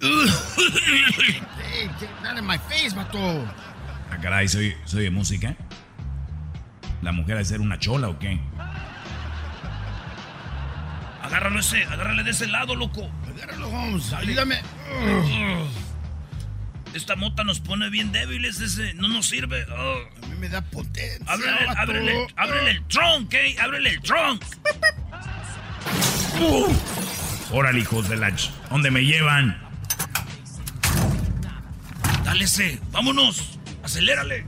hey, 0.00 1.90
dale 2.22 2.42
my 2.42 2.58
face, 2.58 2.94
vato. 2.94 3.18
Ah, 4.10 4.18
caray, 4.20 4.48
¿soy, 4.48 4.74
¿soy 4.84 5.04
de 5.04 5.10
música? 5.10 5.56
¿La 7.02 7.12
mujer 7.12 7.36
ha 7.36 7.38
de 7.38 7.44
ser 7.44 7.60
una 7.60 7.78
chola 7.78 8.08
o 8.08 8.18
qué? 8.18 8.40
Agárralo 11.26 11.58
ese, 11.58 11.82
agárrale 11.84 12.22
de 12.22 12.30
ese 12.30 12.46
lado, 12.46 12.76
loco. 12.76 13.10
Agárralo, 13.28 13.68
Holmes. 13.68 14.12
Ayúdame. 14.12 14.60
Esta 16.94 17.16
mota 17.16 17.42
nos 17.42 17.58
pone 17.58 17.90
bien 17.90 18.12
débiles, 18.12 18.60
ese 18.60 18.94
no 18.94 19.08
nos 19.08 19.26
sirve. 19.26 19.62
A 19.64 20.26
mí 20.28 20.36
me 20.38 20.48
da 20.48 20.62
potencia. 20.62 21.26
Ábrele, 21.26 21.68
ábrele, 21.76 22.26
ábrele 22.36 22.70
el 22.70 22.84
trunk, 22.86 23.34
¿eh? 23.34 23.56
Ábrele 23.60 23.90
el 23.90 24.00
trunk. 24.00 24.44
Órale, 27.50 27.80
hijos 27.80 28.08
de 28.08 28.16
la... 28.16 28.32
¿Dónde 28.70 28.90
me 28.92 29.04
llevan? 29.04 29.60
Dale 32.24 32.44
ese, 32.44 32.80
vámonos. 32.92 33.58
Acelérale. 33.82 34.46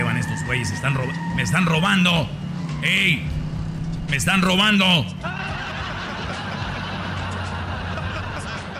Llevan 0.00 0.16
estos 0.16 0.42
güeyes? 0.46 0.70
Están 0.70 0.94
¡Me 1.36 1.42
están 1.42 1.66
robando! 1.66 2.26
¡Ey! 2.82 3.22
¡Me 4.08 4.16
están 4.16 4.40
robando! 4.40 5.04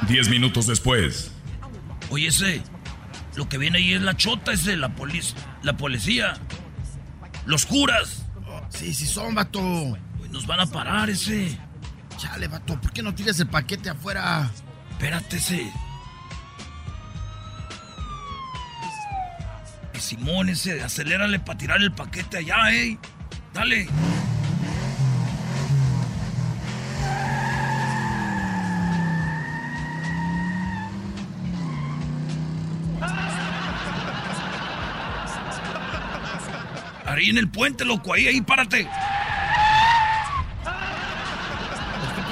Diez 0.09 0.31
minutos 0.31 0.67
después. 0.67 1.31
Oye, 2.09 2.29
ese. 2.29 2.63
Lo 3.37 3.51
que 3.51 3.59
viene 3.59 3.77
ahí 3.77 3.93
es 3.93 4.01
la 4.01 4.17
chota, 4.17 4.53
ese, 4.53 4.79
la 4.79 4.95
policía. 4.95 5.37
La 5.63 5.77
policía. 5.77 6.39
Los 7.45 7.67
curas. 7.67 8.25
sí, 8.71 8.95
sí 8.95 9.05
son, 9.05 9.35
vato. 9.35 9.61
nos 10.31 10.47
van 10.47 10.61
a 10.61 10.67
parar, 10.67 11.11
ese. 11.11 11.59
Chale, 12.17 12.49
vato, 12.49 12.81
¿por 12.81 12.93
qué 12.93 13.03
no 13.03 13.15
tiras 13.15 13.39
el 13.41 13.49
paquete 13.49 13.91
afuera? 13.91 14.51
Espérate, 14.93 15.37
ese. 15.37 15.71
Simón, 20.11 20.49
ese, 20.49 20.83
acelérale 20.83 21.39
para 21.39 21.57
tirar 21.57 21.81
el 21.81 21.93
paquete 21.93 22.39
allá, 22.39 22.73
eh. 22.73 22.99
Dale. 23.55 23.87
Ahí 37.07 37.31
en 37.31 37.39
el 37.39 37.49
puente, 37.49 37.85
loco, 37.85 38.13
ahí, 38.13 38.27
ahí, 38.27 38.41
párate. 38.41 38.89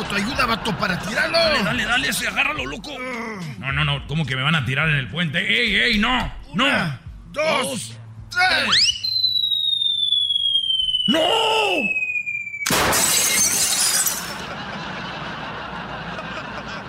tu 0.09 0.15
ayuda, 0.17 0.47
vato, 0.47 0.77
para 0.79 0.99
tirarlo. 0.99 1.39
Dale, 1.39 1.63
dale, 1.63 1.85
dale, 1.85 2.09
ese, 2.09 2.27
agárralo, 2.27 2.67
loco. 2.67 2.91
No, 3.59 3.71
no, 3.71 3.85
no, 3.85 4.05
¿cómo 4.09 4.27
que 4.27 4.35
me 4.35 4.43
van 4.43 4.57
a 4.57 4.65
tirar 4.65 4.89
en 4.89 4.97
el 4.97 5.07
puente? 5.07 5.39
¡Ey, 5.39 5.77
ey, 5.77 5.99
no! 5.99 6.33
¡No! 6.55 7.08
Dos, 7.39 7.97
tres. 8.31 8.69
¡No! 11.07 11.21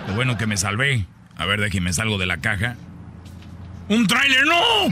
Qué 0.06 0.12
bueno 0.12 0.36
que 0.36 0.46
me 0.46 0.56
salvé. 0.56 1.06
A 1.36 1.46
ver, 1.46 1.60
de 1.60 1.80
me 1.80 1.92
salgo 1.92 2.18
de 2.18 2.26
la 2.26 2.38
caja. 2.38 2.76
¡Un 3.88 4.06
tráiler! 4.06 4.44
¡No! 4.44 4.88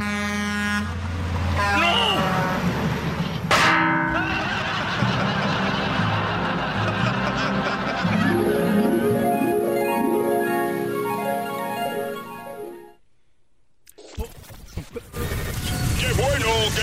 ¡No! 1.77 2.48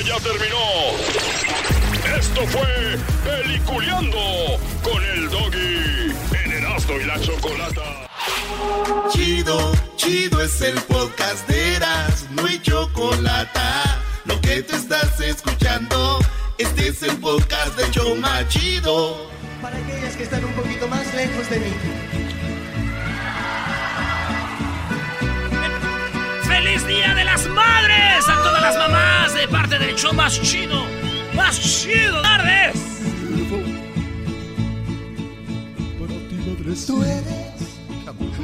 Ya 0.05 0.19
terminó. 0.19 0.65
Esto 2.17 2.41
fue 2.47 2.97
Peliculeando 3.23 4.17
con 4.83 5.03
el 5.03 5.29
Doggy 5.29 6.13
en 6.43 6.51
Erasmo 6.51 6.95
y 6.99 7.05
la 7.05 7.19
Chocolata. 7.19 8.07
Chido, 9.11 9.73
chido 9.95 10.41
es 10.41 10.61
el 10.61 10.75
podcast 10.81 11.47
de 11.47 11.75
Erasmo 11.75 12.47
y 12.47 12.61
Chocolata. 12.61 14.01
Lo 14.25 14.39
que 14.41 14.61
te 14.61 14.75
estás 14.75 15.19
escuchando, 15.19 16.19
este 16.57 16.89
es 16.89 17.01
el 17.03 17.17
podcast 17.17 17.75
de 17.77 17.89
Choma 17.91 18.47
Chido. 18.47 19.29
Para 19.61 19.77
aquellas 19.77 20.15
que 20.15 20.23
están 20.23 20.45
un 20.45 20.53
poquito 20.53 20.87
más 20.87 21.11
lejos 21.15 21.49
de 21.49 21.59
mí. 21.59 21.73
¡Feliz 26.55 26.87
Día 26.87 27.13
de 27.13 27.25
las 27.25 27.45
Madres! 27.47 28.29
A 28.29 28.35
todas 28.41 28.61
las 28.61 28.77
mamás 28.77 29.33
de 29.33 29.45
parte 29.49 29.77
del 29.77 29.93
show 29.93 30.13
más 30.13 30.41
chido. 30.41 30.85
¡Más 31.33 31.59
chido! 31.59 32.21
¡Tardes! 32.21 32.73
Tú 36.87 37.03
eres 37.03 37.25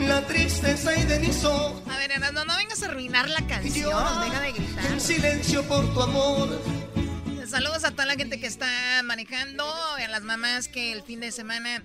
la 0.06 0.28
tristeza 0.28 0.94
y 0.94 1.06
de 1.06 1.20
mi 1.20 1.32
sol. 1.32 1.82
A 1.90 1.98
ver, 2.00 2.20
no, 2.20 2.44
no 2.44 2.58
vengas 2.58 2.84
a 2.84 2.88
arruinar 2.88 3.30
la 3.30 3.48
canción. 3.48 3.94
Deja 4.22 4.42
de 4.42 4.52
gritar. 4.52 4.86
En 4.88 5.00
silencio 5.00 5.64
por 5.64 5.94
tu 5.94 6.02
amor. 6.02 6.62
Saludos 7.48 7.86
a 7.86 7.92
toda 7.92 8.08
la 8.08 8.16
gente 8.16 8.42
que 8.42 8.48
está 8.48 8.68
manejando, 9.06 9.64
a 9.66 10.06
las 10.10 10.24
mamás 10.24 10.68
que 10.68 10.92
el 10.92 11.02
fin 11.04 11.22
de 11.22 11.32
semana 11.32 11.82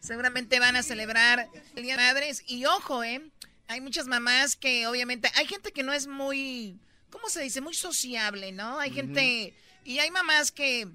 seguramente 0.00 0.58
van 0.58 0.74
a 0.74 0.82
celebrar 0.82 1.48
el 1.76 1.84
Día 1.84 1.96
de 1.96 2.02
Madres. 2.02 2.42
Y 2.48 2.64
ojo, 2.64 3.04
¿eh? 3.04 3.22
Hay 3.68 3.80
muchas 3.82 4.06
mamás 4.06 4.56
que 4.56 4.86
obviamente, 4.86 5.30
hay 5.36 5.46
gente 5.46 5.72
que 5.72 5.82
no 5.82 5.92
es 5.92 6.06
muy, 6.06 6.80
¿cómo 7.10 7.28
se 7.28 7.42
dice? 7.42 7.60
Muy 7.60 7.74
sociable, 7.74 8.50
¿no? 8.50 8.80
Hay 8.80 8.90
gente, 8.90 9.54
y 9.84 9.98
hay 9.98 10.10
mamás 10.10 10.50
que 10.50 10.88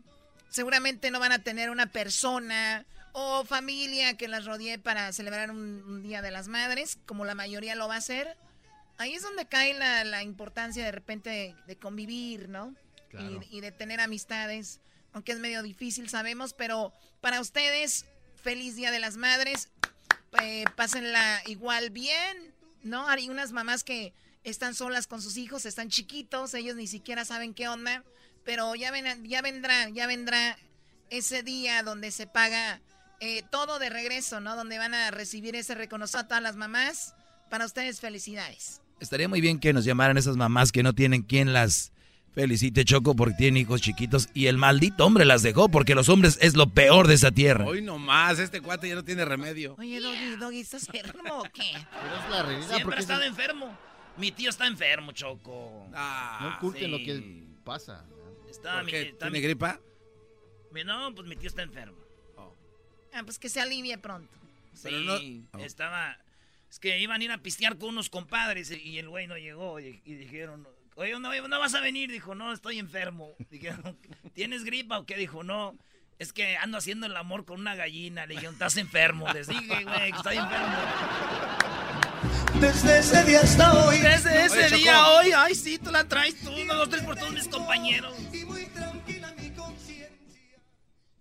seguramente 0.50 1.12
no 1.12 1.20
van 1.20 1.32
a 1.32 1.44
tener 1.44 1.70
una 1.70 1.88
persona 1.88 2.86
o 3.12 3.46
familia 3.46 4.18
que 4.18 4.28
las 4.28 4.46
rodee 4.46 4.80
para 4.80 5.14
celebrar 5.14 5.52
un, 5.52 6.02
Día 6.02 6.24
de 6.24 6.32
las 6.32 6.48
Madres, 6.48 6.98
como 7.06 7.26
la 7.26 7.36
mayoría 7.36 7.76
lo 7.76 7.88
va 7.88 7.96
a 7.96 8.00
hacer. 8.00 8.36
Ahí 8.98 9.14
es 9.14 9.22
donde 9.22 9.46
cae 9.46 9.74
la, 9.76 10.24
importancia 10.24 10.84
de 10.84 10.92
repente 10.92 11.56
de, 11.68 11.76
convivir, 11.78 12.50
¿no? 12.50 12.76
Y, 13.52 13.62
de 13.62 13.72
tener 13.72 14.00
amistades, 14.00 14.80
aunque 15.12 15.32
es 15.32 15.40
medio 15.40 15.62
difícil, 15.62 16.10
sabemos, 16.10 16.54
pero 16.54 16.92
para 17.22 17.40
ustedes, 17.40 18.06
feliz 18.42 18.76
Día 18.76 18.90
de 18.90 19.00
las 19.00 19.18
Madres. 19.18 19.70
Eh, 20.42 20.66
pásenla 20.76 21.44
igual 21.46 21.92
bien, 21.92 22.53
¿no? 22.84 23.08
Hay 23.08 23.30
unas 23.30 23.52
mamás 23.52 23.84
que 23.84 24.14
están 24.44 24.76
solas 24.76 25.08
con 25.08 25.22
sus 25.22 25.38
hijos, 25.38 25.66
están 25.66 25.90
chiquitos, 25.90 26.54
ellos 26.54 26.76
ni 26.76 26.88
siquiera 26.88 27.26
saben 27.26 27.54
qué 27.54 27.68
onda, 27.68 28.04
pero 28.44 28.76
ya, 28.76 28.92
ven, 28.92 29.26
ya 29.26 29.42
vendrá, 29.42 29.90
ya 29.90 30.06
vendrá 30.06 30.58
ese 31.10 31.44
día 31.44 31.82
donde 31.84 32.12
se 32.12 32.28
paga 32.28 32.82
eh, 33.20 33.42
todo 33.50 33.80
de 33.80 33.90
regreso, 33.90 34.42
¿no? 34.42 34.56
Donde 34.58 34.78
van 34.78 34.94
a 34.94 35.10
recibir 35.12 35.56
ese 35.56 35.76
reconocimiento 35.76 36.26
a 36.26 36.28
todas 36.28 36.44
las 36.44 36.58
mamás. 36.58 37.16
Para 37.50 37.66
ustedes, 37.66 38.02
felicidades. 38.02 38.82
Estaría 39.00 39.30
muy 39.30 39.40
bien 39.40 39.60
que 39.60 39.72
nos 39.72 39.86
llamaran 39.86 40.18
esas 40.18 40.36
mamás 40.36 40.74
que 40.74 40.84
no 40.84 40.94
tienen 40.94 41.22
quien 41.22 41.54
las 41.54 41.93
felicite, 42.34 42.84
Choco, 42.86 43.16
porque 43.16 43.36
tienen 43.38 43.58
hijos 43.62 43.82
chiquitos. 43.82 44.30
Y 44.34 44.48
el 44.48 44.58
maldito 44.58 45.06
hombre 45.06 45.26
las 45.26 45.44
dejó, 45.44 45.70
porque 45.70 45.96
los 45.96 46.10
hombres 46.10 46.38
es 46.42 46.56
lo 46.56 46.70
peor 46.70 47.08
de 47.08 47.14
esa 47.16 47.32
tierra. 47.32 47.66
Hoy 47.66 47.82
nomás, 47.82 48.40
este 48.40 48.62
cuate 48.62 48.90
ya 48.90 48.96
no 48.96 49.04
tiene 49.04 49.26
remedio. 49.26 49.76
Oye, 49.78 50.00
Doggy, 50.00 50.36
Doggy, 50.38 50.60
¿estás 50.62 50.88
enfermo 50.94 51.40
o 51.40 51.44
qué? 51.44 51.72
Pero 51.74 52.16
es 52.24 52.30
la 52.30 52.44
realidad. 52.44 52.68
Siempre 52.68 52.84
porque 52.86 52.98
ha 52.98 53.02
estado 53.02 53.22
es- 53.22 53.28
enfermo. 53.28 53.78
Mi 54.18 54.32
tío 54.32 54.50
está 54.50 54.68
enfermo, 54.68 55.12
Choco. 55.12 55.88
No 55.92 56.56
oculten 56.58 56.84
sí. 56.86 56.88
lo 56.92 56.98
que 56.98 57.44
pasa. 57.64 58.06
Está 58.50 58.76
¿Por 58.76 58.86
mi- 58.86 58.92
qué? 58.92 59.02
está 59.10 59.18
¿Tiene 59.26 59.40
mi- 59.40 59.42
gripa? 59.44 59.80
mi- 60.72 60.84
No, 60.84 61.14
pues 61.16 61.28
mi 61.28 61.36
tío 61.36 61.48
está 61.50 61.64
enfermo. 61.64 61.98
Ah, 63.16 63.22
pues 63.24 63.38
que 63.40 63.48
se 63.50 63.60
alivie 63.62 63.98
pronto. 64.00 64.32
Sí, 64.74 65.46
estaba... 65.60 66.18
Es 66.70 66.80
que 66.80 67.00
iban 67.00 67.22
a 67.22 67.24
ir 67.24 67.32
a 67.32 67.38
pistear 67.38 67.78
con 67.78 67.90
unos 67.90 68.10
compadres 68.10 68.72
y- 68.72 68.82
y 68.82 68.98
el 68.98 69.08
güey 69.08 69.28
no 69.28 69.38
llegó 69.38 69.80
y, 69.80 70.02
y 70.06 70.16
dijeron, 70.16 70.68
oye, 70.96 71.18
no, 71.20 71.48
no 71.48 71.60
vas 71.60 71.76
a 71.76 71.82
venir. 71.82 72.12
Dijo, 72.12 72.36
no, 72.36 72.54
estoy 72.54 72.80
enfermo. 72.80 73.36
Dijeron, 73.50 73.98
¿tienes 74.34 74.64
gripa 74.64 75.00
o 75.00 75.06
qué? 75.06 75.16
Dijo, 75.16 75.44
no, 75.44 75.78
es 76.20 76.34
que 76.34 76.58
ando 76.58 76.78
haciendo 76.78 77.06
el 77.06 77.16
amor 77.16 77.46
con 77.46 77.60
una 77.60 77.76
gallina. 77.76 78.26
Le 78.26 78.36
dijeron, 78.36 78.54
estás 78.54 78.78
enfermo. 78.78 79.32
Les 79.34 79.48
dije, 79.48 79.84
güey, 79.84 80.12
que 80.12 80.18
estoy 80.18 80.38
enfermo. 80.38 80.78
Desde 82.60 83.00
ese 83.00 83.24
día 83.24 83.42
hasta 83.42 83.74
hoy. 83.86 84.00
Desde 84.00 84.46
ese 84.46 84.66
Oye, 84.66 84.76
día 84.78 85.08
hoy, 85.08 85.32
ay, 85.36 85.56
sí, 85.56 85.78
tú 85.80 85.92
la 85.92 86.08
traes 86.08 86.40
tú, 86.40 86.52
uno, 86.52 86.76
dos, 86.76 86.90
tres 86.90 87.04
por 87.04 87.16
todos 87.16 87.34
mis 87.34 87.48
compañeros. 87.48 88.16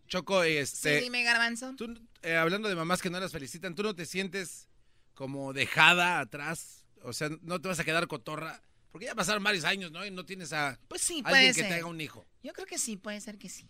Choco, 0.07 0.43
este... 0.43 0.99
Sí, 0.99 1.05
dime, 1.05 1.23
Garbanzo. 1.23 1.75
Tú, 1.75 1.99
eh, 2.21 2.37
hablando 2.37 2.69
de 2.69 2.75
mamás 2.75 3.01
que 3.01 3.09
no 3.09 3.19
las 3.19 3.33
felicitan, 3.33 3.75
¿tú 3.75 3.83
no 3.83 3.95
te 3.95 4.05
sientes 4.05 4.69
como 5.15 5.55
dejada 5.55 6.21
atrás? 6.21 6.85
O 7.03 7.15
sea, 7.15 7.31
¿no 7.41 7.63
te 7.63 7.69
vas 7.69 7.81
a 7.81 7.85
quedar 7.85 8.07
cotorra? 8.09 8.61
Porque 8.93 9.07
ya 9.07 9.15
pasaron 9.15 9.43
varios 9.43 9.65
años, 9.65 9.91
¿no? 9.91 10.05
Y 10.05 10.11
no 10.11 10.25
tienes 10.25 10.53
a 10.53 10.79
Pues 10.89 11.01
sí, 11.03 11.23
alguien 11.25 11.31
puede 11.33 11.47
que 11.49 11.55
ser. 11.55 11.69
te 11.69 11.75
haga 11.75 11.87
un 11.87 12.01
hijo. 12.01 12.27
Yo 12.43 12.53
creo 12.53 12.67
que 12.67 12.79
sí, 12.79 12.97
puede 12.97 13.21
ser 13.21 13.39
que 13.39 13.49
sí. 13.49 13.69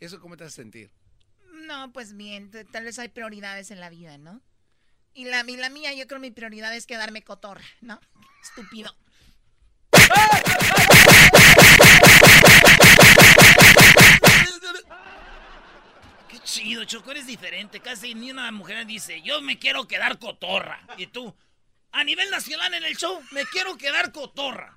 ¿Eso 0.00 0.20
cómo 0.20 0.36
te 0.36 0.44
hace 0.44 0.56
sentir? 0.56 0.90
No, 1.52 1.92
pues 1.92 2.16
bien, 2.16 2.50
tal 2.72 2.84
vez 2.84 2.98
hay 2.98 3.08
prioridades 3.08 3.70
en 3.70 3.78
la 3.78 3.88
vida, 3.88 4.18
¿no? 4.18 4.42
Y 5.14 5.26
la, 5.26 5.44
y 5.46 5.56
la 5.56 5.68
mía, 5.68 5.92
yo 5.94 6.06
creo 6.08 6.18
mi 6.18 6.30
prioridad 6.32 6.74
es 6.74 6.86
quedarme 6.86 7.22
cotorra, 7.22 7.64
¿no? 7.82 8.00
Estúpido. 8.42 8.92
Qué 16.28 16.38
chido, 16.40 16.84
Choco, 16.84 17.10
eres 17.10 17.26
diferente. 17.26 17.80
Casi 17.80 18.14
ni 18.14 18.30
una 18.30 18.50
mujer 18.52 18.86
dice, 18.86 19.20
yo 19.22 19.40
me 19.42 19.58
quiero 19.58 19.86
quedar 19.86 20.18
cotorra. 20.18 20.80
Y 20.96 21.06
tú, 21.08 21.34
a 21.92 22.04
nivel 22.04 22.30
nacional 22.30 22.74
en 22.74 22.84
el 22.84 22.96
show, 22.96 23.22
me 23.30 23.44
quiero 23.46 23.76
quedar 23.76 24.12
cotorra. 24.12 24.76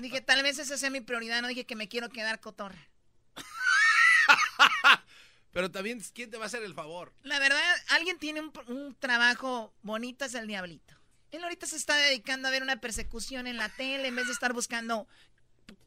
Dije, 0.00 0.20
tal 0.20 0.42
vez 0.42 0.58
esa 0.58 0.76
sea 0.78 0.90
mi 0.90 1.00
prioridad, 1.00 1.42
no 1.42 1.48
dije 1.48 1.66
que 1.66 1.76
me 1.76 1.88
quiero 1.88 2.08
quedar 2.10 2.40
cotorra. 2.40 2.88
Pero 5.52 5.70
también, 5.70 6.00
¿quién 6.14 6.30
te 6.30 6.36
va 6.36 6.44
a 6.44 6.46
hacer 6.46 6.62
el 6.62 6.74
favor? 6.74 7.12
La 7.22 7.38
verdad, 7.40 7.60
alguien 7.88 8.18
tiene 8.18 8.40
un, 8.40 8.52
un 8.68 8.94
trabajo 8.94 9.74
bonito, 9.82 10.24
es 10.24 10.34
el 10.34 10.46
diablito. 10.46 10.94
Él 11.32 11.42
ahorita 11.42 11.66
se 11.66 11.76
está 11.76 11.96
dedicando 11.96 12.48
a 12.48 12.50
ver 12.50 12.62
una 12.62 12.80
persecución 12.80 13.46
en 13.46 13.56
la 13.56 13.68
tele 13.68 14.08
en 14.08 14.16
vez 14.16 14.26
de 14.26 14.32
estar 14.32 14.52
buscando 14.52 15.08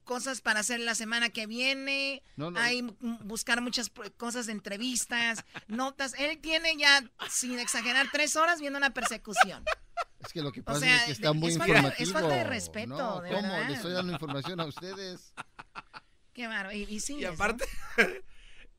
cosas 0.04 0.42
para 0.42 0.60
hacer 0.60 0.80
la 0.80 0.96
semana 0.96 1.30
que 1.30 1.48
viene. 1.48 2.24
No, 2.36 2.52
no. 2.52 2.60
Hay 2.60 2.82
buscar 3.02 3.62
muchas 3.62 3.92
cosas 4.18 4.46
de 4.48 4.52
entrevistas, 4.54 5.46
notas. 5.68 6.14
Él 6.18 6.40
tiene 6.40 6.78
ya, 6.78 7.04
sin 7.30 7.60
exagerar, 7.60 8.08
tres 8.12 8.36
horas 8.36 8.60
viendo 8.60 8.78
una 8.78 8.94
persecución. 8.94 9.64
Es 10.26 10.32
que 10.34 10.42
lo 10.42 10.52
que 10.52 10.62
O 10.62 10.64
pasa 10.64 10.80
sea, 10.82 10.96
es 10.98 11.04
que 11.06 11.12
está 11.12 11.28
de- 11.30 11.34
muy 11.34 11.50
es 11.52 11.58
falta- 11.58 11.74
informativo. 11.76 12.04
es 12.04 12.14
falta 12.14 12.36
de 12.36 12.44
respeto, 12.46 12.88
No, 12.98 13.22
de 13.22 13.30
¿Cómo? 13.30 13.42
verdad. 13.42 13.68
Le 13.70 13.76
estoy 13.76 13.92
dando 13.94 14.14
información 14.14 14.60
a 14.60 14.66
ustedes. 14.66 15.34
Qué 16.34 16.48
bárbaro. 16.48 16.72
Y, 16.76 16.84
y 16.84 17.00
sí, 17.00 17.16
Y 17.16 17.26
aparte, 17.26 17.66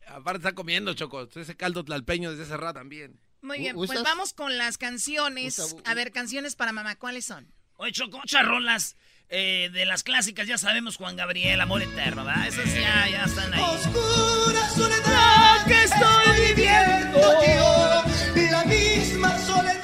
aparte 0.09 0.39
está 0.39 0.53
comiendo, 0.55 0.95
Choco. 0.95 1.29
Ese 1.35 1.57
caldo 1.57 1.85
tlalpeño 1.85 2.31
desde 2.31 2.45
hace 2.45 2.57
rato 2.57 2.81
también. 2.81 3.21
Muy 3.43 3.59
bien, 3.59 3.77
¿Usas? 3.77 3.95
pues 3.97 4.03
vamos 4.05 4.33
con 4.33 4.57
las 4.57 4.79
canciones. 4.79 5.59
Usa- 5.59 5.77
A 5.85 5.95
ver, 5.95 6.11
canciones 6.13 6.57
para 6.57 6.73
mamá, 6.73 6.97
¿cuáles 6.97 7.27
son? 7.27 7.53
Oye, 7.77 7.93
Choco, 7.93 8.19
muchas 8.19 8.47
rolas 8.47 8.97
eh, 9.29 9.69
de 9.73 9.85
las 9.85 10.03
clásicas, 10.03 10.47
ya 10.47 10.57
sabemos, 10.59 10.97
Juan 10.97 11.17
Gabriel, 11.17 11.61
Amor 11.61 11.83
Eterno, 11.83 12.25
¿verdad? 12.25 12.47
Esas 12.47 12.73
ya, 12.73 13.09
ya 13.09 13.25
están 13.25 13.53
ahí. 13.53 13.61
Oscura 13.63 14.69
soledad 14.71 15.67
que 15.67 15.83
estoy 15.83 16.55
viviendo 16.55 17.21
yo, 17.21 18.05
la 18.51 18.65
misma 18.65 19.39
soledad. 19.39 19.84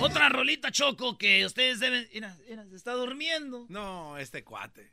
Otra 0.00 0.28
rolita, 0.28 0.70
Choco, 0.70 1.18
que 1.18 1.44
ustedes 1.44 1.78
deben... 1.80 2.08
Mira, 2.12 2.36
mira, 2.48 2.66
se 2.68 2.76
está 2.76 2.92
durmiendo. 2.92 3.66
No, 3.68 4.16
este 4.18 4.42
cuate. 4.44 4.92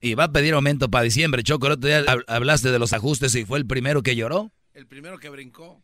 Y 0.00 0.14
va 0.14 0.24
a 0.24 0.32
pedir 0.32 0.54
aumento 0.54 0.88
para 0.90 1.04
diciembre, 1.04 1.42
Choco. 1.42 1.66
El 1.66 1.72
otro 1.74 1.88
día 1.88 2.04
hab- 2.04 2.24
hablaste 2.28 2.70
de 2.70 2.78
los 2.78 2.92
ajustes 2.92 3.34
y 3.34 3.44
fue 3.44 3.58
el 3.58 3.66
primero 3.66 4.02
que 4.02 4.14
lloró. 4.14 4.52
El 4.72 4.86
primero 4.86 5.18
que 5.18 5.28
brincó. 5.30 5.82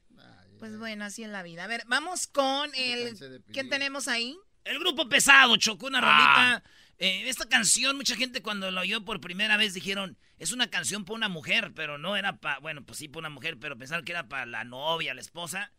Pues 0.58 0.78
bueno, 0.78 1.04
así 1.04 1.24
es 1.24 1.30
la 1.30 1.42
vida. 1.42 1.64
A 1.64 1.66
ver, 1.66 1.82
vamos 1.88 2.28
con 2.28 2.70
el... 2.76 3.42
¿Quién 3.52 3.68
tenemos 3.68 4.06
ahí? 4.06 4.36
El 4.64 4.78
grupo 4.78 5.08
pesado, 5.08 5.56
Choco, 5.56 5.86
una 5.86 6.00
rolita. 6.00 6.62
Eh, 6.98 7.28
esta 7.28 7.48
canción, 7.48 7.96
mucha 7.96 8.14
gente 8.14 8.42
cuando 8.42 8.70
la 8.70 8.82
oyó 8.82 9.04
por 9.04 9.20
primera 9.20 9.56
vez 9.56 9.74
dijeron, 9.74 10.16
es 10.38 10.52
una 10.52 10.70
canción 10.70 11.04
para 11.04 11.16
una 11.16 11.28
mujer, 11.28 11.72
pero 11.74 11.98
no 11.98 12.16
era 12.16 12.36
para, 12.36 12.60
bueno, 12.60 12.84
pues 12.84 12.98
sí 12.98 13.08
para 13.08 13.20
una 13.26 13.30
mujer, 13.30 13.58
pero 13.58 13.76
pensaron 13.76 14.04
que 14.04 14.12
era 14.12 14.28
para 14.28 14.46
la 14.46 14.62
novia, 14.62 15.14
la 15.14 15.20
esposa. 15.20 15.72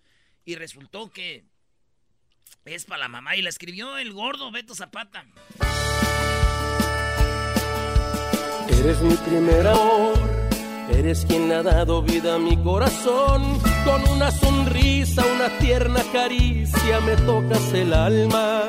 Y 0.44 0.56
resultó 0.56 1.10
que 1.12 1.46
es 2.66 2.86
para 2.86 3.00
la 3.02 3.08
mamá 3.10 3.36
y 3.36 3.42
la 3.42 3.50
escribió 3.50 3.98
el 3.98 4.14
gordo 4.14 4.52
Beto 4.52 4.74
Zapata. 4.74 5.26
Eres 8.70 9.02
mi 9.02 9.16
primer 9.16 9.68
amor, 9.68 10.18
eres 10.92 11.26
quien 11.26 11.52
ha 11.52 11.62
dado 11.62 12.02
vida 12.02 12.36
a 12.36 12.40
mi 12.40 12.56
corazón. 12.58 13.60
Con 13.86 14.08
una 14.10 14.32
sonrisa, 14.32 15.24
una 15.36 15.50
tierna 15.60 16.02
caricia 16.12 17.00
me 17.02 17.16
tocas 17.18 17.74
el 17.74 17.94
alma. 17.94 18.64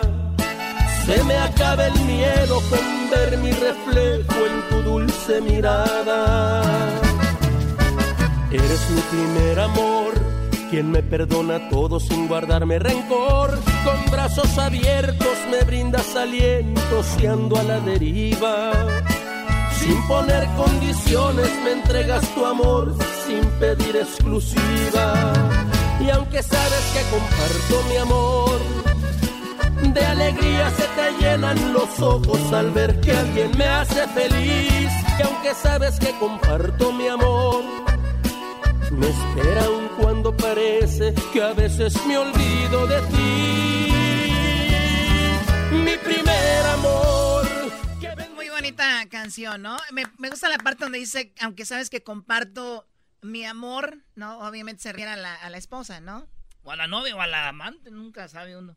Se 1.07 1.23
me 1.25 1.37
acaba 1.37 1.87
el 1.87 2.01
miedo 2.01 2.61
con 2.71 3.11
ver 3.11 3.39
mi 3.39 3.53
reflejo 3.53 4.47
en 4.47 4.69
tu 4.71 4.91
dulce 4.91 5.41
mirada. 5.41 6.63
Eres 8.51 8.91
mi 8.91 9.01
primer 9.01 9.61
amor, 9.61 10.15
quien 10.75 10.91
me 10.91 11.05
perdona 11.05 11.69
todo 11.69 12.01
sin 12.01 12.27
guardarme 12.27 12.81
rencor. 12.81 13.61
Con 13.85 14.11
brazos 14.11 14.59
abiertos 14.59 15.39
me 15.49 15.63
brindas 15.63 16.17
aliento 16.17 17.05
si 17.05 17.27
ando 17.27 17.57
a 17.57 17.63
la 17.63 17.79
deriva. 17.79 18.73
Sin 19.79 20.05
poner 20.09 20.45
condiciones 20.57 21.49
me 21.63 21.73
entregas 21.75 22.29
tu 22.35 22.45
amor 22.45 22.93
sin 23.25 23.45
pedir 23.61 23.95
exclusiva. 23.95 25.33
Y 26.01 26.11
aunque 26.11 26.43
sabes 26.43 26.85
que 26.93 27.03
comparto 27.15 27.89
mi 27.89 27.97
amor, 27.99 28.59
de 29.95 30.05
alegría 30.07 30.71
se 30.71 30.87
te 30.97 31.25
llenan 31.25 31.73
los 31.73 32.01
ojos 32.01 32.53
al 32.53 32.73
ver 32.73 33.01
que 33.01 33.13
alguien 33.13 33.57
me 33.57 33.67
hace 33.67 34.09
feliz. 34.09 34.91
Y 35.21 35.23
aunque 35.23 35.55
sabes 35.55 36.01
que 36.01 36.11
comparto 36.19 36.91
mi 36.91 37.07
amor, 37.07 37.63
me 38.97 39.09
espera 39.09 39.65
aun 39.65 39.89
cuando 40.01 40.37
parece 40.37 41.15
que 41.33 41.43
a 41.43 41.53
veces 41.53 41.95
me 42.07 42.17
olvido 42.19 42.87
de 42.87 43.01
ti. 43.09 43.93
Mi 45.73 45.97
primer 45.99 46.67
amor. 46.67 47.45
Muy 48.35 48.49
bonita 48.49 49.07
canción, 49.11 49.63
¿no? 49.63 49.77
Me, 49.93 50.05
me 50.19 50.31
gusta 50.31 50.49
la 50.49 50.59
parte 50.59 50.85
donde 50.85 50.99
dice, 50.99 51.33
aunque 51.41 51.65
sabes 51.65 51.91
que 51.91 52.03
comparto 52.03 52.87
mi 53.23 53.45
amor, 53.45 53.99
¿no? 54.15 54.39
Obviamente 54.41 54.83
se 54.83 54.93
refiere 54.93 55.13
a 55.13 55.17
la, 55.17 55.35
a 55.35 55.51
la 55.51 55.59
esposa, 55.59 56.01
¿no? 56.01 56.29
O 56.63 56.71
a 56.71 56.77
la 56.77 56.87
novia 56.87 57.17
o 57.17 57.21
a 57.21 57.27
la 57.27 57.49
amante, 57.49 57.91
nunca 57.91 58.29
sabe 58.29 58.57
uno. 58.57 58.77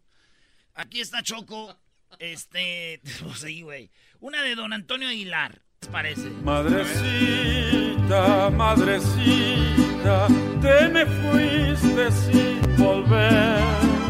Aquí 0.73 1.01
está 1.01 1.21
Choco. 1.23 1.77
Este, 2.19 3.01
pues 3.21 3.39
sí, 3.41 3.61
güey. 3.61 3.91
Una 4.19 4.41
de 4.41 4.55
Don 4.55 4.73
Antonio 4.73 5.09
Aguilar, 5.09 5.61
¿les 5.81 5.91
parece? 5.91 6.29
Madrecita, 6.43 8.49
madrecita, 8.49 10.27
te 10.61 10.87
me 10.89 11.05
fuiste 11.05 12.11
sin 12.11 12.77
volver. 12.77 13.61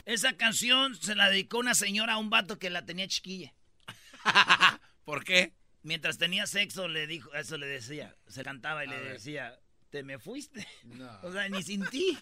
Esa 0.06 0.34
canción 0.34 0.96
se 0.96 1.16
la 1.16 1.30
dedicó 1.30 1.60
una 1.60 1.76
señora 1.76 2.14
a 2.14 2.18
un 2.18 2.30
vato 2.30 2.58
que 2.58 2.70
la 2.70 2.86
tenía 2.86 3.08
chiquilla. 3.08 3.54
¿Por 5.06 5.24
qué? 5.24 5.54
Mientras 5.84 6.18
tenía 6.18 6.48
sexo 6.48 6.88
le 6.88 7.08
dijo, 7.08 7.34
eso 7.34 7.58
le 7.58 7.68
decía, 7.68 8.16
se 8.28 8.44
cantaba 8.44 8.84
y 8.84 8.88
le 8.88 9.00
decía, 9.00 9.58
te 9.90 10.04
me 10.04 10.20
fuiste. 10.20 10.68
O 11.24 11.32
sea, 11.32 11.48
ni 11.50 11.64
sin 11.64 11.86
ti. 11.88 12.18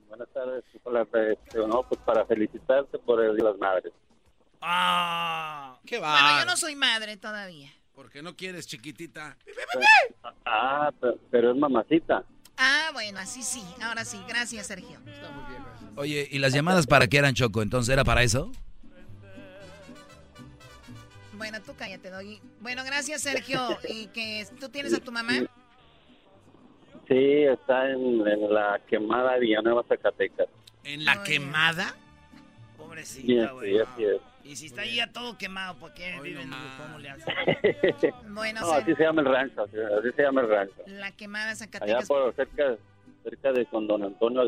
Buenas 0.09 0.27
tardes. 0.33 0.65
Hola, 0.83 1.07
no, 1.55 1.83
pues 1.83 2.01
para 2.01 2.25
felicitarte 2.25 2.99
por 2.99 3.23
el 3.23 3.37
Día 3.37 3.45
de 3.45 3.51
las 3.51 3.57
Madres. 3.57 3.93
Ah, 4.59 5.79
¿Qué 5.85 5.99
Bueno, 5.99 6.39
yo 6.39 6.45
no 6.45 6.57
soy 6.57 6.75
madre 6.75 7.15
todavía. 7.15 7.71
Porque 7.95 8.21
no 8.21 8.35
quieres, 8.35 8.67
chiquitita. 8.67 9.37
Ah, 10.45 10.91
pero, 10.99 11.17
pero 11.31 11.51
es 11.51 11.57
mamacita. 11.57 12.25
Ah, 12.57 12.89
bueno, 12.91 13.19
así 13.19 13.41
sí. 13.41 13.63
Ahora 13.81 14.03
sí. 14.03 14.21
Gracias, 14.27 14.67
Sergio. 14.67 14.99
Oye, 15.99 16.29
¿y 16.31 16.39
las 16.39 16.53
llamadas 16.53 16.87
para 16.87 17.07
qué 17.07 17.17
eran, 17.17 17.33
Choco? 17.33 17.61
¿Entonces 17.61 17.91
era 17.91 18.05
para 18.05 18.23
eso? 18.23 18.49
Bueno, 21.33 21.61
tú 21.61 21.73
cállate, 21.77 22.09
Doggy. 22.09 22.39
Bueno, 22.61 22.85
gracias, 22.85 23.21
Sergio. 23.21 23.59
¿Y 23.89 24.07
que 24.07 24.47
tú 24.61 24.69
tienes 24.69 24.93
a 24.93 24.99
tu 24.99 25.11
mamá? 25.11 25.33
Sí, 27.09 27.43
está 27.43 27.89
en, 27.89 28.25
en 28.25 28.53
la 28.53 28.79
quemada 28.87 29.33
de 29.33 29.39
Villanueva, 29.41 29.83
Zacatecas. 29.89 30.47
¿En 30.85 31.03
la 31.03 31.21
quemada? 31.23 31.87
Sí, 31.89 32.77
Pobrecita, 32.77 33.51
güey. 33.51 33.73
sí, 33.73 33.79
así 33.81 34.03
es. 34.05 34.21
Y 34.45 34.55
si 34.55 34.65
está 34.67 34.83
ahí 34.83 34.95
ya 34.95 35.11
todo 35.11 35.37
quemado, 35.37 35.75
¿por 35.79 35.93
qué 35.93 36.17
viven? 36.23 36.49
¿Cómo 36.81 36.97
le 36.99 37.09
hacen? 37.09 37.33
Bueno, 38.33 38.61
No, 38.61 38.71
así 38.71 38.95
se 38.95 39.03
llama 39.03 39.21
el 39.21 39.27
rancho, 39.27 39.63
así, 39.63 39.75
así 39.99 40.15
se 40.15 40.21
llama 40.23 40.41
el 40.41 40.49
rancho. 40.49 40.75
La 40.87 41.11
quemada 41.11 41.47
Allá 41.47 41.55
Zacatecas. 41.57 42.07
por 42.07 42.33
cerca, 42.35 42.77
cerca 43.23 43.51
de 43.51 43.65
con 43.65 43.85
Don 43.85 44.01
Antonio. 44.03 44.43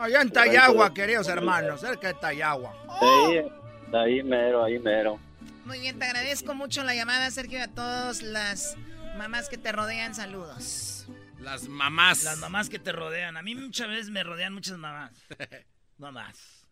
Allá 0.00 0.22
en 0.22 0.30
Tayagua, 0.30 0.94
queridos 0.94 1.28
hermanos, 1.28 1.80
cerca 1.80 2.08
de 2.08 2.14
Tayagua. 2.14 2.74
ahí, 3.00 3.42
de 3.90 3.98
ahí 3.98 4.22
mero, 4.22 4.64
ahí 4.64 4.78
mero. 4.78 5.20
Muy 5.66 5.78
bien, 5.80 5.98
te 5.98 6.06
agradezco 6.06 6.54
mucho 6.54 6.82
la 6.84 6.94
llamada, 6.94 7.30
Sergio, 7.30 7.58
y 7.58 7.62
a 7.62 7.68
todas 7.68 8.22
las 8.22 8.76
mamás 9.18 9.48
que 9.50 9.58
te 9.58 9.72
rodean. 9.72 10.14
Saludos. 10.14 11.06
Las 11.38 11.68
mamás. 11.68 12.24
Las 12.24 12.38
mamás 12.38 12.70
que 12.70 12.78
te 12.78 12.92
rodean. 12.92 13.36
A 13.36 13.42
mí 13.42 13.54
muchas 13.54 13.88
veces 13.88 14.10
me 14.10 14.22
rodean 14.22 14.54
muchas 14.54 14.78
mamás. 14.78 15.12
Mamás. 15.98 16.66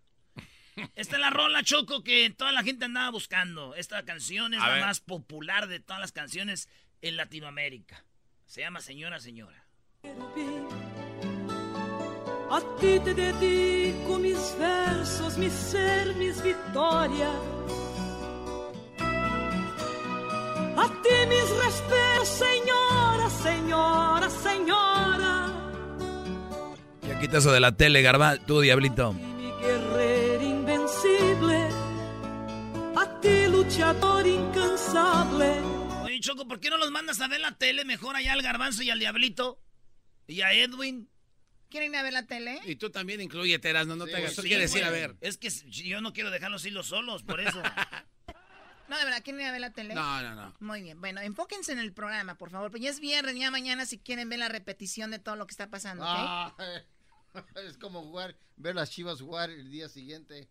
Esta 0.95 1.17
es 1.17 1.21
la 1.21 1.29
rola, 1.29 1.63
Choco, 1.63 2.03
que 2.03 2.31
toda 2.31 2.51
la 2.51 2.63
gente 2.63 2.87
andaba 2.87 3.11
buscando. 3.11 3.75
Esta 3.75 4.03
canción 4.05 4.55
es 4.55 4.61
A 4.63 4.69
la 4.69 4.73
ver. 4.75 4.85
más 4.87 5.01
popular 5.01 5.67
de 5.69 5.81
todas 5.81 6.01
las 6.01 6.13
canciones 6.13 6.67
en 7.03 7.19
Latinoamérica. 7.19 8.05
Se 8.47 8.63
llama 8.63 8.81
Señora, 8.81 9.21
Señora. 9.21 9.67
A 12.51 12.61
ti 12.81 12.99
te 13.01 13.13
dedico 13.13 14.19
mis 14.19 14.57
versos, 14.59 15.37
mi 15.37 15.51
ser, 15.51 16.15
mis 16.17 16.43
victorias. 16.43 17.37
A 20.77 20.87
ti 21.03 21.17
mis 21.29 21.49
respetos, 21.65 22.29
señora, 22.29 23.31
señora, 23.31 24.31
señora. 24.31 25.49
Ya 27.07 27.19
quita 27.21 27.39
eso 27.39 27.53
de 27.53 27.61
la 27.61 27.73
tele, 27.73 28.01
Garba. 28.01 28.39
Tú, 28.39 28.61
Diablito. 28.61 29.13
Mi 29.13 29.51
guerrero 29.61 30.43
invencible. 30.43 31.69
A 32.97 33.21
ti 33.21 33.47
luchador 33.49 34.27
incansable. 34.27 35.61
Oye, 36.05 36.21
Choco, 36.21 36.49
¿por 36.49 36.61
qué 36.61 36.71
no 36.71 36.79
los 36.79 36.91
mandas 36.91 37.21
a 37.21 37.29
ver 37.29 37.41
la 37.41 37.53
tele 37.59 37.85
mejor 37.85 38.17
allá 38.17 38.33
al 38.33 38.41
Garbanzo 38.41 38.83
y 38.83 38.89
al 38.89 38.99
Diablito? 38.99 39.61
Y 40.27 40.41
a 40.41 40.53
Edwin. 40.53 41.09
¿Quieren 41.69 41.93
ir 41.93 41.99
a 41.99 42.03
ver 42.03 42.13
la 42.13 42.27
tele? 42.27 42.61
Y 42.65 42.77
tú 42.77 42.91
también 42.91 43.21
incluye 43.21 43.59
Teras, 43.59 43.87
no, 43.87 43.97
no 43.97 44.07
te 44.07 44.17
hagas. 44.17 44.35
Sí, 44.35 44.43
quieres 44.43 44.75
ir 44.75 44.85
a 44.85 44.91
ver. 44.91 45.17
Es 45.21 45.37
que 45.37 45.51
yo 45.51 46.01
no 46.01 46.13
quiero 46.13 46.31
dejarlos 46.31 46.65
hilos 46.65 46.87
solos, 46.87 47.23
por 47.23 47.41
eso. 47.41 47.63
No, 48.89 48.97
de 48.97 49.05
verdad, 49.05 49.23
¿quieren 49.23 49.43
ir 49.43 49.49
a 49.49 49.53
ver 49.53 49.61
la 49.61 49.71
tele? 49.71 49.95
No, 49.95 50.23
no, 50.23 50.35
no. 50.35 50.55
Muy 50.61 50.81
bien, 50.81 50.99
bueno, 50.99 51.21
enfóquense 51.21 51.73
en 51.73 51.79
el 51.79 51.93
programa, 51.93 52.37
por 52.37 52.51
favor. 52.51 52.71
Pues 52.71 52.83
ya 52.83 52.89
es 52.89 53.01
viernes, 53.01 53.37
ya 53.37 53.51
mañana 53.51 53.85
si 53.85 53.99
quieren 53.99 54.31
ver 54.31 54.39
la 54.39 54.49
repetición 54.49 55.11
de 55.11 55.19
todo 55.19 55.37
lo 55.37 55.47
que 55.47 55.51
está 55.51 55.69
pasando, 55.69 56.05
¿ok? 56.05 56.09
Ah, 56.11 56.57
es 57.69 57.77
como 57.77 58.03
jugar, 58.03 58.35
ver 58.57 58.75
las 58.75 58.91
chivas 58.91 59.21
jugar 59.21 59.51
el 59.51 59.71
día 59.71 59.91
siguiente. 59.91 60.49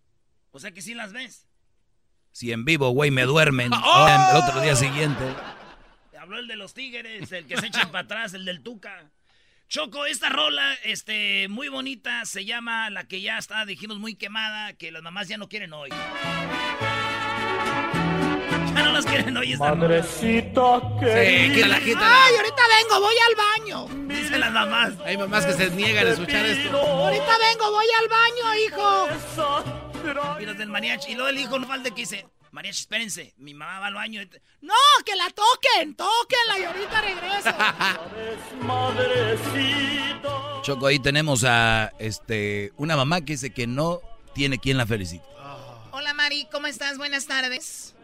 O 0.51 0.59
sea 0.59 0.71
que 0.71 0.83
sí 0.83 0.93
las 0.93 1.13
ves. 1.13 1.47
Si 2.31 2.51
en 2.51 2.63
vivo, 2.63 2.91
güey, 2.91 3.09
me 3.09 3.23
duermen. 3.23 3.71
¡Oh! 3.73 4.07
El 4.07 4.43
otro 4.43 4.61
día 4.61 4.75
siguiente. 4.75 5.25
Habló 6.19 6.37
el 6.37 6.47
de 6.47 6.57
los 6.57 6.75
tigres, 6.75 7.31
el 7.31 7.47
que 7.47 7.57
se 7.57 7.67
echa 7.67 7.91
para 7.91 8.03
atrás, 8.03 8.35
el 8.35 8.45
del 8.45 8.61
Tuca. 8.61 9.11
Choco, 9.69 10.05
esta 10.05 10.29
rola, 10.29 10.75
este, 10.85 11.49
muy 11.49 11.67
bonita, 11.67 12.23
se 12.25 12.45
llama 12.45 12.89
la 12.89 13.05
que 13.05 13.19
ya 13.19 13.37
está, 13.37 13.65
dijimos, 13.65 13.99
muy 13.99 14.15
quemada, 14.15 14.71
que 14.73 14.93
las 14.93 15.03
mamás 15.03 15.27
ya 15.27 15.37
no 15.37 15.49
quieren 15.49 15.73
hoy. 15.73 15.89
Ya 18.73 18.83
no 18.83 18.93
las 18.93 19.05
quieren 19.05 19.35
hoy 19.35 19.51
esta 19.51 19.71
rola. 19.71 19.81
Madrecita 19.87 20.79
Sí, 21.01 21.53
que 21.53 21.65
la 21.67 21.75
gente. 21.81 22.01
Ay, 22.01 22.35
ahorita 22.37 22.61
vengo, 22.81 23.01
voy 23.01 23.15
al 23.27 23.35
baño. 23.35 23.87
Dice 24.07 24.37
las 24.39 24.51
mamás. 24.53 24.93
Hay 25.05 25.17
mamás 25.17 25.45
que 25.45 25.53
se 25.53 25.69
niegan 25.71 26.07
a 26.07 26.09
escuchar 26.11 26.45
esto. 26.45 26.77
Ahorita 26.77 27.37
vengo, 27.49 27.71
voy 27.71 27.85
al 28.01 28.07
baño, 28.07 28.55
hijo. 28.65 29.07
Y 30.39 30.45
los 30.45 30.57
del 30.57 30.69
mariachi. 30.69 31.11
Y 31.11 31.15
luego 31.15 31.29
el 31.29 31.39
hijo 31.39 31.59
no 31.59 31.67
falta 31.67 31.89
que 31.89 32.01
dice, 32.01 32.25
mariachi, 32.51 32.81
espérense, 32.81 33.33
mi 33.37 33.53
mamá 33.53 33.79
va 33.79 33.87
al 33.87 33.93
baño. 33.93 34.21
No, 34.61 34.73
que 35.05 35.15
la 35.15 35.29
toquen, 35.29 35.95
tóquenla 35.95 36.59
y 36.59 36.63
ahorita 36.63 37.01
regreso. 37.01 37.49
Madrecita. 38.61 40.61
Choco, 40.61 40.87
ahí 40.87 40.99
tenemos 40.99 41.43
a 41.43 41.91
este 41.99 42.71
una 42.77 42.95
mamá 42.95 43.21
que 43.21 43.33
dice 43.33 43.53
que 43.53 43.67
no 43.67 44.01
tiene 44.33 44.59
quien 44.59 44.77
la 44.77 44.85
felicite. 44.85 45.25
Hola 45.91 46.13
Mari, 46.13 46.47
¿cómo 46.51 46.67
estás? 46.67 46.97
Buenas 46.97 47.27
tardes. 47.27 47.95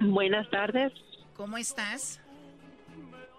Buenas 0.00 0.48
tardes. 0.50 0.92
¿Cómo 1.36 1.58
estás? 1.58 2.20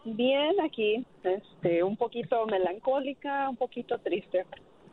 Bien, 0.06 0.56
aquí, 0.64 1.06
este, 1.24 1.84
un 1.84 1.98
poquito 1.98 2.46
melancólica, 2.46 3.50
un 3.50 3.58
poquito 3.58 3.98
triste. 4.00 4.46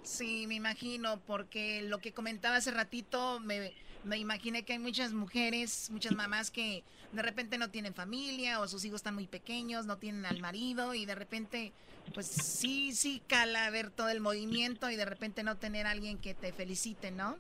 Sí, 0.03 0.47
me 0.47 0.57
imagino, 0.57 1.21
porque 1.27 1.83
lo 1.83 1.99
que 1.99 2.13
comentaba 2.13 2.57
hace 2.57 2.71
ratito, 2.71 3.41
me, 3.41 3.73
me 4.05 4.19
imaginé 4.19 4.65
que 4.65 4.75
hay 4.75 4.79
muchas 4.79 5.13
mujeres, 5.13 5.91
muchas 5.91 6.13
mamás 6.13 6.51
que 6.51 6.83
de 7.13 7.23
repente 7.23 7.59
no 7.59 7.71
tienen 7.71 7.95
familia 7.95 8.61
o 8.61 8.69
sus 8.69 8.85
hijos 8.85 8.97
están 8.97 9.15
muy 9.15 9.27
pequeños, 9.27 9.87
no 9.87 9.99
tienen 9.99 10.27
al 10.27 10.41
marido 10.41 10.95
y 10.95 11.07
de 11.07 11.15
repente, 11.15 11.73
pues 12.13 12.27
sí, 12.27 12.93
sí 12.93 13.23
cala 13.27 13.71
ver 13.71 13.91
todo 13.91 14.09
el 14.09 14.21
movimiento 14.21 14.91
y 14.91 14.97
de 14.97 15.05
repente 15.05 15.43
no 15.43 15.57
tener 15.57 15.87
a 15.87 15.91
alguien 15.91 16.21
que 16.21 16.35
te 16.35 16.53
felicite, 16.53 17.11
¿no? 17.11 17.37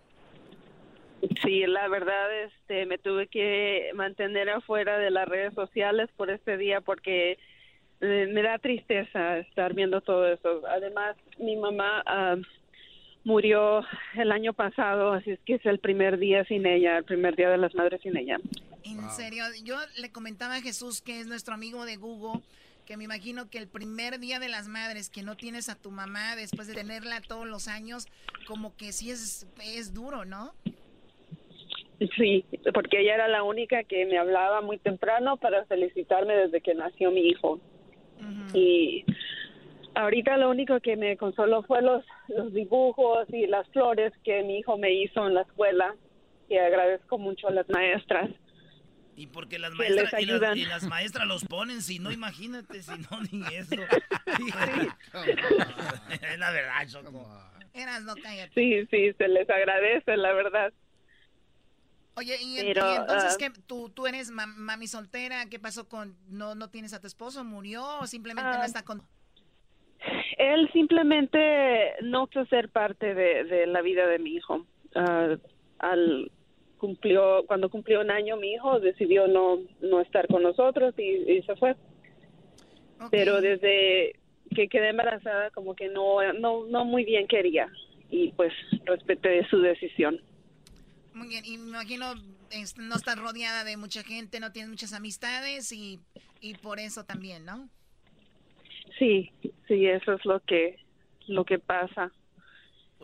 Sí, 1.42 1.64
la 1.66 1.88
verdad, 1.88 2.44
este, 2.44 2.86
me 2.86 2.98
tuve 2.98 3.28
que 3.28 3.90
mantener 3.94 4.50
afuera 4.50 4.98
de 4.98 5.10
las 5.10 5.26
redes 5.26 5.54
sociales 5.54 6.10
por 6.16 6.30
este 6.30 6.56
día 6.56 6.80
porque 6.80 7.38
eh, 8.00 8.28
me 8.30 8.42
da 8.42 8.58
tristeza 8.58 9.38
estar 9.38 9.74
viendo 9.74 10.00
todo 10.02 10.26
eso. 10.28 10.62
Además, 10.68 11.16
mi 11.38 11.56
mamá 11.56 12.02
ah, 12.06 12.36
murió 13.24 13.82
el 14.14 14.32
año 14.32 14.52
pasado, 14.52 15.12
así 15.12 15.32
es 15.32 15.40
que 15.40 15.54
es 15.54 15.66
el 15.66 15.78
primer 15.78 16.18
día 16.18 16.44
sin 16.44 16.66
ella, 16.66 16.98
el 16.98 17.04
primer 17.04 17.36
día 17.36 17.50
de 17.50 17.58
las 17.58 17.74
madres 17.74 18.00
sin 18.02 18.16
ella. 18.16 18.38
En 18.84 19.10
serio, 19.10 19.44
yo 19.64 19.76
le 19.98 20.12
comentaba 20.12 20.56
a 20.56 20.60
Jesús, 20.60 21.00
que 21.00 21.20
es 21.20 21.26
nuestro 21.26 21.54
amigo 21.54 21.86
de 21.86 21.96
Google, 21.96 22.42
que 22.86 22.96
me 22.96 23.04
imagino 23.04 23.48
que 23.48 23.58
el 23.58 23.66
primer 23.66 24.20
día 24.20 24.38
de 24.38 24.48
las 24.48 24.68
madres 24.68 25.08
que 25.08 25.22
no 25.22 25.36
tienes 25.36 25.70
a 25.70 25.74
tu 25.74 25.90
mamá 25.90 26.36
después 26.36 26.68
de 26.68 26.74
tenerla 26.74 27.22
todos 27.22 27.46
los 27.46 27.66
años, 27.66 28.06
como 28.46 28.76
que 28.76 28.92
sí 28.92 29.10
es, 29.10 29.46
es 29.64 29.94
duro, 29.94 30.26
¿no? 30.26 30.52
Sí, 32.16 32.44
porque 32.74 33.00
ella 33.00 33.14
era 33.14 33.28
la 33.28 33.42
única 33.42 33.84
que 33.84 34.04
me 34.04 34.18
hablaba 34.18 34.60
muy 34.60 34.78
temprano 34.78 35.38
para 35.38 35.64
felicitarme 35.64 36.34
desde 36.34 36.60
que 36.60 36.74
nació 36.74 37.10
mi 37.10 37.28
hijo. 37.28 37.60
Y 38.52 39.04
ahorita 39.94 40.36
lo 40.36 40.50
único 40.50 40.80
que 40.80 40.96
me 40.96 41.16
consoló 41.16 41.62
fue 41.64 41.82
los, 41.82 42.04
los 42.28 42.52
dibujos 42.52 43.26
y 43.32 43.46
las 43.46 43.68
flores 43.68 44.12
que 44.24 44.42
mi 44.42 44.58
hijo 44.58 44.76
me 44.78 44.92
hizo 44.92 45.26
en 45.26 45.34
la 45.34 45.42
escuela. 45.42 45.94
Y 46.48 46.56
agradezco 46.58 47.18
mucho 47.18 47.48
a 47.48 47.52
las 47.52 47.68
maestras. 47.70 48.30
Y 49.16 49.28
porque 49.28 49.58
las 49.58 49.72
maestras, 49.72 50.12
y 50.20 50.26
las, 50.26 50.56
y 50.56 50.64
las 50.66 50.82
maestras 50.88 51.26
los 51.26 51.44
ponen, 51.44 51.80
si 51.82 51.98
no, 52.00 52.10
imagínate, 52.12 52.82
si 52.82 52.90
no, 52.98 53.20
ni 53.32 53.42
eso. 53.54 53.76
es 56.20 56.38
la 56.38 56.50
verdad, 56.50 56.86
Choco. 56.88 57.26
Eras, 57.72 58.02
no 58.02 58.14
cállate. 58.16 58.52
Sí, 58.54 58.86
sí, 58.90 59.12
se 59.16 59.28
les 59.28 59.48
agradece, 59.48 60.16
la 60.16 60.32
verdad. 60.32 60.72
Oye, 62.16 62.36
y, 62.40 62.56
Pero, 62.60 62.92
y 62.92 62.96
entonces 62.96 63.36
que 63.36 63.50
tú, 63.50 63.88
tú 63.90 64.06
eres 64.06 64.30
ma- 64.30 64.46
mami 64.46 64.86
soltera, 64.86 65.46
¿qué 65.46 65.58
pasó 65.58 65.88
con, 65.88 66.16
no, 66.28 66.54
no 66.54 66.70
tienes 66.70 66.92
a 66.94 67.00
tu 67.00 67.08
esposo, 67.08 67.42
murió 67.42 67.98
o 68.00 68.06
simplemente 68.06 68.50
no 68.50 68.62
Ah. 68.62 68.66
está 68.66 68.84
con... 68.84 69.02
Él 70.38 70.70
simplemente 70.72 71.94
no 72.02 72.26
quiso 72.26 72.44
ser 72.46 72.68
parte 72.68 73.14
de, 73.14 73.44
de 73.44 73.66
la 73.66 73.82
vida 73.82 74.06
de 74.06 74.18
mi 74.18 74.34
hijo. 74.34 74.66
Ah, 74.94 75.36
al 75.78 76.30
cumplió 76.78 77.44
cuando 77.46 77.70
cumplió 77.70 78.00
un 78.00 78.10
año 78.10 78.36
mi 78.36 78.52
hijo 78.52 78.78
decidió 78.78 79.26
no 79.26 79.58
no 79.80 80.00
estar 80.00 80.26
con 80.28 80.42
nosotros 80.42 80.94
y, 80.98 81.32
y 81.32 81.42
se 81.42 81.56
fue. 81.56 81.76
Pero 83.10 83.40
desde 83.40 84.16
que 84.54 84.68
quedé 84.68 84.90
embarazada 84.90 85.50
como 85.50 85.74
que 85.74 85.88
no 85.88 86.32
no 86.34 86.66
no 86.66 86.84
muy 86.84 87.04
bien 87.04 87.26
quería 87.26 87.70
y 88.10 88.32
pues 88.32 88.52
respeté 88.84 89.46
su 89.48 89.60
decisión. 89.60 90.20
Muy 91.14 91.28
bien, 91.28 91.44
y 91.44 91.58
me 91.58 91.70
imagino 91.70 92.14
no 92.76 92.96
estás 92.96 93.18
rodeada 93.18 93.64
de 93.64 93.76
mucha 93.76 94.02
gente, 94.02 94.40
no 94.40 94.52
tienes 94.52 94.70
muchas 94.70 94.92
amistades 94.92 95.72
y, 95.72 96.00
y 96.40 96.54
por 96.54 96.78
eso 96.80 97.04
también, 97.04 97.44
¿no? 97.44 97.68
Sí, 98.98 99.32
sí, 99.66 99.86
eso 99.86 100.12
es 100.12 100.24
lo 100.24 100.40
que, 100.40 100.76
lo 101.26 101.44
que 101.44 101.58
pasa. 101.58 102.12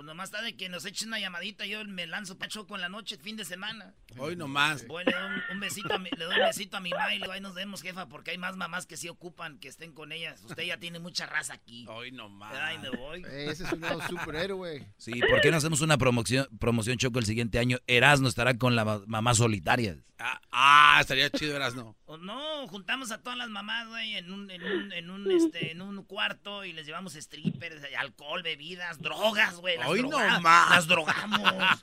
Pues 0.01 0.06
nomás 0.06 0.31
está 0.31 0.40
de 0.40 0.56
que 0.56 0.70
nos 0.70 0.86
echen 0.86 1.09
una 1.09 1.18
llamadita. 1.20 1.66
Yo 1.66 1.85
me 1.85 2.06
lanzo 2.06 2.39
pa' 2.39 2.48
Choco 2.48 2.74
en 2.74 2.81
la 2.81 2.89
noche, 2.89 3.18
fin 3.18 3.36
de 3.36 3.44
semana. 3.44 3.93
Hoy 4.16 4.35
nomás. 4.35 4.86
Voy, 4.86 5.05
le 5.05 5.12
doy 5.12 5.22
un, 5.24 5.43
un 5.56 5.60
besito 5.60 5.93
a 5.93 5.98
mi, 5.98 6.09
le 6.16 6.24
doy 6.24 6.36
un 6.40 6.47
besito 6.47 6.78
a 6.78 6.81
mi 6.81 6.89
mamá 6.89 7.14
y 7.14 7.18
le 7.18 7.24
digo, 7.24 7.32
ahí 7.32 7.43
nos 7.43 7.52
vemos, 7.55 7.82
jefa, 7.82 8.09
porque 8.09 8.31
hay 8.31 8.39
más 8.39 8.56
mamás 8.56 8.86
que 8.86 8.97
sí 8.97 9.10
ocupan 9.10 9.59
que 9.59 9.68
estén 9.68 9.93
con 9.93 10.10
ellas. 10.10 10.43
Usted 10.43 10.62
ya 10.62 10.78
tiene 10.78 11.01
mucha 11.01 11.27
raza 11.27 11.52
aquí. 11.52 11.85
Hoy 11.86 12.12
nomás. 12.12 12.55
Ay, 12.59 12.78
me 12.78 12.89
voy. 12.89 13.22
Ese 13.31 13.64
es 13.64 13.72
un 13.72 13.81
nuevo 13.81 14.01
superhéroe. 14.09 14.86
Sí, 14.97 15.20
¿por 15.28 15.43
qué 15.43 15.51
no 15.51 15.59
hacemos 15.59 15.82
una 15.82 15.98
promoción, 15.98 16.48
promoción 16.59 16.97
Choco 16.97 17.18
el 17.18 17.27
siguiente 17.27 17.59
año? 17.59 17.77
Erasmo 17.86 18.28
estará 18.28 18.56
con 18.56 18.74
la 18.77 18.86
ma- 18.86 19.02
mamá 19.06 19.35
solitaria. 19.35 19.98
Ah, 20.22 20.39
ah, 20.52 20.98
estaría 21.01 21.31
chido, 21.31 21.56
Erasno. 21.56 21.97
O 22.05 22.18
no, 22.18 22.68
juntamos 22.68 23.10
a 23.10 23.22
todas 23.22 23.39
las 23.39 23.48
mamás, 23.48 23.89
güey, 23.89 24.16
en 24.16 24.31
un, 24.31 24.51
en 24.51 24.62
un, 24.62 24.93
en 24.93 25.09
un, 25.10 25.31
este, 25.31 25.70
en 25.72 25.81
un 25.81 26.02
cuarto 26.05 26.62
y 26.66 26.74
les 26.74 26.85
llevamos 26.85 27.14
strippers, 27.14 27.82
alcohol, 27.98 28.43
bebidas, 28.43 29.01
drogas, 29.01 29.55
güey. 29.56 29.78
las 29.78 29.89
Hoy 29.91 30.01
droga- 30.01 30.31
no 30.35 30.41
más. 30.41 30.71
Las 30.71 30.87
drogamos. 30.87 31.83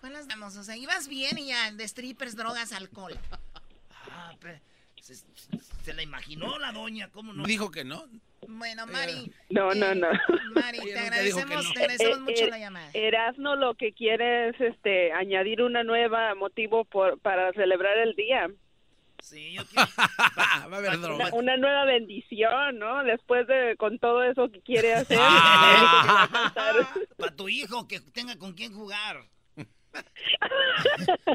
Pues 0.00 0.12
las 0.12 0.28
damos, 0.28 0.56
o 0.56 0.62
sea, 0.62 0.76
ibas 0.76 1.08
bien 1.08 1.38
y 1.38 1.48
ya, 1.48 1.72
de 1.72 1.86
strippers, 1.88 2.36
drogas, 2.36 2.72
alcohol. 2.72 3.18
Ah, 4.10 4.32
pe- 4.40 4.60
se, 5.00 5.14
se 5.14 5.94
la 5.94 6.02
imaginó 6.02 6.58
la 6.58 6.72
doña, 6.72 7.08
¿cómo 7.10 7.32
no? 7.32 7.44
Dijo 7.44 7.70
que 7.70 7.84
no. 7.84 8.04
Bueno, 8.48 8.86
Mari. 8.86 9.32
No, 9.50 9.74
no, 9.74 9.94
no. 9.94 10.08
Mari, 10.54 10.78
te 10.78 10.98
agradecemos, 10.98 11.64
no. 11.64 11.72
te 11.72 11.80
agradecemos 11.80 12.18
Eh, 12.18 12.20
mucho 12.20 12.44
eh, 12.44 12.50
la 12.50 12.58
llamada. 12.58 12.90
Erasmo 12.92 13.56
lo 13.56 13.74
que 13.74 13.92
quiere 13.92 14.50
es 14.50 14.60
este 14.60 15.12
añadir 15.12 15.62
una 15.62 15.82
nueva 15.82 16.34
motivo 16.36 16.84
por, 16.84 17.18
para 17.20 17.52
celebrar 17.54 17.98
el 17.98 18.14
día. 18.14 18.48
Sí, 19.22 19.52
yo 19.52 19.64
quiero... 19.66 19.88
Va 20.36 20.76
a 20.76 20.76
haber 20.76 21.00
droga. 21.00 21.26
Una, 21.26 21.34
una 21.34 21.56
nueva 21.56 21.84
bendición, 21.84 22.78
¿no? 22.78 23.02
Después 23.04 23.46
de 23.46 23.76
con 23.76 23.98
todo 23.98 24.22
eso 24.22 24.50
que 24.50 24.60
quiere 24.60 24.94
hacer. 24.96 25.18
Ah. 25.20 26.48
Para 27.16 27.34
tu 27.34 27.48
hijo, 27.48 27.86
que 27.88 28.00
tenga 28.00 28.36
con 28.36 28.52
quién 28.52 28.72
jugar. 28.74 29.24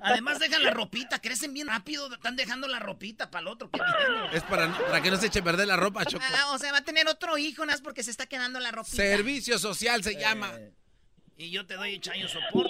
Además, 0.03 0.39
dejan 0.39 0.63
la 0.63 0.71
ropita, 0.71 1.19
crecen 1.19 1.53
bien 1.53 1.67
rápido, 1.67 2.13
están 2.13 2.35
dejando 2.35 2.67
la 2.67 2.77
ropita 2.79 3.31
para 3.31 3.41
el 3.41 3.47
otro 3.47 3.71
que. 3.71 3.79
Es 4.33 4.43
para, 4.43 4.71
para 4.71 5.01
que 5.01 5.09
no 5.09 5.17
se 5.17 5.27
eche 5.27 5.39
a 5.39 5.43
perder 5.43 5.67
la 5.67 5.77
ropa, 5.77 6.05
Choco. 6.05 6.23
Ah, 6.37 6.51
o 6.53 6.59
sea, 6.59 6.71
va 6.71 6.77
a 6.77 6.83
tener 6.83 7.07
otro 7.07 7.39
hijo, 7.39 7.65
nada 7.65 7.73
más 7.73 7.81
porque 7.81 8.03
se 8.03 8.11
está 8.11 8.27
quedando 8.27 8.59
la 8.59 8.69
ropita. 8.69 8.95
Servicio 8.95 9.57
social 9.57 10.03
se 10.03 10.15
llama. 10.19 10.53
Y 11.37 11.49
yo 11.49 11.65
te 11.65 11.75
doy 11.75 11.99
chayo 11.99 12.27
sopor. 12.27 12.67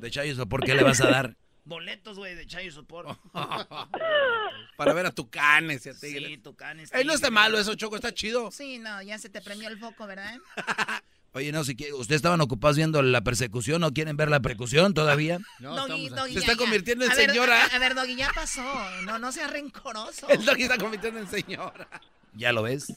De 0.00 0.10
Chayo, 0.10 0.46
¿por 0.48 0.64
qué 0.64 0.74
le 0.74 0.82
vas 0.82 1.00
a 1.02 1.08
dar? 1.08 1.36
Boletos, 1.64 2.16
güey, 2.18 2.34
de 2.34 2.46
chayo 2.46 2.72
sopor. 2.72 3.06
Para 4.76 4.92
ver 4.94 5.06
a 5.06 5.10
Tucanes 5.12 5.84
y 5.86 5.90
a 5.90 5.94
Sí, 5.94 6.14
Tigres. 6.14 6.42
tucanes. 6.42 6.92
Ey, 6.92 7.04
no 7.04 7.12
está 7.12 7.30
malo 7.30 7.58
eso, 7.58 7.74
Choco, 7.74 7.96
está 7.96 8.12
chido. 8.12 8.50
Sí, 8.50 8.78
no, 8.78 9.02
ya 9.02 9.18
se 9.18 9.28
te 9.28 9.40
prendió 9.40 9.68
el 9.68 9.78
foco, 9.78 10.06
¿verdad? 10.06 10.38
Oye, 11.32 11.52
no, 11.52 11.62
si 11.62 11.76
quiere- 11.76 11.92
¿ustedes 11.92 12.16
estaban 12.18 12.40
ocupados 12.40 12.76
viendo 12.76 13.00
la 13.02 13.20
persecución 13.20 13.84
o 13.84 13.92
quieren 13.92 14.16
ver 14.16 14.30
la 14.30 14.40
persecución 14.40 14.94
todavía? 14.94 15.38
No, 15.60 15.76
Doggy, 15.86 16.08
Se 16.32 16.38
está 16.40 16.52
ya. 16.54 16.56
convirtiendo 16.58 17.04
en 17.04 17.12
A 17.12 17.14
ver, 17.14 17.30
señora. 17.30 17.64
A, 17.66 17.76
a 17.76 17.78
ver, 17.78 17.94
Doggy, 17.94 18.16
ya 18.16 18.32
pasó. 18.34 18.64
No, 19.04 19.18
no 19.20 19.30
seas 19.30 19.50
rencoroso. 19.52 20.28
El 20.30 20.44
doggy 20.44 20.62
está 20.64 20.76
convirtiendo 20.78 21.20
en 21.20 21.28
señora. 21.28 21.88
¿Ya 22.34 22.50
lo 22.52 22.62
ves? 22.62 22.92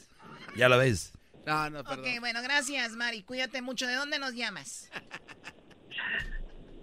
¿Ya 0.55 0.67
lo 0.67 0.79
ves? 0.79 1.11
No, 1.45 1.69
no, 1.69 1.83
perdón. 1.83 1.99
Ok, 1.99 2.19
bueno, 2.21 2.41
gracias, 2.41 2.93
Mari. 2.93 3.21
Cuídate 3.21 3.61
mucho. 3.61 3.85
¿De 3.85 3.93
dónde 3.95 4.17
nos 4.17 4.33
llamas? 4.33 4.89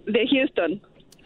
De 0.05 0.27
Houston. 0.29 0.81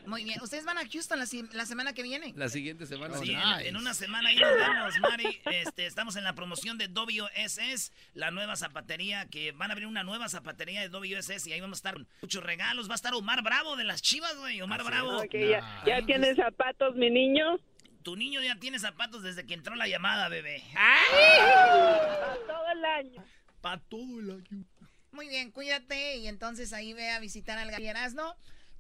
Muy 0.07 0.23
bien. 0.23 0.39
¿Ustedes 0.41 0.65
van 0.65 0.77
a 0.77 0.81
Houston 0.89 1.19
la, 1.19 1.25
la 1.53 1.65
semana 1.65 1.93
que 1.93 2.03
viene? 2.03 2.33
La 2.35 2.49
siguiente 2.49 2.85
semana. 2.85 3.17
Sí, 3.17 3.31
en- 3.31 3.37
nice. 3.39 3.67
en, 3.69 3.75
una 3.77 3.93
semana 3.93 4.29
ahí 4.29 4.35
nos 4.35 4.53
vemos, 4.55 4.99
Mari. 4.99 5.41
Este, 5.51 5.85
estamos 5.85 6.15
en 6.15 6.23
la 6.23 6.33
promoción 6.33 6.77
de 6.77 6.87
WSS, 6.87 7.91
la 8.13 8.31
nueva 8.31 8.55
zapatería, 8.55 9.25
que 9.27 9.51
van 9.51 9.71
a 9.71 9.73
abrir 9.73 9.87
una 9.87 10.03
nueva 10.03 10.29
zapatería 10.29 10.81
de 10.81 10.89
WSS 10.89 11.47
y 11.47 11.53
ahí 11.53 11.61
vamos 11.61 11.77
a 11.77 11.79
estar 11.79 11.93
con 11.95 12.07
muchos 12.21 12.43
regalos. 12.43 12.87
Va 12.89 12.93
a 12.93 12.95
estar 12.95 13.13
Omar 13.13 13.41
Bravo 13.43 13.75
de 13.75 13.83
las 13.83 14.01
Chivas, 14.01 14.35
güey. 14.37 14.61
Omar 14.61 14.83
Bravo. 14.83 15.23
Ya, 15.31 15.83
ya 15.85 16.05
tiene 16.05 16.35
zapatos, 16.35 16.95
mi 16.95 17.09
niño. 17.09 17.57
Tu 18.03 18.15
niño 18.15 18.41
ya 18.43 18.55
tiene 18.59 18.77
zapatos 18.77 19.23
desde 19.23 19.45
que 19.47 19.55
entró 19.55 19.73
la 19.75 19.87
llamada, 19.87 20.29
bebé. 20.29 20.63
Para 20.73 22.35
todo 22.47 22.71
el 22.71 22.85
año. 22.85 23.23
Para 23.61 23.81
todo 23.81 24.19
el 24.19 24.31
año. 24.31 24.65
Muy 25.11 25.27
bien, 25.29 25.49
cuídate 25.51 26.17
y 26.17 26.27
entonces 26.27 26.73
ahí 26.73 26.93
ve 26.93 27.09
a 27.11 27.19
visitar 27.19 27.57
al 27.57 27.71
Gallerazno. 27.71 28.35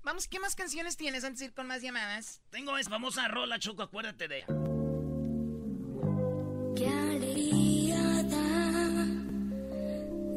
Vamos, 0.05 0.27
¿qué 0.27 0.39
más 0.39 0.55
canciones 0.55 0.97
tienes 0.97 1.23
antes 1.23 1.39
de 1.39 1.45
ir 1.47 1.53
con 1.53 1.65
más 1.65 1.81
llamadas? 1.81 2.39
Tengo 2.51 2.77
esa 2.77 2.91
famosa 2.91 3.27
rola, 3.27 3.57
Choco, 3.57 3.81
acuérdate 3.81 4.27
de 4.27 4.37
ella. 4.37 4.45
Qué 6.75 6.87
alegría 6.87 8.23
da 8.23 9.05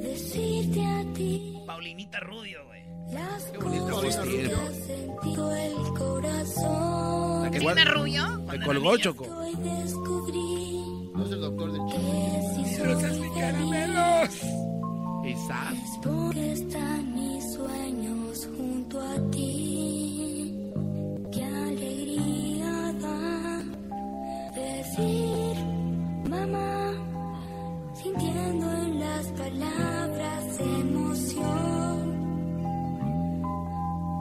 decirte 0.00 0.86
a 0.86 1.04
ti 1.12 1.58
Paulinita 1.66 2.18
Rudio, 2.20 2.64
güey. 2.66 2.82
las 3.12 3.44
cosas 3.52 4.26
que 4.26 4.52
ha 4.54 4.72
sentido 4.86 5.54
el 5.54 5.74
corazón. 5.98 7.42
La 7.42 7.50
que 7.50 7.58
¿Tiene 7.58 7.74
guarda- 7.74 7.84
Rubio? 7.92 8.38
Me 8.46 8.60
colgó, 8.64 8.96
Choco. 8.96 9.26
No 9.26 11.24
es 11.26 11.32
el 11.32 11.40
doctor 11.40 11.72
del 11.72 11.80
chico. 11.88 12.00
que 12.00 12.42
si 12.54 12.74
soy 12.76 12.94
feliz 12.96 14.42
Quizás. 15.28 15.74
es 15.74 15.98
porque 16.02 16.52
están 16.52 17.14
mis 17.14 17.52
sueños 17.52 18.48
junto 18.56 18.98
a 18.98 19.30
ti. 19.30 20.54
Qué 21.30 21.44
alegría 21.44 22.92
da 22.94 23.62
decir 24.54 25.54
mamá, 26.30 26.94
sintiendo 27.92 28.72
en 28.72 29.00
las 29.00 29.26
palabras 29.32 30.60
emoción. 30.60 31.98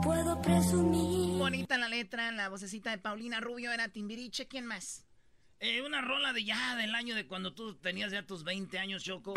Puedo 0.02 0.42
presumir. 0.42 1.38
Bonita 1.38 1.78
la 1.78 1.88
letra, 1.88 2.30
la 2.32 2.50
vocecita 2.50 2.90
de 2.90 2.98
Paulina 2.98 3.40
Rubio 3.40 3.72
era 3.72 3.88
Timbiriche. 3.88 4.46
¿Quién 4.46 4.66
más? 4.66 5.06
Eh, 5.60 5.80
una 5.80 6.02
rola 6.02 6.34
de 6.34 6.44
ya 6.44 6.76
del 6.76 6.94
año 6.94 7.14
de 7.14 7.26
cuando 7.26 7.54
tú 7.54 7.76
tenías 7.76 8.12
ya 8.12 8.26
tus 8.26 8.44
20 8.44 8.78
años, 8.78 9.02
Choco. 9.02 9.32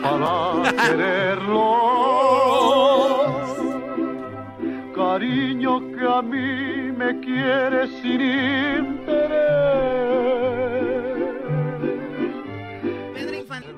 Para 0.00 0.72
quererlo. 0.76 1.64
Cariño 4.94 5.80
que 5.92 6.06
a 6.06 6.22
mí 6.22 6.92
me 6.92 7.20
quiere 7.20 7.88
sin 8.00 8.20
interés. 8.20 9.24
Pedro 13.14 13.36
Infante. 13.36 13.68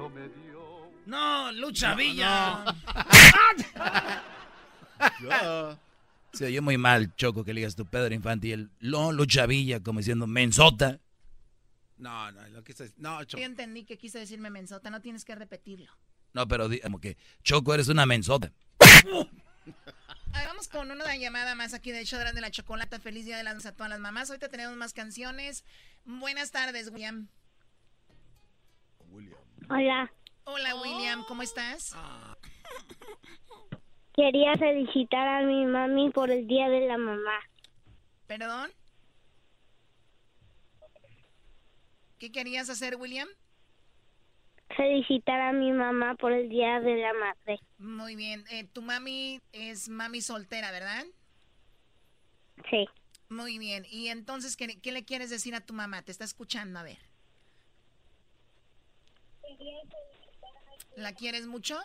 No, 1.06 1.52
Lucha 1.52 1.94
Villa. 1.94 2.64
Se 6.32 6.46
oyó 6.46 6.60
muy 6.60 6.76
mal, 6.76 7.14
Choco, 7.16 7.44
que 7.44 7.54
le 7.54 7.60
digas 7.60 7.76
tu 7.76 7.86
Pedro 7.86 8.14
Infante 8.14 8.48
y 8.48 8.52
el 8.52 8.68
no, 8.80 9.12
Lucha 9.12 9.46
Villa, 9.46 9.82
como 9.82 10.00
diciendo 10.00 10.26
mensota. 10.26 10.98
No, 11.98 12.30
no, 12.32 12.46
lo 12.48 12.62
que 12.64 12.72
está- 12.72 12.84
No, 12.98 13.20
Yo 13.20 13.24
Choco. 13.26 13.42
entendí 13.44 13.84
que 13.84 13.96
quise 13.96 14.18
decirme 14.18 14.50
mensota, 14.50 14.90
no 14.90 15.00
tienes 15.00 15.24
que 15.24 15.34
repetirlo. 15.34 15.90
No, 16.34 16.46
pero 16.46 16.68
como 16.82 17.00
que, 17.00 17.16
Choco, 17.42 17.72
eres 17.74 17.88
una 17.88 18.04
mensota. 18.04 18.52
A 18.82 20.38
ver, 20.40 20.48
vamos 20.48 20.68
con 20.68 20.90
una 20.90 21.16
llamada 21.16 21.54
más 21.54 21.72
aquí 21.72 21.90
de 21.92 22.00
hecho 22.00 22.18
de 22.18 22.40
la 22.40 22.50
chocolata. 22.50 23.00
Feliz 23.00 23.24
día 23.24 23.38
de 23.38 23.42
las 23.44 23.64
a 23.64 23.72
todas 23.72 23.88
las 23.88 24.00
mamás. 24.00 24.28
Ahorita 24.30 24.48
tenemos 24.50 24.76
más 24.76 24.92
canciones. 24.92 25.64
Buenas 26.04 26.50
tardes, 26.50 26.90
William. 26.90 27.28
Hola, 29.68 30.12
Hola, 30.44 30.74
William, 30.76 31.24
¿cómo 31.26 31.42
estás? 31.42 31.94
quería 34.14 34.54
felicitar 34.56 35.26
a 35.26 35.46
mi 35.46 35.66
mami 35.66 36.10
por 36.10 36.30
el 36.30 36.46
Día 36.46 36.68
de 36.68 36.86
la 36.86 36.98
Mamá. 36.98 37.38
¿Perdón? 38.26 38.70
¿Qué 42.18 42.32
querías 42.32 42.70
hacer, 42.70 42.96
William? 42.96 43.28
Felicitar 44.76 45.40
a 45.40 45.52
mi 45.52 45.72
mamá 45.72 46.16
por 46.16 46.32
el 46.32 46.48
Día 46.48 46.80
de 46.80 46.96
la 46.96 47.12
Madre. 47.12 47.60
Muy 47.78 48.16
bien. 48.16 48.44
Eh, 48.50 48.64
tu 48.64 48.82
mami 48.82 49.40
es 49.52 49.88
mami 49.88 50.20
soltera, 50.20 50.70
¿verdad? 50.72 51.04
Sí. 52.70 52.86
Muy 53.28 53.58
bien. 53.58 53.86
Y 53.90 54.08
entonces, 54.08 54.56
¿qué, 54.56 54.80
qué 54.80 54.92
le 54.92 55.04
quieres 55.04 55.30
decir 55.30 55.54
a 55.54 55.60
tu 55.60 55.74
mamá? 55.74 56.02
Te 56.02 56.10
está 56.10 56.24
escuchando, 56.24 56.78
a 56.78 56.82
ver. 56.82 56.98
¿La 60.96 61.12
quieres 61.12 61.46
mucho? 61.46 61.78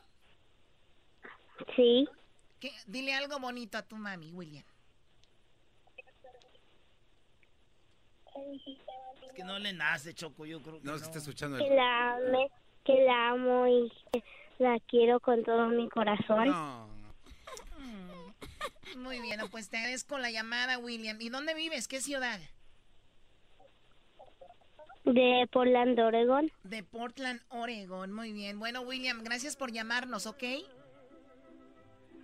Sí. 1.75 2.07
¿Qué? 2.59 2.71
Dile 2.87 3.13
algo 3.13 3.39
bonito 3.39 3.77
a 3.77 3.83
tu 3.83 3.97
mami, 3.97 4.31
William. 4.31 4.63
Es 8.35 9.33
que 9.33 9.43
no 9.43 9.59
le 9.59 9.73
nace, 9.73 10.13
Choco, 10.13 10.45
yo 10.45 10.61
creo 10.61 10.79
que 10.79 10.85
No, 10.85 10.93
no. 10.93 10.97
se 10.97 11.05
está 11.05 11.17
escuchando 11.19 11.57
Que 11.57 11.69
la 11.73 12.15
ame. 12.15 12.49
que 12.83 13.03
la 13.03 13.29
amo 13.29 13.67
y 13.67 13.91
que 14.11 14.23
la 14.59 14.79
quiero 14.87 15.19
con 15.19 15.43
todo 15.43 15.67
mi 15.69 15.87
corazón. 15.89 16.49
Muy 18.97 19.19
bien, 19.21 19.39
no, 19.39 19.47
pues 19.49 19.69
te 19.69 19.77
agradezco 19.77 20.17
la 20.17 20.31
llamada, 20.31 20.77
William. 20.77 21.17
¿Y 21.21 21.29
dónde 21.29 21.53
vives? 21.53 21.87
¿Qué 21.87 22.01
ciudad? 22.01 22.39
De 25.05 25.47
Portland, 25.51 25.99
Oregon. 25.99 26.51
De 26.63 26.83
Portland, 26.83 27.41
Oregon. 27.49 28.11
Muy 28.11 28.33
bien. 28.33 28.59
Bueno, 28.59 28.81
William, 28.81 29.23
gracias 29.23 29.55
por 29.55 29.71
llamarnos, 29.71 30.27
¿ok? 30.27 30.43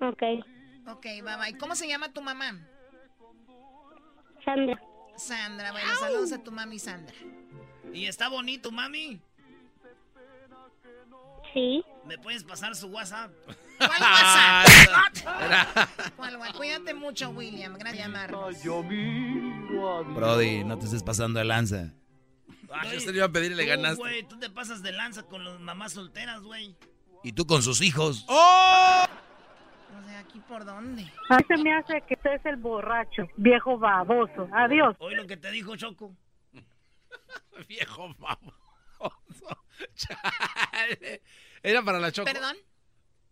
Ok. 0.02 0.24
Ok, 0.88 1.04
bye 1.04 1.22
bye. 1.24 1.58
¿Cómo 1.58 1.74
se 1.76 1.88
llama 1.88 2.12
tu 2.14 2.22
mamá? 2.22 2.60
Sandra. 4.46 4.80
Sandra, 5.18 5.72
bueno, 5.72 5.89
saludos 5.99 6.31
a 6.31 6.38
tu 6.44 6.52
mami 6.52 6.80
Sandra. 6.80 7.15
¿Y 7.94 8.06
está 8.06 8.30
bonito, 8.30 8.72
mami? 8.72 9.19
Sí. 11.53 11.84
¿Me 12.06 12.18
puedes 12.18 12.44
pasar 12.44 12.76
su 12.76 12.88
WhatsApp? 12.88 13.31
¿Cuál 13.77 13.89
WhatsApp? 14.02 15.89
¿Cuál, 16.15 16.38
wa- 16.38 16.53
Cuídate 16.53 16.94
mucho, 16.94 17.30
William. 17.31 17.76
Gracias 17.77 18.06
llamarnos. 18.06 18.56
Brody, 20.15 20.64
no 20.64 20.77
te 20.77 20.85
estés 20.85 21.03
pasando 21.03 21.39
de 21.39 21.45
lanza. 21.45 21.94
Yo 22.91 22.99
se 22.99 23.11
le 23.11 23.18
iba 23.18 23.26
a 23.26 23.31
pedir 23.31 23.53
y 23.53 23.56
le 23.56 23.65
ganaste. 23.65 23.98
güey, 23.98 24.23
tú 24.23 24.38
te 24.38 24.49
pasas 24.49 24.84
de 24.84 24.91
lanza 24.91 25.23
con 25.23 25.44
las 25.44 25.60
mamás 25.60 25.94
solteras, 25.94 26.41
güey. 26.41 26.76
Y 27.23 27.31
tú 27.31 27.45
con 27.48 27.64
sus 27.64 27.81
hijos. 27.81 28.26
¡Oh! 28.27 29.06
O 29.98 30.03
sea, 30.07 30.19
¿aquí 30.19 30.40
por 30.41 30.64
dónde? 30.65 31.03
A 31.30 31.38
mí 31.38 31.44
se 31.48 31.57
me 31.57 31.74
hace 31.74 32.02
que 32.07 32.14
usted 32.15 32.34
es 32.36 32.45
el 32.45 32.57
borracho, 32.57 33.28
viejo 33.36 33.78
baboso. 33.78 34.48
Adiós. 34.53 34.95
Hoy 34.99 35.15
lo 35.15 35.26
que 35.26 35.38
te 35.38 35.52
dijo 35.52 35.76
Choco. 35.76 36.15
Viejo 37.68 38.14
baboso. 38.19 38.53
Chale. 39.95 41.22
Era 41.64 41.82
para 41.84 41.99
la 41.99 42.11
choco. 42.11 42.32
¿Perdón? 42.32 42.56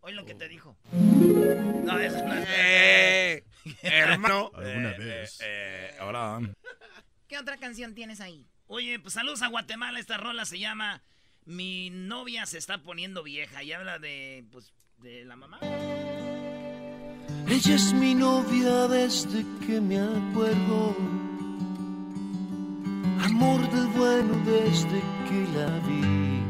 Hoy 0.02 0.14
lo 0.14 0.26
que 0.26 0.36
te 0.36 0.48
dijo. 0.48 0.76
No, 0.92 2.00
eso 2.00 2.24
no 2.26 2.34
es 2.34 2.48
Eh, 2.50 3.44
hermano. 3.82 4.52
Alguna 4.56 4.92
Eh, 4.92 4.98
vez. 5.00 5.40
eh, 5.42 5.92
eh, 5.94 5.98
ahora. 6.00 6.40
¿Qué 7.28 7.38
otra 7.40 7.58
canción 7.58 7.94
tienes 7.96 8.22
ahí? 8.22 8.46
Oye, 8.68 9.00
pues 9.00 9.14
saludos 9.14 9.42
a 9.44 9.48
Guatemala. 9.48 10.00
Esta 10.00 10.18
rola 10.18 10.46
se 10.46 10.60
llama 10.60 11.02
Mi 11.46 11.90
novia 11.92 12.46
se 12.48 12.58
está 12.58 12.80
poniendo 12.80 13.24
vieja 13.24 13.64
y 13.64 13.72
habla 13.74 13.98
de, 14.00 14.46
pues, 14.52 14.74
de 14.98 15.26
la 15.26 15.36
mamá. 15.36 15.60
Ella 17.48 17.76
es 17.76 17.94
mi 17.94 18.16
novia 18.16 18.88
desde 18.88 19.46
que 19.66 19.80
me 19.80 20.00
acuerdo. 20.00 20.96
Amor 23.24 23.62
del 23.70 23.88
bueno 23.88 24.34
desde 24.46 25.00
que 25.28 25.48
la 25.58 25.70
vi. 25.88 26.42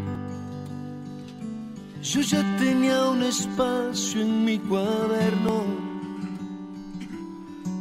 Yo 2.02 2.22
ya 2.22 2.58
tenía 2.58 3.10
un 3.10 3.24
espacio 3.24 4.22
en 4.22 4.46
mi 4.46 4.58
cuaderno 4.58 5.66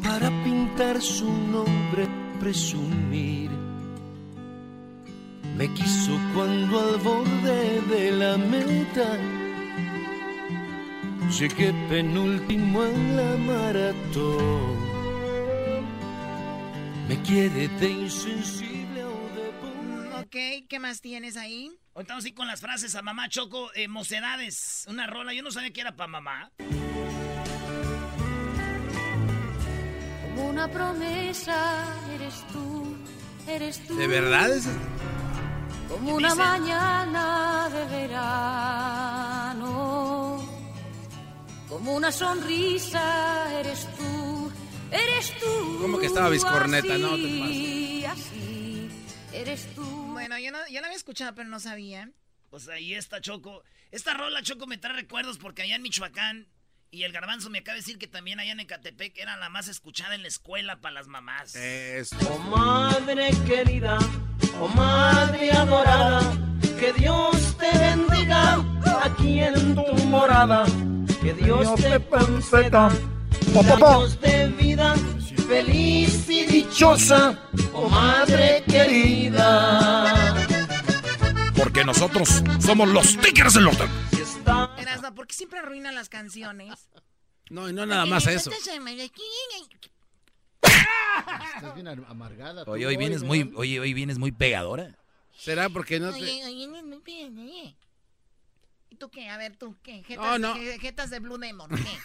para 0.02 0.28
pintar 0.42 1.00
su 1.00 1.30
nombre, 1.30 2.08
presumir. 2.40 3.50
Me 5.56 5.72
quiso 5.72 6.18
cuando 6.34 6.80
al 6.80 6.96
borde 6.98 7.80
de 7.82 8.10
la 8.10 8.36
meta 8.36 9.18
Llegué 11.30 11.72
penúltimo 11.88 12.84
en 12.84 13.16
la 13.16 13.36
maratón. 13.52 14.84
Me 17.08 17.20
quiere 17.22 17.68
de 17.68 17.90
insensible 17.90 19.04
o 19.04 19.28
de 19.34 19.48
Ok, 20.20 20.36
¿qué 20.68 20.78
más 20.78 21.00
tienes 21.00 21.36
ahí? 21.36 21.70
Hoy 21.94 22.02
estamos 22.02 22.24
así 22.24 22.32
con 22.32 22.46
las 22.46 22.60
frases 22.60 22.94
a 22.94 23.02
mamá 23.02 23.28
Choco, 23.28 23.70
eh, 23.74 23.88
mocedades. 23.88 24.84
Una 24.88 25.06
rola, 25.06 25.32
yo 25.34 25.42
no 25.42 25.50
sabía 25.50 25.72
que 25.72 25.80
era 25.80 25.96
para 25.96 26.08
mamá. 26.08 26.50
Como 30.34 30.48
una 30.50 30.68
promesa 30.68 31.84
eres 32.14 32.44
tú, 32.52 32.96
eres 33.48 33.80
tú. 33.86 33.96
¿De 33.96 34.06
verdad? 34.06 34.50
es- 34.52 34.68
Como 35.88 36.14
una 36.16 36.34
mañana 36.34 37.68
de 37.72 37.84
verano. 38.08 39.64
Como 41.74 41.96
una 41.96 42.12
sonrisa 42.12 43.58
eres 43.58 43.88
tú, 43.96 44.52
eres 44.92 45.36
tú. 45.40 45.78
¿Cómo 45.82 45.98
que 45.98 46.06
estaba 46.06 46.28
Vizcorneta? 46.28 46.96
No, 46.98 47.16
te 47.16 47.42
Así, 47.42 48.04
así, 48.04 48.88
eres 49.32 49.74
tú. 49.74 49.82
Bueno, 49.82 50.38
yo 50.38 50.52
no, 50.52 50.58
yo 50.68 50.80
la 50.80 50.86
había 50.86 50.96
escuchado, 50.96 51.34
pero 51.34 51.48
no 51.48 51.58
sabía. 51.58 52.12
Pues 52.48 52.68
ahí 52.68 52.94
está 52.94 53.20
Choco. 53.20 53.64
Esta 53.90 54.14
rola 54.14 54.40
Choco 54.40 54.68
me 54.68 54.78
trae 54.78 54.94
recuerdos 54.94 55.36
porque 55.38 55.62
allá 55.62 55.74
en 55.74 55.82
Michoacán 55.82 56.46
y 56.92 57.02
el 57.02 57.10
garbanzo 57.10 57.50
me 57.50 57.58
acaba 57.58 57.74
de 57.74 57.80
decir 57.80 57.98
que 57.98 58.06
también 58.06 58.38
allá 58.38 58.52
en 58.52 58.60
Ecatepec 58.60 59.18
era 59.18 59.36
la 59.36 59.48
más 59.48 59.66
escuchada 59.66 60.14
en 60.14 60.22
la 60.22 60.28
escuela 60.28 60.80
para 60.80 60.94
las 60.94 61.08
mamás. 61.08 61.56
Oh 62.30 62.38
madre 62.38 63.30
querida, 63.48 63.98
oh 64.60 64.68
madre 64.68 65.50
adorada, 65.50 66.20
que 66.78 66.92
Dios 66.92 67.56
te 67.58 67.76
bendiga 67.76 68.64
aquí 69.02 69.40
en 69.40 69.74
tu 69.74 69.92
morada, 70.04 70.64
que 71.24 71.32
Dios 71.32 71.74
te 71.76 72.00
conceda 72.06 72.88
años 72.88 74.20
de 74.20 74.48
vida 74.48 74.94
feliz 75.48 76.28
y 76.28 76.44
dichosa, 76.44 77.48
oh 77.72 77.88
madre 77.88 78.62
querida. 78.66 80.34
Porque 81.56 81.82
nosotros 81.82 82.42
somos 82.60 82.88
los 82.90 83.16
Tigres 83.18 83.54
del 83.54 83.64
Norte. 83.64 83.84
Erasmo, 84.78 85.14
¿por 85.14 85.26
qué 85.26 85.34
siempre 85.34 85.60
arruinan 85.60 85.94
las 85.94 86.10
canciones? 86.10 86.90
No, 87.48 87.70
y 87.70 87.72
no 87.72 87.86
nada 87.86 88.04
más 88.04 88.26
eso. 88.26 88.50
Estás 91.56 91.74
bien 91.74 91.88
am- 91.88 92.04
amargada. 92.08 92.64
tú 92.66 92.72
Oye, 92.72 92.86
hoy 92.86 92.96
vienes 92.98 93.22
muy, 93.22 93.50
oye, 93.56 93.80
hoy 93.80 93.94
vienes 93.94 94.18
muy 94.18 94.32
pegadora. 94.32 94.98
¿Será 95.36 95.70
porque 95.70 96.00
no 96.00 96.12
te... 96.12 96.20
Oye, 96.20 96.44
oye, 96.44 96.66
no, 96.66 96.82
no, 96.82 96.96
espérate. 96.96 97.40
¿Y 97.40 97.76
tú 98.94 99.10
qué? 99.10 99.28
A 99.30 99.36
ver, 99.36 99.56
tú, 99.56 99.76
¿qué? 99.82 100.02
Jetas, 100.04 100.24
No, 100.24 100.38
no. 100.38 100.54
je- 100.56 100.78
jetas 100.80 101.10
de 101.10 101.18
Blue 101.20 101.38
Demon, 101.38 101.70
¿qué? 101.70 101.76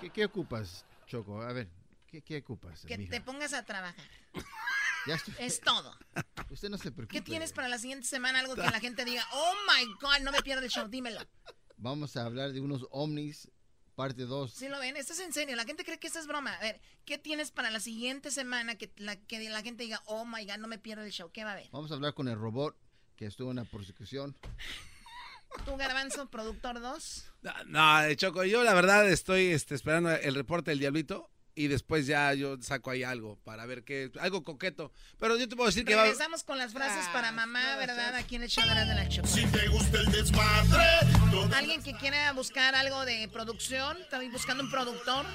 ¿Qué, 0.00 0.10
qué 0.10 0.24
ocupas, 0.24 0.84
Choco? 1.06 1.40
A 1.42 1.52
ver, 1.52 1.68
¿qué, 2.06 2.22
qué 2.22 2.38
ocupas? 2.38 2.84
Que 2.86 2.98
mija? 2.98 3.10
te 3.10 3.20
pongas 3.20 3.52
a 3.52 3.64
trabajar. 3.64 4.04
Ya 5.06 5.14
estoy- 5.16 5.34
Es 5.38 5.60
todo. 5.60 5.96
Usted 6.50 6.68
no 6.68 6.78
se 6.78 6.92
preocupe. 6.92 7.16
¿Qué 7.18 7.22
tienes 7.22 7.52
para 7.52 7.68
la 7.68 7.78
siguiente 7.78 8.06
semana? 8.06 8.40
Algo 8.40 8.54
que 8.54 8.62
la 8.62 8.80
gente 8.80 9.04
diga, 9.04 9.24
oh 9.32 9.52
my 9.68 9.84
God, 10.00 10.20
no 10.22 10.32
me 10.32 10.42
pierdo 10.42 10.64
el 10.64 10.70
show, 10.70 10.88
dímelo. 10.88 11.20
Vamos 11.76 12.16
a 12.16 12.24
hablar 12.24 12.52
de 12.52 12.60
unos 12.60 12.86
ovnis, 12.90 13.50
parte 13.96 14.22
2. 14.22 14.52
Sí 14.52 14.68
lo 14.68 14.78
ven, 14.78 14.96
esto 14.96 15.12
es 15.12 15.20
en 15.20 15.32
serio. 15.32 15.56
La 15.56 15.64
gente 15.64 15.84
cree 15.84 15.98
que 15.98 16.06
esto 16.06 16.20
es 16.20 16.26
broma. 16.28 16.52
A 16.54 16.60
ver, 16.60 16.80
¿qué 17.04 17.18
tienes 17.18 17.50
para 17.50 17.70
la 17.70 17.80
siguiente 17.80 18.30
semana 18.30 18.76
que 18.76 18.92
la, 18.96 19.16
que 19.16 19.48
la 19.50 19.62
gente 19.62 19.82
diga, 19.84 20.00
oh 20.06 20.24
my 20.24 20.44
God, 20.46 20.58
no 20.58 20.68
me 20.68 20.78
pierdo 20.78 21.02
el 21.04 21.10
show? 21.10 21.30
¿Qué 21.32 21.42
va 21.44 21.50
a 21.50 21.54
haber? 21.54 21.68
Vamos 21.70 21.90
a 21.90 21.94
hablar 21.94 22.14
con 22.14 22.28
el 22.28 22.36
robot 22.36 22.76
que 23.22 23.28
estuvo 23.28 23.50
en 23.50 23.56
la 23.58 23.64
prosecución. 23.64 24.36
¿Tú, 25.64 25.76
Garbanzo, 25.76 26.28
productor 26.28 26.80
2? 26.80 27.24
No, 27.66 28.02
de 28.02 28.16
Choco, 28.16 28.42
yo 28.44 28.64
la 28.64 28.74
verdad 28.74 29.08
estoy 29.08 29.46
este, 29.48 29.74
esperando 29.74 30.10
el 30.10 30.34
reporte 30.34 30.70
del 30.70 30.80
Diablito 30.80 31.30
y 31.54 31.68
después 31.68 32.06
ya 32.06 32.32
yo 32.32 32.56
saco 32.62 32.90
ahí 32.90 33.04
algo 33.04 33.38
para 33.44 33.64
ver 33.66 33.84
qué, 33.84 34.10
algo 34.18 34.42
coqueto. 34.42 34.90
Pero 35.20 35.36
yo 35.36 35.48
te 35.48 35.54
puedo 35.54 35.68
decir 35.68 35.84
que 35.84 35.94
va... 35.94 36.02
Regresamos 36.02 36.42
con 36.42 36.58
las 36.58 36.72
frases 36.72 37.06
para 37.12 37.30
mamá, 37.30 37.76
¿verdad? 37.76 38.14
Aquí 38.16 38.36
en 38.36 38.42
el 38.42 38.48
show 38.48 38.66
de 38.66 38.74
la, 38.74 39.08
Choco. 39.08 39.28
Si 39.28 39.44
te 39.46 39.68
gusta 39.68 40.00
el 40.00 40.10
desmadre, 40.10 41.54
Alguien 41.54 41.82
que 41.82 41.94
quiera 41.94 42.32
buscar 42.32 42.74
algo 42.74 43.04
de 43.04 43.28
producción, 43.28 44.00
estoy 44.00 44.30
buscando 44.30 44.64
un 44.64 44.70
productor 44.70 45.26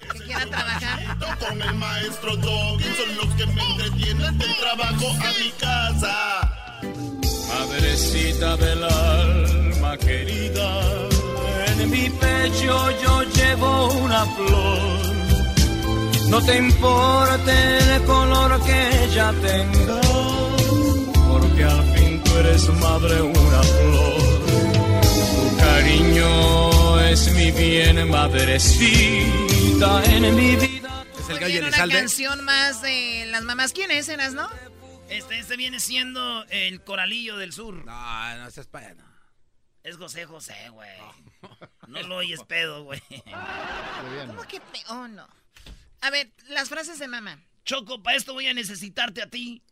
que 0.00 0.24
quiera 0.24 0.46
trabajar. 0.46 1.18
con 1.38 1.62
el 1.62 1.74
maestro 1.74 2.36
Doggy 2.36 2.94
son 2.94 3.16
los 3.16 3.34
que 3.36 3.46
me 3.46 3.62
entretienen 3.62 4.38
del 4.38 4.56
trabajo 4.56 5.10
a 5.10 5.38
mi 5.38 5.50
casa. 5.52 6.59
Madrecita 6.82 8.56
del 8.56 8.84
alma 8.84 9.96
querida, 9.98 10.82
en 11.68 11.90
mi 11.90 12.08
pecho 12.10 12.90
yo 13.02 13.22
llevo 13.22 13.92
una 13.94 14.24
flor. 14.26 14.78
No 16.28 16.40
te 16.42 16.56
importe 16.56 17.78
el 17.96 18.02
color 18.04 18.62
que 18.64 19.04
ella 19.04 19.32
tenga, 19.42 20.00
porque 21.28 21.64
al 21.64 21.94
fin 21.94 22.22
tú 22.24 22.36
eres 22.38 22.68
madre 22.80 23.20
una 23.22 23.62
flor. 23.62 24.40
Tu 25.02 25.56
cariño 25.58 27.00
es 27.00 27.32
mi 27.32 27.50
bien, 27.50 28.08
madrecita, 28.10 30.02
en 30.04 30.34
mi 30.36 30.56
vida. 30.56 31.04
Es 31.18 31.28
el 31.30 31.38
gallo 31.40 31.58
una 31.58 31.68
Elizalde. 31.68 31.94
canción 31.94 32.44
más 32.44 32.80
de 32.82 33.26
las 33.30 33.42
mamás. 33.42 33.72
¿Quién 33.72 33.90
es, 33.90 34.08
Eras, 34.08 34.32
no? 34.34 34.48
Este, 35.10 35.38
este 35.38 35.56
viene 35.56 35.80
siendo 35.80 36.44
el 36.50 36.82
Coralillo 36.84 37.36
del 37.36 37.52
Sur. 37.52 37.84
No, 37.84 38.36
no 38.38 38.50
seas 38.50 38.66
paya, 38.68 38.94
no. 38.94 39.04
Es 39.82 39.96
José 39.96 40.26
José, 40.26 40.68
güey. 40.70 40.88
No 41.88 42.02
lo 42.02 42.16
oyes 42.16 42.42
pedo, 42.44 42.84
güey. 42.84 43.00
¿Cómo 44.26 44.42
que 44.46 44.60
pe- 44.60 44.84
Oh, 44.88 45.08
no. 45.08 45.26
A 46.02 46.10
ver, 46.10 46.30
las 46.48 46.68
frases 46.68 46.98
de 46.98 47.08
mamá. 47.08 47.40
Choco, 47.64 48.02
para 48.02 48.16
esto 48.16 48.32
voy 48.34 48.46
a 48.46 48.54
necesitarte 48.54 49.22
a 49.22 49.28
ti. 49.30 49.62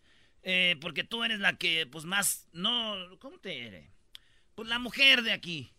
eh, 0.43 0.77
porque 0.81 1.05
tú 1.05 1.25
eres 1.25 1.41
la 1.41 1.57
que, 1.57 1.87
pues 1.91 2.05
más, 2.05 2.47
no, 2.53 2.95
¿cómo 3.21 3.39
te 3.39 3.67
eres? 3.67 3.91
Pues 4.55 4.69
la 4.69 4.79
mujer 4.79 5.23
de 5.23 5.33
aquí, 5.33 5.73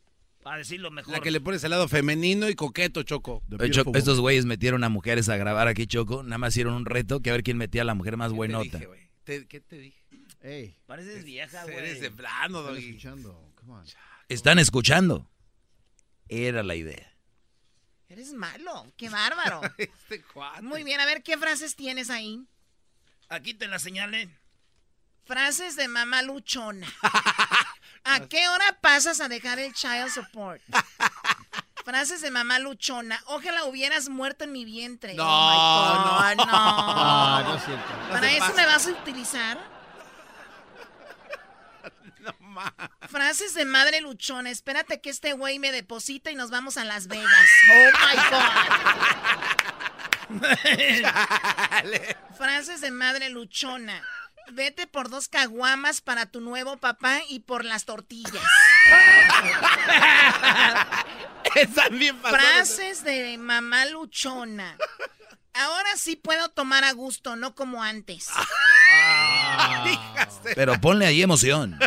para 0.44 0.58
decirlo 0.58 0.92
mejor. 0.92 1.14
La 1.14 1.22
que 1.22 1.32
le 1.32 1.42
pones 1.42 1.64
el 1.64 1.72
lado 1.72 1.88
femenino 1.88 2.48
y 2.50 2.56
coqueto, 2.56 3.02
Choco. 3.04 3.42
Oye, 3.60 3.72
Choco, 3.72 3.96
estos 3.98 4.20
güeyes 4.20 4.46
metieron 4.46 4.84
a 4.84 4.90
mujeres 4.90 5.28
a 5.30 5.38
grabar 5.38 5.68
aquí, 5.68 5.88
Choco. 5.88 6.24
Nada 6.24 6.38
más 6.38 6.54
hicieron 6.54 6.74
un 6.76 6.86
reto 6.86 7.22
que 7.22 7.30
a 7.30 7.34
ver 7.34 7.44
quién 7.44 7.58
metía 7.58 7.82
a 7.82 7.86
la 7.86 7.96
mujer 7.96 8.16
más 8.18 8.32
buenota. 8.32 8.80
Te- 9.30 9.48
¿Qué 9.48 9.60
te 9.60 9.78
dije? 9.78 10.02
Ey, 10.42 10.76
Pareces 10.88 11.24
vieja, 11.24 11.64
Eres 11.66 12.00
güey. 12.00 12.00
de 12.00 12.10
plano, 12.10 12.64
Doggy. 12.64 12.88
escuchando. 12.90 13.54
Come 13.58 13.74
on. 13.74 13.86
Están 14.28 14.58
escuchando. 14.58 15.30
Era 16.28 16.64
la 16.64 16.74
idea. 16.74 17.16
Eres 18.08 18.34
malo, 18.34 18.92
qué 18.98 19.08
bárbaro. 19.08 19.62
Este 19.78 20.24
cuate. 20.24 20.64
Muy 20.64 20.84
bien, 20.84 21.00
a 21.00 21.06
ver 21.06 21.22
qué 21.22 21.38
frases 21.38 21.76
tienes 21.76 22.10
ahí. 22.10 22.44
Aquí 23.28 23.54
te 23.54 23.68
la 23.68 23.78
señalé. 23.78 24.30
Frases 25.26 25.76
de 25.76 25.88
mamá 25.88 26.24
luchona. 26.24 26.92
¿A 28.04 28.28
qué 28.28 28.48
hora 28.48 28.80
pasas 28.82 29.22
a 29.22 29.28
dejar 29.30 29.60
el 29.60 29.74
child 29.76 30.10
support? 30.10 30.60
Frases 31.90 32.22
de 32.22 32.30
mamá 32.30 32.60
luchona. 32.60 33.20
Ojalá 33.26 33.64
hubieras 33.64 34.10
muerto 34.10 34.44
en 34.44 34.52
mi 34.52 34.64
vientre. 34.64 35.16
No, 35.16 35.24
Oh 35.26 35.92
my 35.92 35.98
God, 36.36 36.36
no. 36.36 36.46
no. 36.46 36.52
Ah, 36.54 37.44
no 37.48 37.56
es 37.56 37.66
cierto. 37.66 37.84
¿Para 38.12 38.32
eso 38.32 38.54
me 38.54 38.66
vas 38.68 38.86
a 38.86 38.92
utilizar? 38.92 39.58
Frases 43.10 43.56
de 43.56 43.66
madre 43.66 44.02
luchona. 44.02 44.52
Espérate 44.52 45.02
que 45.02 45.10
este 45.10 45.34
güey 45.34 45.58
me 45.58 45.72
deposita 45.72 46.30
y 46.30 46.36
nos 46.36 46.52
vamos 46.52 46.78
a 46.78 46.86
Las 46.86 47.08
Vegas. 47.08 47.50
Oh 47.72 47.90
my 48.06 48.16
God. 50.38 50.58
Frases 52.38 52.82
de 52.82 52.92
madre 52.92 53.32
luchona. 53.32 54.00
Vete 54.52 54.86
por 54.86 55.10
dos 55.10 55.28
caguamas 55.28 56.02
para 56.02 56.28
tu 56.28 56.40
nuevo 56.40 56.78
papá 56.78 57.22
y 57.30 57.40
por 57.40 57.66
las 57.66 57.86
tortillas. 57.86 58.44
Están 61.56 61.98
bien 62.00 62.18
pasadas. 62.18 62.44
Frases 62.44 63.04
de 63.04 63.38
mamá 63.38 63.86
luchona. 63.88 64.78
Ahora 65.54 65.96
sí 65.98 66.16
puedo 66.16 66.50
tomar 66.50 66.84
a 66.84 66.92
gusto, 66.94 67.36
no 67.36 67.56
como 67.56 67.84
antes. 67.84 68.28
Hijas 69.86 70.44
de- 70.44 70.56
Pero 70.56 70.80
ponle 70.80 71.06
ahí 71.06 71.22
emoción. 71.22 71.78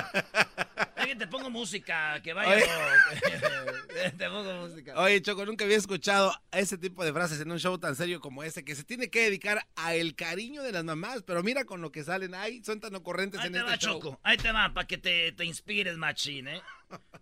Oye, 1.02 1.16
te 1.16 1.26
pongo 1.26 1.50
música, 1.50 2.20
que 2.22 2.32
vaya. 2.32 2.54
Oye. 2.54 4.10
te 4.18 4.28
pongo 4.28 4.52
música. 4.66 4.94
Oye, 5.00 5.20
Choco, 5.22 5.44
nunca 5.46 5.64
había 5.64 5.76
escuchado 5.76 6.32
ese 6.52 6.78
tipo 6.78 7.04
de 7.04 7.12
frases 7.12 7.40
en 7.40 7.50
un 7.50 7.58
show 7.58 7.78
tan 7.78 7.96
serio 7.96 8.20
como 8.20 8.42
este, 8.42 8.64
que 8.64 8.74
se 8.74 8.84
tiene 8.84 9.10
que 9.10 9.22
dedicar 9.24 9.66
a 9.76 9.94
el 9.94 10.14
cariño 10.14 10.62
de 10.62 10.72
las 10.72 10.84
mamás, 10.84 11.22
pero 11.22 11.42
mira 11.42 11.64
con 11.64 11.80
lo 11.80 11.90
que 11.92 12.04
salen 12.04 12.34
ahí, 12.34 12.62
son 12.64 12.80
tan 12.80 12.94
ocurrentes 12.94 13.40
Ahí 13.40 13.48
en 13.48 13.52
te 13.54 13.58
este 13.58 13.70
va, 13.70 13.76
show. 13.78 13.94
Choco. 14.00 14.20
Ahí 14.22 14.36
te 14.36 14.52
va, 14.52 14.72
para 14.72 14.86
que 14.86 14.98
te, 14.98 15.32
te 15.32 15.44
inspires, 15.44 15.96
machín, 15.96 16.48
¿eh? 16.48 16.62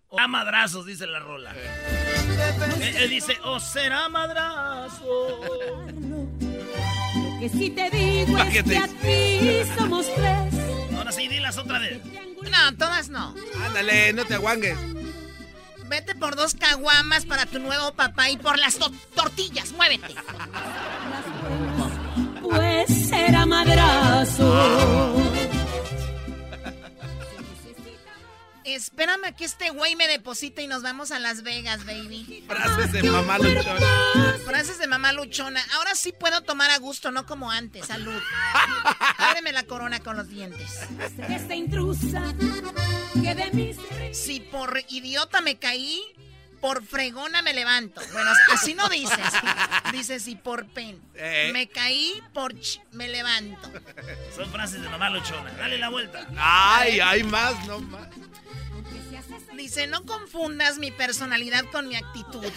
O 0.09 0.19
a 0.19 0.27
madrazos, 0.27 0.85
dice 0.85 1.07
la 1.07 1.19
rola. 1.19 1.55
Él, 2.81 2.97
él 2.97 3.09
dice, 3.09 3.37
o 3.43 3.59
será 3.59 4.09
madrazo. 4.09 5.39
Que 7.41 7.49
si 7.49 7.69
te 7.71 7.89
digo 7.89 8.37
que 8.51 8.59
es 8.59 8.63
que 8.63 8.77
aquí 8.77 9.63
somos 9.77 10.05
tres. 10.13 10.53
Ahora 10.95 11.11
sí, 11.11 11.27
dilas 11.27 11.57
otra 11.57 11.79
vez. 11.79 11.99
No, 12.49 12.77
todas 12.77 13.09
no. 13.09 13.33
Ándale, 13.65 14.13
no 14.13 14.23
te 14.25 14.35
aguangues. 14.35 14.77
Vete 15.89 16.13
por 16.15 16.35
dos 16.35 16.53
caguamas 16.53 17.25
para 17.25 17.45
tu 17.47 17.57
nuevo 17.59 17.91
papá 17.93 18.29
y 18.29 18.37
por 18.37 18.57
las 18.59 18.75
to- 18.77 18.91
tortillas. 19.15 19.71
Muévete. 19.71 20.13
Pues 22.43 23.07
será 23.09 23.45
madrazo. 23.47 25.20
Espérame 28.75 29.25
a 29.25 29.31
que 29.35 29.45
este 29.45 29.69
güey 29.69 29.95
me 29.95 30.07
deposite 30.07 30.61
y 30.61 30.67
nos 30.67 30.83
vamos 30.83 31.11
a 31.11 31.19
Las 31.19 31.43
Vegas, 31.43 31.85
baby. 31.85 32.43
Frases 32.47 32.91
de 32.91 33.03
mamá 33.03 33.37
luchona. 33.37 33.87
Frases 34.45 34.79
de 34.79 34.87
mamá 34.87 35.13
luchona. 35.13 35.63
Ahora 35.73 35.95
sí 35.95 36.13
puedo 36.17 36.41
tomar 36.41 36.71
a 36.71 36.77
gusto, 36.77 37.11
no 37.11 37.25
como 37.25 37.51
antes. 37.51 37.87
Salud. 37.87 38.21
Ábreme 39.17 39.51
la 39.51 39.63
corona 39.63 39.99
con 39.99 40.17
los 40.17 40.29
dientes. 40.29 40.81
Esta 41.29 41.55
intrusa 41.55 42.21
que 43.21 43.35
de 43.35 43.51
mí 43.51 43.73
se 43.73 44.13
Si 44.13 44.39
por 44.39 44.81
idiota 44.89 45.41
me 45.41 45.57
caí, 45.57 46.01
por 46.61 46.85
fregona 46.85 47.41
me 47.41 47.53
levanto. 47.53 48.01
Bueno, 48.13 48.31
así 48.53 48.73
no 48.73 48.87
dices. 48.87 49.17
Dices 49.91 50.23
si 50.23 50.35
por 50.35 50.67
pen. 50.67 51.01
Eh. 51.15 51.49
Me 51.51 51.67
caí, 51.67 52.21
por 52.33 52.53
ch 52.59 52.81
me 52.91 53.07
levanto. 53.07 53.71
Son 54.35 54.49
frases 54.51 54.81
de 54.81 54.87
mamá 54.87 55.09
luchona. 55.09 55.51
Dale 55.51 55.77
la 55.77 55.89
vuelta. 55.89 56.27
Ay, 56.37 56.99
hay 56.99 57.23
más, 57.23 57.67
no 57.67 57.79
más. 57.79 58.07
Dice, 59.55 59.87
no 59.87 60.05
confundas 60.05 60.77
mi 60.77 60.91
personalidad 60.91 61.65
con 61.71 61.87
mi 61.87 61.95
actitud. 61.95 62.45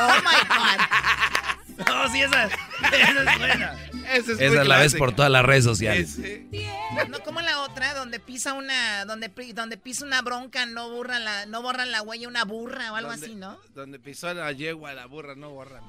Oh 0.00 0.14
my 0.22 0.38
God. 0.48 1.86
No, 1.86 2.12
sí, 2.12 2.20
esa, 2.22 2.44
esa 2.44 3.08
es 3.32 3.38
buena. 3.38 3.72
Esa 4.12 4.32
es 4.32 4.40
Esa 4.40 4.58
muy 4.58 4.68
la 4.68 4.78
ves 4.78 4.94
por 4.94 5.12
todas 5.14 5.30
las 5.30 5.44
redes 5.44 5.64
sociales. 5.64 6.18
Ese. 6.18 6.46
No 7.08 7.20
como 7.20 7.40
la 7.40 7.60
otra, 7.62 7.94
donde 7.94 8.20
pisa 8.20 8.52
una, 8.52 9.04
donde, 9.06 9.28
donde 9.54 9.76
pisa 9.78 10.04
una 10.04 10.20
bronca, 10.22 10.66
no 10.66 10.90
borra 10.90 11.18
la, 11.18 11.46
no 11.46 11.62
borran 11.62 11.90
la 11.90 12.02
huella 12.02 12.28
una 12.28 12.44
burra 12.44 12.92
o 12.92 12.96
algo 12.96 13.10
Donde- 13.10 13.26
así, 13.26 13.34
¿no? 13.34 13.58
Donde 13.74 13.98
pisó 13.98 14.32
la 14.34 14.52
yegua, 14.52 14.92
la 14.92 15.06
burra, 15.06 15.34
no 15.34 15.50
borra. 15.50 15.80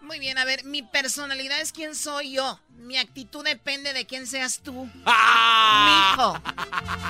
Muy 0.00 0.18
bien, 0.20 0.38
a 0.38 0.44
ver, 0.44 0.64
mi 0.64 0.82
personalidad 0.82 1.60
es 1.60 1.72
quién 1.72 1.94
soy 1.94 2.32
yo. 2.32 2.58
Mi 2.78 2.96
actitud 2.96 3.44
depende 3.44 3.92
de 3.92 4.06
quién 4.06 4.26
seas 4.26 4.60
tú. 4.60 4.88
¡Ah! 5.04 6.40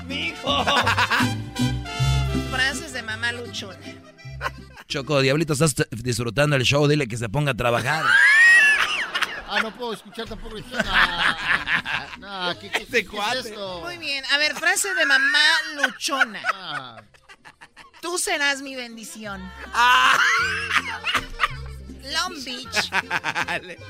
Mijo. 0.07 0.65
Frases 2.51 2.93
de 2.93 3.03
mamá 3.03 3.33
luchona. 3.33 3.79
Choco, 4.89 5.20
Diablito, 5.20 5.53
estás 5.53 5.75
disfrutando 5.91 6.57
el 6.57 6.62
show. 6.62 6.87
Dile 6.87 7.07
que 7.07 7.16
se 7.16 7.29
ponga 7.29 7.53
a 7.53 7.55
trabajar. 7.55 8.05
Ah, 9.51 9.61
no 9.62 9.75
puedo 9.75 9.93
escuchar 9.95 10.27
tampoco. 10.27 10.57
No, 12.19 12.49
no, 12.53 12.59
¿qué, 12.59 12.70
qué, 12.70 12.83
Este 12.83 13.07
qué 13.07 13.16
es 13.16 13.47
esto? 13.47 13.81
Muy 13.83 13.97
bien, 13.99 14.25
a 14.33 14.39
ver, 14.39 14.55
frase 14.55 14.93
de 14.95 15.07
mamá 15.07 15.39
luchona. 15.77 16.41
Ah, 16.55 17.03
Tú 18.01 18.19
serás 18.19 18.62
mi 18.62 18.77
bendición. 18.77 19.41
Long 22.12 22.45
Beach. 22.45 22.91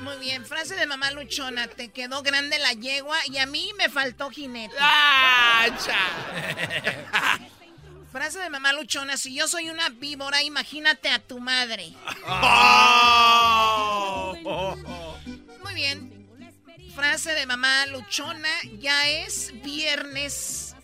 Muy 0.01 0.17
bien, 0.17 0.45
frase 0.45 0.75
de 0.75 0.85
mamá 0.85 1.11
luchona. 1.11 1.67
Te 1.67 1.89
quedó 1.89 2.21
grande 2.23 2.57
la 2.59 2.73
yegua 2.73 3.17
y 3.27 3.37
a 3.37 3.45
mí 3.45 3.71
me 3.77 3.89
faltó 3.89 4.29
jinete. 4.29 4.75
¡Ah, 4.79 5.67
cha! 5.85 7.39
Frase 8.11 8.39
de 8.39 8.49
mamá 8.49 8.73
luchona. 8.73 9.17
Si 9.17 9.35
yo 9.35 9.47
soy 9.47 9.69
una 9.69 9.89
víbora, 9.89 10.41
imagínate 10.41 11.09
a 11.09 11.19
tu 11.19 11.39
madre. 11.39 11.93
Oh. 12.25 14.35
Muy 15.63 15.73
bien. 15.75 16.27
Frase 16.95 17.33
de 17.33 17.45
mamá 17.45 17.85
luchona. 17.87 18.49
Ya 18.79 19.07
es 19.07 19.53
viernes. 19.61 20.75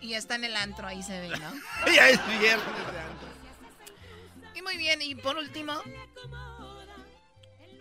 Y 0.00 0.14
está 0.14 0.36
en 0.36 0.44
el 0.44 0.56
antro, 0.56 0.86
ahí 0.86 1.02
se 1.02 1.20
ve, 1.20 1.28
¿no? 1.28 1.52
Ya 1.92 2.08
es 2.08 2.24
viernes 2.26 2.92
de 2.92 3.00
antro. 3.00 3.28
Y 4.54 4.62
muy 4.62 4.76
bien, 4.76 5.02
y 5.02 5.16
por 5.16 5.36
último. 5.36 5.74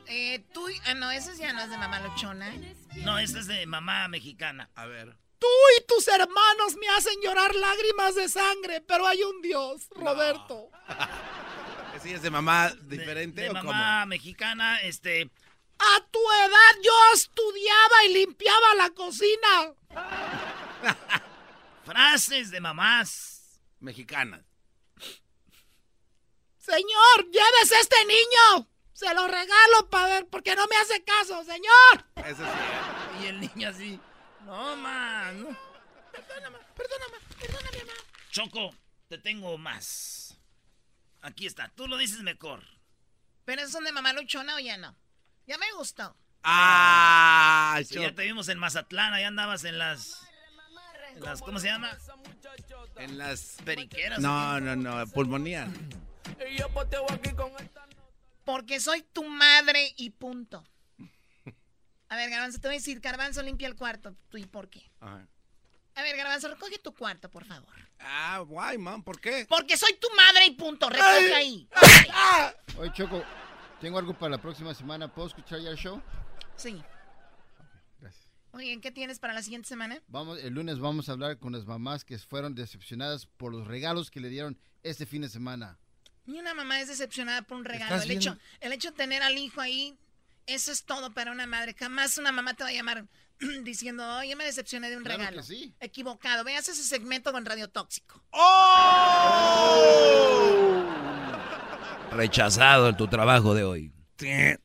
Eh, 0.07 0.43
tú, 0.53 0.67
ah, 0.85 0.95
no, 0.95 1.11
ese 1.11 1.37
ya 1.37 1.53
no 1.53 1.61
es 1.61 1.69
de 1.69 1.77
mamá 1.77 1.99
luchona. 1.99 2.51
No, 2.95 3.19
esta 3.19 3.39
es 3.39 3.47
de 3.47 3.65
mamá 3.67 4.07
mexicana. 4.07 4.69
A 4.75 4.87
ver. 4.87 5.15
Tú 5.39 5.47
y 5.77 5.83
tus 5.85 6.07
hermanos 6.07 6.75
me 6.79 6.87
hacen 6.89 7.19
llorar 7.21 7.55
lágrimas 7.55 8.15
de 8.15 8.27
sangre, 8.27 8.81
pero 8.81 9.07
hay 9.07 9.23
un 9.23 9.41
Dios, 9.41 9.87
Roberto. 9.91 10.69
¿Ese 11.95 12.13
es 12.15 12.21
de 12.21 12.29
mamá 12.29 12.71
diferente 12.83 13.41
De 13.41 13.49
o 13.49 13.53
cómo? 13.53 13.71
mamá 13.71 14.05
mexicana, 14.05 14.81
este. 14.81 15.29
A 15.79 16.01
tu 16.11 16.19
edad 16.19 16.81
yo 16.83 16.91
estudiaba 17.13 18.03
y 18.05 18.13
limpiaba 18.13 18.75
la 18.75 18.89
cocina. 18.89 19.73
Frases 21.85 22.51
de 22.51 22.59
mamás. 22.59 23.59
Mexicanas. 23.79 24.41
Señor, 26.57 27.31
llévese 27.31 27.75
a 27.75 27.79
este 27.79 28.05
niño. 28.05 28.67
Se 28.91 29.13
lo 29.13 29.25
regalo 29.27 29.89
para 29.89 30.07
ver, 30.07 30.27
porque 30.27 30.55
no 30.57 30.67
me 30.67 30.75
hace 30.75 31.01
caso, 31.03 31.41
señor. 31.45 32.05
Eso 32.27 32.43
sí. 32.43 33.23
Y 33.23 33.27
el 33.27 33.39
niño 33.39 33.69
así. 33.69 33.99
No, 34.45 34.75
man. 34.77 35.41
no. 35.41 35.57
Perdóname, 36.11 36.57
perdóname, 36.75 37.17
perdóname, 37.39 37.77
mamá. 37.79 37.99
Choco, 38.31 38.75
te 39.07 39.17
tengo 39.17 39.57
más. 39.57 40.37
Aquí 41.21 41.45
está. 41.45 41.69
Tú 41.69 41.87
lo 41.87 41.97
dices 41.97 42.21
mejor. 42.21 42.63
¿Pero 43.45 43.61
esos 43.61 43.73
son 43.73 43.83
de 43.83 43.91
mamá 43.91 44.13
luchona 44.13 44.55
o 44.55 44.59
ya 44.59 44.77
no? 44.77 44.95
Ya 45.47 45.57
me 45.57 45.71
gustó. 45.73 46.15
¡Ah! 46.43 47.79
Sí, 47.85 47.99
ya 47.99 48.13
te 48.13 48.23
vimos 48.23 48.47
en 48.49 48.59
Mazatlán, 48.59 49.13
ahí 49.13 49.23
andabas 49.23 49.63
en 49.63 49.77
las. 49.77 50.21
en 51.13 51.21
las 51.21 51.41
¿Cómo 51.41 51.59
se 51.59 51.67
llama? 51.67 51.97
En 52.97 53.17
las... 53.17 53.57
Periqueras. 53.65 54.19
No, 54.19 54.59
no, 54.59 54.75
no, 54.75 55.07
pulmonía. 55.07 55.67
Porque 58.45 58.79
soy 58.79 59.01
tu 59.01 59.23
madre 59.23 59.93
y 59.97 60.11
punto. 60.11 60.63
A 62.09 62.15
ver, 62.15 62.29
Garbanzo, 62.29 62.59
te 62.59 62.67
voy 62.67 62.75
a 62.75 62.79
decir, 62.79 62.99
Garbanzo 62.99 63.41
limpia 63.43 63.67
el 63.67 63.75
cuarto. 63.75 64.15
¿Tú 64.29 64.37
y 64.37 64.45
por 64.45 64.69
qué? 64.69 64.91
Ajá. 64.99 65.27
A 65.95 66.01
ver, 66.01 66.15
Garbanzo, 66.17 66.47
recoge 66.47 66.79
tu 66.79 66.93
cuarto, 66.93 67.29
por 67.29 67.45
favor. 67.45 67.73
Ah, 67.99 68.39
guay, 68.47 68.77
man, 68.77 69.03
¿por 69.03 69.19
qué? 69.19 69.45
Porque 69.49 69.77
soy 69.77 69.93
tu 69.99 70.07
madre 70.15 70.45
y 70.45 70.51
punto. 70.51 70.89
Recoge 70.89 71.33
ahí. 71.33 71.67
Oye, 72.77 72.91
Choco, 72.93 73.23
tengo 73.81 73.99
algo 73.99 74.17
para 74.17 74.31
la 74.31 74.41
próxima 74.41 74.73
semana. 74.73 75.13
¿Puedo 75.13 75.27
escuchar 75.27 75.59
ya 75.59 75.69
el 75.69 75.77
show? 75.77 76.01
Sí. 76.55 76.81
Oye, 78.51 78.79
¿qué 78.81 78.91
tienes 78.91 79.19
para 79.19 79.33
la 79.33 79.43
siguiente 79.43 79.67
semana? 79.67 80.01
Vamos, 80.07 80.39
el 80.39 80.53
lunes 80.53 80.79
vamos 80.79 81.07
a 81.07 81.11
hablar 81.11 81.37
con 81.37 81.53
las 81.53 81.65
mamás 81.65 82.03
que 82.03 82.17
fueron 82.17 82.55
decepcionadas 82.55 83.27
por 83.27 83.53
los 83.53 83.67
regalos 83.67 84.09
que 84.09 84.19
le 84.19 84.29
dieron 84.29 84.57
este 84.81 85.05
fin 85.05 85.21
de 85.21 85.29
semana. 85.29 85.77
Ni 86.25 86.39
una 86.39 86.53
mamá 86.53 86.79
es 86.79 86.87
decepcionada 86.87 87.43
por 87.43 87.57
un 87.57 87.65
regalo. 87.65 87.95
¿Estás 87.95 88.09
El 88.09 88.17
hecho, 88.17 88.37
el 88.59 88.73
hecho 88.73 88.89
de 88.89 88.97
tener 88.97 89.21
al 89.21 89.37
hijo 89.37 89.61
ahí, 89.61 89.97
eso 90.49 90.71
es 90.71 90.83
todo 90.83 91.11
para 91.13 91.31
una 91.31 91.45
madre. 91.47 91.75
Jamás 91.77 92.17
una 92.17 92.31
mamá 92.31 92.53
te 92.53 92.63
va 92.63 92.69
a 92.69 92.73
llamar 92.73 93.05
diciendo, 93.63 94.17
oye, 94.17 94.35
me 94.35 94.43
decepcioné 94.45 94.89
de 94.89 94.97
un 94.97 95.03
Claro 95.03 95.19
regalo. 95.19 95.41
que 95.41 95.47
sí. 95.47 95.73
Equivocado. 95.79 96.43
Veas 96.43 96.67
ese 96.67 96.83
segmento 96.83 97.31
con 97.31 97.45
Radio 97.45 97.69
Tóxico. 97.69 98.23
Rechazado 102.11 102.95
tu 102.95 103.07
trabajo 103.07 103.53
de 103.53 103.63
hoy. 103.63 103.93
Te- 104.15 104.59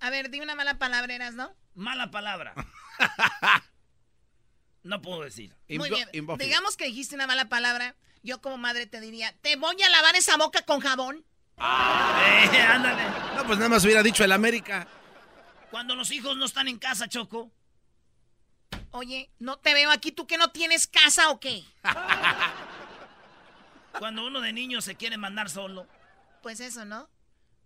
a 0.00 0.10
ver, 0.10 0.30
di 0.30 0.40
una 0.40 0.54
mala 0.54 0.78
palabra, 0.78 1.14
Eras, 1.14 1.34
¿no? 1.34 1.52
Mala 1.74 2.10
palabra. 2.10 2.54
no 4.82 5.02
puedo 5.02 5.22
decir. 5.22 5.54
Muy 5.68 5.90
bien. 5.90 6.08
Digamos 6.38 6.76
que 6.76 6.86
dijiste 6.86 7.14
una 7.14 7.26
mala 7.26 7.48
palabra. 7.48 7.96
Yo 8.22 8.40
como 8.40 8.56
madre 8.58 8.86
te 8.86 9.00
diría, 9.00 9.34
te 9.42 9.56
voy 9.56 9.80
a 9.82 9.88
lavar 9.90 10.16
esa 10.16 10.36
boca 10.36 10.62
con 10.62 10.80
jabón. 10.80 11.24
Eh, 11.58 11.62
ándale. 12.68 13.02
No, 13.36 13.46
pues 13.46 13.58
nada 13.58 13.70
más 13.70 13.84
hubiera 13.84 14.02
dicho 14.02 14.24
el 14.24 14.32
América. 14.32 14.86
Cuando 15.70 15.94
los 15.94 16.10
hijos 16.10 16.36
no 16.36 16.44
están 16.44 16.68
en 16.68 16.78
casa, 16.78 17.08
Choco. 17.08 17.50
Oye, 18.90 19.30
no 19.38 19.58
te 19.58 19.74
veo 19.74 19.90
aquí, 19.90 20.12
¿tú 20.12 20.26
que 20.26 20.38
no 20.38 20.50
tienes 20.50 20.86
casa 20.86 21.30
o 21.30 21.40
qué? 21.40 21.64
Cuando 23.98 24.26
uno 24.26 24.40
de 24.40 24.52
niño 24.52 24.80
se 24.80 24.96
quiere 24.96 25.16
mandar 25.16 25.50
solo. 25.50 25.86
Pues 26.42 26.60
eso, 26.60 26.84
¿no? 26.84 27.08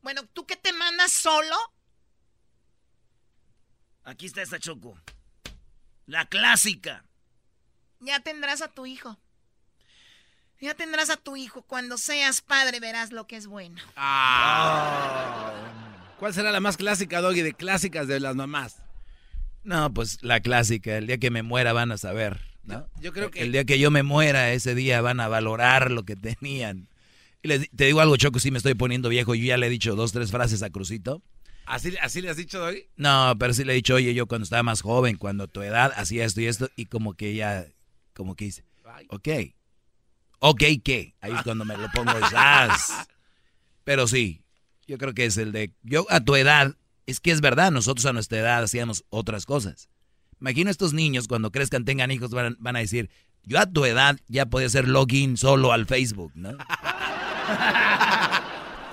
Bueno, 0.03 0.23
¿tú 0.33 0.47
que 0.47 0.57
te 0.57 0.73
mandas 0.73 1.13
solo? 1.13 1.57
Aquí 4.05 4.27
está 4.27 4.43
esta 4.43 4.59
Choco. 4.59 4.99
La 6.07 6.27
clásica. 6.27 7.05
Ya 8.01 8.21
tendrás 8.21 8.63
a 8.63 8.69
tu 8.69 8.87
hijo. 8.87 9.19
Ya 10.61 10.75
tendrás 10.75 11.11
a 11.11 11.17
tu 11.17 11.37
hijo. 11.37 11.63
Cuando 11.63 11.97
seas 11.97 12.43
padre 12.43 12.81
verás 12.81 13.13
lo 13.13 13.27
que 13.27 13.37
es 13.37 13.47
bueno. 13.47 13.81
Ah. 13.97 15.53
¿Cuál 16.19 16.35
será 16.35 16.53
la 16.53 16.61
más 16.61 16.77
clásica, 16.77 17.21
Doggy, 17.23 17.41
de 17.43 17.55
clásicas 17.55 18.07
de 18.07 18.21
las 18.21 18.37
mamás? 18.37 18.83
No, 19.65 19.93
pues 19.93 20.23
la 20.23 20.41
clásica, 20.41 20.99
el 20.99 21.07
día 21.07 21.19
que 21.19 21.31
me 21.31 21.43
muera 21.43 21.73
van 21.73 21.93
a 21.93 21.99
saber, 21.99 22.41
¿no? 22.65 22.87
Yo 23.01 23.13
creo 23.13 23.31
que- 23.31 23.41
El 23.43 23.53
día 23.53 23.65
que 23.65 23.79
yo 23.79 23.91
me 23.91 24.03
muera, 24.03 24.53
ese 24.53 24.75
día 24.75 25.01
van 25.01 25.21
a 25.21 25.29
valorar 25.29 25.91
lo 25.91 26.05
que 26.05 26.17
tenían. 26.17 26.89
Y 27.43 27.49
les- 27.49 27.71
te 27.75 27.87
digo 27.87 28.01
algo, 28.01 28.17
Choco, 28.17 28.39
sí 28.39 28.51
me 28.51 28.59
estoy 28.59 28.75
poniendo 28.75 29.09
viejo, 29.09 29.35
yo 29.35 29.45
ya 29.47 29.57
le 29.57 29.67
he 29.67 29.71
dicho 29.71 29.95
dos, 29.97 30.13
tres 30.13 30.31
frases 30.31 30.63
a 30.63 30.69
Crucito. 30.71 31.23
¿Así, 31.65 31.95
así 32.03 32.21
le 32.21 32.29
has 32.31 32.37
dicho, 32.37 32.59
Doggy? 32.59 32.87
No, 32.97 33.35
pero 33.39 33.55
sí 33.55 33.65
le 33.65 33.73
he 33.73 33.77
dicho, 33.77 33.95
oye, 33.95 34.13
yo 34.13 34.27
cuando 34.27 34.43
estaba 34.45 34.63
más 34.63 34.83
joven, 34.83 35.17
cuando 35.17 35.47
tu 35.49 35.63
edad 35.63 35.93
hacía 35.97 36.25
esto 36.27 36.41
y 36.43 36.47
esto, 36.47 36.69
y 36.77 36.87
como 36.87 37.15
que 37.15 37.35
ya, 37.35 37.67
como 38.15 38.35
que 38.35 38.47
dice, 38.47 38.65
ok, 39.09 39.29
ok, 40.41 40.63
¿qué? 40.85 41.15
Ahí 41.21 41.33
es 41.33 41.43
cuando 41.43 41.65
me 41.65 41.77
lo 41.77 41.89
pongo 41.93 42.13
de 42.13 42.29
sas. 42.29 43.07
Pero 43.85 44.07
sí, 44.07 44.43
yo 44.87 44.99
creo 44.99 45.15
que 45.15 45.25
es 45.25 45.37
el 45.37 45.53
de, 45.53 45.73
yo 45.83 46.05
a 46.11 46.21
tu 46.21 46.35
edad, 46.37 46.77
es 47.07 47.21
que 47.21 47.31
es 47.31 47.41
verdad, 47.41 47.71
nosotros 47.71 48.05
a 48.07 48.13
nuestra 48.13 48.41
edad 48.41 48.63
hacíamos 48.63 49.05
otras 49.09 49.47
cosas. 49.47 49.89
Imagino 50.41 50.71
estos 50.71 50.93
niños 50.93 51.29
cuando 51.29 51.53
crezcan, 51.53 51.85
tengan 51.85 52.11
hijos, 52.11 52.31
van, 52.31 52.57
van 52.59 52.77
a 52.77 52.81
decir, 52.81 53.11
yo 53.43 53.59
a 53.59 53.67
tu 53.67 53.85
edad 53.85 54.19
ya 54.27 54.47
podía 54.47 54.67
hacer 54.67 54.89
login 54.89 55.37
solo 55.37 55.73
al 55.73 55.87
Facebook, 55.87 56.33
¿no? 56.35 56.51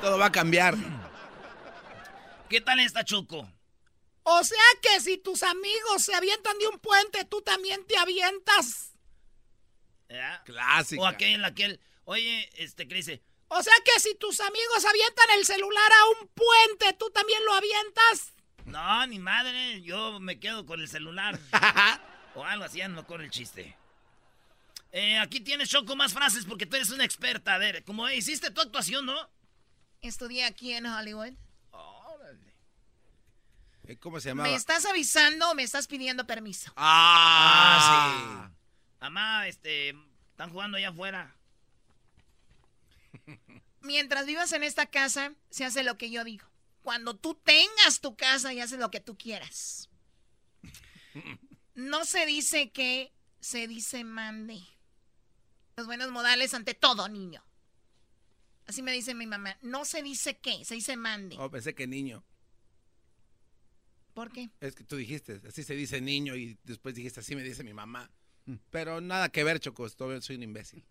Todo 0.01 0.17
va 0.17 0.27
a 0.27 0.31
cambiar. 0.31 0.75
¿Qué 2.49 2.61
tal 2.61 2.79
esta 2.79 3.03
Choco? 3.03 3.47
O 4.23 4.43
sea 4.43 4.57
que 4.81 4.99
si 4.99 5.17
tus 5.17 5.43
amigos 5.43 6.03
se 6.03 6.13
avientan 6.13 6.57
de 6.59 6.67
un 6.67 6.79
puente, 6.79 7.25
tú 7.25 7.41
también 7.41 7.85
te 7.87 7.97
avientas. 7.97 8.96
¿Ya? 10.09 10.41
Clásica. 10.45 11.01
O 11.01 11.05
aquel, 11.05 11.43
aquel. 11.45 11.79
Oye, 12.05 12.49
este, 12.55 12.87
que 12.87 12.95
dice, 12.95 13.21
O 13.49 13.61
sea 13.61 13.73
que 13.83 13.99
si 13.99 14.15
tus 14.15 14.39
amigos 14.39 14.85
avientan 14.85 15.29
el 15.37 15.45
celular 15.45 15.91
a 15.91 16.21
un 16.21 16.27
puente, 16.29 16.93
tú 16.97 17.09
también 17.11 17.43
lo 17.45 17.53
avientas. 17.53 18.33
no, 18.65 19.07
ni 19.07 19.19
madre, 19.19 19.81
yo 19.81 20.19
me 20.19 20.39
quedo 20.39 20.65
con 20.65 20.79
el 20.79 20.87
celular. 20.87 21.39
o 22.35 22.43
algo 22.43 22.63
así, 22.65 22.81
ando 22.81 23.05
con 23.05 23.21
el 23.21 23.29
chiste. 23.29 23.75
Eh, 24.91 25.17
aquí 25.19 25.41
tienes, 25.41 25.69
Choco, 25.69 25.95
más 25.95 26.13
frases 26.13 26.45
porque 26.45 26.65
tú 26.65 26.75
eres 26.77 26.89
una 26.91 27.03
experta. 27.03 27.55
A 27.55 27.57
ver, 27.57 27.83
como 27.83 28.09
hiciste 28.09 28.51
tu 28.51 28.61
actuación, 28.61 29.05
¿no? 29.05 29.29
Estudié 30.01 30.45
aquí 30.45 30.73
en 30.73 30.85
Hollywood. 30.85 31.33
Eh, 33.87 33.97
¿Cómo 33.97 34.19
se 34.19 34.29
llamaba? 34.29 34.49
¿Me 34.49 34.55
estás 34.55 34.85
avisando 34.85 35.49
o 35.49 35.55
me 35.55 35.63
estás 35.63 35.87
pidiendo 35.87 36.27
permiso? 36.27 36.71
Ah, 36.75 38.49
Mamá, 38.99 39.47
este, 39.47 39.95
están 40.31 40.51
jugando 40.51 40.77
allá 40.77 40.89
afuera. 40.89 41.35
Mientras 43.81 44.25
vivas 44.25 44.51
en 44.53 44.63
esta 44.63 44.87
casa, 44.87 45.33
se 45.49 45.65
hace 45.65 45.83
lo 45.83 45.97
que 45.97 46.09
yo 46.09 46.23
digo. 46.23 46.47
Cuando 46.81 47.15
tú 47.15 47.35
tengas 47.35 48.01
tu 48.01 48.15
casa 48.15 48.53
y 48.53 48.59
haces 48.59 48.79
lo 48.79 48.91
que 48.91 48.99
tú 48.99 49.17
quieras. 49.17 49.89
No 51.77 52.05
se 52.05 52.25
dice 52.25 52.71
que, 52.71 53.11
se 53.39 53.67
dice 53.67 54.03
mande. 54.03 54.59
Los 55.75 55.85
buenos 55.85 56.09
modales 56.09 56.55
ante 56.55 56.73
todo, 56.73 57.07
niño. 57.07 57.43
Así 58.65 58.81
me 58.81 58.91
dice 58.91 59.13
mi 59.13 59.27
mamá. 59.27 59.55
No 59.61 59.85
se 59.85 60.01
dice 60.01 60.37
que, 60.37 60.65
se 60.65 60.73
dice 60.73 60.97
mande. 60.97 61.37
Oh, 61.37 61.51
pensé 61.51 61.75
que 61.75 61.85
niño. 61.85 62.23
¿Por 64.15 64.31
qué? 64.31 64.49
Es 64.59 64.73
que 64.73 64.83
tú 64.83 64.95
dijiste, 64.95 65.39
así 65.47 65.63
se 65.63 65.75
dice 65.75 66.01
niño 66.01 66.35
y 66.35 66.57
después 66.63 66.95
dijiste, 66.95 67.19
así 67.19 67.35
me 67.35 67.43
dice 67.43 67.63
mi 67.63 67.75
mamá. 67.75 68.09
Pero 68.71 69.01
nada 69.01 69.29
que 69.29 69.43
ver, 69.43 69.59
Choco, 69.59 69.85
estoy- 69.85 70.21
soy 70.21 70.35
un 70.37 70.43
imbécil. 70.43 70.85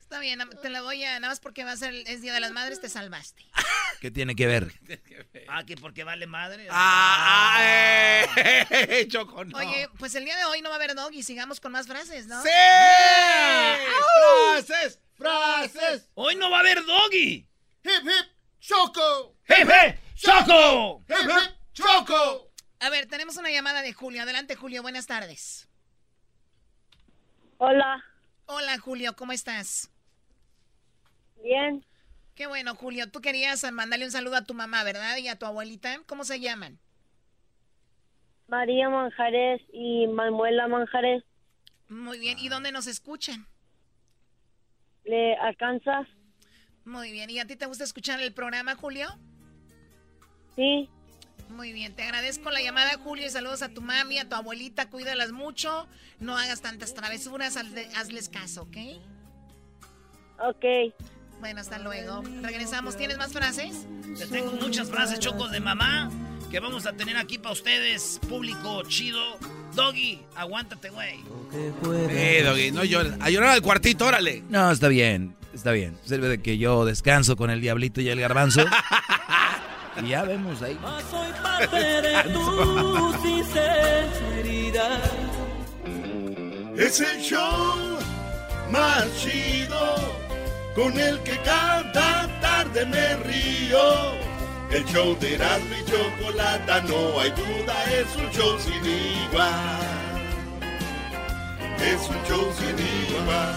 Está 0.00 0.18
bien, 0.20 0.38
te 0.62 0.70
la 0.70 0.82
voy 0.82 1.02
a... 1.02 1.18
Nada 1.18 1.32
más 1.32 1.40
porque 1.40 1.64
va 1.64 1.72
a 1.72 1.76
ser, 1.76 1.92
es 1.94 2.20
Día 2.22 2.32
de 2.34 2.40
las 2.40 2.52
Madres, 2.52 2.80
te 2.80 2.88
salvaste. 2.88 3.44
¿Qué 4.00 4.10
tiene 4.12 4.36
que 4.36 4.46
ver? 4.46 4.72
Ah, 5.48 5.64
que 5.64 5.76
porque 5.76 6.04
vale 6.04 6.26
madre. 6.26 6.68
Ah, 6.70 7.58
eh, 7.62 9.06
Choco, 9.10 9.44
no. 9.44 9.56
Oye, 9.58 9.88
pues 9.98 10.14
el 10.14 10.24
día 10.24 10.36
de 10.36 10.44
hoy 10.44 10.60
no 10.60 10.68
va 10.68 10.76
a 10.76 10.78
haber 10.78 10.94
dog 10.94 11.12
y 11.14 11.22
sigamos 11.22 11.58
con 11.58 11.72
más 11.72 11.86
frases, 11.86 12.26
¿no? 12.26 12.40
¡Sí! 12.42 12.48
¡Frases! 14.56 15.00
¡Frases! 15.16 16.10
Hoy 16.14 16.36
no 16.36 16.50
va 16.50 16.58
a 16.58 16.60
haber 16.60 16.84
doggy. 16.84 17.48
¡Hip, 17.82 18.02
hip! 18.02 18.26
¡Choco! 18.60 19.36
¡Hip, 19.48 19.68
hip! 19.68 19.96
¡Choco! 20.16 21.02
¡Hip, 21.08 21.30
hip! 21.30 21.54
¡Choco! 21.72 22.43
A 22.84 22.90
ver, 22.90 23.06
tenemos 23.06 23.38
una 23.38 23.50
llamada 23.50 23.80
de 23.80 23.94
Julio. 23.94 24.20
Adelante, 24.20 24.56
Julio, 24.56 24.82
buenas 24.82 25.06
tardes. 25.06 25.66
Hola, 27.56 28.04
Hola, 28.44 28.78
Julio, 28.78 29.16
¿cómo 29.16 29.32
estás? 29.32 29.90
bien. 31.42 31.82
Qué 32.34 32.46
bueno, 32.46 32.74
Julio. 32.74 33.10
Tú 33.10 33.22
querías 33.22 33.64
mandarle 33.72 34.04
un 34.04 34.10
saludo 34.10 34.36
a 34.36 34.44
tu 34.44 34.52
mamá, 34.52 34.84
¿verdad? 34.84 35.16
Y 35.16 35.28
a 35.28 35.38
tu 35.38 35.46
abuelita. 35.46 36.02
¿Cómo 36.06 36.24
se 36.24 36.40
llaman? 36.40 36.78
María 38.48 38.90
Manjares 38.90 39.62
y 39.72 40.06
Manuela 40.08 40.68
Manjares. 40.68 41.24
Muy 41.88 42.18
bien. 42.18 42.38
¿Y 42.38 42.50
dónde 42.50 42.70
nos 42.70 42.86
escuchan? 42.86 43.46
¿Le 45.04 45.36
alcanzas? 45.36 46.06
Muy 46.84 47.12
bien. 47.12 47.30
¿Y 47.30 47.38
a 47.38 47.46
ti 47.46 47.56
te 47.56 47.64
gusta 47.64 47.84
escuchar 47.84 48.20
el 48.20 48.34
programa, 48.34 48.74
Julio? 48.74 49.08
Sí. 50.54 50.90
Muy 51.50 51.72
bien. 51.72 51.94
Te 51.94 52.02
agradezco 52.02 52.50
la 52.50 52.60
llamada, 52.62 52.98
Julio. 53.02 53.26
Y 53.26 53.30
saludos 53.30 53.62
a 53.62 53.68
tu 53.68 53.80
mami, 53.80 54.18
a 54.18 54.28
tu 54.28 54.34
abuelita. 54.34 54.88
Cuídalas 54.90 55.32
mucho. 55.32 55.86
No 56.20 56.36
hagas 56.36 56.60
tantas 56.62 56.94
travesuras. 56.94 57.56
hazle- 57.56 57.88
hazles 57.96 58.28
caso, 58.28 58.62
¿ok? 58.62 58.76
Ok. 60.40 60.64
Bueno, 61.40 61.60
hasta 61.60 61.78
luego. 61.78 62.22
Regresamos. 62.42 62.96
¿Tienes 62.96 63.18
más 63.18 63.32
frases? 63.32 63.86
Te 64.18 64.26
tengo 64.26 64.52
muchas 64.52 64.90
frases 64.90 65.18
chocos 65.18 65.50
de 65.52 65.60
mamá 65.60 66.10
que 66.50 66.60
vamos 66.60 66.86
a 66.86 66.92
tener 66.92 67.16
aquí 67.16 67.38
para 67.38 67.52
ustedes, 67.52 68.20
público 68.28 68.82
chido. 68.84 69.20
Doggy, 69.74 70.20
aguántate, 70.36 70.88
güey. 70.90 71.16
Eh, 72.10 72.42
Doggy, 72.44 72.70
no 72.70 72.84
llores. 72.84 73.12
A 73.20 73.28
llorar 73.30 73.50
al 73.50 73.62
cuartito, 73.62 74.06
órale. 74.06 74.44
No, 74.48 74.70
está 74.70 74.86
bien, 74.86 75.34
está 75.52 75.72
bien. 75.72 75.98
Sirve 76.04 76.28
de 76.28 76.40
que 76.40 76.58
yo 76.58 76.84
descanso 76.84 77.36
con 77.36 77.50
el 77.50 77.60
diablito 77.60 78.00
y 78.00 78.08
el 78.08 78.20
garbanzo. 78.20 78.64
y 80.02 80.08
ya 80.08 80.22
vemos 80.24 80.62
ahí. 80.62 80.78
Soy 81.10 81.32
parte 81.42 81.76
de 81.76 82.22
tu 82.32 83.12
sinceridad. 83.22 85.00
Es 86.76 87.00
el 87.00 87.20
show 87.20 87.98
más 88.70 89.06
chido 89.16 89.94
con 90.74 90.98
el 90.98 91.20
que 91.20 91.38
cada 91.38 92.28
tarde 92.40 92.86
me 92.86 93.16
río. 93.16 94.24
El 94.70 94.84
show 94.86 95.16
de 95.20 95.34
Erasmo 95.36 95.74
y 95.80 95.84
Chocolata, 95.84 96.80
no 96.80 97.20
hay 97.20 97.30
duda, 97.30 97.84
es 97.92 98.16
un 98.16 98.28
show 98.32 98.58
sin 98.58 98.84
igual. 98.84 99.94
Es 101.80 102.08
un 102.08 102.24
show 102.26 102.52
sin 102.58 102.76
igual. 103.20 103.54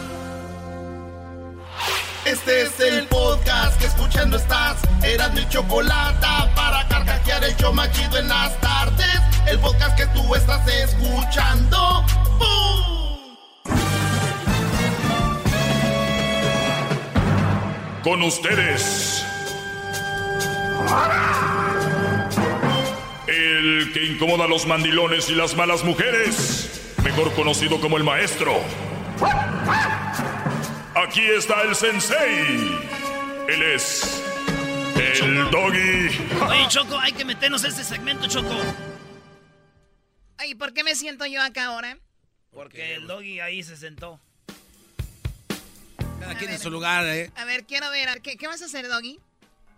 Este 2.27 2.63
es 2.63 2.77
el 2.81 3.07
podcast 3.07 3.79
que 3.79 3.85
escuchando 3.85 4.35
estás. 4.35 4.81
Erasmo 5.01 5.39
y 5.39 5.47
Chocolata 5.47 6.53
para 6.55 6.85
carcajear 6.89 7.41
el 7.45 7.55
show 7.55 7.73
más 7.73 7.89
chido 7.93 8.17
en 8.17 8.27
las 8.27 8.59
tardes. 8.59 9.21
El 9.49 9.57
podcast 9.59 9.97
que 9.97 10.05
tú 10.07 10.35
estás 10.35 10.67
escuchando. 10.67 12.03
¡Bum! 12.37 13.69
Con 18.03 18.21
ustedes. 18.23 19.25
El 23.27 23.91
que 23.93 24.05
incomoda 24.05 24.43
a 24.43 24.47
los 24.49 24.67
mandilones 24.67 25.29
y 25.29 25.35
las 25.35 25.55
malas 25.55 25.85
mujeres. 25.85 26.93
Mejor 27.05 27.31
conocido 27.35 27.79
como 27.79 27.95
el 27.95 28.03
maestro. 28.03 28.51
Aquí 31.03 31.22
está 31.22 31.61
el 31.61 31.76
sensei. 31.76 32.76
Él 33.48 33.61
es. 33.61 34.24
El 34.95 35.52
doggy. 35.52 36.10
Oye, 36.49 36.68
Choco, 36.69 36.98
hay 36.98 37.11
que 37.11 37.24
meternos 37.24 37.64
a 37.64 37.68
este 37.68 37.84
segmento, 37.84 38.28
Choco. 38.28 38.56
Ay, 40.38 40.56
¿por 40.56 40.74
qué 40.74 40.84
me 40.84 40.95
siento 40.95 41.26
yo 41.26 41.41
acá 41.41 41.65
ahora? 41.65 41.99
Porque 42.52 42.95
el 42.95 43.06
doggy 43.06 43.40
ahí 43.40 43.61
se 43.61 43.78
sentó. 43.78 44.19
Cada 46.19 46.36
quien 46.36 46.52
en 46.52 46.60
su 46.60 46.72
lugar, 46.72 47.06
¿eh? 47.06 47.32
A 47.36 47.45
ver, 47.45 47.65
quiero 47.65 47.90
ver, 47.91 48.22
¿qué, 48.22 48.36
qué 48.36 48.48
vas 48.48 48.61
a 48.64 48.65
hacer, 48.65 48.88
Doggy? 48.88 49.19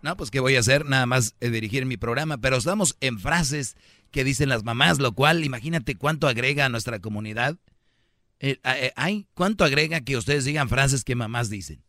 No, 0.02 0.16
pues 0.16 0.30
¿qué 0.30 0.40
voy 0.40 0.56
a 0.56 0.60
hacer? 0.60 0.86
Nada 0.86 1.04
más 1.04 1.34
eh, 1.40 1.50
dirigir 1.50 1.84
mi 1.84 1.98
programa, 1.98 2.38
pero 2.38 2.56
estamos 2.56 2.96
en 3.00 3.18
frases 3.20 3.76
que 4.10 4.24
dicen 4.24 4.48
las 4.48 4.64
mamás, 4.64 4.98
lo 4.98 5.12
cual 5.12 5.44
imagínate 5.44 5.96
cuánto 5.96 6.28
agrega 6.28 6.64
a 6.64 6.68
nuestra 6.70 6.98
comunidad. 6.98 7.56
Eh, 8.40 8.58
eh, 8.64 8.92
ay, 8.96 9.28
¿cuánto 9.34 9.64
agrega 9.64 10.00
que 10.00 10.16
ustedes 10.16 10.44
digan 10.44 10.68
frases 10.68 11.04
que 11.04 11.14
mamás 11.14 11.50
dicen? 11.50 11.84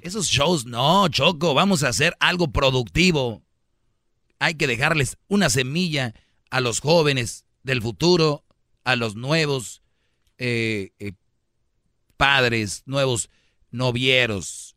Esos 0.00 0.26
shows, 0.26 0.64
no, 0.64 1.06
Choco, 1.08 1.52
vamos 1.52 1.82
a 1.82 1.88
hacer 1.88 2.16
algo 2.18 2.50
productivo. 2.50 3.42
Hay 4.38 4.54
que 4.54 4.66
dejarles 4.66 5.18
una 5.28 5.50
semilla 5.50 6.14
a 6.50 6.60
los 6.60 6.80
jóvenes 6.80 7.44
del 7.62 7.82
futuro, 7.82 8.44
a 8.84 8.96
los 8.96 9.16
nuevos 9.16 9.82
eh, 10.38 10.92
eh, 10.98 11.12
padres, 12.16 12.82
nuevos 12.86 13.28
novieros, 13.70 14.76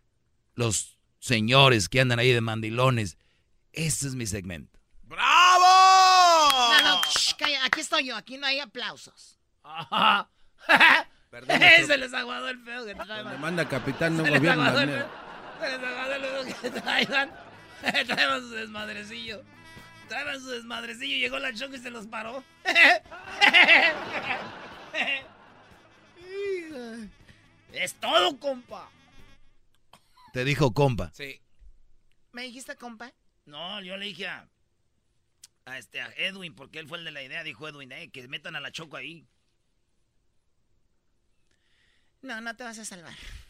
los 0.55 0.97
señores 1.19 1.88
que 1.88 2.01
andan 2.01 2.19
ahí 2.19 2.31
de 2.31 2.41
mandilones. 2.41 3.18
Ese 3.72 4.07
es 4.07 4.15
mi 4.15 4.27
segmento. 4.27 4.80
No, 5.07 6.81
no, 6.81 7.01
shh, 7.03 7.35
calla, 7.38 7.64
aquí 7.64 7.80
estoy 7.80 8.07
yo, 8.07 8.18
aquí 8.18 8.38
no 8.38 8.45
hay 8.45 8.60
aplausos. 8.60 9.39
Perdón, 11.30 11.60
Se 11.88 11.98
les 11.98 12.14
aguadó 12.14 12.49
el 12.49 12.60
feo 12.64 12.85
que. 12.85 12.94
Le 12.94 13.38
manda 13.38 13.68
capitán, 13.68 14.18
no 14.18 14.23
Se 14.23 14.31
les 14.31 14.40
gobierna. 14.40 14.68
aguadó 14.68 14.81
el 14.81 14.90
mira. 14.90 14.99
feo. 15.60 15.69
Se 15.69 15.77
les 15.77 15.88
aguadó 15.90 16.14
el 16.15 16.22
feo 16.23 16.61
que 16.61 16.81
traigan. 16.81 17.31
Traían 18.07 18.41
su 18.41 18.49
desmadrecillo. 18.52 19.44
Traían 20.07 20.40
su 20.40 20.49
desmadrecillo. 20.49 21.18
Llegó 21.18 21.40
la 21.40 21.53
choco 21.53 21.76
y 21.76 21.80
se 21.80 21.90
los 21.90 22.07
paró. 22.07 22.44
Es 27.72 27.95
todo, 27.95 28.40
compa. 28.40 28.90
Te 30.31 30.45
dijo 30.45 30.73
compa. 30.73 31.11
Sí. 31.14 31.41
¿Me 32.31 32.44
dijiste, 32.44 32.76
compa? 32.76 33.11
No, 33.45 33.81
yo 33.81 33.98
le 33.98 34.06
dije 34.06 34.27
a, 34.27 34.48
a 35.65 35.77
este 35.77 36.02
a 36.02 36.07
Edwin, 36.15 36.56
porque 36.56 36.80
él 36.80 36.88
fue 36.88 36.98
el 36.99 37.03
de 37.03 37.11
la 37.11 37.22
idea, 37.23 37.44
dijo 37.44 37.68
Edwin, 37.68 37.91
eh, 37.91 38.10
que 38.11 38.27
metan 38.27 38.56
a 38.56 38.60
la 38.60 38.72
choco 38.72 38.98
ahí. 38.98 39.27
No, 42.23 42.41
no 42.41 42.55
te 42.55 42.63
vas 42.63 42.79
a 42.79 42.85
salvar. 42.85 43.13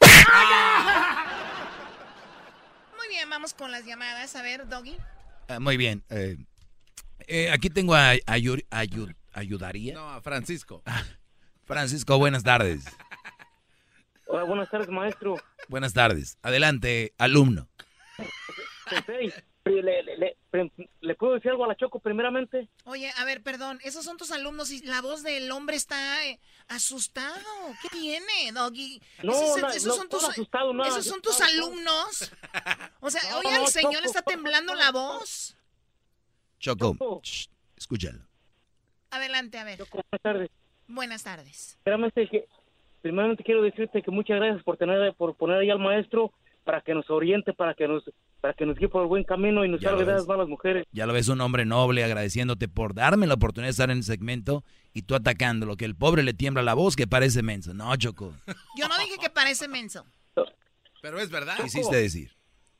Muy 2.96 3.08
bien, 3.08 3.30
vamos 3.30 3.54
con 3.54 3.70
las 3.70 3.84
llamadas. 3.86 4.34
A 4.36 4.42
ver, 4.42 4.68
Doggy. 4.68 4.96
Ah, 5.48 5.60
muy 5.60 5.76
bien. 5.76 6.02
eh, 6.10 6.36
eh, 7.26 7.50
aquí 7.50 7.68
tengo 7.70 7.94
a, 7.94 8.10
a 8.12 8.38
Yuri- 8.38 8.66
a 8.70 8.84
Yu- 8.84 9.14
ayudaría. 9.32 9.94
No, 9.94 10.08
a 10.10 10.20
Francisco. 10.22 10.82
Francisco, 11.64 12.18
buenas 12.18 12.42
tardes. 12.42 12.84
Hola, 14.26 14.44
buenas 14.44 14.68
tardes, 14.70 14.88
maestro. 14.88 15.36
Buenas 15.68 15.92
tardes. 15.92 16.38
Adelante, 16.42 17.14
alumno. 17.18 17.68
Sensei, 18.88 19.32
¿le, 19.64 20.02
le, 20.02 20.16
le- 20.18 20.36
¿le 21.00 21.14
puedo 21.14 21.34
decir 21.34 21.50
algo 21.50 21.64
a 21.64 21.68
la 21.68 21.74
Choco 21.76 21.98
primeramente? 21.98 22.68
Oye, 22.84 23.10
a 23.16 23.24
ver, 23.24 23.42
perdón, 23.42 23.78
esos 23.82 24.04
son 24.04 24.16
tus 24.16 24.30
alumnos 24.30 24.70
y 24.70 24.84
la 24.84 25.00
voz 25.00 25.22
del 25.22 25.50
hombre 25.52 25.76
está 25.76 26.26
eh, 26.26 26.38
asustado. 26.68 27.40
¿Qué 27.82 27.88
tiene, 27.88 28.52
Doggy? 28.52 29.00
No, 29.22 29.32
esos, 29.32 29.60
no, 29.62 29.68
esos 29.70 29.84
no, 29.86 29.94
son 29.94 30.08
tus, 30.08 30.24
asustado, 30.24 30.74
nada, 30.74 30.90
esos 30.90 31.06
son 31.06 31.20
tus 31.22 31.40
alumnos. 31.40 32.32
O 33.00 33.10
sea, 33.10 33.22
No, 33.30 33.38
oye, 33.38 33.50
no, 33.52 33.60
al 33.62 33.68
señor 33.68 33.94
Choco, 33.94 34.06
está 34.06 34.22
temblando 34.22 34.74
la 34.74 34.92
voz. 34.92 35.56
Choco, 36.58 37.20
shh, 37.22 37.46
escúchalo. 37.76 38.20
Adelante, 39.10 39.58
a 39.58 39.64
ver. 39.64 39.78
Buenas 39.90 40.20
tardes. 40.22 40.50
Buenas 40.86 41.22
tardes. 41.22 41.78
Primeramente, 41.82 42.28
que, 42.28 42.46
primeramente 43.00 43.44
quiero 43.44 43.62
decirte 43.62 44.02
que 44.02 44.10
muchas 44.10 44.36
gracias 44.36 44.62
por 44.62 44.76
tener 44.76 45.14
por 45.14 45.34
poner 45.36 45.58
ahí 45.58 45.70
al 45.70 45.78
maestro 45.78 46.32
para 46.64 46.80
que 46.80 46.94
nos 46.94 47.08
oriente, 47.10 47.52
para 47.52 47.74
que 47.74 47.86
nos 47.86 48.02
para 48.40 48.54
que 48.54 48.66
nos 48.66 48.76
guíe 48.78 48.88
por 48.88 49.02
el 49.02 49.08
buen 49.08 49.24
camino 49.24 49.64
y 49.64 49.68
nos 49.68 49.80
salve 49.80 50.04
de 50.04 50.12
las 50.12 50.26
malas 50.26 50.48
mujeres. 50.48 50.86
Ya 50.92 51.06
lo 51.06 51.12
ves, 51.12 51.28
un 51.28 51.40
hombre 51.40 51.64
noble 51.64 52.04
agradeciéndote 52.04 52.68
por 52.68 52.94
darme 52.94 53.26
la 53.26 53.34
oportunidad 53.34 53.68
de 53.68 53.70
estar 53.70 53.90
en 53.90 53.98
el 53.98 54.02
segmento 54.02 54.64
y 54.92 55.02
tú 55.02 55.14
atacándolo, 55.14 55.76
que 55.76 55.84
el 55.84 55.94
pobre 55.94 56.22
le 56.22 56.34
tiembla 56.34 56.62
la 56.62 56.74
voz 56.74 56.96
que 56.96 57.06
parece 57.06 57.42
menso. 57.42 57.72
No, 57.74 57.94
Choco. 57.96 58.34
Yo 58.78 58.88
no 58.88 58.96
dije 58.98 59.16
que 59.20 59.30
parece 59.30 59.68
menso. 59.68 60.04
Pero 61.02 61.18
es 61.20 61.30
verdad. 61.30 61.56
Quisiste 61.62 61.96
decir. 61.96 62.30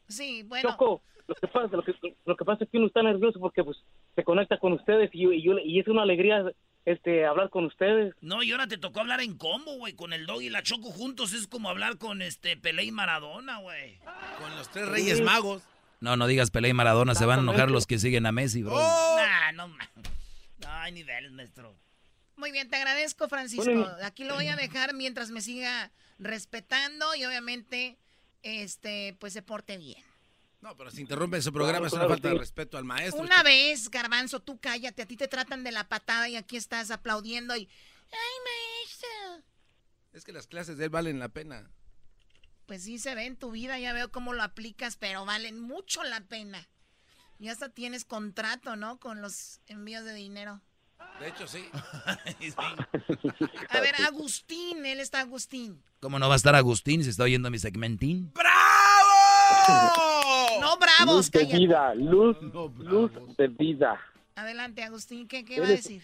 Sí, 0.08 0.42
bueno. 0.44 0.70
Choco, 0.70 1.02
lo 1.26 1.34
que 1.34 1.46
pasa, 1.48 1.76
lo 1.76 1.82
que, 1.84 1.94
lo 2.24 2.36
que 2.36 2.44
pasa 2.44 2.64
es 2.64 2.70
que 2.70 2.78
uno 2.78 2.86
está 2.86 3.02
nervioso 3.02 3.38
porque 3.38 3.62
pues 3.64 3.76
se 4.14 4.24
conecta 4.24 4.58
con 4.58 4.72
ustedes 4.74 5.10
y, 5.14 5.22
yo- 5.22 5.32
y, 5.32 5.42
yo- 5.42 5.58
y 5.58 5.78
es 5.80 5.88
una 5.88 6.02
alegría 6.02 6.42
este 6.84 7.24
hablar 7.26 7.50
con 7.50 7.64
ustedes. 7.64 8.14
No, 8.20 8.42
y 8.42 8.52
ahora 8.52 8.66
te 8.66 8.78
tocó 8.78 9.00
hablar 9.00 9.20
en 9.20 9.36
combo, 9.36 9.76
güey, 9.76 9.94
con 9.94 10.12
el 10.12 10.26
dog 10.26 10.42
y 10.42 10.50
la 10.50 10.62
choco 10.62 10.90
juntos. 10.90 11.32
Es 11.32 11.46
como 11.46 11.70
hablar 11.70 11.98
con 11.98 12.22
este 12.22 12.56
Pelé 12.56 12.84
y 12.84 12.92
Maradona, 12.92 13.58
güey. 13.58 13.98
Con 14.38 14.56
los 14.56 14.70
tres 14.70 14.88
reyes 14.88 15.20
magos. 15.20 15.62
No, 16.00 16.16
no 16.16 16.26
digas 16.26 16.50
Pelé 16.50 16.68
y 16.68 16.74
Maradona, 16.74 17.14
se 17.14 17.24
van 17.24 17.38
a 17.38 17.42
enojar 17.42 17.70
los 17.70 17.86
que 17.86 17.98
siguen 17.98 18.26
a 18.26 18.32
Messi, 18.32 18.62
bro. 18.62 18.74
Nah, 18.76 19.52
no, 19.52 19.68
no 19.68 19.76
hay 20.68 20.92
niveles, 20.92 21.32
maestro. 21.32 21.74
Muy 22.36 22.52
bien, 22.52 22.68
te 22.68 22.76
agradezco, 22.76 23.28
Francisco. 23.28 23.64
Bueno. 23.64 23.88
Aquí 24.02 24.24
lo 24.24 24.34
voy 24.34 24.48
a 24.48 24.56
dejar 24.56 24.92
mientras 24.92 25.30
me 25.30 25.40
siga 25.40 25.92
respetando 26.18 27.14
y 27.14 27.24
obviamente, 27.24 27.96
este, 28.42 29.16
pues 29.18 29.32
se 29.32 29.40
porte 29.40 29.78
bien. 29.78 30.02
No, 30.64 30.74
pero 30.78 30.90
si 30.90 31.02
interrumpen 31.02 31.42
su 31.42 31.52
programa 31.52 31.88
es 31.88 31.92
una 31.92 32.08
falta 32.08 32.30
de 32.30 32.38
respeto 32.38 32.78
al 32.78 32.84
maestro. 32.84 33.22
Una 33.22 33.42
vez, 33.42 33.90
Garbanzo, 33.90 34.40
tú 34.40 34.58
cállate, 34.58 35.02
a 35.02 35.06
ti 35.06 35.14
te 35.14 35.28
tratan 35.28 35.62
de 35.62 35.70
la 35.72 35.90
patada 35.90 36.26
y 36.26 36.36
aquí 36.36 36.56
estás 36.56 36.90
aplaudiendo 36.90 37.54
y... 37.54 37.68
¡Ay, 38.10 38.18
maestro! 38.46 39.44
Es 40.14 40.24
que 40.24 40.32
las 40.32 40.46
clases 40.46 40.78
de 40.78 40.84
él 40.84 40.90
valen 40.90 41.18
la 41.18 41.28
pena. 41.28 41.70
Pues 42.64 42.84
sí 42.84 42.98
se 42.98 43.14
ve 43.14 43.26
en 43.26 43.36
tu 43.36 43.50
vida, 43.50 43.78
ya 43.78 43.92
veo 43.92 44.10
cómo 44.10 44.32
lo 44.32 44.42
aplicas, 44.42 44.96
pero 44.96 45.26
valen 45.26 45.60
mucho 45.60 46.02
la 46.02 46.22
pena. 46.22 46.66
Y 47.38 47.48
hasta 47.48 47.68
tienes 47.68 48.06
contrato, 48.06 48.74
¿no? 48.74 48.98
Con 48.98 49.20
los 49.20 49.60
envíos 49.66 50.06
de 50.06 50.14
dinero. 50.14 50.62
De 51.20 51.28
hecho, 51.28 51.46
sí. 51.46 51.68
A 53.68 53.80
ver, 53.80 53.96
Agustín, 54.06 54.86
él 54.86 55.00
está 55.00 55.20
Agustín. 55.20 55.82
¿Cómo 56.00 56.18
no 56.18 56.28
va 56.28 56.34
a 56.34 56.36
estar 56.36 56.54
Agustín 56.54 57.04
si 57.04 57.10
está 57.10 57.24
oyendo 57.24 57.50
mi 57.50 57.58
segmentín? 57.58 58.32
No, 60.60 60.76
bravos, 60.76 61.16
luz 61.16 61.30
de 61.30 61.40
cállate. 61.40 61.58
vida, 61.58 61.94
luz, 61.94 62.36
luz 62.78 63.12
de 63.36 63.48
vida. 63.48 64.00
Adelante, 64.36 64.82
Agustín, 64.82 65.28
¿qué, 65.28 65.44
qué 65.44 65.60
va 65.60 65.66
a 65.66 65.70
decir? 65.70 66.02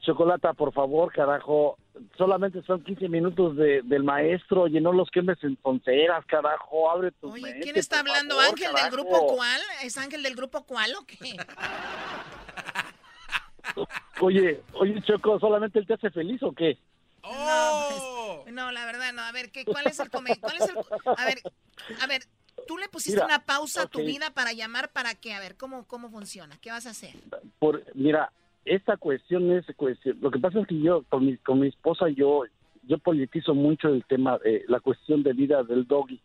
Chocolata, 0.00 0.52
por 0.52 0.72
favor, 0.72 1.12
carajo. 1.12 1.76
Solamente 2.16 2.62
son 2.62 2.84
15 2.84 3.08
minutos 3.08 3.56
de, 3.56 3.82
del 3.82 4.04
maestro. 4.04 4.62
Oye, 4.62 4.80
no 4.80 4.92
los 4.92 5.10
quemes 5.10 5.42
en 5.42 5.56
tonteras, 5.56 6.24
carajo. 6.26 6.88
Abre 6.90 7.10
tu 7.12 7.32
Oye, 7.32 7.42
mente, 7.42 7.60
¿quién 7.60 7.76
está 7.76 8.00
hablando? 8.00 8.36
favor, 8.36 8.50
¿Ángel 8.52 8.74
del 8.74 8.90
grupo 8.92 9.26
cuál? 9.34 9.60
¿Es 9.82 9.98
Ángel 9.98 10.22
del 10.22 10.36
grupo 10.36 10.64
cuál 10.64 10.94
o 10.94 11.04
qué? 11.04 11.16
Oye, 14.20 14.62
oye, 14.74 15.02
Choco, 15.02 15.38
¿solamente 15.40 15.78
él 15.80 15.86
te 15.86 15.94
hace 15.94 16.10
feliz 16.10 16.42
o 16.42 16.52
qué? 16.52 16.78
No, 17.30 17.86
pues, 18.44 18.54
no, 18.54 18.70
la 18.72 18.86
verdad 18.86 19.12
no. 19.12 19.22
A 19.22 19.32
ver, 19.32 19.50
¿qué, 19.50 19.64
¿cuál 19.64 19.86
es 19.86 19.98
el 20.00 20.10
come- 20.10 20.38
cuál 20.40 20.56
es 20.56 20.68
el 20.68 20.76
A 21.16 21.24
ver, 21.24 21.38
a 22.00 22.06
ver, 22.06 22.22
tú 22.66 22.78
le 22.78 22.88
pusiste 22.88 23.16
Mira, 23.16 23.26
una 23.26 23.44
pausa 23.44 23.82
a 23.82 23.86
tu 23.86 24.00
vida 24.00 24.30
para 24.32 24.52
llamar 24.52 24.92
para 24.92 25.14
qué? 25.14 25.34
A 25.34 25.40
ver, 25.40 25.56
¿cómo 25.56 25.84
cómo 25.86 26.10
funciona? 26.10 26.56
¿Qué 26.60 26.70
vas 26.70 26.86
a 26.86 26.90
hacer? 26.90 27.14
Por, 27.58 27.82
mira, 27.94 28.32
esta 28.64 28.96
cuestión 28.96 29.50
es 29.52 29.64
cuestión. 29.76 30.18
Lo 30.20 30.30
que 30.30 30.38
pasa 30.38 30.60
es 30.60 30.66
que 30.66 30.80
yo, 30.80 31.02
con 31.08 31.26
mi, 31.26 31.36
con 31.38 31.60
mi 31.60 31.68
esposa, 31.68 32.08
yo, 32.08 32.44
yo 32.84 32.98
politizo 32.98 33.54
mucho 33.54 33.88
el 33.88 34.04
tema, 34.04 34.38
de 34.38 34.64
la 34.68 34.80
cuestión 34.80 35.22
de 35.22 35.32
vida 35.32 35.62
del 35.62 35.86
doggy. 35.86 36.20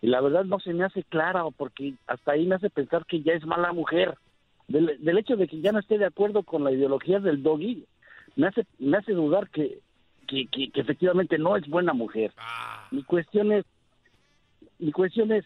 y 0.00 0.06
la 0.06 0.20
verdad 0.20 0.44
no 0.44 0.60
se 0.60 0.72
me 0.72 0.84
hace 0.84 1.02
clara 1.04 1.44
porque 1.56 1.94
hasta 2.06 2.32
ahí 2.32 2.46
me 2.46 2.54
hace 2.56 2.70
pensar 2.70 3.04
que 3.06 3.22
ya 3.22 3.32
es 3.32 3.44
mala 3.46 3.72
mujer. 3.72 4.16
Del, 4.68 5.02
del 5.02 5.16
hecho 5.18 5.34
de 5.36 5.48
que 5.48 5.60
ya 5.62 5.72
no 5.72 5.78
esté 5.78 5.96
de 5.96 6.04
acuerdo 6.04 6.42
con 6.42 6.62
la 6.62 6.70
ideología 6.72 7.20
del 7.20 7.42
doggy, 7.42 7.86
me 8.36 8.48
hace, 8.48 8.66
me 8.78 8.98
hace 8.98 9.12
dudar 9.12 9.48
que, 9.48 9.80
que, 10.28 10.46
que- 10.46 10.70
que 10.70 10.80
efectivamente 10.80 11.38
no 11.38 11.56
es 11.56 11.66
buena 11.66 11.92
mujer. 11.92 12.32
Mi 12.92 13.02
cuestión 13.02 13.50
es, 13.52 13.64
mi 14.78 14.92
cuestión 14.92 15.32
es, 15.32 15.44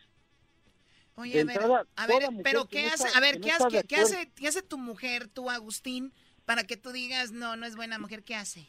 Oye, 1.15 1.41
a 1.41 1.45
ver, 1.45 1.57
entrada, 1.57 1.87
a 1.97 2.07
ver, 2.07 2.23
pero 2.43 2.67
que 2.67 2.81
¿qué 2.81 2.87
hace? 2.87 3.05
está- 3.07 3.19
A 3.19 3.21
ver, 3.21 3.37
no 3.39 3.45
¿qué, 3.47 3.53
hace, 3.53 3.85
qué, 3.87 3.97
hace, 3.97 4.31
¿qué 4.35 4.49
hace 4.49 4.63
tu 4.63 4.77
mujer, 4.79 5.29
tú, 5.29 5.49
Agustín, 5.51 6.13
para 6.45 6.65
que 6.65 6.77
tú 6.77 6.91
digas, 6.91 7.33
no, 7.33 7.57
no 7.57 7.65
es 7.65 7.77
buena 7.77 7.99
mujer? 7.99 8.23
¿Qué 8.23 8.35
hace? 8.35 8.67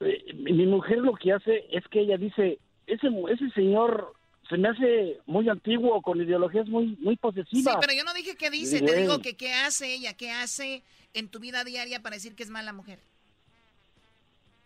Eh, 0.00 0.32
mi 0.34 0.52
mi 0.52 0.66
mujer 0.66 0.98
lo 0.98 1.14
que 1.14 1.32
hace 1.32 1.64
es 1.70 1.84
que 1.88 2.00
ella 2.00 2.16
dice, 2.16 2.58
ese, 2.86 3.08
ese 3.30 3.50
señor 3.50 4.14
se 4.48 4.56
me 4.56 4.68
hace 4.68 5.18
muy 5.26 5.48
antiguo, 5.48 6.00
con 6.02 6.20
ideologías 6.20 6.66
muy, 6.68 6.96
muy 7.00 7.14
Sí, 7.14 7.20
posesivas. 7.20 7.76
pero 7.80 7.92
yo 7.92 8.02
no 8.04 8.14
dije 8.14 8.34
qué 8.36 8.50
dice, 8.50 8.76
Digo, 8.80 8.86
te 8.86 8.96
digo 9.00 9.18
que 9.20 9.36
qué 9.36 9.52
hace 9.52 9.92
ella, 9.94 10.14
qué 10.14 10.30
hace 10.32 10.82
en 11.12 11.28
tu 11.28 11.38
vida 11.38 11.62
diaria 11.64 12.00
para 12.02 12.16
decir 12.16 12.34
que 12.34 12.42
es 12.42 12.50
mala 12.50 12.72
mujer. 12.72 12.98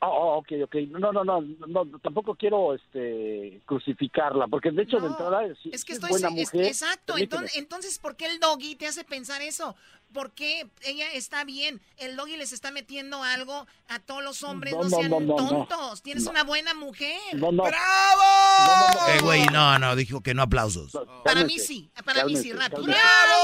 Oh, 0.07 0.35
oh, 0.35 0.39
ok, 0.39 0.53
ok. 0.65 0.75
No, 0.91 1.13
no, 1.13 1.25
no, 1.25 1.41
no, 1.41 1.99
tampoco 2.01 2.35
quiero 2.35 2.75
este, 2.75 3.61
crucificarla, 3.65 4.47
porque 4.49 4.71
de 4.71 4.83
hecho 4.83 5.01
de 5.01 5.07
entrada 5.07 5.47
Es 5.73 5.85
que 5.85 5.95
estoy 5.95 6.11
buena 6.11 6.29
es- 6.29 6.35
mujer. 6.35 6.67
exacto, 6.67 7.17
entonces, 7.17 7.57
entonces 7.57 7.99
¿por 7.99 8.17
qué 8.17 8.27
el 8.27 8.39
doggy 8.39 8.77
te 8.77 8.87
hace 8.87 9.05
pensar 9.05 9.41
eso? 9.43 9.77
¿Por 10.15 10.33
qué 10.33 10.67
ella 10.87 11.13
está 11.13 11.45
bien? 11.45 11.83
El 11.99 12.17
doggy 12.17 12.39
les 12.39 12.53
está 12.53 12.71
metiendo 12.71 13.23
algo 13.23 13.67
a 13.89 13.99
todos 13.99 14.25
los 14.25 14.43
hombres, 14.45 14.73
no, 14.73 14.85
No, 14.85 14.89
no, 14.89 14.97
sean 14.97 15.11
no, 15.11 15.21
no, 15.21 15.27
no. 15.27 15.37
tontos. 15.67 16.03
Tienes 16.03 16.25
No. 16.25 16.31
una 16.31 16.45
buena 16.45 16.73
mujer. 16.73 17.19
No, 17.35 17.53
no. 17.53 17.67
Eh, 17.67 19.19
güey, 19.23 19.45
no, 19.47 19.79
no, 19.79 19.97
dijo 19.97 20.23
que 20.23 20.33
no 20.35 20.43
aplausos. 20.43 20.93
Para 21.25 21.45
mí 21.45 21.59
sí, 21.59 21.91
para 22.05 22.25
mí 22.25 22.37
sí, 22.37 22.51
Cálmese, 22.51 22.71
rápido. 22.71 22.95
cálmese. 22.95 23.01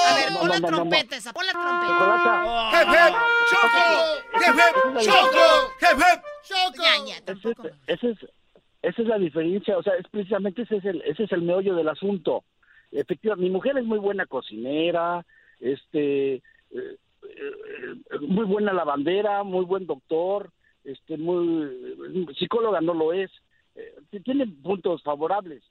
A 0.08 0.14
ver, 0.14 0.28
pon 0.28 0.34
no, 0.34 0.54
la 0.54 0.60
no, 0.60 0.60
no, 0.60 0.70
no. 0.70 0.76
trompeta 0.76 1.16
esa, 1.16 1.32
pon 1.32 1.44
la 1.46 1.52
trompeta. 1.52 1.86
Chocolata. 1.90 2.82
¡Hep, 2.82 2.88
hep! 2.88 3.14
¡Choco! 3.50 4.40
¡Hep, 4.46 4.58
hep! 4.58 5.04
¡Choco! 5.04 5.72
¡Hep, 5.80 5.98
hep! 6.00 6.24
¡Choco! 6.44 6.82
Ya, 6.82 7.14
ya, 7.14 7.20
tampoco. 7.24 7.68
Esa 7.86 8.06
es, 8.08 8.18
esa 8.82 9.02
es 9.02 9.08
la 9.08 9.18
diferencia, 9.18 9.76
o 9.76 9.82
sea, 9.82 9.94
es 9.96 10.06
precisamente 10.10 10.62
ese 10.62 10.76
es 10.76 10.84
el, 10.84 11.02
ese 11.02 11.24
es 11.24 11.32
el 11.32 11.42
meollo 11.42 11.74
del 11.74 11.88
asunto. 11.88 12.44
Efectivamente, 12.92 13.44
mi 13.48 13.50
mujer 13.50 13.76
es 13.78 13.84
muy 13.84 13.98
buena 13.98 14.26
cocinera, 14.26 15.24
este, 15.60 16.42
muy 18.20 18.44
buena 18.44 18.72
lavandera, 18.72 19.42
muy 19.42 19.64
buen 19.64 19.86
doctor, 19.86 20.50
este, 20.84 21.16
muy 21.16 22.28
psicóloga 22.38 22.80
no 22.80 22.94
lo 22.94 23.12
es, 23.12 23.30
eh, 23.74 23.94
tiene 24.24 24.46
puntos 24.46 25.02
favorables, 25.02 25.62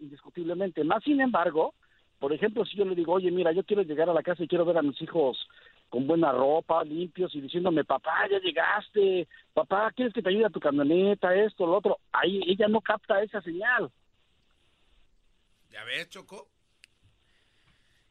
indiscutiblemente. 0.00 0.84
Más 0.84 1.02
sin 1.04 1.20
embargo, 1.20 1.74
por 2.18 2.32
ejemplo, 2.32 2.64
si 2.64 2.76
yo 2.76 2.84
le 2.84 2.94
digo, 2.94 3.12
oye, 3.12 3.30
mira, 3.30 3.52
yo 3.52 3.64
quiero 3.64 3.82
llegar 3.82 4.08
a 4.08 4.14
la 4.14 4.22
casa 4.22 4.42
y 4.42 4.48
quiero 4.48 4.64
ver 4.64 4.78
a 4.78 4.82
mis 4.82 5.00
hijos 5.02 5.38
con 5.88 6.06
buena 6.06 6.32
ropa, 6.32 6.82
limpios 6.82 7.34
y 7.34 7.40
diciéndome, 7.40 7.84
papá, 7.84 8.26
ya 8.30 8.38
llegaste, 8.40 9.28
papá, 9.54 9.92
¿quieres 9.92 10.12
que 10.12 10.22
te 10.22 10.30
ayude 10.30 10.46
a 10.46 10.50
tu 10.50 10.60
camioneta, 10.60 11.34
esto, 11.34 11.66
lo 11.66 11.76
otro? 11.76 11.98
Ahí 12.12 12.40
ella 12.46 12.68
no 12.68 12.80
capta 12.80 13.22
esa 13.22 13.40
señal. 13.42 13.90
¿Ya 15.70 15.84
ves, 15.84 16.08
Choco? 16.08 16.48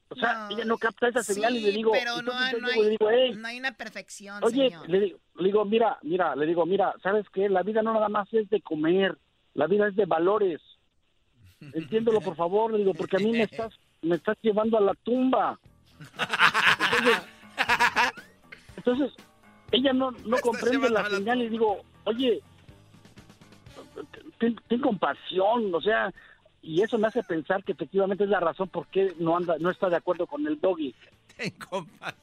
O 0.10 0.15
sea, 0.15 0.48
ella 0.52 0.65
no 0.65 0.77
capta 0.77 1.07
esa 1.07 1.23
señal 1.23 1.56
y 1.56 1.61
le 1.61 1.72
digo, 1.72 1.91
pero 1.91 2.22
no, 2.22 2.32
yo 2.52 2.60
le 2.60 2.72
hay, 2.73 2.90
digo, 2.91 3.10
"Ey, 3.10 3.36
no 3.36 3.48
hay 3.48 3.57
una 3.60 3.72
perfección, 3.72 4.44
Oye, 4.44 4.69
señor. 4.69 4.88
le 4.90 4.99
digo, 4.99 5.19
le 5.38 5.44
digo, 5.45 5.65
mira, 5.65 5.98
mira, 6.03 6.36
le 6.36 6.45
digo, 6.45 6.65
mira, 6.65 6.94
¿sabes 7.02 7.26
qué? 7.34 7.49
La 7.49 7.64
vida 7.64 7.82
no 7.82 7.94
nada 7.94 8.07
más 8.07 8.32
es 8.34 8.48
de 8.49 8.61
comer, 8.61 9.18
la 9.56 9.65
vida 9.68 9.88
es 9.88 9.95
de 9.95 10.06
valores. 10.06 10.61
Entiéndelo, 11.73 12.22
por 12.22 12.36
favor, 12.36 12.72
le 12.72 12.80
digo, 12.80 12.94
porque 12.94 13.18
a 13.18 13.19
mí 13.19 13.32
me 13.32 13.41
estás, 13.52 13.73
me 14.03 14.15
estás 14.15 14.38
llevando 14.41 14.77
a 14.77 14.82
la 14.82 14.94
tumba. 14.94 15.60
Entonces, 16.91 17.22
entonces, 18.77 19.14
ella 19.72 19.94
no, 19.94 20.11
no 20.11 20.38
comprende 20.38 20.90
la 20.90 21.10
señal 21.10 21.41
y 21.41 21.49
digo, 21.49 21.82
oye, 22.03 22.41
ten, 24.40 24.56
ten 24.68 24.80
compasión, 24.82 25.73
o 25.73 25.82
sea, 25.82 26.14
y 26.65 26.81
eso 26.81 26.97
me 26.97 27.07
hace 27.07 27.23
pensar 27.23 27.63
que 27.63 27.73
efectivamente 27.73 28.23
es 28.23 28.29
la 28.29 28.39
razón 28.39 28.67
por 28.69 28.87
qué 28.87 29.13
no 29.19 29.37
anda, 29.37 29.55
no 29.59 29.69
está 29.69 29.89
de 29.89 29.95
acuerdo 29.97 30.25
con 30.27 30.45
el 30.47 30.59
doggy. 30.59 30.93
Ten 31.37 31.51
compasión. 31.51 32.15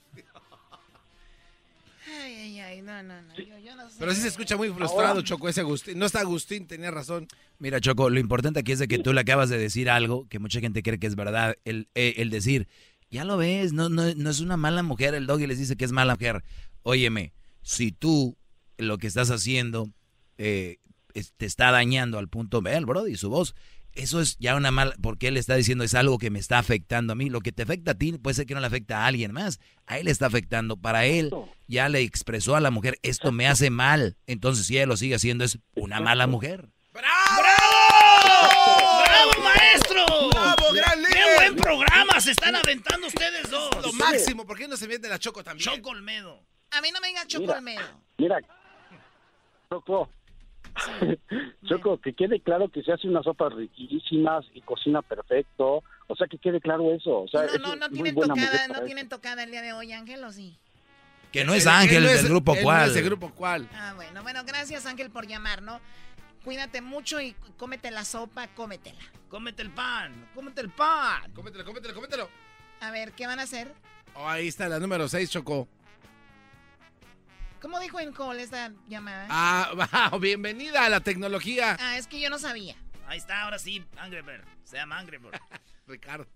Ay, 2.20 2.34
ay, 2.34 2.60
ay, 2.60 2.82
no, 2.82 3.02
no, 3.02 3.22
no. 3.22 3.34
Yo, 3.36 3.58
yo 3.58 3.76
no 3.76 3.88
sé. 3.88 3.96
Pero 3.98 4.12
sí 4.12 4.20
se 4.20 4.28
escucha 4.28 4.56
muy 4.56 4.68
frustrado, 4.70 5.08
Ahora- 5.08 5.22
Choco, 5.22 5.48
ese 5.48 5.60
Agustín. 5.60 5.98
No 5.98 6.06
está 6.06 6.20
Agustín, 6.20 6.66
tenía 6.66 6.90
razón. 6.90 7.28
Mira, 7.58 7.80
Choco, 7.80 8.10
lo 8.10 8.18
importante 8.18 8.60
aquí 8.60 8.72
es 8.72 8.80
de 8.80 8.88
que 8.88 8.98
tú 8.98 9.12
le 9.12 9.20
acabas 9.20 9.48
de 9.48 9.56
decir 9.58 9.88
algo 9.88 10.26
que 10.28 10.38
mucha 10.40 10.60
gente 10.60 10.82
cree 10.82 10.98
que 10.98 11.06
es 11.06 11.14
verdad. 11.14 11.56
El, 11.64 11.88
eh, 11.94 12.14
el 12.16 12.30
decir, 12.30 12.66
ya 13.10 13.24
lo 13.24 13.36
ves, 13.36 13.72
no, 13.72 13.88
no, 13.88 14.12
no 14.14 14.30
es 14.30 14.40
una 14.40 14.56
mala 14.56 14.82
mujer. 14.82 15.14
El 15.14 15.26
doggy 15.26 15.46
les 15.46 15.58
dice 15.58 15.76
que 15.76 15.84
es 15.84 15.92
mala 15.92 16.14
mujer. 16.14 16.42
Óyeme, 16.82 17.32
si 17.62 17.92
tú 17.92 18.36
lo 18.78 18.98
que 18.98 19.06
estás 19.06 19.30
haciendo 19.30 19.88
eh, 20.38 20.78
te 21.36 21.46
está 21.46 21.70
dañando 21.70 22.18
al 22.18 22.28
punto, 22.28 22.62
ve 22.62 22.74
el 22.74 22.84
Brody, 22.86 23.16
su 23.16 23.30
voz. 23.30 23.54
Eso 23.94 24.20
es 24.20 24.36
ya 24.38 24.56
una 24.56 24.70
mala, 24.70 24.94
porque 25.02 25.28
él 25.28 25.36
está 25.36 25.54
diciendo 25.54 25.84
es 25.84 25.94
algo 25.94 26.18
que 26.18 26.30
me 26.30 26.38
está 26.38 26.58
afectando 26.58 27.12
a 27.12 27.16
mí. 27.16 27.28
Lo 27.28 27.40
que 27.40 27.52
te 27.52 27.62
afecta 27.62 27.92
a 27.92 27.94
ti 27.94 28.12
puede 28.12 28.34
ser 28.34 28.46
que 28.46 28.54
no 28.54 28.60
le 28.60 28.66
afecta 28.66 29.04
a 29.04 29.06
alguien 29.06 29.32
más. 29.32 29.60
A 29.86 29.98
él 29.98 30.06
le 30.06 30.10
está 30.10 30.26
afectando. 30.26 30.76
Para 30.76 31.04
él 31.04 31.30
ya 31.68 31.88
le 31.88 32.00
expresó 32.00 32.56
a 32.56 32.60
la 32.60 32.70
mujer, 32.70 32.98
esto 33.02 33.32
me 33.32 33.48
hace 33.48 33.70
mal. 33.70 34.16
Entonces 34.26 34.66
si 34.66 34.76
ella 34.76 34.86
lo 34.86 34.96
sigue 34.96 35.14
haciendo 35.16 35.44
es 35.44 35.58
una 35.74 36.00
mala 36.00 36.26
mujer. 36.26 36.68
¡Bravo, 36.92 37.12
maestro! 39.42 40.04
¡Bravo, 40.30 40.72
gran 40.74 41.02
¡Qué 41.02 41.08
líder! 41.08 41.36
buen 41.36 41.56
programa 41.56 42.20
se 42.20 42.32
están 42.32 42.54
aventando 42.56 43.06
ustedes 43.06 43.50
dos! 43.50 43.70
Lo 43.82 43.92
máximo, 43.94 44.46
¿por 44.46 44.58
qué 44.58 44.68
no 44.68 44.76
se 44.76 44.86
mete 44.88 45.08
la 45.08 45.18
Choco 45.18 45.42
también? 45.42 45.68
Choco 45.68 45.90
Olmedo. 45.90 46.42
A 46.70 46.80
mí 46.80 46.90
no 46.92 47.00
me 47.00 47.08
diga 47.08 47.26
Choco 47.26 47.42
Mira. 47.42 47.54
Olmedo. 47.58 48.00
Mira, 48.18 48.38
Choco, 49.70 50.10
Choco, 51.68 52.00
que 52.00 52.12
quede 52.14 52.40
claro 52.40 52.68
que 52.68 52.82
se 52.82 52.92
hace 52.92 53.08
unas 53.08 53.24
sopas 53.24 53.52
riquísimas 53.54 54.44
y 54.54 54.60
cocina 54.62 55.02
perfecto. 55.02 55.82
O 56.08 56.16
sea, 56.16 56.26
que 56.26 56.38
quede 56.38 56.60
claro 56.60 56.92
eso. 56.94 57.22
O 57.22 57.28
sea, 57.28 57.42
No, 57.42 57.46
es 57.52 57.60
no, 57.60 57.76
no 57.76 57.88
muy 57.88 57.94
tienen 57.94 58.14
buena 58.14 58.34
tocada, 58.34 58.52
mujer 58.52 58.70
no 58.80 58.84
tienen 58.86 59.08
tocada 59.08 59.42
el 59.44 59.50
día 59.50 59.62
de 59.62 59.72
hoy, 59.72 59.92
Ángel, 59.92 60.22
¿o 60.24 60.32
sí? 60.32 60.56
Que 61.30 61.44
no 61.44 61.54
es 61.54 61.66
Ángel 61.66 62.02
no 62.02 62.08
del 62.10 62.18
es- 62.18 62.28
grupo 62.28 62.54
cuál. 62.62 62.88
es 62.88 62.94
del 62.94 63.04
grupo 63.04 63.30
cuál. 63.34 63.68
Ah, 63.74 63.92
bueno, 63.96 64.22
bueno, 64.22 64.42
gracias 64.44 64.84
Ángel 64.86 65.10
por 65.10 65.26
llamar, 65.26 65.62
¿no? 65.62 65.80
Cuídate 66.44 66.80
mucho 66.82 67.20
y 67.20 67.34
cómete 67.56 67.90
la 67.90 68.04
sopa, 68.04 68.48
cómetela. 68.48 69.00
Cómete 69.28 69.62
el 69.62 69.70
pan, 69.70 70.12
cómete 70.34 70.60
el 70.60 70.70
pan. 70.70 71.32
Cómetelo, 71.32 71.64
cómetelo, 71.64 71.94
cómetelo. 71.94 72.28
A 72.80 72.90
ver, 72.90 73.12
¿qué 73.12 73.26
van 73.26 73.38
a 73.38 73.44
hacer? 73.44 73.72
Oh, 74.14 74.28
ahí 74.28 74.48
está 74.48 74.68
la 74.68 74.78
número 74.78 75.08
6, 75.08 75.30
Choco. 75.30 75.68
¿Cómo 77.62 77.78
dijo 77.78 78.00
en 78.00 78.12
call 78.12 78.40
esta 78.40 78.72
llamada? 78.88 79.28
Ah, 79.30 80.10
wow, 80.10 80.18
bienvenida 80.18 80.84
a 80.84 80.88
la 80.90 81.00
tecnología. 81.00 81.76
Ah, 81.78 81.96
es 81.96 82.08
que 82.08 82.20
yo 82.20 82.28
no 82.28 82.38
sabía. 82.40 82.74
Ahí 83.06 83.18
está, 83.18 83.42
ahora 83.42 83.58
sí, 83.58 83.84
Angry 83.96 84.20
Bird. 84.22 84.44
Se 84.64 84.76
llama 84.76 84.98
Angry 84.98 85.18
Bird. 85.18 85.40
Ricardo. 85.86 86.26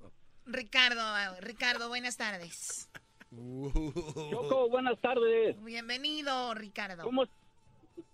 Ricardo, 0.46 1.02
Ricardo, 1.40 1.88
buenas 1.88 2.16
tardes. 2.16 2.88
Choco, 3.32 4.68
buenas 4.70 5.00
tardes. 5.00 5.56
Bienvenido, 5.64 6.54
Ricardo. 6.54 7.02
¿Cómo, 7.02 7.24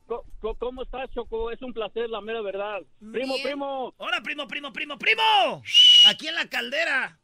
co- 0.06 0.24
cómo 0.59 0.82
estás, 0.82 1.10
Choco? 1.10 1.51
Es 1.51 1.60
un 1.60 1.74
placer, 1.74 2.09
la 2.09 2.22
mera 2.22 2.40
verdad. 2.40 2.80
Primo, 3.12 3.34
Bien. 3.34 3.47
primo. 3.47 3.93
¡Hola, 3.98 4.22
primo, 4.22 4.48
primo, 4.48 4.72
primo, 4.72 4.98
primo! 4.98 5.62
Aquí 6.06 6.28
en 6.28 6.34
la 6.34 6.47
caldera. 6.48 7.18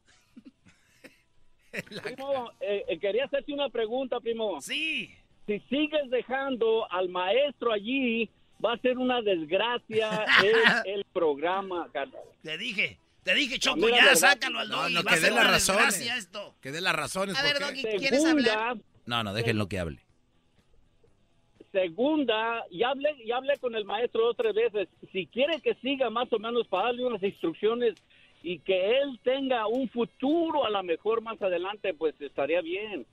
Primo, 2.03 2.51
eh, 2.59 2.85
eh, 2.87 2.99
quería 2.99 3.25
hacerte 3.25 3.51
una 3.53 3.69
pregunta, 3.69 4.19
primo. 4.19 4.61
Sí. 4.61 5.15
Si 5.49 5.59
sigues 5.61 6.09
dejando 6.11 6.85
al 6.91 7.09
maestro 7.09 7.71
allí, 7.71 8.29
va 8.63 8.73
a 8.73 8.77
ser 8.77 8.99
una 8.99 9.19
desgracia 9.23 10.25
el, 10.85 10.93
el 10.99 11.05
programa, 11.11 11.89
carnal. 11.91 12.21
Te 12.43 12.55
dije, 12.57 12.99
te 13.23 13.33
dije, 13.33 13.57
Choco, 13.57 13.89
ya, 13.89 13.95
verdad. 13.95 14.13
sácalo 14.15 14.59
al 14.59 14.69
No, 14.69 14.83
doggy. 14.83 14.93
no, 14.93 14.99
a 14.99 15.03
que 15.03 15.19
dé 15.19 15.31
las 15.31 15.47
razones. 15.49 15.99
esto. 16.17 16.53
Que 16.61 16.71
dé 16.71 16.81
las 16.81 16.95
razones. 16.95 17.35
A 17.35 17.41
ver. 17.41 17.57
Doggy, 17.59 17.81
¿quieres 17.97 18.23
hablar? 18.25 18.77
No, 19.07 19.23
no, 19.23 19.33
déjenlo 19.33 19.67
que 19.67 19.79
hable. 19.79 19.99
Segunda, 21.71 22.63
ya 22.71 22.89
hablé, 22.89 23.09
ya 23.25 23.37
hablé 23.37 23.57
con 23.57 23.75
el 23.75 23.85
maestro 23.85 24.21
dos 24.25 24.37
tres 24.37 24.53
veces. 24.55 24.87
Si 25.11 25.27
quiere 25.27 25.61
que 25.61 25.73
siga 25.75 26.09
más 26.09 26.31
o 26.33 26.39
menos 26.39 26.67
para 26.67 26.85
darle 26.85 27.05
unas 27.05 27.21
instrucciones 27.23 27.95
y 28.41 28.59
que 28.59 28.97
él 28.99 29.19
tenga 29.23 29.67
un 29.67 29.87
futuro 29.89 30.65
a 30.65 30.69
lo 30.69 30.81
mejor 30.83 31.21
más 31.21 31.39
adelante, 31.41 31.93
pues 31.93 32.13
estaría 32.21 32.61
bien. 32.61 33.05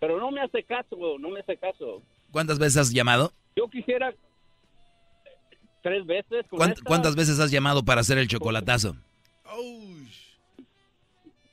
Pero 0.00 0.18
no 0.20 0.30
me 0.30 0.40
hace 0.42 0.62
caso, 0.64 0.96
no 1.18 1.30
me 1.30 1.40
hace 1.40 1.56
caso. 1.56 2.02
¿Cuántas 2.30 2.58
veces 2.58 2.76
has 2.78 2.92
llamado? 2.92 3.32
Yo 3.56 3.68
quisiera 3.68 4.12
tres 5.82 6.04
veces. 6.06 6.44
con 6.50 6.58
¿Cuánt- 6.58 6.72
esta. 6.74 6.84
¿Cuántas 6.84 7.16
veces 7.16 7.38
has 7.40 7.50
llamado 7.50 7.84
para 7.84 8.00
hacer 8.02 8.18
el 8.18 8.28
chocolatazo? 8.28 8.96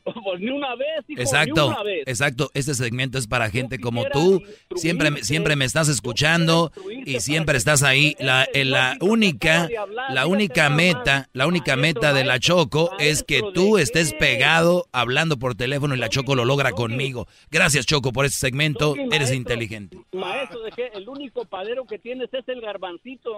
Pues 0.23 0.39
ni 0.39 0.49
una 0.49 0.75
vez, 0.75 0.99
hijo, 1.07 1.17
ni 1.17 1.21
Exacto, 1.21 1.67
una 1.67 1.84
vez. 1.84 2.03
exacto. 2.07 2.49
Este 2.53 2.73
segmento 2.73 3.17
es 3.17 3.27
para 3.27 3.49
gente 3.49 3.80
como 3.80 4.05
tú. 4.05 4.41
Siempre, 4.75 5.11
me- 5.11 5.23
siempre 5.23 5.55
me 5.55 5.65
estás 5.65 5.88
escuchando 5.89 6.71
y 7.05 7.19
siempre 7.19 7.57
estás 7.57 7.84
ahí. 7.84 8.15
La, 8.19 8.45
eh, 8.53 8.65
la 8.65 8.97
única, 9.01 9.69
la 10.09 10.27
única 10.27 10.69
meta, 10.69 11.30
la 11.34 11.47
única 11.47 11.75
meta 11.75 12.13
de 12.13 12.23
la 12.25 12.39
Choco 12.39 12.91
es 12.99 13.23
que 13.23 13.41
tú 13.53 13.77
estés 13.77 14.13
pegado 14.13 14.88
hablando 14.91 15.38
por 15.38 15.55
teléfono 15.55 15.95
y 15.95 15.99
la 15.99 16.09
Choco 16.09 16.35
lo 16.35 16.45
logra 16.45 16.71
conmigo. 16.71 17.27
Gracias 17.51 17.85
Choco 17.85 18.11
por 18.11 18.25
este 18.25 18.38
segmento. 18.39 18.95
Eres 19.11 19.31
inteligente. 19.31 19.97
Maestro, 20.13 20.61
de 20.63 20.71
que 20.71 20.88
el 20.93 21.07
único 21.07 21.45
padero 21.45 21.85
que 21.85 21.97
tienes 21.99 22.30
es 22.34 22.47
el 22.47 22.61
garbancito. 22.61 23.31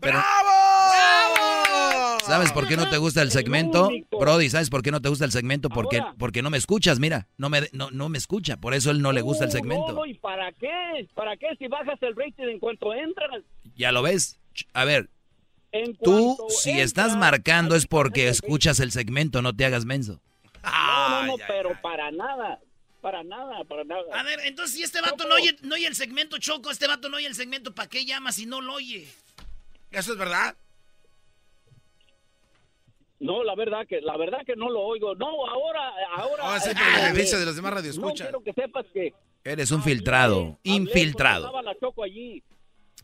Pero- 0.00 0.20
¿Sabes 2.24 2.52
por 2.52 2.68
qué 2.68 2.76
no 2.76 2.88
te 2.88 2.98
gusta 2.98 3.22
el 3.22 3.30
segmento? 3.30 3.90
Brody, 4.18 4.48
¿sabes 4.50 4.70
por 4.70 4.82
qué 4.82 4.90
no 4.90 5.00
te 5.00 5.08
gusta 5.08 5.24
el 5.24 5.32
segmento? 5.32 5.68
Porque, 5.68 6.00
Porque 6.18 6.42
no 6.42 6.50
me 6.50 6.58
escuchas, 6.58 6.98
mira, 6.98 7.28
no 7.36 7.48
me, 7.48 7.68
no, 7.72 7.90
no 7.90 8.08
me 8.08 8.18
escucha, 8.18 8.56
por 8.56 8.74
eso 8.74 8.90
él 8.90 9.02
no 9.02 9.12
le 9.12 9.20
gusta 9.20 9.44
el 9.44 9.50
segmento. 9.50 9.92
no, 9.92 10.06
¿y 10.06 10.14
para 10.14 10.52
qué? 10.52 11.08
¿Para 11.14 11.36
qué 11.36 11.46
si 11.58 11.66
bajas 11.68 12.02
el 12.02 12.14
rating 12.16 12.48
en 12.48 12.58
cuanto 12.58 12.92
entras? 12.94 13.42
¿Ya 13.76 13.92
lo 13.92 14.02
ves? 14.02 14.38
A 14.72 14.84
ver, 14.84 15.08
En 15.72 15.96
tú 15.96 16.36
si 16.48 16.70
entras, 16.70 16.86
estás 16.86 17.16
marcando 17.16 17.74
es 17.74 17.86
porque 17.86 18.28
escuchas 18.28 18.80
el 18.80 18.92
segmento, 18.92 19.42
no 19.42 19.54
te 19.54 19.64
hagas 19.64 19.84
menso. 19.84 20.20
No, 20.62 21.10
no, 21.10 21.26
no, 21.26 21.34
pero 21.46 21.80
para 21.80 22.10
nada. 22.10 22.60
Para 23.00 23.24
nada, 23.24 23.64
para 23.64 23.82
nada. 23.84 24.02
A 24.12 24.22
ver, 24.22 24.40
entonces 24.44 24.76
si 24.76 24.82
este 24.82 25.00
vato 25.00 25.26
no 25.26 25.34
oye, 25.36 25.56
no 25.62 25.74
oye 25.74 25.86
el 25.86 25.94
segmento, 25.94 26.36
Choco, 26.36 26.70
este 26.70 26.86
vato 26.86 27.08
no 27.08 27.16
oye 27.16 27.26
el 27.26 27.34
segmento, 27.34 27.74
¿para 27.74 27.88
qué 27.88 28.04
llama 28.04 28.30
si 28.30 28.44
no 28.44 28.60
lo 28.60 28.74
oye? 28.74 29.08
¿Eso 29.90 30.12
es 30.12 30.18
verdad? 30.18 30.54
No, 33.20 33.44
la 33.44 33.54
verdad 33.54 33.86
que 33.86 34.00
la 34.00 34.16
verdad 34.16 34.38
que 34.46 34.56
no 34.56 34.70
lo 34.70 34.80
oigo. 34.80 35.14
No, 35.14 35.26
ahora 35.46 35.92
ahora 36.16 36.42
Ahora 36.44 36.60
sí, 36.60 36.70
eh, 36.70 37.10
el 37.10 37.18
eh, 37.20 37.36
de 37.38 37.44
los 37.44 37.54
demás 37.56 37.70
No 37.70 37.76
radioescuchas. 37.76 38.28
quiero 38.28 38.42
que 38.42 38.52
sepas 38.54 38.86
que 38.92 39.12
Eres 39.44 39.70
un 39.70 39.82
filtrado, 39.82 40.58
infiltrado. 40.62 41.62
la 41.62 41.78
Choco 41.78 42.02
allí. 42.02 42.42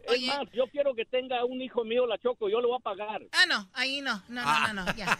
Es 0.08 0.22
más, 0.22 0.46
yo 0.52 0.66
quiero 0.70 0.94
que 0.94 1.04
tenga 1.04 1.44
un 1.44 1.60
hijo 1.62 1.84
mío 1.84 2.06
la 2.06 2.18
Choco, 2.18 2.48
yo 2.48 2.60
le 2.60 2.66
voy 2.66 2.76
a 2.76 2.82
pagar. 2.82 3.22
Ah, 3.32 3.44
no, 3.48 3.68
ahí 3.72 4.00
no, 4.02 4.22
no, 4.28 4.42
no, 4.44 4.72
no, 4.72 4.84
no, 4.84 4.96
ya. 4.96 5.18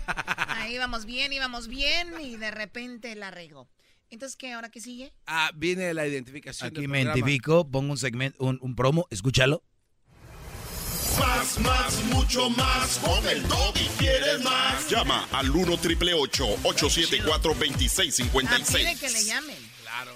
Ahí 0.49 0.79
vamos 0.79 1.07
bien, 1.07 1.33
íbamos 1.33 1.67
bien 1.69 2.15
y 2.21 2.37
de 2.37 2.51
repente 2.51 3.15
la 3.17 3.31
regó. 3.31 3.69
Entonces, 4.11 4.37
¿qué? 4.37 4.53
¿Ahora 4.53 4.71
qué 4.71 4.81
sigue? 4.81 5.13
Ah, 5.27 5.51
viene 5.55 5.93
la 5.93 6.07
identificación. 6.07 6.69
Aquí 6.69 6.83
del 6.83 6.89
me 6.89 6.99
programa. 7.03 7.19
identifico, 7.19 7.69
pongo 7.69 7.91
un 7.93 7.99
segmento, 7.99 8.45
un, 8.45 8.59
un 8.63 8.77
promo, 8.77 9.07
escúchalo. 9.11 9.63
Más, 11.19 11.59
más, 11.61 12.05
mucho 12.05 12.51
más. 12.51 12.99
Con 12.99 13.27
el 13.29 13.43
doggy 13.49 13.89
quieres 13.99 14.43
más. 14.43 14.89
Llama 14.91 15.27
al 15.33 15.51
1 15.51 15.77
triple 15.79 16.15
874 16.15 17.53
Ah, 17.53 17.55
pide 17.59 17.71
2656. 17.71 19.01
que 19.01 19.11
le 19.11 19.25
llamen. 19.25 19.57
Claro. 19.83 20.13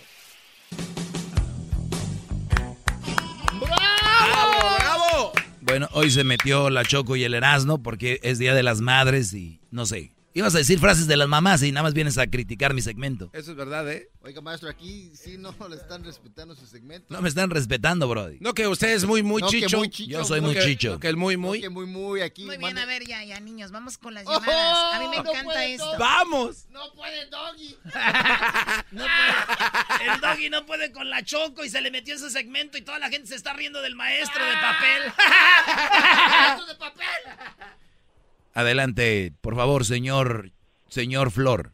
¡Bravo! 3.61 4.77
¡Bravo! 4.79 5.33
Bueno, 5.61 5.89
hoy 5.93 6.11
se 6.11 6.25
metió 6.25 6.71
la 6.71 6.85
Choco 6.85 7.17
y 7.17 7.25
el 7.25 7.35
Erasmo 7.35 7.83
porque 7.83 8.21
es 8.23 8.39
Día 8.39 8.55
de 8.55 8.63
las 8.63 8.81
Madres 8.81 9.33
y 9.33 9.61
no 9.71 9.87
sé. 9.87 10.13
Ibas 10.33 10.55
a 10.55 10.59
decir 10.59 10.79
frases 10.79 11.09
de 11.09 11.17
las 11.17 11.27
mamás 11.27 11.61
y 11.65 11.73
nada 11.73 11.83
más 11.83 11.93
vienes 11.93 12.17
a 12.17 12.29
criticar 12.29 12.73
mi 12.73 12.83
segmento. 12.83 13.31
Eso 13.33 13.51
es 13.51 13.57
verdad, 13.57 13.91
¿eh? 13.91 14.09
Oiga, 14.23 14.41
maestro, 14.41 14.69
aquí 14.71 15.11
sí 15.15 15.37
no 15.37 15.53
le 15.69 15.75
están 15.75 16.05
respetando 16.05 16.55
su 16.55 16.67
segmento. 16.67 17.07
No 17.09 17.21
me 17.21 17.29
están 17.29 17.51
respetando, 17.51 18.07
Brody. 18.07 18.37
No, 18.39 18.55
que 18.55 18.69
usted 18.69 18.91
es 18.91 19.05
muy, 19.05 19.25
muy 19.25 19.43
No, 19.43 19.49
que 19.51 19.63
chicho. 19.63 19.79
muy 19.79 19.91
chicho. 19.91 20.11
Yo 20.11 20.25
soy 20.25 20.41
No, 20.41 20.47
muy 20.47 20.55
que- 20.55 20.63
chicho. 20.63 20.93
no, 20.93 21.01
que 21.01 21.09
el 21.09 21.17
muy, 21.17 21.37
muy. 21.37 21.59
No, 21.59 21.63
que 21.63 21.69
muy, 21.71 21.87
muy 21.87 22.21
aquí. 22.21 22.45
Muy 22.45 22.59
bien, 22.59 22.61
manda- 22.75 22.83
a 22.83 22.87
ver, 22.87 23.05
ya, 23.07 23.25
ya, 23.25 23.41
niños, 23.41 23.73
vamos 23.73 23.99
con 23.99 24.15
las 24.15 24.25
¡Oh! 24.27 24.33
llamadas. 24.41 24.95
A 24.95 24.99
mí 25.01 25.09
me 25.09 25.17
No 25.17 25.23
encanta 25.31 25.43
puede 25.43 25.75
esto. 25.75 25.93
¡Vamos! 25.99 26.67
No 26.71 26.93
puede, 26.95 27.27
doggy. 27.27 27.77
No 28.93 29.05
puede- 29.05 30.13
el 30.15 30.21
doggy 30.21 30.51
no 30.51 30.65
puede 30.67 30.93
con 30.93 31.11
la 31.11 31.25
Choco 31.25 31.65
y 31.65 31.71
se 31.71 31.81
le 31.81 31.91
metió 31.91 32.15
ese 32.15 32.31
segmento 32.31 32.79
y 32.79 32.83
toda 32.83 32.99
la 33.01 33.09
gente 33.11 33.27
se 33.27 33.35
está 33.35 33.53
riendo 33.53 33.83
del 33.83 33.97
maestro 33.97 34.45
de 34.45 34.53
papel. 34.53 35.13
¡Maestro 36.31 36.67
de 36.67 36.75
papel! 36.77 37.07
Adelante, 38.55 39.33
por 39.41 39.55
favor, 39.57 39.85
señor, 39.85 40.51
señor 40.89 41.31
Flor. 41.31 41.73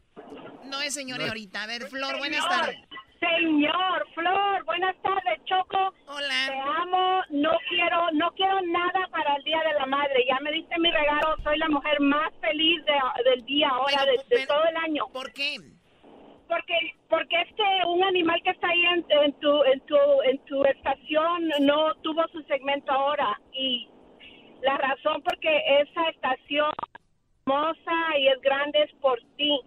No 0.66 0.80
es 0.82 0.94
señor 0.94 1.22
ahorita. 1.22 1.62
A 1.62 1.66
ver, 1.66 1.82
Flor, 1.88 2.18
buenas 2.18 2.46
tardes. 2.48 2.76
Señor, 3.18 4.06
Flor, 4.14 4.64
buenas 4.66 4.94
tardes, 5.02 5.40
Choco. 5.46 5.94
Hola. 6.06 6.46
Te 6.48 6.58
amo, 6.80 7.22
no 7.30 7.50
quiero, 7.68 8.10
no 8.12 8.30
quiero 8.32 8.60
nada 8.62 9.08
para 9.10 9.36
el 9.36 9.44
Día 9.44 9.58
de 9.66 9.74
la 9.78 9.86
Madre. 9.86 10.24
Ya 10.28 10.38
me 10.40 10.52
diste 10.52 10.78
mi 10.78 10.90
regalo, 10.90 11.34
soy 11.42 11.56
la 11.58 11.68
mujer 11.68 11.98
más 12.00 12.30
feliz 12.40 12.84
de- 12.84 13.30
del 13.30 13.44
día 13.46 13.68
ahora, 13.70 14.04
Pero, 14.28 14.40
de, 14.40 14.46
todo 14.46 14.64
el 14.68 14.76
año. 14.76 15.04
¿Por 15.12 15.32
qué? 15.32 15.56
Porque, 16.46 16.74
porque 17.08 17.40
es 17.42 17.48
que 17.56 17.88
un 17.88 18.04
animal 18.04 18.40
que 18.44 18.50
está 18.50 18.68
ahí 18.68 18.84
en, 18.84 19.04
en 19.24 19.32
tu, 19.40 19.64
en 19.64 19.80
tu, 19.86 19.96
en 20.30 20.38
tu 20.44 20.64
estación 20.66 21.48
no 21.62 21.94
tuvo 22.02 22.22
su 22.28 22.40
segmento 22.42 22.92
ahora 22.92 23.40
y 23.52 23.88
la 24.62 24.76
razón 24.78 25.22
porque 25.22 25.62
esa 25.80 26.08
estación 26.10 26.70
es 26.70 27.00
hermosa 27.46 28.18
y 28.18 28.28
es 28.28 28.40
grande 28.40 28.82
es 28.82 28.92
por 29.00 29.18
ti. 29.36 29.60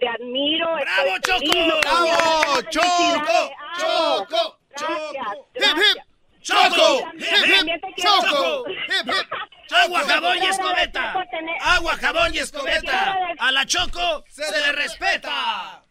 Te 0.00 0.08
admiro. 0.08 0.66
¡Bravo, 0.74 1.18
Choco! 1.22 1.38
feliz, 1.38 1.74
¡Bravo, 1.82 2.62
Choco! 2.70 3.50
¡Choco! 3.78 4.58
Gracias, 4.74 5.36
¡Hip, 5.54 5.76
hip! 5.78 6.02
¡Choco! 6.42 7.10
Te 7.12 7.26
quiero- 7.28 7.78
¡Choco! 7.96 8.64
¡Hip, 8.68 9.06
hip! 9.06 9.32
¡Agua, 9.74 10.00
jabón 10.00 10.36
y 10.42 10.46
escobeta! 10.46 11.14
¡Agua, 11.60 11.92
jabón 11.96 12.34
y 12.34 12.38
escobeta! 12.38 13.16
A 13.38 13.52
la 13.52 13.64
Choco 13.64 14.24
se 14.28 14.50
le 14.60 14.72
respeta. 14.72 15.82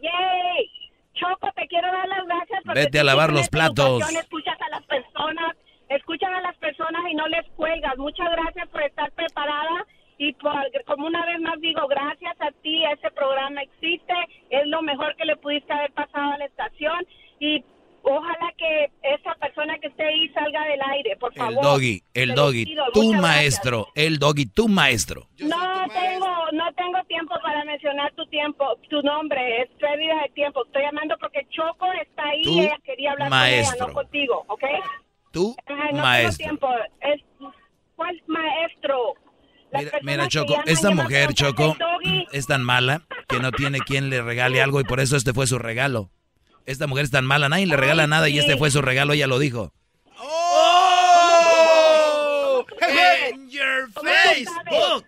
Yay. 0.00 0.70
Choco, 1.14 1.48
te 1.54 1.66
quiero 1.68 1.92
dar 1.92 2.08
las 2.08 2.26
gracias 2.26 2.62
porque 2.64 2.80
Vete 2.80 3.00
a 3.00 3.04
lavar 3.04 3.32
los 3.32 3.48
platos. 3.50 4.02
Escuchas 4.10 4.56
a 4.60 4.68
las 4.70 4.82
personas, 4.86 5.54
escuchan 5.96 6.32
a 6.34 6.40
las 6.40 6.56
personas 6.58 7.02
y 7.10 7.14
no 7.14 7.26
les 7.28 7.46
cuelgas. 7.56 7.96
Muchas 7.98 8.30
gracias 8.30 8.68
por 8.68 8.82
estar 8.82 9.10
preparada 9.12 9.86
y 10.18 10.32
por, 10.34 10.54
como 10.86 11.06
una 11.06 11.24
vez 11.26 11.40
más 11.40 11.60
digo, 11.60 11.86
gracias 11.88 12.34
a 12.40 12.50
ti 12.62 12.84
ese 12.84 13.10
programa 13.10 13.62
existe, 13.62 14.14
es 14.50 14.66
lo 14.66 14.82
mejor 14.82 15.16
que 15.16 15.24
le 15.24 15.36
pudiste 15.36 15.72
haber 15.72 15.92
pasado 15.92 16.32
a 16.32 16.38
la 16.38 16.44
estación 16.44 17.04
y 17.40 17.64
ojalá 18.04 18.52
que 18.56 18.90
esa 19.02 19.34
persona 19.36 19.78
que 19.78 19.88
esté 19.88 20.04
ahí 20.04 20.28
salga 20.30 20.64
del 20.66 20.80
aire, 20.92 21.16
por 21.16 21.32
El 21.32 21.38
favor. 21.38 21.62
doggy, 21.62 22.02
Te 22.12 22.22
el 22.22 22.34
doggy, 22.34 22.64
tu 22.92 23.00
gracias. 23.10 23.20
maestro, 23.20 23.86
el 23.94 24.18
doggy, 24.18 24.46
tu 24.46 24.68
maestro. 24.68 25.22
No 25.38 25.84
tengo, 25.92 26.28
no 26.52 26.72
tengo 26.74 27.02
tiempo 27.08 27.34
para 27.42 27.64
mencionar 27.64 28.12
tu 28.14 28.24
tiempo, 28.26 28.76
tu 28.90 29.02
nombre, 29.02 29.62
es 29.62 29.70
pérdida 29.80 30.22
de 30.22 30.28
tiempo. 30.34 30.64
Estoy 30.66 30.82
llamando 30.82 31.16
porque 31.18 31.46
Choco 31.50 31.90
está 31.94 32.24
ahí 32.28 32.42
Tu 32.42 32.50
y 32.50 32.60
ella 32.60 32.76
quería 32.84 33.12
hablar 33.12 33.28
con 33.28 33.38
maestro. 33.38 33.76
ella, 33.76 33.86
no 33.88 33.92
contigo, 33.94 34.44
¿ok? 34.48 34.64
No 35.34 35.54
maestro. 36.02 36.36
tengo 36.36 36.58
tiempo. 36.58 36.68
Es, 37.00 37.20
¿Cuál 37.96 38.22
maestro? 38.26 39.14
Las 39.70 39.84
Mira, 40.02 40.28
Choco, 40.28 40.62
esta 40.66 40.90
mujer, 40.90 41.32
Choco, 41.32 41.76
es 42.32 42.46
tan 42.46 42.62
mala 42.62 43.02
que 43.28 43.40
no 43.40 43.52
tiene 43.52 43.80
quien 43.80 44.10
le 44.10 44.20
regale 44.20 44.60
algo 44.60 44.80
y 44.80 44.84
por 44.84 45.00
eso 45.00 45.16
este 45.16 45.32
fue 45.32 45.46
su 45.46 45.58
regalo. 45.58 46.10
Esta 46.66 46.86
mujer 46.86 47.04
es 47.04 47.10
tan 47.10 47.24
mala, 47.24 47.48
nadie 47.48 47.66
le 47.66 47.76
regala 47.76 48.02
Ay, 48.04 48.08
nada 48.08 48.28
y 48.28 48.38
este 48.38 48.56
fue 48.56 48.70
su 48.70 48.82
regalo, 48.82 49.14
ella 49.14 49.26
lo 49.26 49.38
dijo. 49.38 49.72
¡Oh! 50.18 51.42
¡En 52.80 53.48
your 53.50 53.88
Facebook! 53.92 55.06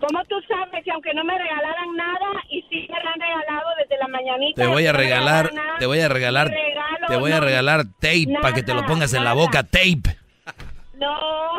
¿Cómo 0.00 0.24
tú 0.24 0.36
sabes 0.48 0.84
que 0.84 0.90
aunque 0.90 1.14
no 1.14 1.24
me 1.24 1.38
regalaran 1.38 1.96
nada 1.96 2.26
y 2.50 2.62
sí 2.62 2.86
me 2.90 2.96
han 2.96 3.20
regalado 3.20 3.70
desde 3.78 3.98
la 3.98 4.08
mañanita? 4.08 4.62
Te 4.62 4.68
voy 4.68 4.86
a 4.86 4.92
regalar, 4.92 5.52
nada, 5.54 5.78
te 5.78 5.86
voy 5.86 6.00
a 6.00 6.08
regalar, 6.08 6.48
regalo, 6.48 7.06
te 7.06 7.16
voy 7.16 7.32
a 7.32 7.40
regalar 7.40 7.84
tape 8.00 8.26
para 8.42 8.54
que 8.54 8.62
te 8.62 8.72
lo 8.74 8.80
nada, 8.82 8.92
pongas 8.92 9.14
en 9.14 9.24
la 9.24 9.32
boca, 9.32 9.62
tape. 9.62 10.02
No. 10.94 11.58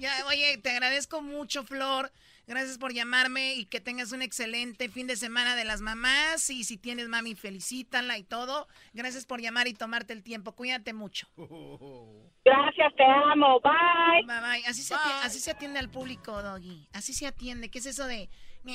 Ya, 0.00 0.12
oye, 0.28 0.58
te 0.58 0.70
agradezco 0.70 1.22
mucho, 1.22 1.64
Flor. 1.64 2.12
Gracias 2.46 2.78
por 2.78 2.92
llamarme 2.92 3.54
y 3.54 3.64
que 3.64 3.80
tengas 3.80 4.12
un 4.12 4.22
excelente 4.22 4.88
fin 4.88 5.06
de 5.06 5.16
semana 5.16 5.56
de 5.56 5.64
las 5.64 5.80
mamás. 5.80 6.48
Y 6.50 6.64
si 6.64 6.76
tienes 6.76 7.08
mami, 7.08 7.34
felicítala 7.34 8.18
y 8.18 8.22
todo. 8.22 8.68
Gracias 8.92 9.26
por 9.26 9.40
llamar 9.40 9.66
y 9.68 9.74
tomarte 9.74 10.12
el 10.12 10.22
tiempo. 10.22 10.52
Cuídate 10.52 10.92
mucho. 10.92 11.28
Gracias, 12.46 12.94
te 12.96 13.02
amo. 13.04 13.60
Bye. 13.60 14.24
Bye, 14.26 14.40
bye. 14.40 14.66
Así 14.68 14.82
se, 14.82 14.94
atiende, 14.94 15.20
así 15.24 15.40
se 15.40 15.50
atiende 15.50 15.78
al 15.80 15.90
público, 15.90 16.42
Doggy. 16.42 16.88
Así 16.92 17.12
se 17.12 17.26
atiende. 17.26 17.68
¿Qué 17.70 17.78
es 17.80 17.86
eso 17.86 18.06
de... 18.06 18.28
Con 18.66 18.74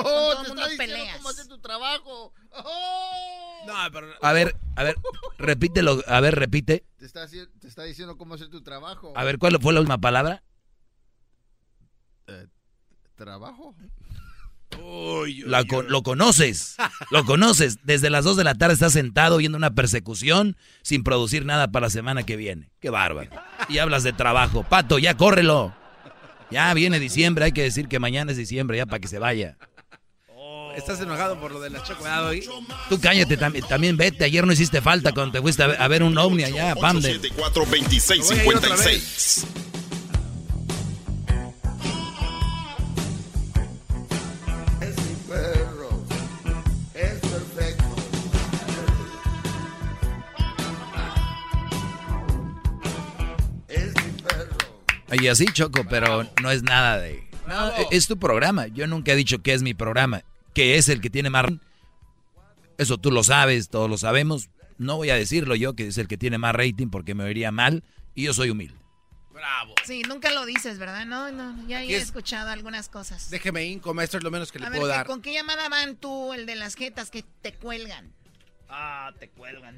Oh, 0.00 0.02
todo 0.02 0.34
te 0.34 0.42
el 0.42 0.48
mundo 0.48 0.62
está 0.62 0.70
diciendo 0.72 0.94
peleas. 0.96 1.16
cómo 1.16 1.28
hacer 1.28 1.46
tu 1.46 1.58
trabajo. 1.60 2.32
Oh. 2.52 3.64
No, 3.66 3.74
pero. 3.92 4.08
A 4.20 4.32
ver, 4.32 4.56
a 4.76 4.82
ver, 4.82 4.96
repítelo, 5.38 6.00
a 6.08 6.20
ver, 6.20 6.34
repite. 6.34 6.84
Te 6.98 7.06
está, 7.06 7.24
haci- 7.24 7.48
te 7.60 7.68
está 7.68 7.84
diciendo 7.84 8.16
cómo 8.18 8.34
hacer 8.34 8.48
tu 8.48 8.62
trabajo. 8.62 9.12
A 9.16 9.22
ver, 9.22 9.38
¿cuál 9.38 9.60
fue 9.60 9.72
la 9.72 9.78
última 9.80 9.98
palabra? 9.98 10.42
Eh, 12.26 12.46
¿Trabajo? 13.14 13.76
Lo 15.46 16.02
conoces, 16.02 16.76
lo 17.10 17.24
conoces. 17.24 17.78
Desde 17.84 18.10
las 18.10 18.24
2 18.24 18.36
de 18.36 18.44
la 18.44 18.54
tarde 18.54 18.74
estás 18.74 18.92
sentado 18.92 19.38
viendo 19.38 19.58
una 19.58 19.74
persecución 19.74 20.56
sin 20.82 21.04
producir 21.04 21.44
nada 21.44 21.70
para 21.70 21.86
la 21.86 21.90
semana 21.90 22.22
que 22.24 22.36
viene. 22.36 22.70
Qué 22.80 22.90
bárbaro. 22.90 23.30
Y 23.68 23.78
hablas 23.78 24.02
de 24.02 24.12
trabajo. 24.12 24.62
Pato, 24.62 24.98
ya 24.98 25.16
córrelo. 25.16 25.74
Ya 26.50 26.72
viene 26.74 27.00
diciembre, 27.00 27.46
hay 27.46 27.52
que 27.52 27.62
decir 27.62 27.88
que 27.88 27.98
mañana 27.98 28.30
es 28.30 28.36
diciembre, 28.36 28.76
ya 28.76 28.84
para 28.84 29.00
que 29.00 29.08
se 29.08 29.18
vaya. 29.18 29.56
Oh. 30.28 30.72
¿Estás 30.76 31.00
enojado 31.00 31.40
por 31.40 31.50
lo 31.50 31.60
de 31.60 31.70
la 31.70 31.82
chocolada 31.82 32.28
hoy? 32.28 32.46
Tú 32.90 33.00
cállate, 33.00 33.38
tam 33.38 33.54
también 33.68 33.96
vete. 33.96 34.24
Ayer 34.24 34.46
no 34.46 34.52
hiciste 34.52 34.82
falta 34.82 35.12
cuando 35.12 35.32
te 35.32 35.40
fuiste 35.40 35.62
a 35.62 35.88
ver, 35.88 36.02
un 36.02 36.18
ovni 36.18 36.44
allá, 36.44 36.74
Pam. 36.74 36.98
874 36.98 37.64
Y 55.12 55.28
así, 55.28 55.44
Choco, 55.46 55.84
pero 55.88 56.24
no 56.42 56.50
es 56.50 56.62
nada 56.62 56.98
de... 56.98 57.28
No, 57.46 57.68
e- 57.76 57.88
es 57.90 58.06
tu 58.06 58.18
programa. 58.18 58.66
Yo 58.68 58.86
nunca 58.86 59.12
he 59.12 59.16
dicho 59.16 59.42
que 59.42 59.52
es 59.52 59.62
mi 59.62 59.74
programa, 59.74 60.22
que 60.54 60.76
es 60.78 60.88
el 60.88 61.00
que 61.00 61.10
tiene 61.10 61.28
más... 61.30 61.46
Eso 62.78 62.98
tú 62.98 63.10
lo 63.10 63.22
sabes, 63.22 63.68
todos 63.68 63.88
lo 63.90 63.98
sabemos. 63.98 64.48
No 64.78 64.96
voy 64.96 65.10
a 65.10 65.14
decirlo 65.14 65.54
yo 65.54 65.74
que 65.74 65.86
es 65.88 65.98
el 65.98 66.08
que 66.08 66.16
tiene 66.16 66.38
más 66.38 66.54
rating 66.54 66.88
porque 66.88 67.14
me 67.14 67.24
oiría 67.24 67.52
mal 67.52 67.84
y 68.14 68.24
yo 68.24 68.34
soy 68.34 68.50
humilde. 68.50 68.74
Bravo. 69.32 69.74
Sí, 69.84 70.02
nunca 70.02 70.30
lo 70.32 70.46
dices, 70.46 70.78
¿verdad? 70.78 71.04
No, 71.04 71.30
no, 71.30 71.66
ya 71.68 71.82
he 71.82 71.94
es- 71.94 72.04
escuchado 72.04 72.50
algunas 72.50 72.88
cosas. 72.88 73.28
Déjeme 73.30 73.64
inco, 73.66 73.92
maestro, 73.92 74.18
es 74.18 74.24
lo 74.24 74.30
menos 74.30 74.50
que 74.52 74.58
le 74.58 74.66
A 74.66 74.70
ver, 74.70 74.78
puedo 74.80 74.92
¿qué- 74.92 74.96
dar. 74.96 75.06
¿con 75.06 75.20
qué 75.20 75.32
llamada 75.32 75.68
van 75.68 75.96
tú, 75.96 76.32
el 76.32 76.46
de 76.46 76.54
las 76.56 76.74
jetas 76.74 77.10
que 77.10 77.24
te 77.42 77.52
cuelgan? 77.54 78.12
Ah, 78.68 79.12
te 79.18 79.28
cuelgan. 79.28 79.76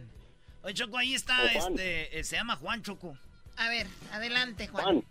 Oye, 0.63 0.75
Choco, 0.75 0.97
ahí 0.99 1.15
está, 1.15 1.37
Oh, 1.45 1.59
Juan. 1.61 1.73
este, 1.73 2.19
eh, 2.19 2.25
se 2.25 2.37
llama 2.37 2.57
Juan 2.57 2.83
Choco. 2.83 3.17
A 3.57 3.69
ver, 3.69 3.87
adelante, 4.13 4.69
Juan. 4.69 5.03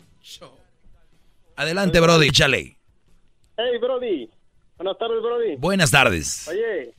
Adelante, 1.55 1.99
Brody, 1.99 2.27
échale. 2.27 2.77
Hey, 3.57 3.77
Brody. 3.79 4.29
Buenas 4.77 4.97
tardes, 4.97 5.21
Brody. 5.21 5.55
Buenas 5.57 5.91
tardes. 5.91 6.47
Oye, 6.47 6.93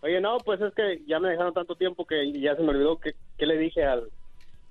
oye, 0.00 0.20
no, 0.20 0.38
pues 0.38 0.60
es 0.60 0.72
que 0.74 1.02
ya 1.06 1.18
me 1.20 1.28
dejaron 1.30 1.52
tanto 1.52 1.74
tiempo 1.76 2.06
que 2.06 2.32
ya 2.40 2.56
se 2.56 2.62
me 2.62 2.70
olvidó 2.70 2.98
que, 2.98 3.14
que 3.38 3.46
le 3.46 3.58
dije 3.58 3.84
al, 3.84 4.10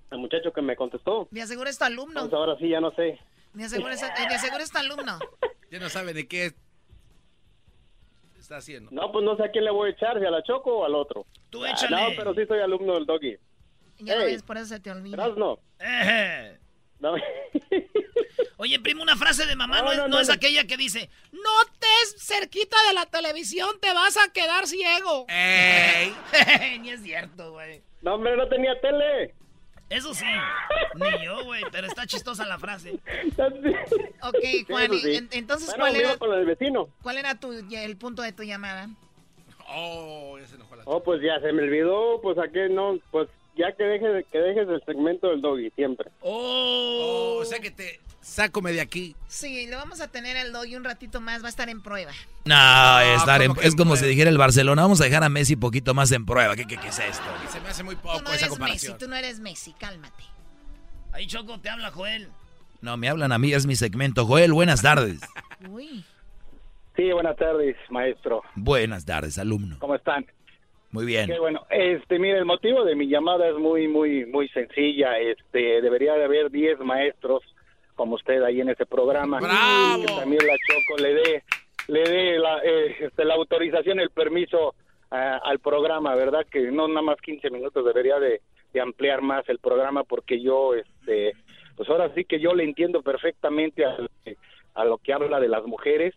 al 0.09 0.17
muchacho 0.17 0.51
que 0.51 0.61
me 0.61 0.75
contestó. 0.75 1.27
De 1.31 1.41
aseguro 1.41 1.69
es 1.69 1.77
tu 1.77 1.83
alumno. 1.85 2.21
Entonces 2.21 2.33
ahora 2.33 2.57
sí, 2.57 2.69
ya 2.69 2.79
no 2.81 2.91
sé. 2.91 3.19
De 3.53 3.63
aseguro 3.65 3.91
es, 3.91 4.01
de 4.01 4.07
aseguro 4.35 4.63
es 4.63 4.71
tu 4.71 4.77
alumno. 4.79 5.19
Ya 5.69 5.79
no 5.79 5.89
sabe 5.89 6.13
de 6.13 6.27
qué 6.27 6.53
está 8.39 8.57
haciendo. 8.57 8.89
No, 8.91 9.11
pues 9.11 9.23
no 9.23 9.35
sé 9.37 9.43
a 9.43 9.51
quién 9.51 9.65
le 9.65 9.71
voy 9.71 9.89
a 9.89 9.93
echar, 9.93 10.19
si 10.19 10.25
a 10.25 10.31
la 10.31 10.41
Choco 10.43 10.79
o 10.79 10.85
al 10.85 10.95
otro. 10.95 11.25
Tú 11.49 11.63
Ah, 11.63 11.71
échale. 11.71 11.95
No, 11.95 12.07
pero 12.17 12.33
sí 12.33 12.41
soy 12.47 12.59
alumno 12.59 12.95
del 12.95 13.05
Doggy. 13.05 13.37
Ya 13.99 14.15
lo 14.15 14.21
Ey. 14.23 14.33
ves, 14.33 14.41
por 14.43 14.57
eso 14.57 14.65
se 14.65 14.79
te 14.79 14.89
olvida. 14.89 15.31
Eh. 15.79 16.57
No. 17.01 17.15
Oye, 18.57 18.79
primo, 18.79 19.01
una 19.01 19.17
frase 19.17 19.45
de 19.47 19.55
mamá 19.55 19.79
no, 19.81 19.85
No, 19.85 19.91
es, 19.91 20.09
no, 20.09 20.19
es 20.19 20.29
aquella 20.29 20.65
que 20.65 20.77
dice, 20.77 21.09
No 21.31 21.49
estés 21.63 22.23
cerquita 22.23 22.77
de 22.87 22.93
la 22.93 23.07
televisión, 23.07 23.69
te 23.81 23.91
vas 23.93 24.17
a 24.17 24.31
quedar 24.31 24.67
ciego. 24.67 25.25
Ni 26.79 26.89
es 26.91 27.01
cierto, 27.01 27.51
güey. 27.53 27.81
No, 28.03 28.15
hombre, 28.15 28.37
no 28.37 28.47
tenía 28.47 28.79
tele. 28.79 29.33
Eso 29.89 30.13
sí, 30.13 30.23
ni 30.95 31.25
yo, 31.25 31.43
güey, 31.43 31.63
pero 31.69 31.85
está 31.87 32.05
chistosa 32.07 32.45
la 32.45 32.57
frase. 32.57 32.97
Ok, 34.23 34.67
Juan, 34.67 34.85
Eso 34.93 34.99
sí. 34.99 35.15
en- 35.15 35.27
entonces, 35.31 35.67
Bueno, 35.75 35.83
¿cuál 35.83 35.95
era, 35.95 36.17
con 36.17 36.33
el 36.33 36.45
vecino. 36.45 36.87
¿cuál 37.01 37.17
era 37.17 37.35
tu, 37.39 37.51
el 37.51 37.97
punto 37.97 38.21
de 38.21 38.31
tu 38.31 38.43
llamada? 38.43 38.87
Oh, 39.67 40.37
ya 40.39 40.45
se 40.47 40.55
enojó 40.55 40.75
la 40.75 40.83
Oh, 40.85 41.03
pues 41.03 41.21
ya 41.21 41.39
se 41.41 41.51
me 41.51 41.63
olvidó, 41.63 42.21
pues 42.21 42.37
a 42.37 42.47
qué 42.49 42.69
no, 42.69 42.99
pues 43.09 43.27
ya 43.57 43.71
que 43.75 43.83
dejes, 43.83 44.25
que 44.31 44.37
dejes 44.39 44.67
el 44.67 44.83
segmento 44.85 45.27
del 45.29 45.41
Doggy, 45.41 45.69
siempre. 45.71 46.09
Oh, 46.21 47.39
o 47.41 47.45
sea 47.45 47.59
que 47.59 47.71
te 47.71 47.99
sácome 48.21 48.71
de 48.71 48.81
aquí. 48.81 49.15
Sí, 49.27 49.67
lo 49.67 49.77
vamos 49.77 49.99
a 50.01 50.07
tener 50.07 50.37
el 50.37 50.51
doggy 50.53 50.75
un 50.75 50.83
ratito 50.83 51.19
más, 51.21 51.41
va 51.43 51.47
a 51.47 51.49
estar 51.49 51.69
en 51.69 51.81
prueba. 51.81 52.11
No, 52.45 52.99
estar 53.15 53.41
en- 53.41 53.49
¿cómo 53.49 53.61
que 53.61 53.67
es 53.67 53.75
como 53.75 53.95
en 53.95 53.99
si 53.99 54.05
dijera 54.05 54.29
el 54.29 54.37
Barcelona, 54.37 54.83
vamos 54.83 55.01
a 55.01 55.05
dejar 55.05 55.23
a 55.23 55.29
Messi 55.29 55.55
poquito 55.55 55.93
más 55.93 56.11
en 56.11 56.25
prueba. 56.25 56.55
¿Qué, 56.55 56.65
qué, 56.65 56.77
qué 56.77 56.87
es 56.89 56.99
esto? 56.99 57.23
Se 57.51 57.59
me 57.61 57.69
hace 57.69 57.83
muy 57.83 57.95
Tú 57.95 58.01
poco 58.03 58.21
no 58.21 58.31
esa 58.33 58.45
eres 58.45 58.59
Messi, 58.59 58.93
tú 58.97 59.07
no 59.07 59.15
eres 59.15 59.39
Messi, 59.39 59.73
cálmate. 59.73 60.23
Ahí, 61.13 61.27
Choco, 61.27 61.59
te 61.59 61.69
habla 61.69 61.91
Joel. 61.91 62.29
No, 62.81 62.95
me 62.97 63.09
hablan 63.09 63.31
a 63.31 63.37
mí, 63.37 63.53
es 63.53 63.65
mi 63.65 63.75
segmento. 63.75 64.25
Joel, 64.25 64.53
buenas 64.53 64.81
tardes. 64.81 65.19
Uy. 65.69 66.05
Sí, 66.95 67.11
buenas 67.11 67.37
tardes, 67.37 67.75
maestro. 67.89 68.43
Buenas 68.55 69.05
tardes, 69.05 69.37
alumno. 69.37 69.77
¿Cómo 69.79 69.95
están? 69.95 70.25
Muy 70.91 71.05
bien. 71.05 71.27
Qué 71.27 71.39
bueno. 71.39 71.65
Este, 71.69 72.19
mire, 72.19 72.37
el 72.37 72.45
motivo 72.45 72.83
de 72.83 72.95
mi 72.95 73.07
llamada 73.07 73.47
es 73.47 73.55
muy, 73.55 73.87
muy, 73.87 74.25
muy 74.25 74.49
sencilla. 74.49 75.17
Este, 75.19 75.81
debería 75.81 76.13
de 76.15 76.25
haber 76.25 76.51
10 76.51 76.79
maestros 76.79 77.43
como 77.95 78.15
usted 78.15 78.41
ahí 78.43 78.61
en 78.61 78.69
ese 78.69 78.85
programa. 78.85 79.39
¡Bravo! 79.39 80.05
Que 80.05 80.13
también 80.13 80.45
la 80.45 80.53
Choco 80.53 81.01
le 81.01 81.13
dé, 81.13 81.43
le 81.87 82.03
dé 82.03 82.39
la, 82.39 82.57
eh, 82.63 82.95
este, 82.99 83.23
la 83.23 83.35
autorización, 83.35 83.99
el 83.99 84.09
permiso 84.09 84.75
ah, 85.11 85.39
al 85.43 85.59
programa, 85.59 86.15
¿verdad? 86.15 86.45
Que 86.51 86.71
no 86.71 86.87
nada 86.87 87.01
más 87.01 87.21
15 87.21 87.49
minutos, 87.51 87.85
debería 87.85 88.19
de, 88.19 88.41
de 88.73 88.81
ampliar 88.81 89.21
más 89.21 89.47
el 89.47 89.59
programa 89.59 90.03
porque 90.03 90.41
yo, 90.41 90.73
este, 90.73 91.33
pues 91.77 91.87
ahora 91.89 92.13
sí 92.15 92.25
que 92.25 92.39
yo 92.39 92.53
le 92.53 92.63
entiendo 92.63 93.01
perfectamente 93.01 93.85
a, 93.85 93.95
a 94.73 94.85
lo 94.85 94.97
que 94.97 95.13
habla 95.13 95.39
de 95.39 95.47
las 95.47 95.63
mujeres 95.65 96.15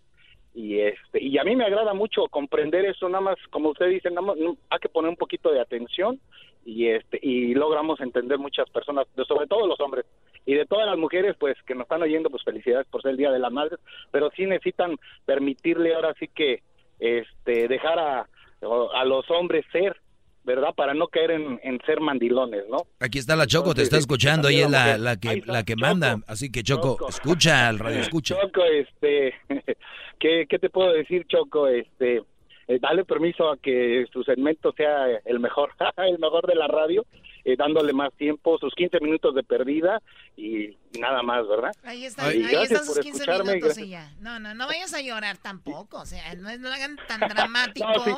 y 0.54 0.78
este 0.78 1.22
y 1.22 1.36
a 1.36 1.44
mí 1.44 1.56
me 1.56 1.64
agrada 1.64 1.94
mucho 1.94 2.28
comprender 2.28 2.84
eso 2.84 3.08
nada 3.08 3.20
más 3.20 3.36
como 3.50 3.70
usted 3.70 3.88
dice 3.88 4.08
nada 4.08 4.22
más 4.22 4.36
no, 4.36 4.56
hay 4.70 4.78
que 4.78 4.88
poner 4.88 5.08
un 5.10 5.16
poquito 5.16 5.50
de 5.50 5.60
atención 5.60 6.20
y 6.64 6.86
este 6.86 7.18
y 7.20 7.54
logramos 7.54 8.00
entender 8.00 8.38
muchas 8.38 8.70
personas 8.70 9.06
sobre 9.26 9.48
todo 9.48 9.66
los 9.66 9.80
hombres 9.80 10.06
y 10.46 10.54
de 10.54 10.64
todas 10.64 10.86
las 10.86 10.96
mujeres 10.96 11.34
pues 11.38 11.60
que 11.66 11.74
nos 11.74 11.82
están 11.82 12.02
oyendo 12.02 12.30
pues 12.30 12.44
felicidades 12.44 12.86
por 12.86 13.02
ser 13.02 13.12
el 13.12 13.16
día 13.16 13.32
de 13.32 13.40
las 13.40 13.52
madres 13.52 13.80
pero 14.12 14.30
sí 14.36 14.46
necesitan 14.46 14.96
permitirle 15.26 15.94
ahora 15.94 16.14
sí 16.20 16.28
que 16.28 16.62
este 17.00 17.66
dejar 17.66 17.98
a, 17.98 18.28
a 18.60 19.04
los 19.04 19.28
hombres 19.32 19.66
ser 19.72 19.96
verdad 20.44 20.74
para 20.76 20.94
no 20.94 21.08
caer 21.08 21.30
en, 21.32 21.58
en 21.62 21.80
ser 21.86 22.00
mandilones 22.00 22.64
no 22.70 22.86
Aquí 23.00 23.18
está 23.18 23.34
la 23.36 23.46
Choco, 23.46 23.74
te 23.74 23.82
está 23.82 23.96
escuchando, 23.98 24.48
ella 24.48 24.66
es 24.66 24.70
la 24.70 24.98
la, 24.98 25.16
que, 25.18 25.32
está, 25.32 25.52
la 25.52 25.64
que 25.64 25.72
Choco. 25.74 25.80
manda. 25.86 26.18
Así 26.26 26.50
que 26.52 26.62
Choco, 26.62 26.92
Choco. 26.98 27.08
escucha 27.08 27.68
al 27.68 27.78
radio, 27.78 28.00
escucha. 28.00 28.36
Choco, 28.40 28.64
este, 28.64 29.34
¿qué, 30.20 30.46
qué 30.48 30.58
te 30.58 30.70
puedo 30.70 30.92
decir, 30.92 31.26
Choco? 31.28 31.66
Este, 31.68 32.22
eh, 32.68 32.78
dale 32.80 33.04
permiso 33.04 33.50
a 33.50 33.56
que 33.58 34.06
su 34.12 34.22
segmento 34.24 34.72
sea 34.76 35.06
el 35.24 35.40
mejor, 35.40 35.70
el 35.96 36.18
mejor 36.18 36.46
de 36.46 36.54
la 36.54 36.66
radio, 36.66 37.04
eh, 37.44 37.56
dándole 37.58 37.92
más 37.92 38.12
tiempo, 38.14 38.56
sus 38.58 38.74
15 38.74 39.00
minutos 39.00 39.34
de 39.34 39.42
perdida 39.42 40.00
y 40.36 40.76
nada 40.98 41.22
más, 41.22 41.46
¿verdad? 41.46 41.72
Ahí 41.82 42.04
está, 42.06 42.26
Ay, 42.26 42.36
ahí 42.36 42.42
gracias 42.52 42.70
están 42.72 42.84
sus 42.86 42.94
por 42.94 43.02
15 43.04 43.18
escucharme, 43.22 43.54
minutos 43.54 43.78
y 43.78 43.88
ya. 43.88 44.10
No, 44.20 44.38
no, 44.40 44.54
no 44.54 44.66
vayas 44.66 44.94
a 44.94 45.02
llorar 45.02 45.36
tampoco, 45.38 45.98
o 46.00 46.06
sea, 46.06 46.34
no, 46.36 46.48
es- 46.48 46.58
no 46.60 46.68
lo 46.68 46.74
hagan 46.74 46.96
tan 47.08 47.20
dramático. 47.20 47.86
No, 47.96 48.04
sí. 48.04 48.12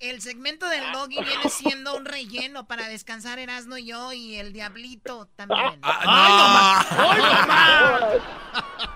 El 0.00 0.20
segmento 0.20 0.68
del 0.68 0.82
doggy 0.92 1.16
viene 1.16 1.48
siendo 1.48 1.96
un 1.96 2.04
relleno 2.04 2.66
para 2.66 2.88
descansar 2.88 3.38
Erasmo 3.38 3.78
y 3.78 3.86
yo 3.86 4.12
y 4.12 4.36
el 4.36 4.52
diablito 4.52 5.28
también. 5.36 5.80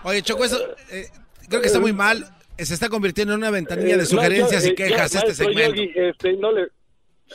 Oye, 0.05 0.23
Choco, 0.23 0.45
eso 0.45 0.59
eh, 0.91 1.07
creo 1.49 1.61
que 1.61 1.66
está 1.69 1.81
muy 1.81 1.93
mal. 1.93 2.27
Se 2.59 2.75
está 2.75 2.89
convirtiendo 2.89 3.35
en 3.35 3.39
una 3.41 3.51
ventanilla 3.51 3.97
de 3.97 4.03
Eh, 4.03 4.07
sugerencias 4.07 4.62
no, 4.65 4.69
y 4.69 4.73
eh, 4.73 4.75
quejas 4.75 5.12
ya, 5.12 5.20
este 5.20 5.35
segmento. 5.35 5.77
Yogi, 5.77 5.93
este, 5.95 6.33
no 6.35 6.51
le, 6.53 6.69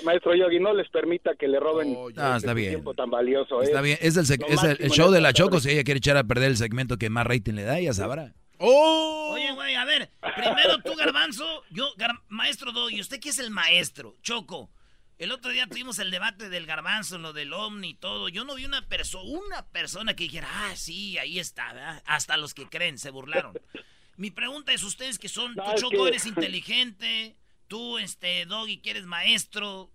maestro 0.04 0.36
Yogi, 0.36 0.60
no 0.60 0.74
les 0.74 0.90
permita 0.90 1.32
que 1.40 1.48
le 1.48 1.60
roben 1.60 1.96
Ah, 2.18 2.36
este 2.38 2.54
bien. 2.54 2.72
tiempo 2.72 2.94
tan 2.94 3.10
valioso. 3.10 3.62
Está 3.62 3.80
¿eh? 3.80 3.84
bien, 3.84 3.98
es 4.02 4.18
el, 4.18 4.26
es 4.50 4.64
el- 4.80 4.92
show 4.92 5.12
de 5.12 5.22
la 5.22 5.32
Choco. 5.34 5.60
Si 5.62 5.70
ella 5.72 5.84
quiere 5.84 6.00
echar 6.00 6.18
a 6.18 6.24
perder 6.26 6.50
el 6.52 6.58
segmento 6.58 6.98
que 6.98 7.10
más 7.10 7.26
rating 7.26 7.54
le 7.54 7.64
da, 7.64 7.80
ya 7.80 7.94
sabrá. 7.94 8.34
Oye, 8.66 9.52
güey, 9.52 9.76
a 9.76 9.84
ver, 9.86 10.10
primero 10.36 10.80
tú, 10.80 10.96
Garbanzo, 10.96 11.64
yo, 11.70 11.94
Gar- 11.98 12.22
maestro 12.30 12.72
Doggy, 12.72 13.02
¿usted 13.02 13.20
qué 13.20 13.30
es 13.30 13.40
el 13.40 13.52
maestro? 13.52 14.16
Choco, 14.22 14.70
el 15.18 15.32
otro 15.32 15.52
día 15.52 15.68
tuvimos 15.68 16.00
el 16.00 16.12
debate 16.12 16.50
del 16.50 16.66
Garbanzo, 16.66 17.18
lo 17.18 17.34
del 17.34 17.52
Omni 17.54 17.90
y 17.90 17.94
todo. 17.96 18.30
Yo 18.30 18.46
no 18.46 18.56
vi 18.56 18.66
una 18.66 18.88
persona, 18.88 19.24
una 19.30 19.66
persona 19.68 20.16
que 20.16 20.24
dijera, 20.26 20.48
ah, 20.50 20.76
sí, 20.76 21.18
ahí 21.18 21.40
está, 21.40 21.74
¿verdad? 21.74 22.02
Hasta 22.06 22.38
los 22.38 22.54
que 22.54 22.68
creen 22.70 22.98
se 22.98 23.10
burlaron. 23.10 23.54
Mi 24.16 24.32
pregunta 24.32 24.72
es, 24.72 24.84
ustedes 24.84 25.20
que 25.20 25.28
son, 25.30 25.56
No, 25.56 25.74
tú, 25.76 25.82
Choco, 25.82 26.04
que- 26.04 26.10
eres 26.10 26.26
inteligente, 26.26 27.36
tú, 27.68 27.98
este, 27.98 28.46
Doggy, 28.46 28.78
que 28.78 28.92
eres 28.92 29.06
maestro. 29.06 29.92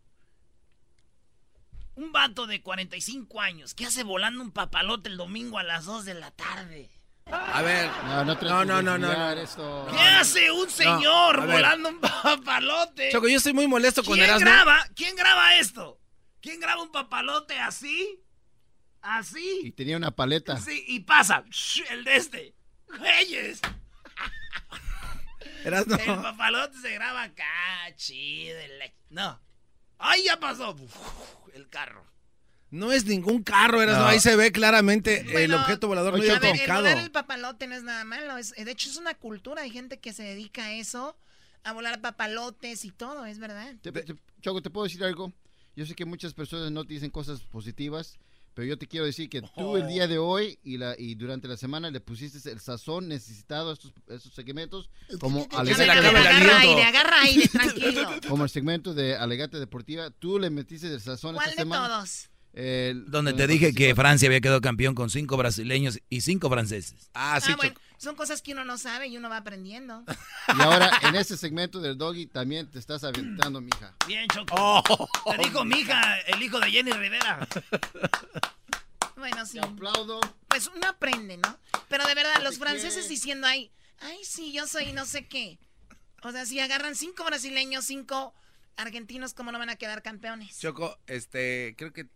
Un 1.94 2.12
vato 2.12 2.46
de 2.46 2.60
45 2.62 3.40
años, 3.40 3.74
¿qué 3.74 3.86
hace 3.86 4.04
volando 4.04 4.42
un 4.42 4.52
papalote 4.52 5.08
el 5.08 5.16
domingo 5.16 5.58
a 5.58 5.64
las 5.64 5.84
2 5.84 6.04
de 6.04 6.14
la 6.14 6.30
tarde? 6.30 6.88
A 7.30 7.62
ver. 7.62 7.90
No, 8.04 8.24
no, 8.24 8.34
No, 8.34 8.64
no, 8.64 8.82
no, 8.82 8.98
no. 8.98 9.30
Esto. 9.32 9.86
¿Qué 9.90 9.98
hace 10.00 10.50
un 10.50 10.68
señor 10.70 11.46
volando 11.46 11.88
un 11.90 12.00
papalote? 12.00 13.10
Choco, 13.12 13.28
yo 13.28 13.36
estoy 13.36 13.52
muy 13.52 13.66
molesto 13.66 14.02
con 14.02 14.14
¿Quién 14.14 14.26
Erasmo. 14.26 14.46
graba? 14.46 14.86
¿Quién 14.94 15.14
graba 15.16 15.56
esto? 15.56 16.00
¿Quién 16.40 16.60
graba 16.60 16.82
un 16.82 16.90
papalote 16.92 17.58
así? 17.58 18.20
Y 18.20 19.00
Así. 19.00 19.74
tenía 19.76 19.96
una 19.96 20.10
paleta. 20.10 20.58
Sí, 20.58 20.84
y 20.88 21.00
pasa. 21.00 21.44
Shh, 21.50 21.82
El 21.90 22.04
de 22.04 22.16
este. 22.16 22.54
Güeyes. 22.98 23.60
Erasmo. 25.64 25.94
El 25.96 26.22
papalote 26.22 26.78
se 26.80 26.92
graba 26.94 27.22
acá, 27.24 27.44
chido. 27.96 28.58
No. 29.10 29.40
¡Ay, 29.98 30.24
ya 30.24 30.38
pasó! 30.38 30.70
Uf, 30.70 30.96
el 31.54 31.68
carro. 31.68 32.04
No 32.70 32.92
es 32.92 33.06
ningún 33.06 33.42
carro, 33.42 33.80
Erasmo. 33.82 34.02
No. 34.02 34.08
Ahí 34.08 34.20
se 34.20 34.36
ve 34.36 34.52
claramente 34.52 35.24
el 35.44 35.54
objeto 35.54 35.88
volador 35.88 36.12
no 36.12 36.18
a 36.18 36.20
ver, 36.20 36.30
el 36.30 36.38
identificado. 36.42 36.82
volar 36.82 36.98
el 36.98 37.10
papalote 37.10 37.66
no 37.66 37.74
es 37.74 37.82
nada 37.82 38.04
malo. 38.04 38.36
es- 38.36 38.52
de 38.52 38.70
hecho, 38.70 38.90
es 38.90 38.96
una 38.96 39.14
cultura. 39.14 39.62
Hay 39.62 39.70
gente 39.70 39.98
que 39.98 40.12
se 40.12 40.22
dedica 40.22 40.64
a 40.66 40.72
eso, 40.72 41.16
a 41.64 41.72
volar 41.72 42.00
papalotes 42.00 42.84
y 42.84 42.90
todo, 42.90 43.24
es 43.24 43.38
verdad. 43.38 43.74
Te- 43.80 43.92
te- 43.92 44.14
Choco, 44.42 44.60
¿te 44.62 44.68
puedo 44.70 44.84
decir 44.84 45.02
algo? 45.02 45.32
Yo 45.76 45.86
sé 45.86 45.94
que 45.94 46.04
muchas 46.04 46.34
personas 46.34 46.70
no 46.70 46.84
te 46.84 46.92
dicen 46.94 47.10
cosas 47.10 47.40
positivas, 47.40 48.18
pero 48.54 48.66
yo 48.66 48.76
te 48.76 48.86
quiero 48.88 49.06
decir 49.06 49.30
que 49.30 49.40
tú 49.56 49.76
el 49.76 49.86
día 49.86 50.06
de 50.08 50.18
hoy 50.18 50.58
y, 50.64 50.76
la, 50.76 50.94
y 50.98 51.14
durante 51.14 51.46
la 51.48 51.56
semana 51.56 51.90
le 51.90 52.00
pusiste 52.00 52.50
el 52.50 52.60
sazón 52.60 53.08
necesitado 53.08 53.70
a 53.70 53.72
estos, 53.74 53.92
a 54.10 54.14
estos 54.14 54.34
segmentos 54.34 54.90
como 55.20 55.46
A 55.52 55.62
ver, 55.62 55.74
alegate, 55.74 56.06
a 56.06 56.10
ver, 56.12 56.16
agarra 56.26 56.58
aire, 56.60 56.82
agarra 56.82 57.20
aire, 57.22 57.48
tranquilo. 57.52 58.10
como 58.28 58.44
el 58.44 58.50
segmento 58.50 58.92
de 58.94 59.14
Alegate 59.16 59.58
Deportiva. 59.58 60.10
Tú 60.10 60.38
le 60.38 60.50
metiste 60.50 60.88
el 60.92 61.00
sazón 61.00 61.34
¿Cuál 61.36 61.50
esta 61.50 61.62
de 61.62 61.64
semana. 61.68 61.86
todos? 61.88 62.28
El- 62.54 63.10
Donde 63.10 63.32
te 63.34 63.46
dije 63.46 63.72
que 63.74 63.94
Francia 63.94 64.26
había 64.28 64.40
quedado 64.40 64.60
campeón 64.60 64.94
con 64.94 65.10
cinco 65.10 65.36
brasileños 65.36 66.00
y 66.08 66.22
cinco 66.22 66.48
franceses. 66.50 67.10
Ah, 67.14 67.38
Ah, 67.42 67.56
bueno, 67.56 67.74
son 67.98 68.16
cosas 68.16 68.42
que 68.42 68.52
uno 68.52 68.64
no 68.64 68.78
sabe 68.78 69.06
y 69.08 69.16
uno 69.16 69.28
va 69.28 69.36
aprendiendo. 69.38 70.02
Y 70.58 70.62
ahora 70.62 70.90
en 71.02 71.14
este 71.16 71.36
segmento 71.36 71.80
del 71.80 71.96
doggy 71.98 72.26
también 72.26 72.70
te 72.70 72.78
estás 72.78 73.04
aventando, 73.04 73.60
mija. 73.60 73.94
Bien, 74.06 74.26
Choco. 74.28 74.54
Oh. 74.58 75.08
Te 75.36 75.38
dijo 75.44 75.64
mi 75.64 75.78
hija, 75.80 76.18
el 76.20 76.42
hijo 76.42 76.58
de 76.58 76.70
Jenny 76.70 76.92
Rivera. 76.92 77.46
Bueno, 79.16 79.44
sí. 79.46 79.58
aplaudo. 79.58 80.20
Pues 80.46 80.68
uno 80.68 80.86
aprende, 80.86 81.36
¿no? 81.38 81.58
Pero 81.88 82.06
de 82.06 82.14
verdad, 82.14 82.40
los 82.42 82.58
franceses 82.58 83.08
diciendo 83.08 83.46
ahí, 83.48 83.72
ay, 83.98 84.18
sí, 84.22 84.52
yo 84.52 84.66
soy 84.68 84.92
no 84.92 85.04
sé 85.06 85.26
qué. 85.26 85.58
O 86.22 86.30
sea, 86.30 86.46
si 86.46 86.60
agarran 86.60 86.94
cinco 86.94 87.24
brasileños, 87.24 87.84
cinco 87.84 88.32
argentinos, 88.76 89.34
¿cómo 89.34 89.50
no 89.50 89.58
van 89.58 89.70
a 89.70 89.76
quedar 89.76 90.02
campeones? 90.02 90.56
Choco, 90.60 90.98
este, 91.08 91.74
creo 91.76 91.92
que 91.92 92.06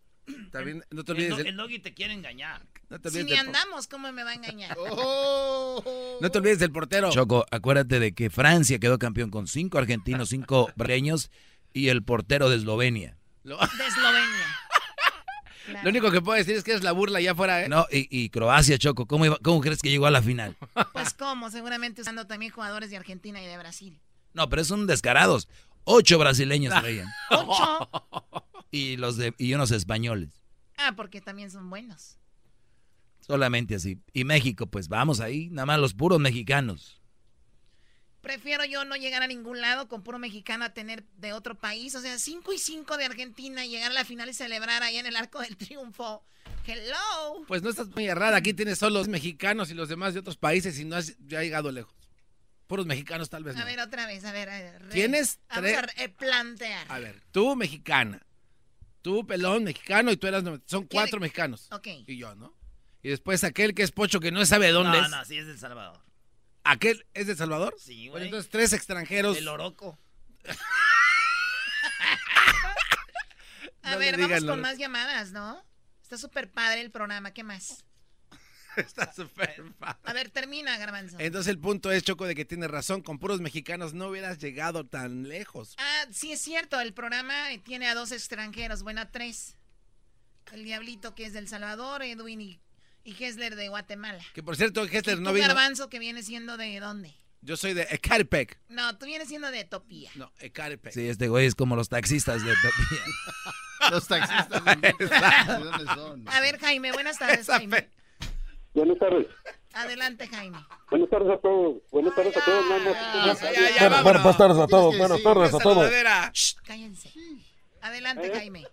también 0.51 0.85
no 0.91 1.05
te 1.05 1.13
El, 1.13 1.19
olvides 1.33 1.47
el 1.47 1.57
doggy 1.57 1.79
te 1.79 1.95
quiere 1.95 2.13
engañar. 2.15 2.63
no 2.89 3.01
te 3.01 3.11
Si 3.11 3.25
ni 3.25 3.35
andamos, 3.35 3.87
¿cómo 3.89 4.11
me 4.13 4.25
va 4.25 4.31
a 4.31 4.35
engañar? 4.35 4.77
no 6.21 6.31
te 6.31 6.39
olvides 6.39 6.59
del 6.59 6.73
portero. 6.73 7.11
Choco, 7.11 7.47
acuérdate 7.51 7.99
de 8.01 8.13
que 8.15 8.31
Francia 8.31 8.79
quedó 8.79 8.99
campeón 8.99 9.31
con 9.31 9.47
cinco 9.47 9.79
argentinos, 9.79 10.29
cinco 10.29 10.71
brasileños 10.77 11.31
y 11.73 11.89
el 11.89 12.03
portero 12.03 12.49
de 12.51 12.57
Eslovenia. 12.57 13.17
Lo, 13.45 13.57
De 13.59 13.65
Eslovenia. 13.87 14.47
lo 15.83 15.91
único 15.91 16.11
que 16.11 16.21
puedo 16.21 16.37
decir 16.39 16.57
es 16.57 16.65
que 16.65 16.75
es 16.75 16.83
la 16.83 16.93
burla 16.93 17.19
allá 17.19 17.33
afuera, 17.33 17.63
¿eh? 17.65 17.69
No, 17.69 17.87
y, 17.91 18.07
y 18.11 18.29
Croacia, 18.31 18.79
Choco, 18.79 19.07
¿cómo, 19.07 19.27
iba- 19.27 19.39
¿cómo 19.43 19.61
crees 19.61 19.81
que 19.81 19.91
llegó 19.91 20.07
a 20.07 20.11
la 20.11 20.23
final? 20.23 20.57
Pues 20.93 21.15
cómo, 21.15 21.51
seguramente 21.51 22.03
usando 22.03 22.27
también 22.27 22.53
jugadores 22.53 22.91
de 22.91 22.97
Argentina 22.97 23.43
y 23.43 23.47
de 23.47 23.59
Brasil. 23.59 24.01
No, 24.35 24.49
pero 24.49 24.65
son 24.65 24.87
descarados. 24.87 25.49
Ocho 25.85 26.19
brasileños 26.19 26.75
traían. 26.79 27.09
Ocho. 27.31 27.91
Y, 28.71 28.97
los 28.97 29.17
de, 29.17 29.35
y 29.39 29.55
unos 29.55 29.71
españoles. 29.71 30.31
Ah, 30.77 30.95
porque 30.97 31.21
también 31.21 31.51
son 31.51 31.69
buenos. 31.69 32.19
Solamente 33.21 33.77
así. 33.77 33.99
Y 34.13 34.25
México, 34.25 34.67
pues 34.67 34.89
vamos 34.89 35.21
ahí, 35.21 35.49
nada 35.51 35.67
más 35.67 35.79
los 35.79 35.95
puros 35.95 36.19
mexicanos. 36.19 37.01
Prefiero 38.21 38.65
yo 38.65 38.85
no 38.85 38.95
llegar 38.95 39.23
a 39.23 39.27
ningún 39.27 39.61
lado 39.61 39.89
con 39.89 40.03
puro 40.03 40.19
mexicano 40.19 40.65
a 40.65 40.73
tener 40.73 41.05
de 41.17 41.33
otro 41.33 41.59
país. 41.59 41.95
O 41.97 42.01
sea, 42.01 42.19
5 42.19 42.53
y 42.53 42.59
5 42.59 42.97
de 42.97 43.05
Argentina, 43.05 43.67
llegar 43.67 43.91
a 43.91 43.95
la 43.95 44.05
final 44.05 44.29
y 44.29 44.33
celebrar 44.33 44.83
ahí 44.85 44.97
en 44.97 45.07
el 45.07 45.17
Arco 45.17 45.41
del 45.41 45.57
Triunfo. 45.57 46.25
Hello. 46.65 47.45
Pues 47.49 47.63
no 47.63 47.71
estás 47.71 47.89
muy 47.89 48.07
errada. 48.07 48.37
Aquí 48.37 48.55
tienes 48.55 48.79
solo 48.79 48.99
los 48.99 49.09
mexicanos 49.09 49.71
y 49.71 49.75
los 49.75 49.89
demás 49.89 50.15
de 50.15 50.21
otros 50.21 50.37
países 50.37 50.79
y 50.79 50.85
no 50.85 50.95
has 50.95 51.17
ya 51.27 51.43
llegado 51.43 51.73
lejos. 51.73 52.02
Puros 52.73 52.87
mexicanos 52.87 53.29
tal 53.29 53.45
vez 53.45 53.55
A 53.55 53.59
no. 53.61 53.67
ver, 53.67 53.81
otra 53.81 54.07
vez, 54.07 54.25
a 54.25 54.33
ver. 54.33 54.49
A 54.49 54.59
ver 54.59 54.83
re- 54.85 54.89
¿Tienes 54.89 55.39
Vamos 55.51 55.63
tres- 55.65 55.77
a 55.79 55.83
re- 55.83 56.09
plantear. 56.09 56.87
A 56.91 56.99
ver, 57.01 57.23
tú 57.31 57.55
mexicana, 57.55 58.25
tú 59.03 59.27
pelón 59.27 59.65
mexicano 59.65 60.11
y 60.11 60.17
tú 60.17 60.27
eras... 60.27 60.43
Son 60.65 60.87
cuatro 60.87 61.21
mexicanos. 61.21 61.69
Ok. 61.71 61.87
Y 62.07 62.17
yo, 62.17 62.35
¿no? 62.35 62.57
Y 63.03 63.11
después 63.11 63.45
aquel 63.45 63.75
que 63.75 63.83
es 63.83 63.93
pocho 63.93 64.21
que 64.21 64.33
no 64.33 64.47
sabe 64.47 64.71
dónde 64.71 64.97
no, 65.01 65.05
es. 65.05 65.11
no, 65.11 65.23
sí 65.27 65.37
es 65.37 65.45
de 65.45 65.53
El 65.53 65.59
Salvador. 65.59 66.01
¿Aquel 66.65 67.05
es 67.13 67.27
de 67.27 67.37
Salvador? 67.37 67.75
Sí, 67.79 68.09
Bueno, 68.09 68.13
güey. 68.13 68.25
entonces 68.29 68.51
tres 68.51 68.73
extranjeros. 68.73 69.37
El 69.37 69.49
Oroco. 69.49 69.99
A 73.83 73.91
No 73.93 73.99
ver, 73.99 74.19
vamos 74.19 74.45
con 74.45 74.63
más 74.63 74.79
llamadas, 74.79 75.33
¿no? 75.33 75.63
Está 76.03 76.17
súper 76.17 76.51
padre 76.51 76.81
el 76.81 76.91
programa. 76.91 77.33
¿Qué 77.35 77.43
más? 77.43 77.85
Está 78.77 79.13
súper 79.13 79.63
padre. 79.79 79.99
A 80.05 80.13
ver, 80.13 80.31
termina, 80.31 80.77
Garbanzo. 80.79 81.17
Entonces 81.19 81.51
el 81.51 81.59
punto 81.59 81.91
es, 81.91 82.03
Choco, 82.03 82.27
de 82.27 82.35
que 82.35 82.45
tienes 82.45 82.71
razón. 82.71 83.03
Con 83.03 83.19
puros 83.19 83.41
mexicanos 83.41 83.95
no 83.95 84.09
hubieras 84.09 84.39
llegado 84.39 84.87
tan 84.87 85.29
lejos. 85.29 85.75
Ah, 85.79 86.07
sí 86.11 86.33
es 86.33 86.41
cierto, 86.41 86.81
el 86.81 86.93
programa 86.93 87.35
tiene 87.65 87.89
a 87.89 87.95
dos 87.95 88.13
extranjeros, 88.13 88.83
bueno, 88.83 89.01
a 89.03 89.11
tres. 89.11 89.57
El 90.53 90.65
Diablito 90.65 91.15
que 91.15 91.27
es 91.27 91.33
del 91.33 91.49
Salvador, 91.49 92.03
Edwin 92.03 92.41
y, 92.41 92.61
y 93.05 93.23
Hessler 93.23 93.57
de 93.57 93.69
Guatemala. 93.69 94.23
Que 94.35 94.43
por 94.43 94.57
cierto, 94.57 94.85
Hessler 94.85 95.19
¿Y 95.19 95.21
no 95.21 95.33
vino. 95.33 95.47
Garbanzo 95.47 95.89
que 95.89 95.99
viene 95.99 96.23
siendo 96.23 96.57
de 96.57 96.79
dónde? 96.81 97.15
Yo 97.41 97.57
soy 97.57 97.75
de 97.75 97.83
Ecatepec. 97.91 98.61
No, 98.69 98.97
tú 98.99 99.07
vienes 99.07 99.29
siendo 99.29 99.51
de 99.51 99.61
Etopía. 99.61 100.11
No, 100.15 100.33
Ecatepec. 100.39 100.93
Sí, 100.93 101.09
este 101.09 101.29
güey 101.29 101.47
es 101.47 101.55
como 101.55 101.75
los 101.75 101.89
taxistas 101.89 102.45
de 102.45 102.53
Topía. 102.63 103.05
Los 103.91 104.07
taxistas 104.07 104.65
de 104.65 104.77
¿de 104.77 105.65
dónde 105.65 105.85
son? 105.87 106.29
A 106.29 106.41
ver, 106.41 106.61
Jaime, 106.61 106.93
buenas 106.93 107.19
tardes, 107.19 107.49
Jaime. 107.49 107.91
Buenas 108.75 108.99
tardes. 108.99 109.27
Adelante, 109.75 110.27
Jaime. 110.27 110.59
Buenas 110.91 111.11
tardes 111.11 111.31
a 111.31 111.39
todos. 111.39 111.83
Buenas 111.91 112.15
tardes 112.15 112.37
a 112.37 112.45
todos, 112.45 112.69
buenas 112.69 112.95
tardes 114.33 114.59
a 114.59 114.67
todos, 114.67 114.99
buenas 114.99 115.23
tardes 115.23 115.55
a 115.55 115.59
todos. 115.59 116.57
Cállense. 116.67 117.11
Adelante, 117.83 118.29
¿Eh? 118.29 118.33
Jaime. 118.35 118.65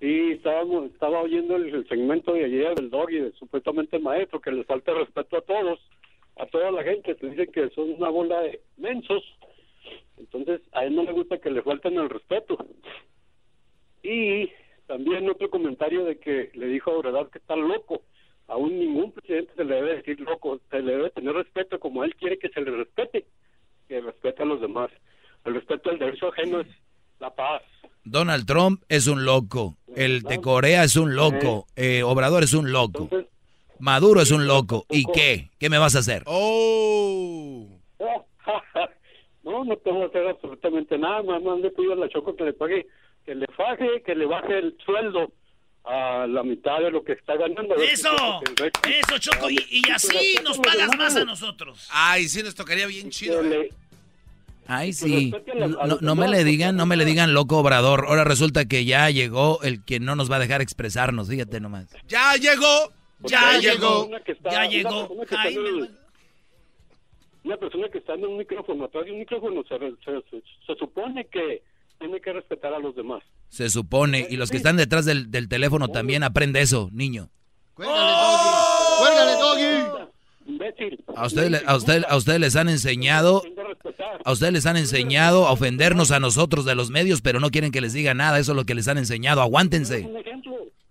Sí, 0.00 0.32
estábamos, 0.32 0.90
estaba 0.92 1.22
oyendo 1.22 1.56
el, 1.56 1.74
el 1.74 1.88
segmento 1.88 2.34
de 2.34 2.44
ayer 2.44 2.74
del 2.74 2.90
doggy, 2.90 3.20
de 3.20 3.32
supuestamente 3.32 3.98
maestro, 3.98 4.40
que 4.40 4.52
les 4.52 4.66
falta 4.66 4.92
respeto 4.92 5.38
a 5.38 5.40
todos, 5.42 5.80
a 6.36 6.46
toda 6.46 6.70
la 6.72 6.82
gente, 6.82 7.16
que 7.16 7.26
dicen 7.28 7.50
que 7.52 7.70
son 7.70 7.90
una 7.92 8.10
bola 8.10 8.40
de 8.40 8.60
mensos. 8.76 9.22
Entonces, 10.18 10.60
a 10.72 10.84
él 10.84 10.94
no 10.94 11.04
le 11.04 11.12
gusta 11.12 11.38
que 11.38 11.50
le 11.50 11.62
falten 11.62 11.96
el 11.96 12.10
respeto. 12.10 12.58
Y 14.02 14.50
también 14.86 15.30
otro 15.30 15.48
comentario 15.48 16.04
de 16.04 16.18
que 16.18 16.50
le 16.52 16.66
dijo 16.66 16.90
a 16.90 16.98
Obrador 16.98 17.30
que 17.30 17.38
está 17.38 17.56
loco. 17.56 18.02
Aún 18.48 18.78
ningún 18.78 19.12
presidente 19.12 19.52
se 19.56 19.64
le 19.64 19.74
debe 19.76 19.96
decir 19.96 20.20
loco, 20.20 20.60
se 20.70 20.80
le 20.80 20.92
debe 20.92 21.10
tener 21.10 21.34
respeto 21.34 21.78
como 21.80 22.04
él 22.04 22.14
quiere 22.16 22.38
que 22.38 22.50
se 22.50 22.60
le 22.60 22.70
respete, 22.70 23.24
que 23.88 24.00
respete 24.00 24.42
a 24.42 24.46
los 24.46 24.60
demás. 24.60 24.90
El 25.44 25.54
respeto 25.54 25.90
al 25.90 25.98
derecho 25.98 26.28
ajeno 26.28 26.60
es 26.60 26.66
la 27.20 27.30
paz. 27.34 27.62
Donald 28.04 28.46
Trump 28.46 28.82
es 28.88 29.06
un 29.06 29.24
loco. 29.24 29.76
El 29.96 30.22
de 30.22 30.40
Corea 30.40 30.84
es 30.84 30.96
un 30.96 31.14
loco. 31.16 31.66
eh, 31.76 32.02
Obrador 32.02 32.42
es 32.42 32.52
un 32.52 32.70
loco. 32.70 33.08
Maduro 33.78 34.20
es 34.20 34.30
un 34.30 34.46
loco. 34.46 34.84
¿Y 34.90 35.04
qué? 35.12 35.50
¿Qué 35.58 35.70
me 35.70 35.78
vas 35.78 35.96
a 35.96 36.00
hacer? 36.00 36.22
¡Oh! 36.26 37.66
No, 39.42 39.62
no 39.62 39.76
tengo 39.76 40.00
que 40.10 40.18
hacer 40.18 40.26
absolutamente 40.26 40.96
nada, 40.96 41.22
nada 41.22 41.38
más 41.38 41.60
le 41.60 41.70
pido 41.70 41.92
a 41.92 41.96
la 41.96 42.08
Choco 42.08 42.34
que 42.34 42.44
le 42.44 42.54
pague, 42.54 42.86
que 43.26 43.34
le 43.34 43.46
faje, 43.48 44.02
que 44.02 44.14
le 44.14 44.24
baje 44.24 44.58
el 44.58 44.74
sueldo 44.84 45.32
a 45.84 46.26
la 46.26 46.42
mitad 46.42 46.78
de 46.80 46.90
lo 46.90 47.04
que 47.04 47.12
está 47.12 47.36
ganando. 47.36 47.74
¡Eso! 47.76 48.10
Eso, 48.58 49.18
Choco. 49.18 49.50
Y, 49.50 49.58
y 49.70 49.90
así 49.90 50.36
nos 50.42 50.58
pagas 50.58 50.96
más 50.96 51.14
a 51.16 51.24
nosotros. 51.24 51.88
Ay, 51.92 52.24
sí, 52.28 52.42
nos 52.42 52.54
tocaría 52.54 52.86
bien 52.86 53.10
chido. 53.10 53.42
¿eh? 53.44 53.70
Ay, 54.66 54.92
sí. 54.94 55.30
No, 55.86 55.98
no 56.00 56.14
me 56.14 56.26
le 56.28 56.42
digan, 56.42 56.74
no 56.76 56.86
me 56.86 56.96
le 56.96 57.04
digan 57.04 57.34
loco 57.34 57.58
Obrador. 57.58 58.06
Ahora 58.08 58.24
resulta 58.24 58.64
que 58.64 58.86
ya 58.86 59.10
llegó 59.10 59.62
el 59.62 59.84
que 59.84 60.00
no 60.00 60.16
nos 60.16 60.30
va 60.30 60.36
a 60.36 60.40
dejar 60.40 60.62
expresarnos. 60.62 61.28
Fíjate 61.28 61.60
nomás. 61.60 61.86
¡Ya 62.08 62.34
llegó! 62.36 62.90
¡Ya 63.20 63.58
llegó! 63.58 64.08
está- 64.26 64.50
Ya 64.50 64.60
una 64.60 64.68
llegó. 64.68 65.08
persona 65.26 65.48
en 65.48 65.96
Una 67.44 67.56
persona 67.58 67.88
que 67.90 67.98
está 67.98 68.14
en 68.14 68.24
un 68.24 68.38
micrófono, 68.38 68.84
atrás 68.86 69.04
de 69.04 69.12
un 69.12 69.18
micrófono, 69.18 69.62
se, 69.68 69.78
se- 69.78 70.22
se- 70.30 70.42
se 70.66 70.74
supone 70.78 71.26
que 71.26 71.62
tiene 71.98 72.20
que 72.20 72.32
respetar 72.32 72.74
a 72.74 72.78
los 72.78 72.94
demás. 72.94 73.22
Se 73.48 73.70
supone. 73.70 74.26
Y 74.28 74.36
los 74.36 74.50
que 74.50 74.56
están 74.56 74.76
detrás 74.76 75.04
del, 75.04 75.30
del 75.30 75.48
teléfono 75.48 75.88
también 75.88 76.22
aprende 76.22 76.60
eso, 76.60 76.90
niño. 76.92 77.30
¡Cuélgale, 77.74 79.32
doggy! 79.40 80.04
Imbécil. 80.46 81.02
A 81.16 81.26
ustedes, 81.26 81.62
a 81.66 81.76
usted, 81.76 82.04
a 82.08 82.16
ustedes 82.16 82.40
les 82.40 82.56
han 82.56 82.68
enseñado, 82.68 83.42
a 84.24 84.32
ustedes 84.32 84.52
les 84.52 84.66
han 84.66 84.76
enseñado 84.76 85.46
a 85.46 85.52
ofendernos 85.52 86.10
a 86.10 86.20
nosotros 86.20 86.64
de 86.64 86.74
los 86.74 86.90
medios, 86.90 87.22
pero 87.22 87.40
no 87.40 87.50
quieren 87.50 87.72
que 87.72 87.80
les 87.80 87.92
diga 87.94 88.12
nada. 88.14 88.38
Eso 88.38 88.52
es 88.52 88.56
lo 88.56 88.64
que 88.64 88.74
les 88.74 88.88
han 88.88 88.98
enseñado. 88.98 89.40
Aguántense. 89.40 90.08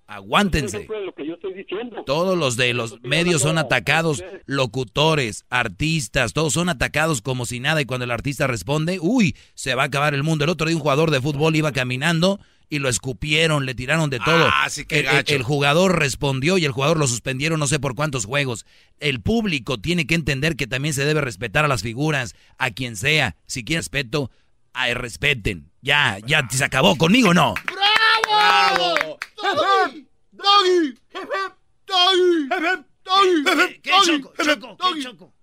Aguántense. 0.08 0.88
Lo 1.06 1.14
que 1.16 1.26
yo 1.26 1.34
estoy 1.36 1.54
diciendo. 1.54 2.04
Todos 2.06 2.38
los 2.38 2.56
de 2.58 2.74
los 2.74 3.02
medios 3.02 3.42
son 3.42 3.58
atacados, 3.58 4.24
locutores, 4.46 5.46
artistas, 5.50 6.34
todos 6.34 6.54
son 6.54 6.70
atacados 6.70 7.22
como 7.22 7.46
si 7.46 7.60
nada 7.60 7.82
y 7.82 7.86
cuando 7.86 8.04
el 8.06 8.12
artista 8.12 8.48
responde, 8.48 8.98
uy, 9.02 9.36
se 9.54 9.76
va 9.76 9.84
a 9.84 9.86
acabar 9.88 10.14
el 10.14 10.24
mundo. 10.24 10.44
El 10.44 10.50
otro 10.50 10.68
día 10.68 10.76
un 10.76 10.82
jugador 10.82 11.12
de 11.12 11.22
fútbol 11.22 11.56
iba 11.56 11.72
caminando 11.72 12.40
y 12.70 12.80
lo 12.80 12.90
escupieron, 12.90 13.66
le 13.66 13.76
tiraron 13.76 14.10
de 14.10 14.20
todo. 14.20 14.48
Ah, 14.52 14.68
sí, 14.70 14.86
qué 14.86 15.00
el, 15.02 15.06
el- 15.06 15.12
gacho. 15.12 15.36
el 15.36 15.44
jugador 15.44 16.00
respondió 16.00 16.58
y 16.58 16.66
el 16.66 16.72
jugador 16.72 16.98
lo 16.98 17.08
suspendieron 17.08 17.60
no 17.60 17.68
sé 17.68 17.80
por 17.80 17.94
cuántos 17.96 18.26
juegos. 18.26 18.66
El 19.00 19.22
público 19.22 19.80
tiene 19.80 20.08
que 20.08 20.16
entender 20.16 20.56
que 20.56 20.68
también 20.68 20.94
se 20.94 21.06
debe 21.06 21.22
respetar 21.22 21.66
a 21.66 21.68
las 21.68 21.82
figuras, 21.84 22.36
a 22.58 22.72
quien 22.72 22.96
sea. 22.96 23.36
Si 23.46 23.64
quieren 23.64 23.82
respeto, 23.82 24.32
ay, 24.74 24.94
respeten. 24.96 25.70
Ya, 25.82 26.18
ya 26.26 26.48
se 26.50 26.64
acabó 26.64 26.98
conmigo, 26.98 27.34
¿no? 27.34 27.54
¡Bravo! 27.66 27.93
¡Doggy! 29.36 30.18
¡Doggy! 30.32 31.00
¡Doggy! 31.86 32.48
¡Doggy! 33.04 33.82
¿Qué, 33.82 33.92
Choco? 34.06 34.34
Choco, 34.44 34.78
¿qué, 34.94 35.02
Choco? 35.04 35.34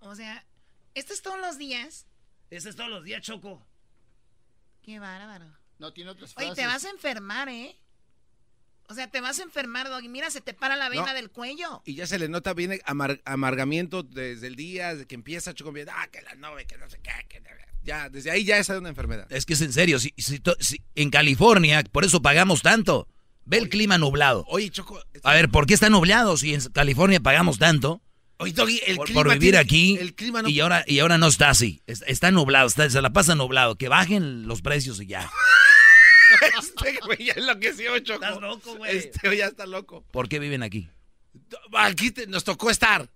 O 0.00 0.14
sea, 0.14 0.44
¿esto 0.94 1.12
es 1.12 1.22
todos 1.22 1.38
los 1.40 1.58
días? 1.58 2.06
Este 2.50 2.68
es 2.68 2.76
todos 2.76 2.90
los 2.90 3.02
días, 3.04 3.22
Choco. 3.22 3.66
Qué 4.82 4.98
bárbaro. 4.98 5.46
No, 5.78 5.92
tiene 5.92 6.10
otras 6.10 6.32
Oye, 6.36 6.46
frases. 6.46 6.56
te 6.62 6.66
vas 6.66 6.84
a 6.84 6.90
enfermar, 6.90 7.48
¿eh? 7.48 7.76
O 8.88 8.94
sea, 8.94 9.10
te 9.10 9.20
vas 9.20 9.40
a 9.40 9.42
enfermar, 9.42 9.88
Doggy. 9.88 10.08
Mira, 10.08 10.30
se 10.30 10.40
te 10.40 10.54
para 10.54 10.76
la 10.76 10.88
vena 10.88 11.06
No. 11.06 11.14
del 11.14 11.30
cuello. 11.30 11.82
Y 11.84 11.96
ya 11.96 12.06
se 12.06 12.18
le 12.20 12.28
nota 12.28 12.54
bien 12.54 12.80
amar- 12.86 13.20
amargamiento 13.24 14.04
desde 14.04 14.46
el 14.46 14.54
día 14.54 14.92
desde 14.94 15.06
que 15.06 15.16
empieza 15.16 15.54
Choco. 15.54 15.72
bien, 15.72 15.88
Ah, 15.90 16.06
que 16.08 16.22
la 16.22 16.34
novia, 16.36 16.64
que 16.66 16.78
no 16.78 16.88
sé 16.88 17.00
qué. 17.02 17.10
que 17.28 17.40
no- 17.40 17.46
Ya, 17.86 18.08
desde 18.08 18.30
ahí 18.30 18.44
ya 18.44 18.58
es 18.58 18.68
una 18.68 18.88
enfermedad. 18.88 19.26
Es 19.30 19.46
que 19.46 19.54
es 19.54 19.60
en 19.62 19.72
serio, 19.72 19.98
si, 19.98 20.12
si 20.18 20.38
to- 20.40 20.56
si- 20.60 20.82
en 20.94 21.10
California, 21.10 21.82
por 21.92 22.04
eso 22.04 22.20
pagamos 22.20 22.62
tanto. 22.62 23.08
Ve 23.44 23.58
el 23.58 23.68
clima 23.68 23.96
nublado. 23.96 24.44
Oye, 24.48 24.70
Choco. 24.70 25.00
A 25.22 25.32
ver, 25.34 25.48
¿por 25.50 25.66
qué 25.66 25.74
está 25.74 25.88
nublado 25.88 26.36
si 26.36 26.52
en 26.52 26.60
California 26.72 27.20
pagamos 27.20 27.58
tanto? 27.58 28.02
Oye, 28.38 28.52
Doggy, 28.52 28.80
el 28.86 28.96
por, 28.96 29.06
clima 29.06 29.20
por 29.22 29.28
vivir 29.32 29.40
tiene- 29.52 29.58
aquí 29.58 29.96
el 29.98 30.14
clima 30.14 30.42
no- 30.42 30.48
y 30.48 30.58
ahora 30.60 30.84
y 30.86 30.98
ahora 30.98 31.16
no 31.16 31.28
está 31.28 31.48
así. 31.50 31.80
Es- 31.86 32.02
Está, 32.08 32.30
nublado, 32.32 32.66
está- 32.66 32.90
se 32.90 33.00
la 33.00 33.10
pasa 33.10 33.34
nublado. 33.36 33.76
Que 33.76 33.88
bajen 33.88 34.46
los 34.48 34.62
precios 34.62 35.00
y 35.00 35.06
ya. 35.06 35.30
este 36.58 36.98
güey 37.06 37.24
ya 37.26 37.34
enloqueció, 37.36 37.98
Choco. 38.00 38.24
Estás 38.24 38.40
loco, 38.40 38.76
güey. 38.76 38.96
Este 38.96 39.20
güey 39.28 39.38
ya 39.38 39.46
está 39.46 39.64
loco. 39.64 40.04
¿Por 40.10 40.28
qué 40.28 40.38
viven 40.40 40.62
aquí? 40.62 40.90
Aquí 41.72 42.10
te- 42.10 42.26
nos 42.26 42.42
tocó 42.44 42.68
estar. 42.70 43.08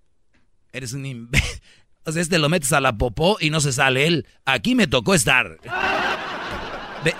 Eres 0.72 0.92
un 0.92 1.04
imbécil. 1.04 1.60
O 2.04 2.12
sea, 2.12 2.22
este 2.22 2.38
lo 2.38 2.48
metes 2.48 2.72
a 2.72 2.80
la 2.80 2.96
popó 2.96 3.36
y 3.40 3.50
no 3.50 3.60
se 3.60 3.72
sale 3.72 4.06
él. 4.06 4.26
Aquí 4.44 4.74
me 4.74 4.86
tocó 4.86 5.14
estar. 5.14 5.58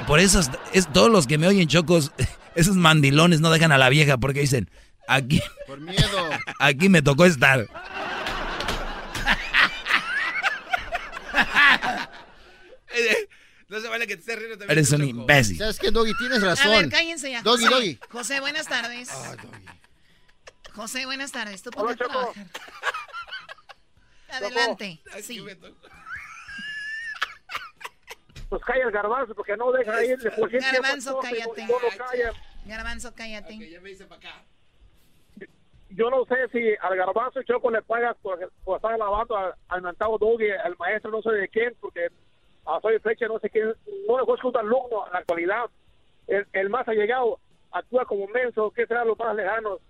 Por 0.07 0.21
eso 0.21 0.41
es, 0.41 0.51
es- 0.73 0.93
todos 0.93 1.11
los 1.11 1.27
que 1.27 1.39
me 1.39 1.47
oyen 1.47 1.69
chocos, 1.69 2.13
esos 2.55 2.77
mandilones 2.77 3.41
no 3.41 3.51
dejan 3.51 3.73
a 3.73 3.79
la 3.79 3.89
vieja 3.89 4.19
porque 4.19 4.41
dicen, 4.41 4.71
aquí, 5.09 5.43
Por 5.67 5.81
miedo. 5.81 6.31
aquí 6.61 6.89
me 6.89 7.03
tocó 7.03 7.25
estar. 7.27 7.67
No 13.69 13.81
se 13.81 13.89
vale 13.89 14.07
que 14.09 14.17
te 14.17 14.21
estés 14.23 14.37
riendo 14.37 14.59
también. 14.59 14.79
Eres 14.79 14.91
un 14.91 14.99
Choco. 14.99 15.11
imbécil. 15.11 15.59
¿Sabes 15.59 15.79
qué, 15.79 15.91
Doggy? 15.93 16.13
Tienes 16.19 16.43
A 16.43 16.47
razón. 16.47 16.73
ver, 16.73 16.89
cállense 16.89 17.31
ya. 17.31 17.41
Doggy, 17.43 17.65
José. 17.67 17.75
Doggy. 17.77 17.99
José, 18.11 18.41
buenas 18.41 18.67
tardes. 18.67 19.09
José, 20.75 21.07
buenas 21.07 21.31
tardes. 21.31 21.63
¿Tú 21.63 21.71
ponte 21.71 21.93
a 21.93 21.97
trabajar. 21.97 22.47
Adelante. 24.33 25.01
Sí. 25.23 25.45
Pues 28.49 28.63
calla 28.65 28.85
el 28.85 28.91
garbanzo 28.91 29.35
porque 29.35 29.57
no 29.57 29.71
deja 29.71 30.05
ir. 30.05 30.19
Garbanzo, 30.19 31.19
cállate. 31.21 31.67
Garbanzo, 32.67 33.15
cállate. 33.15 33.71
ya 33.71 33.81
me 33.81 33.91
hice 33.91 34.07
para 34.07 34.21
acá. 34.21 34.45
Yo 35.91 36.09
no 36.09 36.25
sé 36.27 36.49
si 36.53 36.75
al 36.81 36.97
garbanzo 36.97 37.43
Choco 37.43 37.71
le 37.71 37.83
pagas 37.83 38.17
por, 38.23 38.53
por 38.65 38.77
estar 38.77 38.97
lavando 38.97 39.37
al, 39.37 39.55
al 39.69 39.83
mentado 39.83 40.19
Doggy, 40.19 40.51
al 40.51 40.77
maestro 40.79 41.11
no 41.11 41.21
sé 41.21 41.31
de 41.31 41.49
quién, 41.49 41.75
porque 41.81 42.09
a 42.65 42.81
soy 42.81 42.99
fecha 43.01 43.27
no 43.27 43.41
sé 43.41 43.51
quién, 43.51 43.75
no 44.07 44.17
dejó 44.17 44.35
escuchar 44.37 44.61
alumno 44.61 45.07
en 45.07 45.13
la 45.13 45.19
actualidad. 45.19 45.65
El, 46.29 46.47
el 46.53 46.71
más 46.71 46.87
allegado 46.87 47.41
actúa 47.73 48.05
como 48.05 48.29
menso, 48.29 48.71
que 48.71 48.87
será 48.87 49.05
los 49.05 49.19
más 49.19 49.35
lejanos. 49.35 49.81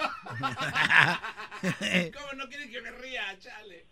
¿Cómo 2.14 2.32
no 2.36 2.48
quieren 2.48 2.70
que 2.70 2.80
me 2.80 2.90
ría, 2.92 3.38
chale? 3.38 3.86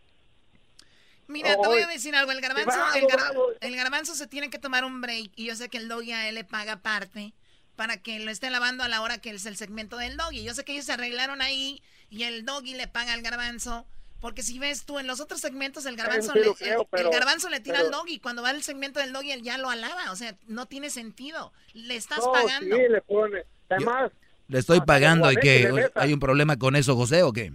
Mira, 1.27 1.51
te 1.61 1.67
voy 1.67 1.81
a 1.81 1.87
decir 1.87 2.15
algo. 2.17 2.33
El 2.33 2.41
garbanzo, 2.41 2.79
el, 2.95 3.05
gar- 3.05 3.35
el 3.61 3.77
garbanzo 3.77 4.15
se 4.15 4.27
tiene 4.27 4.49
que 4.51 4.59
tomar 4.59 4.85
un 4.85 5.01
break 5.03 5.31
y 5.37 5.45
yo 5.47 5.55
sé 5.57 5.69
que 5.69 5.77
el 5.79 5.89
doggy 5.89 6.13
a 6.13 6.29
él 6.29 6.35
le 6.37 6.45
paga 6.45 6.75
aparte 6.75 7.35
para 7.77 7.99
que 7.99 8.19
lo 8.19 8.31
esté 8.31 8.49
lavando 8.51 8.83
a 8.83 8.89
la 8.89 9.03
hora 9.03 9.19
que 9.19 9.31
es 9.31 9.45
el 9.47 9.57
segmento 9.57 9.99
del 9.99 10.17
doggy. 10.17 10.43
Yo 10.43 10.55
sé 10.55 10.65
que 10.65 10.73
ellos 10.73 10.87
se 10.87 10.93
arreglaron 10.93 11.43
ahí 11.43 11.83
y 12.09 12.23
el 12.23 12.45
doggy 12.47 12.75
le 12.75 12.89
paga 12.89 13.13
al 13.13 13.23
garbanzo. 13.23 13.87
Porque 14.21 14.43
si 14.43 14.59
ves 14.59 14.85
tú 14.85 14.99
en 14.99 15.07
los 15.07 15.21
otros 15.21 15.41
segmentos, 15.41 15.87
el 15.87 15.95
garbanzo, 15.95 16.33
sí 16.33 16.41
le, 16.41 16.53
creo, 16.55 16.89
el- 16.93 17.01
el, 17.07 17.11
garbanzo 17.11 17.49
le 17.51 17.61
tira 17.61 17.77
pero- 17.77 17.87
al 17.89 17.93
doggy. 17.93 18.19
Cuando 18.19 18.43
va 18.43 18.49
al 18.49 18.63
segmento 18.65 18.99
del 18.99 19.13
doggy, 19.13 19.31
él 19.31 19.43
ya 19.43 19.59
lo 19.59 19.71
alaba. 19.71 20.11
O 20.11 20.17
sea, 20.17 20.35
no 20.49 20.67
tiene 20.67 20.89
sentido. 20.91 21.53
Le 21.75 21.95
estás 21.95 22.19
No, 22.21 22.33
pagando. 22.33 22.75
sí, 22.75 22.83
le 22.89 23.01
pone. 23.03 23.45
Además, 23.69 24.11
Le 24.49 24.59
estoy 24.59 24.81
pagando 24.81 25.31
y 25.31 25.37
que 25.37 25.91
hay 25.95 26.13
un 26.13 26.21
problema 26.21 26.57
con 26.57 26.75
eso, 26.75 26.97
José, 26.97 27.23
¿o 27.23 27.33
qué? 27.33 27.53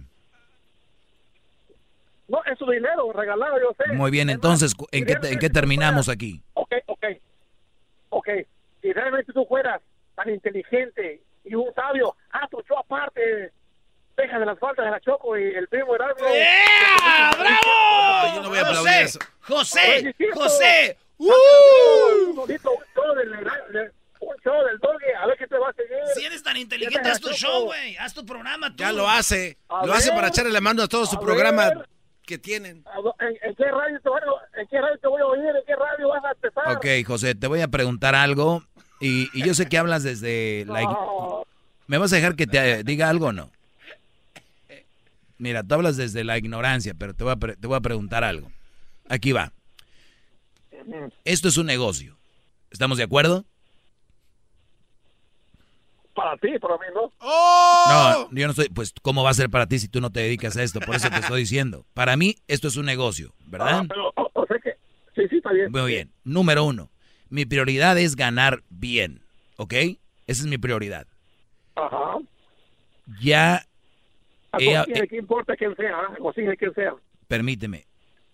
no, 2.28 2.42
es 2.44 2.58
su 2.58 2.66
dinero 2.70 3.12
regalado, 3.12 3.58
yo 3.60 3.74
sé. 3.76 3.92
Muy 3.92 4.10
bien, 4.10 4.28
Es 4.28 4.36
entonces, 4.36 4.74
¿en 4.92 5.04
qué, 5.04 5.16
en 5.22 5.38
qué 5.38 5.50
terminamos 5.50 6.08
aquí? 6.08 6.42
Ok, 6.54 6.72
ok. 6.86 7.04
Ok. 8.10 8.28
Si 8.80 8.92
realmente 8.92 9.32
tú 9.32 9.44
fueras 9.46 9.80
tan 10.14 10.30
inteligente 10.30 11.20
y 11.44 11.54
un 11.54 11.72
sabio, 11.74 12.16
ah, 12.32 12.46
tu 12.50 12.62
show 12.62 12.78
aparte, 12.78 13.52
deja 14.16 14.38
de 14.38 14.46
las 14.46 14.58
faltas 14.58 14.84
de 14.84 14.90
la 14.90 15.00
Choco 15.00 15.38
y 15.38 15.54
el 15.54 15.68
primo 15.68 15.94
Erasmo. 15.94 16.26
¡Yeah! 16.28 17.30
¡Bravo! 17.38 18.34
Yo 18.36 18.42
no 18.42 18.48
voy 18.48 18.58
a 18.58 18.62
aplaudir 18.62 18.92
José, 18.92 19.02
eso. 19.02 19.18
José, 19.40 20.14
José. 20.32 20.98
Un 21.18 21.30
un 24.28 24.36
show 24.42 24.54
del, 24.64 24.78
a 25.20 25.26
ver 25.26 25.36
qué 25.38 25.46
te 25.46 25.56
va 25.58 25.68
a 25.70 25.72
seguir. 25.72 25.96
Si 26.14 26.24
eres 26.24 26.42
tan 26.42 26.56
inteligente, 26.56 27.08
haz 27.08 27.20
tu 27.20 27.30
show, 27.30 27.64
güey. 27.64 27.96
Haz 27.96 28.14
tu 28.14 28.24
programa 28.24 28.70
tú. 28.70 28.76
Ya 28.76 28.92
lo 28.92 29.08
hace. 29.08 29.56
A 29.68 29.84
lo 29.86 29.92
hace 29.92 30.08
ver. 30.10 30.16
para 30.16 30.28
echarle 30.28 30.52
la 30.52 30.60
mano 30.60 30.82
a 30.82 30.88
todo 30.88 31.06
su 31.06 31.16
A 31.16 31.20
programa 31.20 31.68
ver. 31.68 31.88
que 32.26 32.38
tienen. 32.38 32.84
¿En, 33.20 33.28
en 33.48 33.54
qué 33.54 33.64
radio 33.70 34.00
te 34.00 34.08
voy 34.08 34.20
a, 34.20 34.60
¿En 34.60 34.66
qué 34.68 34.80
radio 34.80 34.98
te 34.98 35.08
voy 35.08 35.20
a 35.20 35.26
oír? 35.26 35.44
¿En 35.56 35.64
qué 35.66 35.74
radio 35.76 36.08
vas 36.08 36.24
a 36.24 36.30
empezar? 36.32 36.76
Ok, 36.76 36.86
José, 37.06 37.34
te 37.34 37.46
voy 37.46 37.60
a 37.60 37.68
preguntar 37.68 38.14
algo 38.14 38.62
y, 39.00 39.28
y 39.38 39.44
yo 39.46 39.54
sé 39.54 39.68
que 39.68 39.78
hablas 39.78 40.02
desde 40.02 40.64
la... 40.66 40.82
¿Me 41.86 41.98
vas 41.98 42.12
a 42.12 42.16
dejar 42.16 42.34
que 42.36 42.46
te 42.46 42.82
diga 42.84 43.08
algo 43.10 43.26
o 43.26 43.32
no? 43.32 43.50
Mira, 45.36 45.62
tú 45.62 45.74
hablas 45.74 45.96
desde 45.96 46.24
la 46.24 46.38
ignorancia, 46.38 46.94
pero 46.98 47.12
te 47.14 47.24
voy 47.24 47.32
a, 47.32 47.36
pre- 47.36 47.56
te 47.56 47.66
voy 47.66 47.76
a 47.76 47.80
preguntar 47.80 48.24
algo. 48.24 48.50
Aquí 49.08 49.32
va. 49.32 49.52
Esto 51.24 51.48
es 51.48 51.56
un 51.56 51.66
negocio. 51.66 52.16
¿Estamos 52.70 52.98
de 52.98 53.04
acuerdo? 53.04 53.44
Para 56.14 56.36
ti, 56.36 56.58
para 56.60 56.74
mí, 56.76 56.86
¿no? 56.94 57.10
No, 57.88 58.30
yo 58.30 58.46
no 58.46 58.50
estoy... 58.50 58.68
Pues, 58.68 58.94
¿cómo 59.02 59.24
va 59.24 59.30
a 59.30 59.34
ser 59.34 59.50
para 59.50 59.66
ti 59.66 59.78
si 59.80 59.88
tú 59.88 60.00
no 60.00 60.10
te 60.10 60.20
dedicas 60.20 60.56
a 60.56 60.62
esto? 60.62 60.78
Por 60.80 60.94
eso 60.94 61.10
te 61.10 61.18
estoy 61.18 61.40
diciendo. 61.40 61.84
Para 61.92 62.16
mí, 62.16 62.36
esto 62.46 62.68
es 62.68 62.76
un 62.76 62.86
negocio, 62.86 63.34
¿verdad? 63.46 63.80
Ah, 63.80 63.84
pero, 63.88 64.08
o, 64.16 64.30
o 64.32 64.46
sea 64.46 64.58
que, 64.58 64.74
sí, 65.16 65.22
sí, 65.28 65.36
está 65.38 65.52
bien. 65.52 65.72
Muy 65.72 65.90
bien. 65.90 66.12
Número 66.22 66.64
uno. 66.64 66.90
Mi 67.30 67.44
prioridad 67.46 67.98
es 67.98 68.14
ganar 68.14 68.62
bien, 68.70 69.22
¿ok? 69.56 69.72
Esa 70.26 70.42
es 70.42 70.46
mi 70.46 70.56
prioridad. 70.58 71.06
Ajá. 71.74 72.18
Ya... 73.20 73.66
A 74.52 74.58
he- 74.60 74.76
Cocine, 74.76 75.08
¿qué 75.08 75.16
importa 75.16 75.56
quién 75.56 75.74
sea? 75.74 75.98
A 75.98 76.16
Cocine, 76.16 76.56
quién 76.56 76.72
sea. 76.74 76.94
permíteme, 77.26 77.86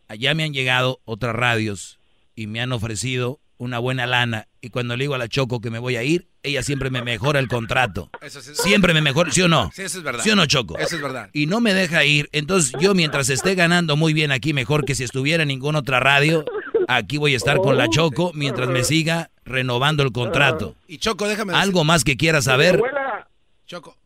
allá 0.06 0.34
me 0.34 0.44
han 0.44 0.52
llegado 0.52 1.00
otras 1.06 1.34
radios 1.34 1.98
y 2.34 2.46
me 2.46 2.60
han 2.60 2.72
ofrecido 2.72 3.40
una 3.60 3.78
buena 3.78 4.06
lana 4.06 4.48
y 4.62 4.70
cuando 4.70 4.96
le 4.96 5.04
digo 5.04 5.14
a 5.14 5.18
la 5.18 5.28
Choco 5.28 5.60
que 5.60 5.68
me 5.70 5.78
voy 5.78 5.96
a 5.96 6.02
ir, 6.02 6.28
ella 6.42 6.62
siempre 6.62 6.88
me 6.88 7.02
mejora 7.02 7.38
el 7.40 7.46
contrato. 7.46 8.08
Eso 8.22 8.40
sí- 8.40 8.52
Siempre 8.54 8.94
me 8.94 9.02
mejora, 9.02 9.30
¿sí 9.30 9.42
o 9.42 9.48
no? 9.48 9.70
Sí, 9.74 9.82
eso 9.82 9.98
es 9.98 10.04
verdad. 10.04 10.22
¿Sí 10.24 10.30
o 10.30 10.36
no, 10.36 10.46
Choco? 10.46 10.78
Eso 10.78 10.96
es 10.96 11.02
verdad. 11.02 11.28
Y 11.34 11.44
no 11.44 11.60
me 11.60 11.74
deja 11.74 12.02
ir. 12.06 12.30
Entonces 12.32 12.72
yo 12.80 12.94
mientras 12.94 13.28
esté 13.28 13.54
ganando 13.54 13.96
muy 13.96 14.14
bien 14.14 14.32
aquí, 14.32 14.54
mejor 14.54 14.86
que 14.86 14.94
si 14.94 15.04
estuviera 15.04 15.42
en 15.42 15.48
ninguna 15.48 15.80
otra 15.80 16.00
radio, 16.00 16.46
aquí 16.88 17.18
voy 17.18 17.34
a 17.34 17.36
estar 17.36 17.58
con 17.58 17.76
la 17.76 17.88
Choco 17.90 18.32
mientras 18.34 18.68
me 18.70 18.82
siga 18.82 19.30
renovando 19.44 20.02
el 20.04 20.12
contrato. 20.12 20.74
Y 20.88 20.96
Choco, 20.96 21.28
déjame 21.28 21.52
¿Algo 21.54 21.84
más 21.84 22.02
que 22.02 22.16
quieras 22.16 22.44
saber? 22.44 22.76
Si 22.76 22.80
mi 22.82 22.88
abuela, 22.88 23.28
Choco. 23.66 23.96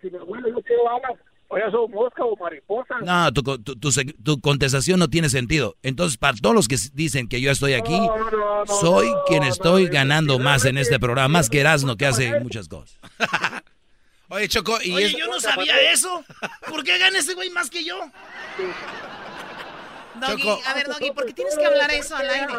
si 0.00 0.08
mi 0.10 0.18
abuela 0.18 0.48
yo 0.48 0.62
quiero 0.62 0.88
alas, 0.88 1.18
o 1.54 1.58
ya 1.58 1.70
son 1.70 1.88
mosca 1.92 2.24
o 2.24 2.36
mariposa. 2.36 2.96
No, 3.04 3.32
tu, 3.32 3.42
tu, 3.42 3.76
tu 3.76 3.90
tu 4.24 4.40
contestación 4.40 4.98
no 4.98 5.08
tiene 5.08 5.28
sentido. 5.28 5.76
Entonces, 5.84 6.18
para 6.18 6.36
todos 6.36 6.54
los 6.54 6.66
que 6.66 6.76
dicen 6.94 7.28
que 7.28 7.40
yo 7.40 7.50
estoy 7.52 7.74
aquí, 7.74 7.96
soy 8.80 9.06
quien 9.28 9.44
estoy 9.44 9.86
ganando 9.88 10.38
más 10.40 10.64
en 10.64 10.78
este 10.78 10.98
programa, 10.98 11.28
más 11.28 11.48
que 11.50 11.60
Erasmo, 11.60 11.96
que 11.96 12.06
hace 12.06 12.40
muchas 12.40 12.66
cosas. 12.68 12.98
Oye, 14.30 14.48
Choco, 14.48 14.78
y 14.82 14.92
Oye, 14.92 15.06
es- 15.06 15.16
yo 15.16 15.26
no 15.28 15.38
sabía 15.38 15.92
eso. 15.92 16.24
¿Por 16.68 16.82
qué 16.82 16.98
gana 16.98 17.18
ese 17.20 17.34
güey 17.34 17.50
más 17.50 17.70
que 17.70 17.84
yo? 17.84 17.96
Doggy, 20.20 20.42
Choco. 20.44 20.60
a 20.66 20.74
ver, 20.74 20.86
Doggy, 20.88 21.10
¿por 21.10 21.26
qué 21.26 21.32
tienes 21.34 21.56
que 21.58 21.66
hablar 21.66 21.90
eso 21.90 22.16
al 22.16 22.30
aire? 22.30 22.52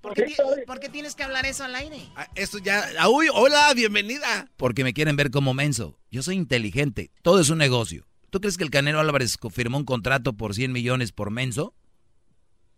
¿Por 0.00 0.14
qué, 0.14 0.22
ti- 0.22 0.34
por 0.66 0.78
qué 0.80 0.88
tienes 0.88 1.14
que 1.16 1.22
hablar 1.24 1.44
eso 1.44 1.64
al 1.64 1.74
aire? 1.74 1.98
Ah, 2.16 2.26
esto 2.36 2.58
ya... 2.58 2.84
ah, 2.98 3.08
Uy, 3.08 3.28
hola, 3.32 3.72
bienvenida. 3.74 4.48
Porque 4.56 4.84
me 4.84 4.92
quieren 4.92 5.16
ver 5.16 5.30
como 5.30 5.52
menso. 5.52 5.98
Yo 6.10 6.22
soy 6.22 6.36
inteligente. 6.36 7.10
Todo 7.22 7.40
es 7.40 7.50
un 7.50 7.58
negocio. 7.58 8.06
¿Tú 8.30 8.40
crees 8.40 8.56
que 8.56 8.64
el 8.64 8.70
Canelo 8.70 9.00
Álvarez 9.00 9.36
firmó 9.50 9.76
un 9.78 9.84
contrato 9.84 10.32
por 10.34 10.54
100 10.54 10.72
millones 10.72 11.12
por 11.12 11.30
menso? 11.30 11.74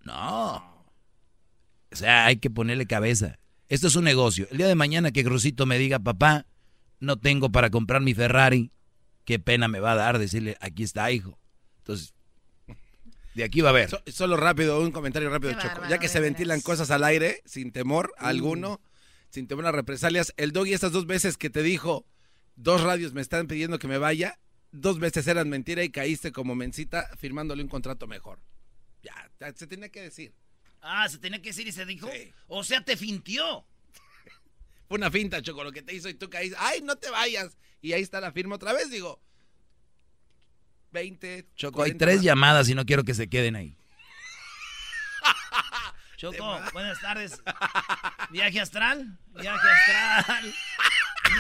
No. 0.05 0.57
O 1.91 1.97
sea, 1.97 2.27
hay 2.27 2.37
que 2.37 2.51
ponerle 2.51 2.87
cabeza. 2.87 3.39
Esto 3.69 3.87
es 3.87 3.97
un 3.97 4.05
negocio. 4.05 4.47
El 4.51 4.59
día 4.59 4.67
de 4.67 4.75
mañana 4.75 5.13
que 5.13 5.25
Crucito 5.25 5.67
me 5.67 5.79
diga, 5.79 5.99
papá, 5.99 6.47
no 7.01 7.19
tengo 7.19 7.51
para 7.51 7.71
comprar 7.71 8.01
mi 8.03 8.15
Ferrari, 8.15 8.71
qué 9.25 9.39
pena 9.39 9.69
me 9.69 9.81
va 9.81 9.93
a 9.93 9.97
dar 9.97 10.19
decirle, 10.19 10.57
aquí 10.61 10.83
está, 10.83 11.11
hijo. 11.11 11.39
Entonces, 11.79 12.15
de 13.35 13.45
aquí 13.45 13.61
va 13.61 13.71
a 13.71 13.73
ver. 13.73 13.91
So- 13.91 14.03
solo 14.07 14.37
rápido, 14.37 14.81
un 14.81 14.91
comentario 14.93 15.31
rápido, 15.31 15.53
Qué 15.53 15.57
Choco. 15.59 15.69
bárbaro, 15.69 15.91
Ya 15.91 15.99
que 15.99 16.09
se 16.09 16.21
ventilan 16.21 16.61
cosas 16.61 16.91
al 16.91 17.05
aire, 17.05 17.43
sin 17.45 17.73
temor 17.73 18.13
alguno, 18.19 18.81
sin 19.31 19.47
temor 19.47 19.67
a 19.67 19.73
represalias. 19.73 20.33
El 20.37 20.53
doggy, 20.53 20.73
estas 20.75 20.93
dos 20.93 21.07
veces 21.07 21.37
que 21.39 21.51
te 21.51 21.63
dijo, 21.63 22.05
dos 22.57 22.83
radios 22.83 23.13
me 23.15 23.21
están 23.23 23.47
pidiendo 23.47 23.79
que 23.79 23.89
me 23.89 23.99
vaya, 23.99 24.39
dos 24.73 24.99
veces 24.99 25.27
eran 25.27 25.49
mentira 25.49 25.85
y 25.85 25.91
caíste 25.91 26.33
como 26.33 26.55
mencita 26.55 27.09
firmándole 27.19 27.63
un 27.63 27.69
contrato 27.69 28.07
mejor. 28.07 28.41
Ya, 29.03 29.31
ya 29.39 29.53
se 29.55 29.67
tenía 29.67 29.91
que 29.91 30.03
decir. 30.03 30.35
Ah, 30.81 31.09
se 31.09 31.19
tenía 31.19 31.41
que 31.41 31.51
decir 31.51 31.69
y 31.69 31.73
se 31.73 31.87
dijo. 31.87 32.11
O 32.49 32.65
sea, 32.65 32.85
te 32.85 32.97
fintió. 32.97 33.65
Fue 34.89 34.97
una 34.97 35.11
finta, 35.11 35.41
Choco, 35.41 35.63
lo 35.63 35.73
que 35.73 35.83
te 35.83 35.95
hizo 35.95 36.09
y 36.09 36.15
tú 36.15 36.29
caíste. 36.29 36.57
¡Ay, 36.59 36.81
no 36.83 36.97
te 36.97 37.11
vayas! 37.11 37.57
Y 37.81 37.93
ahí 37.93 38.03
está 38.03 38.21
la 38.21 38.33
firma 38.33 38.57
otra 38.57 38.73
vez, 38.73 38.91
digo. 38.91 39.23
20. 40.93 41.47
Choco, 41.55 41.83
hay 41.83 41.95
tres 41.95 42.23
llamadas 42.23 42.69
y 42.69 42.75
no 42.75 42.85
quiero 42.85 43.05
que 43.05 43.15
se 43.15 43.29
queden 43.29 43.57
ahí. 43.57 43.77
Choco, 46.17 46.61
buenas 46.73 47.01
tardes. 47.01 47.43
Viaje 48.31 48.61
astral. 48.61 49.19
Viaje 49.35 49.69
astral. 49.69 50.55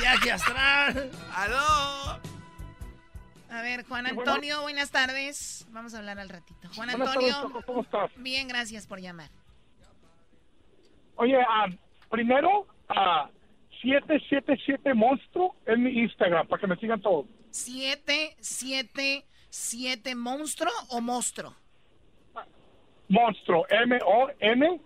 Viaje 0.01 0.33
astral. 0.33 1.11
¡Aló! 1.35 2.32
A 3.53 3.61
ver, 3.61 3.85
Juan 3.85 4.07
Antonio, 4.07 4.63
buenas 4.63 4.91
tardes. 4.91 5.67
Vamos 5.73 5.93
a 5.93 5.99
hablar 5.99 6.19
al 6.19 6.31
ratito. 6.31 6.71
Juan 6.75 6.89
Antonio. 6.89 7.13
tardes, 7.13 7.37
Choco, 7.43 7.63
¿cómo 7.67 7.83
estás? 7.83 8.11
Bien, 8.17 8.49
gracias 8.49 8.87
por 8.87 8.99
llamar. 8.99 9.29
Oye, 11.17 11.39
ah, 11.47 11.67
primero, 12.11 12.67
a 12.89 13.29
777 13.83 14.95
Monstruo 14.95 15.55
en 15.67 15.83
mi 15.83 15.91
Instagram, 16.01 16.49
para 16.49 16.63
que 16.63 16.67
me 16.67 16.77
sigan 16.77 17.03
todos. 17.03 17.27
¿Siete, 17.51 18.35
siete, 18.41 19.27
siete 19.51 20.15
monstruo 20.15 20.73
o 20.89 21.03
monstruo? 21.03 21.55
Monstruo, 23.09 23.67
M-O-N-S-T-R-O. 23.69 24.81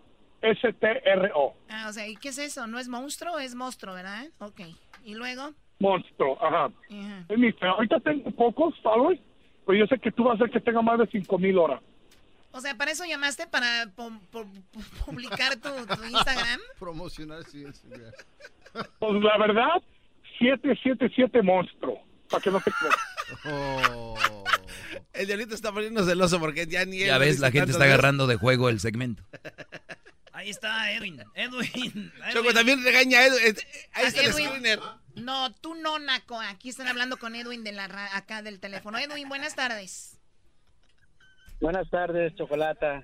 Ah, 1.69 1.87
o 1.89 1.93
sea, 1.93 2.09
¿y 2.09 2.17
qué 2.17 2.31
es 2.31 2.39
eso? 2.39 2.67
¿No 2.67 2.81
es 2.81 2.89
monstruo? 2.89 3.39
Es 3.39 3.55
monstruo, 3.55 3.95
¿verdad? 3.95 4.27
Ok. 4.41 4.63
¿Y 5.05 5.15
luego? 5.15 5.55
Monstruo, 5.79 6.39
ajá. 6.45 6.65
Ajá. 6.67 7.25
En 7.29 7.41
mi 7.41 7.49
Instagram. 7.49 7.75
Ahorita 7.77 8.01
tengo 8.01 8.31
pocos 8.33 8.75
followers, 8.83 9.21
pero 9.67 9.79
yo 9.79 9.87
sé 9.87 9.99
que 9.99 10.11
tú 10.13 10.25
vas 10.25 10.41
a 10.41 10.45
hacer 10.45 10.51
que 10.51 10.61
tenga 10.61 10.83
más 10.83 10.99
de 10.99 11.07
5000 11.09 11.59
horas. 11.59 11.83
O 12.53 12.61
sea, 12.61 12.75
¿para 12.75 12.91
eso 12.93 13.05
llamaste? 13.05 13.47
¿Para 13.47 13.85
pu- 13.95 14.19
pu- 14.33 14.47
pu- 14.73 15.05
publicar 15.05 15.57
tu, 15.57 15.69
tu 15.95 16.05
Instagram? 16.05 16.61
Promocionar, 16.79 17.45
sí, 17.45 17.65
sí, 17.73 17.89
ya. 17.91 18.83
Pues 18.99 19.23
la 19.23 19.37
verdad, 19.39 19.83
777 20.39 21.43
Monstruo, 21.43 22.01
para 22.31 22.43
que 22.43 22.51
no 22.51 22.61
te 22.61 22.71
creas. 22.71 22.95
El 25.13 25.27
diablito 25.27 25.55
está 25.55 25.73
poniendo 25.73 26.05
celoso 26.05 26.39
porque 26.41 26.67
ya 26.67 26.85
ni 26.85 27.01
él 27.03 27.09
Ya 27.09 27.19
ves, 27.19 27.39
la 27.41 27.51
gente 27.51 27.73
está 27.73 27.85
agarrando 27.85 28.27
de 28.27 28.37
juego 28.37 28.69
el 28.69 28.81
segmento. 28.81 29.23
Ahí 30.33 30.51
está 30.51 30.93
Edwin. 30.93 31.23
Edwin. 31.35 32.13
Choco, 32.33 32.53
también 32.53 32.83
regaña 32.85 33.19
a 33.21 33.27
eh, 33.27 33.31
Ahí 33.39 33.55
Ah, 33.95 34.03
está 34.09 34.21
el 34.21 34.27
Edwin. 34.31 34.47
screener. 34.47 34.81
No, 35.17 35.53
tú 35.55 35.75
no, 35.75 35.99
Naco. 35.99 36.41
Aquí 36.41 36.69
están 36.69 36.89
hablando 36.89 37.17
con 37.17 37.35
Edwin 37.35 37.65
de 37.65 37.73
la 37.73 37.89
ra- 37.89 38.17
acá 38.17 38.43
del 38.43 38.61
teléfono. 38.61 38.99
Edwin, 38.99 39.29
buenas 39.29 39.55
tardes. 39.55 40.19
Buenas 41.61 41.89
tardes, 41.91 42.35
Chocolata. 42.37 43.03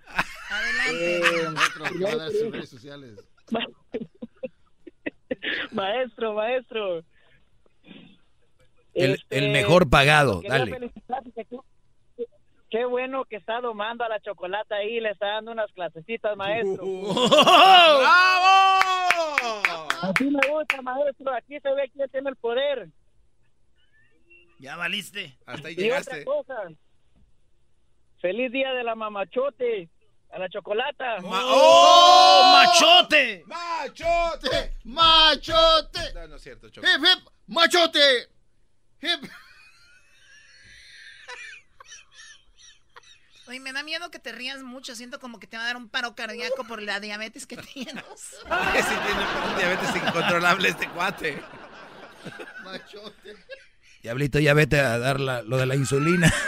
Adelante. 0.50 1.18
Eh, 1.18 2.50
redes 2.50 2.68
sociales. 2.68 3.18
maestro, 5.72 6.34
maestro. 6.34 6.98
El, 8.94 9.12
Este, 9.14 9.38
el 9.38 9.50
mejor 9.52 9.88
pagado, 9.88 10.42
dale. 10.46 10.70
felicitarte 10.70 11.32
que 11.32 11.44
tú- 11.46 11.64
Qué 12.72 12.84
bueno 12.86 13.26
que 13.26 13.36
está 13.36 13.60
domando 13.60 14.02
a 14.02 14.08
la 14.08 14.18
chocolata 14.20 14.76
ahí, 14.76 14.98
le 14.98 15.10
está 15.10 15.26
dando 15.26 15.52
unas 15.52 15.70
clasecitas, 15.72 16.34
maestro. 16.38 16.82
¡Bravo! 16.82 17.98
Así 20.00 20.24
me 20.24 20.40
gusta, 20.48 20.80
maestro. 20.80 21.34
Aquí 21.34 21.60
se 21.60 21.70
ve 21.74 21.90
quién 21.92 22.08
tiene 22.08 22.30
el 22.30 22.36
poder. 22.36 22.88
Ya 24.58 24.76
valiste. 24.76 25.36
Hasta 25.44 25.68
ahí 25.68 25.74
Y 25.76 25.90
otra 25.90 26.24
cosa. 26.24 26.54
Feliz 28.22 28.50
día 28.50 28.72
de 28.72 28.84
la 28.84 28.94
mamachote. 28.94 29.90
A 30.30 30.38
la 30.38 30.48
chocolata. 30.48 31.18
¡Oh, 31.24 32.52
machote! 32.56 33.44
¡Machote! 33.46 34.72
¡Machote! 34.84 36.14
No, 36.14 36.26
no 36.26 36.36
es 36.36 36.42
cierto, 36.42 36.70
Choco. 36.70 36.86
¡Hip, 36.86 37.04
hip! 37.04 37.28
¡Machote! 37.48 38.30
¡Hip! 39.02 39.30
Oye, 43.48 43.58
me 43.60 43.72
da 43.72 43.82
miedo 43.82 44.10
que 44.10 44.18
te 44.18 44.32
rías 44.32 44.62
mucho. 44.62 44.94
Siento 44.94 45.18
como 45.18 45.38
que 45.40 45.46
te 45.46 45.56
va 45.56 45.64
a 45.64 45.66
dar 45.66 45.76
un 45.76 45.88
paro 45.88 46.14
cardíaco 46.14 46.64
por 46.64 46.80
la 46.80 47.00
diabetes 47.00 47.46
que 47.46 47.56
tienes. 47.56 48.04
Sí 48.14 48.94
tiene 49.06 49.50
un 49.50 49.56
diabetes 49.58 49.96
incontrolable 49.96 50.68
este 50.68 50.88
cuate. 50.90 51.42
¡Machote! 52.64 53.36
Diablito, 54.02 54.38
ya 54.38 54.54
vete 54.54 54.78
a 54.80 54.98
dar 54.98 55.20
la- 55.20 55.42
lo 55.42 55.56
de 55.58 55.66
la 55.66 55.74
insulina. 55.76 56.32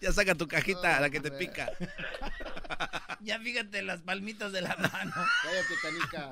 Ya 0.00 0.10
saca 0.10 0.34
tu 0.34 0.48
cajita, 0.48 0.98
la 0.98 1.10
que 1.10 1.20
te 1.20 1.30
pica. 1.30 1.70
Ya 3.20 3.38
fíjate 3.38 3.82
las 3.82 4.00
palmitas 4.02 4.50
de 4.50 4.60
la 4.62 4.74
mano. 4.74 5.12
Cállate, 5.14 5.74
canica. 5.80 6.30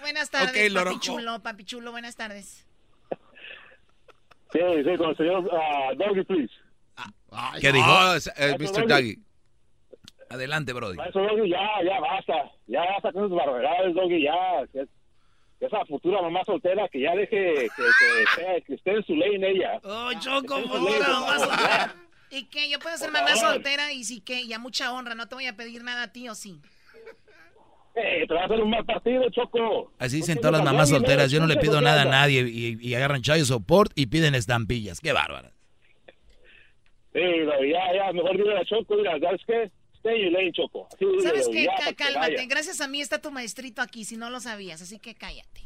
Buenas 0.00 0.30
tardes, 0.30 0.48
Ok, 0.48 0.54
papi 0.56 0.68
Loroco. 0.70 1.00
chulo, 1.00 1.42
papi 1.42 1.64
chulo, 1.64 1.90
buenas 1.90 2.16
tardes. 2.16 2.64
Sí, 4.50 4.58
sí, 4.82 4.96
con 4.96 5.10
el 5.10 5.16
señor 5.18 5.46
ah, 5.52 5.90
Doggy, 5.94 6.24
please. 6.24 6.54
¿Qué 7.60 7.72
dijo? 7.72 7.86
Oh, 7.90 8.14
es- 8.14 8.30
es 8.36 8.58
Mr. 8.58 8.86
Doggy. 8.86 9.18
Adelante, 10.30 10.72
Brody. 10.72 10.96
Maestro 10.96 11.22
Doggy, 11.26 11.50
ya, 11.50 11.58
ya 11.84 12.00
basta. 12.00 12.34
Ya 12.66 12.80
basta 12.80 13.12
con 13.12 13.26
esas 13.26 13.36
barbaridades, 13.36 13.94
Doggy, 13.94 14.22
ya. 14.22 14.66
Que, 14.72 14.86
que 15.60 15.66
esa 15.66 15.84
futura 15.86 16.22
mamá 16.22 16.40
soltera 16.46 16.88
que 16.88 17.00
ya 17.00 17.14
deje 17.14 17.28
que, 17.54 17.66
que, 17.76 18.22
esté- 18.24 18.64
que 18.66 18.74
esté 18.74 18.90
en 18.92 19.04
su 19.04 19.14
ley 19.14 19.34
en 19.34 19.44
ella. 19.44 19.80
Oh, 19.84 20.10
Choco, 20.20 20.60
por 20.68 20.80
mamá 20.80 21.38
soltera. 21.38 21.94
¿Y 22.30 22.44
qué? 22.44 22.70
Yo 22.70 22.78
puedo 22.78 22.96
ser 22.96 23.10
Por 23.10 23.20
mamá 23.20 23.36
favor. 23.36 23.54
soltera 23.54 23.92
y 23.92 24.04
sí 24.04 24.20
que, 24.22 24.40
y 24.40 24.52
a 24.54 24.58
mucha 24.58 24.90
honra, 24.92 25.14
no 25.14 25.28
te 25.28 25.34
voy 25.34 25.46
a 25.46 25.54
pedir 25.56 25.84
nada 25.84 26.04
a 26.04 26.12
ti 26.12 26.28
o 26.30 26.34
sí. 26.34 26.60
Eh, 27.94 28.24
te 28.26 28.32
va 28.32 28.40
a 28.40 28.44
hacer 28.46 28.58
un 28.58 28.70
mal 28.70 28.86
partido, 28.86 29.22
Choco. 29.30 29.92
Así 29.98 30.16
dicen 30.16 30.38
todas 30.38 30.52
las 30.52 30.64
mamás 30.64 30.88
solteras. 30.88 31.30
Yo 31.30 31.40
no 31.40 31.46
le 31.46 31.58
pido 31.58 31.82
nada 31.82 32.02
a 32.02 32.04
nadie 32.06 32.40
y, 32.48 32.78
y 32.80 32.94
agarran 32.94 33.20
chayo 33.20 33.44
support 33.44 33.92
y 33.94 34.06
piden 34.06 34.34
estampillas. 34.34 34.98
Qué 35.00 35.12
bárbara. 35.12 35.52
Sí, 37.12 37.20
no, 37.20 37.64
ya, 37.64 37.94
ya, 37.94 38.12
mejor 38.12 38.36
dile 38.36 38.58
a 38.58 38.64
Choco, 38.64 38.96
mira, 38.96 39.18
¿sabes 39.20 39.40
qué? 39.46 39.70
Stay 39.96 40.30
lane, 40.30 40.52
Choco. 40.52 40.88
Así 40.92 41.04
¿Sabes 41.22 41.48
qué? 41.52 41.64
ya, 41.64 41.86
que 41.88 41.94
Cálmate. 41.94 42.46
Gracias 42.46 42.80
a 42.80 42.88
mí 42.88 43.00
está 43.00 43.20
tu 43.20 43.30
maestrito 43.30 43.82
aquí, 43.82 44.04
si 44.04 44.16
no 44.16 44.30
lo 44.30 44.40
sabías, 44.40 44.80
así 44.82 44.98
que 44.98 45.14
cállate. 45.14 45.62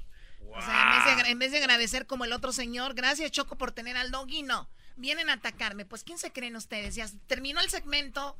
O 0.48 0.60
sea, 0.60 0.82
en 0.82 0.90
vez, 0.90 1.04
de, 1.04 1.10
agra- 1.10 1.28
en 1.30 1.38
vez 1.38 1.52
de 1.52 1.58
agradecer 1.58 2.06
como 2.06 2.24
el 2.24 2.32
otro 2.32 2.52
señor, 2.52 2.94
gracias 2.94 3.30
Choco 3.30 3.56
por 3.56 3.72
tener 3.72 3.96
al 3.96 4.10
doggy, 4.10 4.42
no. 4.42 4.68
Vienen 4.96 5.28
a 5.28 5.34
atacarme. 5.34 5.84
Pues, 5.84 6.02
¿quién 6.04 6.18
se 6.18 6.32
creen 6.32 6.56
ustedes? 6.56 6.94
Ya 6.94 7.06
terminó 7.26 7.60
el 7.60 7.68
segmento, 7.68 8.36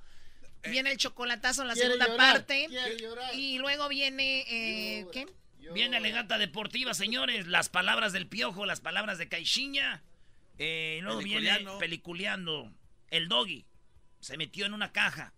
viene 0.65 0.91
el 0.91 0.97
chocolatazo 0.97 1.63
en 1.63 1.69
la 1.69 1.75
segunda 1.75 2.07
llorar, 2.07 2.33
parte. 2.33 2.69
Y 3.35 3.59
luego 3.59 3.89
viene, 3.89 4.45
eh, 4.49 5.07
¿qué? 5.13 5.27
Viene 5.75 5.99
Eleganta 5.99 6.39
Deportiva, 6.39 6.95
señores. 6.95 7.47
Las 7.47 7.69
palabras 7.69 8.13
del 8.13 8.27
Piojo, 8.27 8.65
las 8.67 8.81
palabras 8.81 9.19
de 9.19 9.29
Caixinha. 9.29 10.03
Eh, 10.59 11.01
luego 11.03 11.21
viene 11.21 11.67
Peliculeando. 11.79 12.73
El 13.11 13.29
Doggy 13.29 13.65
se 14.21 14.37
metió 14.37 14.67
en 14.67 14.75
una 14.75 14.93
caja 14.93 15.33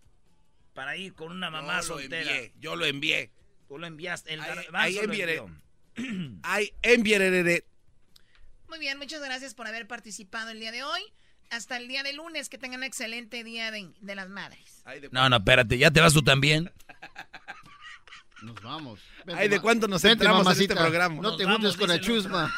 para 0.73 0.97
ir 0.97 1.13
con 1.13 1.31
una 1.31 1.49
mamá 1.49 1.81
Yo 1.81 1.95
lo 1.95 1.99
soltera. 1.99 2.31
envié, 2.31 2.53
yo 2.59 2.75
lo 2.75 2.85
envié. 2.85 3.31
Tú 3.67 3.77
lo 3.77 3.87
enviaste. 3.87 4.33
El 4.33 4.41
Ahí- 4.41 4.47
garbanzo 4.47 4.77
ahí 4.77 4.97
enviaré. 4.97 5.41
Muy 8.69 8.79
bien, 8.79 8.97
muchas 8.97 9.21
gracias 9.21 9.53
por 9.55 9.67
haber 9.67 9.87
participado 9.87 10.49
el 10.49 10.59
día 10.59 10.71
de 10.71 10.83
hoy. 10.83 11.01
Hasta 11.51 11.77
el 11.77 11.87
día 11.87 12.03
de 12.03 12.13
lunes, 12.13 12.47
que 12.47 12.59
tengan 12.59 12.81
un 12.81 12.83
excelente 12.83 13.43
día 13.43 13.71
de, 13.71 13.91
de 13.99 14.15
las 14.15 14.29
madres. 14.29 14.83
No, 15.11 15.27
no, 15.29 15.37
espérate. 15.37 15.79
¿Ya 15.79 15.89
te 15.89 15.99
vas 15.99 16.13
tú 16.13 16.21
también? 16.21 16.71
Nos 18.43 18.61
vamos. 18.61 18.99
Ay, 19.35 19.49
¿de 19.49 19.59
cuánto 19.59 19.87
nos 19.87 20.01
Vente, 20.01 20.23
entramos 20.23 20.41
en 20.41 20.45
mamacita. 20.45 20.73
este 20.73 20.83
programa? 20.83 21.15
No 21.15 21.21
Nos 21.23 21.37
te 21.37 21.45
juntes 21.45 21.75
con 21.75 21.89
la 21.89 21.99
chusma. 21.99 22.53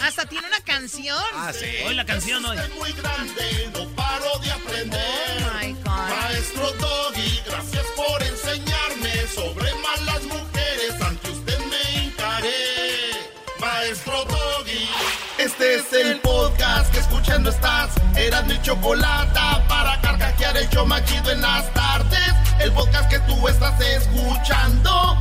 Hasta 0.00 0.24
tiene 0.26 0.46
una 0.46 0.60
canción. 0.60 1.22
Ah, 1.34 1.52
sí. 1.52 1.66
Hoy 1.86 1.94
la 1.94 2.06
canción 2.06 2.44
hoy. 2.44 2.56
Es 2.56 2.74
muy 2.74 2.92
grande, 2.92 3.70
no 3.74 3.86
paro 3.90 4.38
de 4.38 4.50
aprender. 4.50 5.44
Oh 5.44 5.58
my 5.60 5.72
God. 5.72 6.08
Maestro 6.08 6.72
Doggy, 6.72 7.42
gracias 7.46 7.86
por 7.94 8.22
enseñarme 8.22 9.26
sobre 9.34 9.74
malas 9.74 10.22
mujeres. 10.24 11.00
Ante 11.02 11.30
usted 11.30 11.58
me 11.58 12.00
hincaré. 12.00 13.10
Maestro 13.60 14.24
Doggy. 14.24 14.88
Este 15.38 15.74
es 15.76 15.92
el 15.92 16.20
podcast 16.20 16.90
que 16.92 17.00
escuchando 17.00 17.50
estás. 17.50 17.90
Eran 18.16 18.46
mi 18.46 18.60
chocolate 18.62 19.38
para 19.68 20.00
carcajear 20.00 20.56
el 20.56 20.68
show 20.70 20.86
más 20.86 21.04
chido 21.04 21.30
en 21.30 21.42
las 21.42 21.72
tardes. 21.74 22.34
El 22.58 22.72
podcast 22.72 23.10
que 23.10 23.18
tú 23.20 23.48
estás 23.48 23.78
escuchando. 23.80 25.18